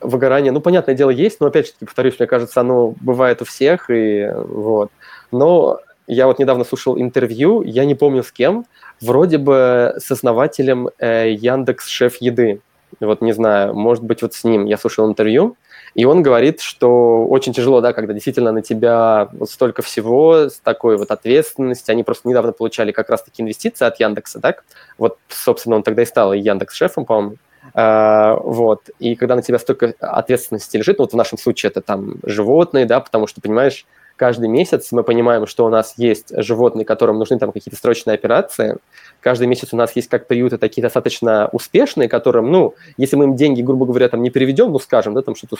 выгорание, 0.00 0.52
ну, 0.52 0.60
понятное 0.60 0.94
дело, 0.94 1.10
есть, 1.10 1.40
но, 1.40 1.48
опять 1.48 1.66
же, 1.66 1.72
повторюсь, 1.80 2.16
мне 2.20 2.28
кажется, 2.28 2.60
оно 2.60 2.94
бывает 3.00 3.42
у 3.42 3.44
всех, 3.44 3.90
и 3.90 4.30
вот. 4.36 4.92
Но 5.32 5.80
я 6.06 6.26
вот 6.26 6.38
недавно 6.38 6.64
слушал 6.64 6.98
интервью, 6.98 7.62
я 7.62 7.84
не 7.84 7.94
помню 7.94 8.22
с 8.22 8.32
кем, 8.32 8.66
вроде 9.00 9.38
бы 9.38 9.94
с 9.98 10.10
основателем 10.10 10.88
э, 10.98 11.32
Яндекс 11.32 11.88
Шеф 11.88 12.16
Еды. 12.20 12.60
Вот 13.00 13.20
не 13.20 13.32
знаю, 13.32 13.74
может 13.74 14.04
быть, 14.04 14.22
вот 14.22 14.34
с 14.34 14.44
ним 14.44 14.64
я 14.64 14.78
слушал 14.78 15.08
интервью, 15.08 15.56
и 15.94 16.04
он 16.04 16.22
говорит, 16.22 16.60
что 16.60 17.26
очень 17.26 17.54
тяжело, 17.54 17.80
да, 17.80 17.92
когда 17.94 18.12
действительно 18.12 18.52
на 18.52 18.62
тебя 18.62 19.28
вот 19.32 19.50
столько 19.50 19.80
всего, 19.82 20.50
с 20.50 20.58
такой 20.58 20.98
вот 20.98 21.10
ответственностью. 21.10 21.92
Они 21.92 22.04
просто 22.04 22.28
недавно 22.28 22.52
получали 22.52 22.92
как 22.92 23.08
раз-таки 23.08 23.42
инвестиции 23.42 23.86
от 23.86 23.98
Яндекса, 23.98 24.40
так? 24.40 24.64
Вот, 24.98 25.18
собственно, 25.28 25.76
он 25.76 25.82
тогда 25.82 26.02
и 26.02 26.06
стал 26.06 26.34
Яндекс 26.34 26.74
шефом, 26.74 27.06
по-моему. 27.06 27.36
Uh, 27.74 28.40
вот, 28.44 28.90
и 29.00 29.16
когда 29.16 29.34
на 29.34 29.42
тебя 29.42 29.58
столько 29.58 29.94
ответственности 29.98 30.76
лежит, 30.76 30.98
ну, 30.98 31.04
вот 31.04 31.12
в 31.12 31.16
нашем 31.16 31.36
случае 31.36 31.68
это 31.70 31.80
там 31.80 32.14
животные, 32.22 32.86
да, 32.86 33.00
потому 33.00 33.26
что, 33.26 33.40
понимаешь, 33.40 33.86
каждый 34.16 34.48
месяц 34.48 34.92
мы 34.92 35.04
понимаем, 35.04 35.46
что 35.46 35.66
у 35.66 35.68
нас 35.68 35.94
есть 35.96 36.32
животные, 36.42 36.84
которым 36.84 37.18
нужны 37.18 37.38
там 37.38 37.52
какие-то 37.52 37.78
срочные 37.78 38.14
операции. 38.14 38.78
Каждый 39.20 39.46
месяц 39.46 39.72
у 39.72 39.76
нас 39.76 39.94
есть 39.94 40.08
как 40.08 40.26
приюты 40.26 40.58
такие 40.58 40.82
достаточно 40.82 41.48
успешные, 41.52 42.08
которым, 42.08 42.50
ну, 42.50 42.74
если 42.96 43.16
мы 43.16 43.24
им 43.24 43.36
деньги, 43.36 43.62
грубо 43.62 43.86
говоря, 43.86 44.08
там 44.08 44.22
не 44.22 44.30
переведем, 44.30 44.72
ну, 44.72 44.78
скажем, 44.78 45.14
да, 45.14 45.22
там 45.22 45.34
что-то 45.36 45.56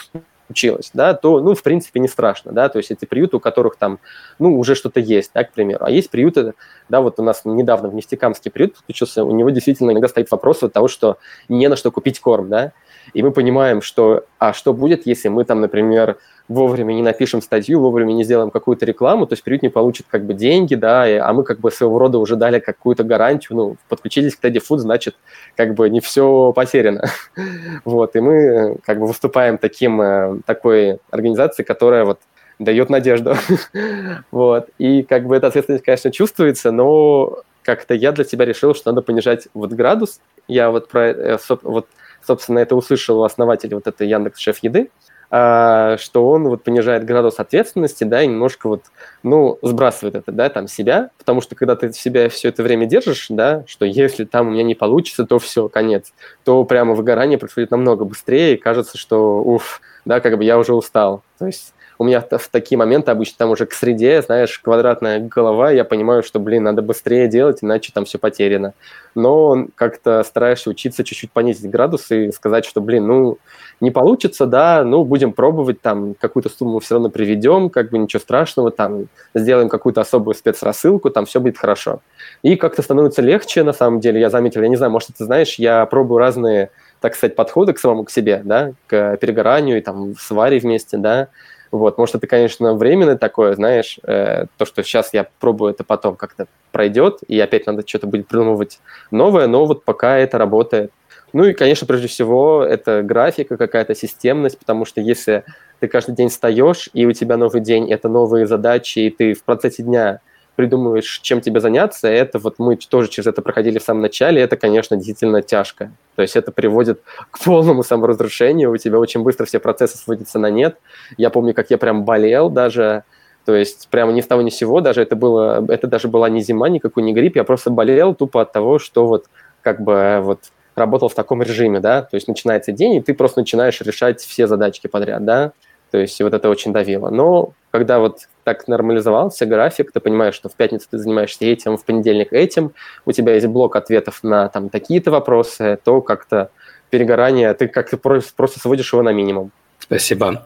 случилось, 0.46 0.90
да, 0.94 1.14
то, 1.14 1.40
ну, 1.40 1.54
в 1.54 1.62
принципе, 1.62 2.00
не 2.00 2.08
страшно, 2.08 2.52
да, 2.52 2.68
то 2.68 2.78
есть 2.78 2.90
эти 2.90 3.04
приюты, 3.04 3.36
у 3.36 3.40
которых 3.40 3.76
там, 3.76 3.98
ну, 4.38 4.58
уже 4.58 4.74
что-то 4.74 5.00
есть, 5.00 5.30
да, 5.34 5.44
к 5.44 5.52
примеру. 5.52 5.84
А 5.84 5.90
есть 5.90 6.10
приюты, 6.10 6.54
да, 6.88 7.00
вот 7.00 7.20
у 7.20 7.22
нас 7.22 7.42
недавно 7.44 7.88
в 7.88 7.94
Нефтекамский 7.94 8.50
приют 8.50 8.74
подключился, 8.74 9.24
у 9.24 9.32
него 9.32 9.50
действительно 9.50 9.90
иногда 9.90 10.08
стоит 10.08 10.30
вопрос 10.30 10.62
от 10.62 10.72
того, 10.72 10.88
что 10.88 11.18
не 11.48 11.68
на 11.68 11.76
что 11.76 11.90
купить 11.90 12.20
корм, 12.20 12.48
да, 12.48 12.72
и 13.12 13.22
мы 13.22 13.30
понимаем, 13.30 13.82
что, 13.82 14.24
а 14.38 14.52
что 14.52 14.72
будет, 14.72 15.06
если 15.06 15.28
мы 15.28 15.44
там, 15.44 15.60
например, 15.60 16.18
вовремя 16.48 16.92
не 16.92 17.02
напишем 17.02 17.42
статью, 17.42 17.80
вовремя 17.80 18.12
не 18.12 18.24
сделаем 18.24 18.50
какую-то 18.50 18.86
рекламу, 18.86 19.26
то 19.26 19.32
есть 19.32 19.42
приют 19.42 19.62
не 19.62 19.68
получит 19.68 20.06
как 20.08 20.24
бы 20.24 20.34
деньги, 20.34 20.74
да, 20.74 21.08
и, 21.08 21.14
а 21.14 21.32
мы 21.32 21.44
как 21.44 21.60
бы 21.60 21.70
своего 21.70 21.98
рода 21.98 22.18
уже 22.18 22.36
дали 22.36 22.60
какую-то 22.60 23.04
гарантию, 23.04 23.56
ну, 23.56 23.76
подключились 23.88 24.36
к 24.36 24.44
Teddy 24.44 24.60
Food, 24.60 24.78
значит, 24.78 25.16
как 25.56 25.74
бы 25.74 25.90
не 25.90 26.00
все 26.00 26.52
потеряно. 26.52 27.04
вот, 27.84 28.16
и 28.16 28.20
мы 28.20 28.78
как 28.84 28.98
бы 29.00 29.06
выступаем 29.06 29.58
таким, 29.58 30.00
э, 30.00 30.40
такой 30.46 30.98
организацией, 31.10 31.66
которая 31.66 32.04
вот 32.04 32.20
дает 32.58 32.90
надежду. 32.90 33.34
вот, 34.30 34.68
и 34.78 35.02
как 35.02 35.26
бы 35.26 35.36
эта 35.36 35.48
ответственность, 35.48 35.84
конечно, 35.84 36.10
чувствуется, 36.10 36.70
но 36.70 37.42
как-то 37.62 37.94
я 37.94 38.12
для 38.12 38.24
себя 38.24 38.44
решил, 38.44 38.74
что 38.74 38.92
надо 38.92 39.02
понижать 39.02 39.48
вот 39.52 39.72
градус. 39.72 40.20
Я 40.46 40.70
вот 40.70 40.88
про, 40.88 41.08
э, 41.08 41.38
вот, 41.62 41.88
собственно, 42.26 42.58
это 42.58 42.76
услышал 42.76 43.20
у 43.20 43.24
основателя 43.24 43.76
вот 43.76 43.86
этой 43.86 44.08
Яндекс 44.08 44.40
Шеф 44.40 44.58
Еды, 44.62 44.90
а, 45.28 45.96
что 45.98 46.28
он 46.28 46.48
вот 46.48 46.62
понижает 46.62 47.04
градус 47.04 47.38
ответственности, 47.38 48.04
да, 48.04 48.22
и 48.22 48.26
немножко 48.26 48.68
вот, 48.68 48.82
ну, 49.22 49.58
сбрасывает 49.62 50.14
это, 50.14 50.30
да, 50.30 50.48
там, 50.48 50.68
себя, 50.68 51.10
потому 51.18 51.40
что 51.40 51.56
когда 51.56 51.74
ты 51.74 51.92
себя 51.92 52.28
все 52.28 52.48
это 52.48 52.62
время 52.62 52.86
держишь, 52.86 53.26
да, 53.30 53.64
что 53.66 53.84
если 53.84 54.24
там 54.24 54.48
у 54.48 54.50
меня 54.52 54.62
не 54.62 54.76
получится, 54.76 55.26
то 55.26 55.38
все, 55.38 55.68
конец, 55.68 56.12
то 56.44 56.62
прямо 56.64 56.94
выгорание 56.94 57.38
происходит 57.38 57.72
намного 57.72 58.04
быстрее, 58.04 58.54
и 58.54 58.56
кажется, 58.56 58.98
что, 58.98 59.42
уф, 59.42 59.80
да, 60.04 60.20
как 60.20 60.38
бы 60.38 60.44
я 60.44 60.58
уже 60.58 60.74
устал. 60.74 61.22
То 61.38 61.46
есть 61.46 61.74
у 61.98 62.04
меня 62.04 62.20
в 62.20 62.48
такие 62.48 62.78
моменты 62.78 63.10
обычно 63.10 63.36
там 63.38 63.50
уже 63.50 63.66
к 63.66 63.72
среде, 63.72 64.20
знаешь, 64.22 64.58
квадратная 64.58 65.20
голова, 65.20 65.70
я 65.70 65.84
понимаю, 65.84 66.22
что, 66.22 66.38
блин, 66.38 66.64
надо 66.64 66.82
быстрее 66.82 67.28
делать, 67.28 67.58
иначе 67.62 67.90
там 67.94 68.04
все 68.04 68.18
потеряно. 68.18 68.74
Но 69.14 69.66
как-то 69.74 70.22
стараешься 70.22 70.70
учиться 70.70 71.04
чуть-чуть 71.04 71.32
понизить 71.32 71.70
градус 71.70 72.10
и 72.10 72.30
сказать, 72.32 72.66
что, 72.66 72.80
блин, 72.80 73.06
ну, 73.06 73.38
не 73.80 73.90
получится, 73.90 74.46
да, 74.46 74.84
ну, 74.84 75.04
будем 75.04 75.32
пробовать, 75.32 75.80
там, 75.80 76.14
какую-то 76.14 76.50
сумму 76.50 76.80
все 76.80 76.94
равно 76.94 77.08
приведем, 77.08 77.70
как 77.70 77.90
бы 77.90 77.98
ничего 77.98 78.20
страшного, 78.20 78.70
там, 78.70 79.06
сделаем 79.34 79.68
какую-то 79.68 80.02
особую 80.02 80.34
спецрассылку, 80.34 81.10
там 81.10 81.24
все 81.24 81.40
будет 81.40 81.56
хорошо. 81.58 82.00
И 82.42 82.56
как-то 82.56 82.82
становится 82.82 83.22
легче, 83.22 83.62
на 83.62 83.72
самом 83.72 84.00
деле, 84.00 84.20
я 84.20 84.28
заметил, 84.28 84.62
я 84.62 84.68
не 84.68 84.76
знаю, 84.76 84.92
может, 84.92 85.10
ты 85.16 85.24
знаешь, 85.24 85.54
я 85.54 85.86
пробую 85.86 86.18
разные 86.18 86.70
так 87.00 87.14
сказать, 87.14 87.36
подходы 87.36 87.72
к 87.72 87.78
самому 87.78 88.04
к 88.04 88.10
себе, 88.10 88.40
да, 88.42 88.72
к 88.86 89.16
перегоранию 89.18 89.78
и 89.78 89.80
там 89.80 90.14
сваре 90.16 90.58
вместе, 90.58 90.96
да, 90.96 91.28
вот, 91.70 91.98
может, 91.98 92.16
это, 92.16 92.26
конечно, 92.26 92.74
временное 92.74 93.16
такое, 93.16 93.54
знаешь, 93.54 93.98
э, 94.04 94.46
то, 94.56 94.64
что 94.64 94.82
сейчас 94.82 95.12
я 95.12 95.26
пробую, 95.40 95.72
это 95.72 95.84
потом 95.84 96.16
как-то 96.16 96.46
пройдет, 96.72 97.20
и 97.26 97.38
опять 97.40 97.66
надо 97.66 97.86
что-то 97.86 98.06
будет 98.06 98.28
придумывать 98.28 98.80
новое, 99.10 99.46
но 99.46 99.64
вот 99.66 99.84
пока 99.84 100.18
это 100.18 100.38
работает. 100.38 100.92
Ну 101.32 101.44
и, 101.44 101.52
конечно, 101.52 101.86
прежде 101.86 102.08
всего, 102.08 102.62
это 102.62 103.02
графика, 103.02 103.56
какая-то 103.56 103.94
системность, 103.94 104.58
потому 104.58 104.84
что 104.84 105.00
если 105.00 105.44
ты 105.80 105.88
каждый 105.88 106.14
день 106.14 106.28
встаешь, 106.28 106.88
и 106.92 107.04
у 107.04 107.12
тебя 107.12 107.36
новый 107.36 107.60
день, 107.60 107.90
это 107.90 108.08
новые 108.08 108.46
задачи, 108.46 109.00
и 109.00 109.10
ты 109.10 109.34
в 109.34 109.42
процессе 109.42 109.82
дня 109.82 110.20
придумываешь, 110.56 111.20
чем 111.22 111.40
тебе 111.40 111.60
заняться, 111.60 112.08
это 112.08 112.38
вот 112.38 112.58
мы 112.58 112.76
тоже 112.76 113.08
через 113.08 113.26
это 113.26 113.42
проходили 113.42 113.78
в 113.78 113.82
самом 113.82 114.02
начале, 114.02 114.42
это, 114.42 114.56
конечно, 114.56 114.96
действительно 114.96 115.42
тяжко. 115.42 115.92
То 116.16 116.22
есть 116.22 116.34
это 116.34 116.50
приводит 116.50 117.02
к 117.30 117.44
полному 117.44 117.82
саморазрушению, 117.82 118.72
у 118.72 118.76
тебя 118.76 118.98
очень 118.98 119.22
быстро 119.22 119.44
все 119.44 119.60
процессы 119.60 119.98
сводятся 119.98 120.38
на 120.38 120.50
нет. 120.50 120.78
Я 121.16 121.30
помню, 121.30 121.54
как 121.54 121.70
я 121.70 121.78
прям 121.78 122.04
болел 122.04 122.48
даже, 122.48 123.04
то 123.44 123.54
есть 123.54 123.88
прямо 123.90 124.12
ни 124.12 124.20
с 124.20 124.26
того 124.26 124.42
ни 124.42 124.50
с 124.50 124.56
сего, 124.56 124.80
даже 124.80 125.02
это 125.02 125.14
было, 125.14 125.64
это 125.68 125.86
даже 125.86 126.08
была 126.08 126.28
не 126.28 126.40
зима, 126.40 126.68
никакой 126.68 127.02
не 127.02 127.12
грипп, 127.12 127.36
я 127.36 127.44
просто 127.44 127.70
болел 127.70 128.14
тупо 128.14 128.42
от 128.42 128.52
того, 128.52 128.78
что 128.78 129.06
вот 129.06 129.26
как 129.62 129.80
бы 129.80 130.20
вот 130.22 130.40
работал 130.74 131.08
в 131.08 131.14
таком 131.14 131.42
режиме, 131.42 131.80
да, 131.80 132.02
то 132.02 132.14
есть 132.16 132.28
начинается 132.28 132.72
день, 132.72 132.94
и 132.94 133.00
ты 133.00 133.14
просто 133.14 133.40
начинаешь 133.40 133.80
решать 133.80 134.20
все 134.20 134.46
задачки 134.46 134.86
подряд, 134.86 135.24
да, 135.24 135.52
то 135.96 136.00
есть 136.00 136.20
вот 136.20 136.34
это 136.34 136.50
очень 136.50 136.74
давило. 136.74 137.08
Но 137.08 137.54
когда 137.70 138.00
вот 138.00 138.18
так 138.44 138.68
нормализовался 138.68 139.46
график, 139.46 139.92
ты 139.92 140.00
понимаешь, 140.00 140.34
что 140.34 140.50
в 140.50 140.54
пятницу 140.54 140.86
ты 140.90 140.98
занимаешься 140.98 141.46
этим, 141.46 141.78
в 141.78 141.86
понедельник 141.86 142.34
этим, 142.34 142.72
у 143.06 143.12
тебя 143.12 143.32
есть 143.32 143.46
блок 143.46 143.76
ответов 143.76 144.22
на 144.22 144.50
там 144.50 144.68
такие-то 144.68 145.10
вопросы, 145.10 145.78
то 145.82 146.02
как-то 146.02 146.50
перегорание, 146.90 147.54
ты 147.54 147.66
как-то 147.66 147.96
просто, 147.96 148.60
сводишь 148.60 148.92
его 148.92 149.02
на 149.02 149.14
минимум. 149.14 149.52
Спасибо. 149.78 150.44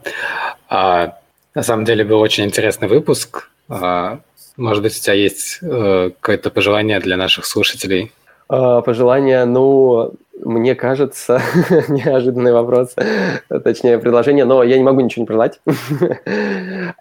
А, 0.69 1.17
на 1.53 1.63
самом 1.63 1.83
деле 1.83 2.05
был 2.05 2.21
очень 2.21 2.45
интересный 2.45 2.87
выпуск. 2.87 3.49
А, 3.67 4.19
может 4.55 4.81
быть, 4.83 4.97
у 4.97 5.01
тебя 5.01 5.15
есть 5.15 5.59
э, 5.61 6.11
какое-то 6.17 6.49
пожелание 6.49 7.01
для 7.01 7.17
наших 7.17 7.45
слушателей? 7.45 8.13
А, 8.47 8.79
пожелание, 8.79 9.43
ну, 9.43 10.13
мне 10.43 10.75
кажется, 10.75 11.41
неожиданный 11.87 12.51
вопрос, 12.51 12.95
точнее 13.63 13.99
предложение, 13.99 14.45
но 14.45 14.63
я 14.63 14.77
не 14.77 14.83
могу 14.83 15.01
ничего 15.01 15.23
не 15.23 15.27
пожелать. 15.27 15.59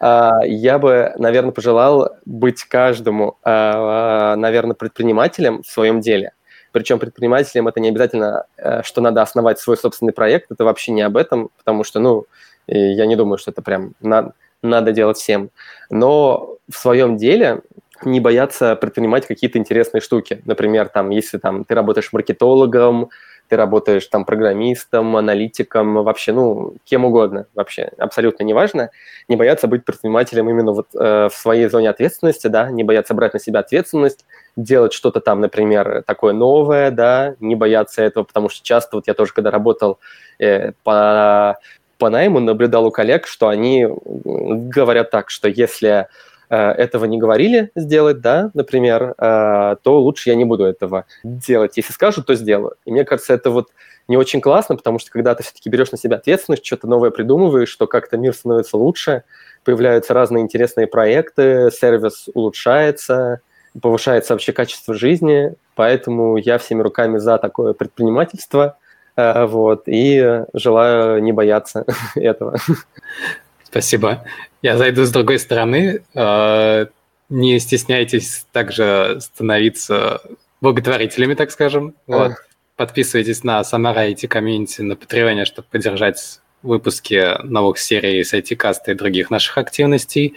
А, 0.02 0.40
я 0.44 0.78
бы, 0.78 1.12
наверное, 1.18 1.52
пожелал 1.52 2.16
быть 2.24 2.64
каждому, 2.64 3.36
а, 3.42 4.34
наверное, 4.36 4.74
предпринимателем 4.74 5.62
в 5.62 5.66
своем 5.66 6.00
деле. 6.00 6.32
Причем 6.72 6.98
предпринимателем 6.98 7.68
это 7.68 7.80
не 7.80 7.88
обязательно, 7.88 8.46
э, 8.56 8.82
что 8.82 9.00
надо 9.00 9.20
основать 9.22 9.58
свой 9.58 9.76
собственный 9.76 10.12
проект, 10.12 10.50
это 10.50 10.64
вообще 10.64 10.92
не 10.92 11.02
об 11.02 11.16
этом, 11.16 11.50
потому 11.58 11.84
что, 11.84 11.98
ну, 11.98 12.26
я 12.66 13.06
не 13.06 13.16
думаю, 13.16 13.38
что 13.38 13.50
это 13.50 13.62
прям 13.62 13.94
надо, 14.00 14.92
делать 14.92 15.18
всем. 15.18 15.50
Но 15.90 16.56
в 16.70 16.76
своем 16.76 17.16
деле 17.16 17.62
не 18.04 18.20
бояться 18.20 18.76
предпринимать 18.76 19.26
какие-то 19.26 19.58
интересные 19.58 20.00
штуки. 20.00 20.40
Например, 20.44 20.88
там, 20.88 21.10
если 21.10 21.38
там, 21.38 21.64
ты 21.64 21.74
работаешь 21.74 22.12
маркетологом, 22.12 23.10
ты 23.50 23.56
работаешь 23.56 24.06
там 24.06 24.24
программистом, 24.24 25.16
аналитиком, 25.16 26.04
вообще, 26.04 26.32
ну, 26.32 26.74
кем 26.84 27.04
угодно, 27.04 27.46
вообще, 27.56 27.90
абсолютно 27.98 28.44
неважно, 28.44 28.90
не 29.26 29.34
бояться 29.34 29.66
быть 29.66 29.84
предпринимателем 29.84 30.48
именно 30.48 30.70
вот 30.70 30.86
э, 30.94 31.28
в 31.28 31.34
своей 31.34 31.66
зоне 31.66 31.90
ответственности, 31.90 32.46
да, 32.46 32.70
не 32.70 32.84
бояться 32.84 33.12
брать 33.12 33.34
на 33.34 33.40
себя 33.40 33.58
ответственность, 33.60 34.24
делать 34.54 34.92
что-то 34.92 35.20
там, 35.20 35.40
например, 35.40 36.04
такое 36.06 36.32
новое, 36.32 36.92
да, 36.92 37.34
не 37.40 37.56
бояться 37.56 38.02
этого, 38.02 38.22
потому 38.22 38.48
что 38.48 38.64
часто 38.64 38.96
вот 38.96 39.08
я 39.08 39.14
тоже, 39.14 39.32
когда 39.32 39.50
работал 39.50 39.98
э, 40.38 40.70
по, 40.84 41.58
по 41.98 42.08
найму, 42.08 42.38
наблюдал 42.38 42.86
у 42.86 42.92
коллег, 42.92 43.26
что 43.26 43.48
они 43.48 43.84
говорят 43.84 45.10
так, 45.10 45.28
что 45.28 45.48
если 45.48 46.06
этого 46.54 47.04
не 47.04 47.18
говорили 47.18 47.70
сделать, 47.76 48.20
да, 48.20 48.50
например, 48.54 49.14
э, 49.16 49.76
то 49.82 50.00
лучше 50.00 50.30
я 50.30 50.34
не 50.34 50.44
буду 50.44 50.64
этого 50.64 51.04
делать. 51.22 51.76
Если 51.76 51.92
скажут, 51.92 52.26
то 52.26 52.34
сделаю. 52.34 52.74
И 52.84 52.90
мне 52.90 53.04
кажется, 53.04 53.32
это 53.32 53.50
вот 53.50 53.68
не 54.08 54.16
очень 54.16 54.40
классно, 54.40 54.74
потому 54.74 54.98
что 54.98 55.12
когда 55.12 55.36
ты 55.36 55.44
все-таки 55.44 55.70
берешь 55.70 55.92
на 55.92 55.98
себя 55.98 56.16
ответственность, 56.16 56.66
что-то 56.66 56.88
новое 56.88 57.10
придумываешь, 57.10 57.68
что 57.68 57.86
как-то 57.86 58.16
мир 58.16 58.34
становится 58.34 58.76
лучше, 58.76 59.22
появляются 59.64 60.12
разные 60.12 60.42
интересные 60.42 60.88
проекты, 60.88 61.70
сервис 61.70 62.28
улучшается, 62.34 63.40
повышается 63.80 64.34
вообще 64.34 64.52
качество 64.52 64.94
жизни, 64.94 65.54
поэтому 65.76 66.36
я 66.36 66.58
всеми 66.58 66.82
руками 66.82 67.18
за 67.18 67.38
такое 67.38 67.72
предпринимательство, 67.72 68.76
э, 69.14 69.44
вот, 69.46 69.84
и 69.86 70.44
желаю 70.54 71.22
не 71.22 71.30
бояться 71.30 71.84
этого. 72.16 72.56
Спасибо. 73.70 74.24
Я 74.62 74.76
зайду 74.76 75.04
с 75.04 75.10
другой 75.10 75.38
стороны. 75.38 76.02
А, 76.14 76.88
не 77.28 77.58
стесняйтесь 77.60 78.46
также 78.52 79.18
становиться 79.20 80.20
благотворителями, 80.60 81.34
так 81.34 81.50
скажем. 81.50 81.94
Вот. 82.06 82.32
Подписывайтесь 82.76 83.44
на 83.44 83.60
Samara 83.60 84.10
IT 84.10 84.28
Community 84.28 84.82
на 84.82 84.94
Patreon, 84.94 85.44
чтобы 85.44 85.68
поддержать 85.70 86.40
выпуски 86.62 87.42
новых 87.44 87.78
серий 87.78 88.22
с 88.24 88.34
IT-каста 88.34 88.92
и 88.92 88.94
других 88.94 89.30
наших 89.30 89.56
активностей. 89.56 90.34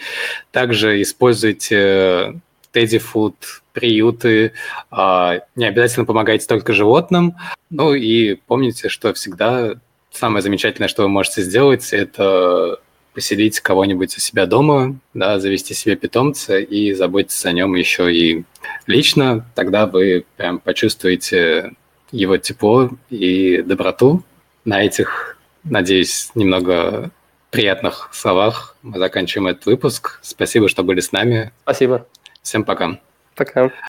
Также 0.51 1.01
используйте 1.01 2.39
Teddy 2.73 3.01
Food, 3.01 3.35
приюты. 3.73 4.53
А, 4.91 5.39
не 5.55 5.65
обязательно 5.65 6.05
помогайте 6.05 6.45
только 6.45 6.73
животным. 6.73 7.35
Ну 7.69 7.93
и 7.93 8.35
помните, 8.35 8.89
что 8.89 9.13
всегда 9.13 9.73
самое 10.11 10.41
замечательное, 10.41 10.87
что 10.87 11.03
вы 11.03 11.09
можете 11.09 11.41
сделать, 11.41 11.91
это 11.91 12.79
поселить 13.13 13.59
кого-нибудь 13.59 14.17
у 14.17 14.19
себя 14.19 14.45
дома, 14.45 14.95
да, 15.13 15.39
завести 15.39 15.73
себе 15.73 15.95
питомца 15.95 16.57
и 16.57 16.93
заботиться 16.93 17.49
о 17.49 17.51
нем 17.51 17.75
еще 17.75 18.13
и 18.13 18.43
лично, 18.87 19.45
тогда 19.55 19.85
вы 19.85 20.25
прям 20.37 20.59
почувствуете 20.59 21.73
его 22.11 22.37
тепло 22.37 22.91
и 23.09 23.61
доброту. 23.61 24.23
На 24.65 24.83
этих, 24.83 25.37
надеюсь, 25.63 26.31
немного 26.35 27.11
приятных 27.51 28.09
словах 28.13 28.77
мы 28.81 28.97
заканчиваем 28.97 29.47
этот 29.47 29.65
выпуск. 29.65 30.19
Спасибо, 30.21 30.69
что 30.69 30.83
были 30.83 31.01
с 31.01 31.11
нами. 31.11 31.51
Спасибо. 31.63 32.07
Всем 32.41 32.63
пока. 32.63 32.99
Пока. 33.35 33.73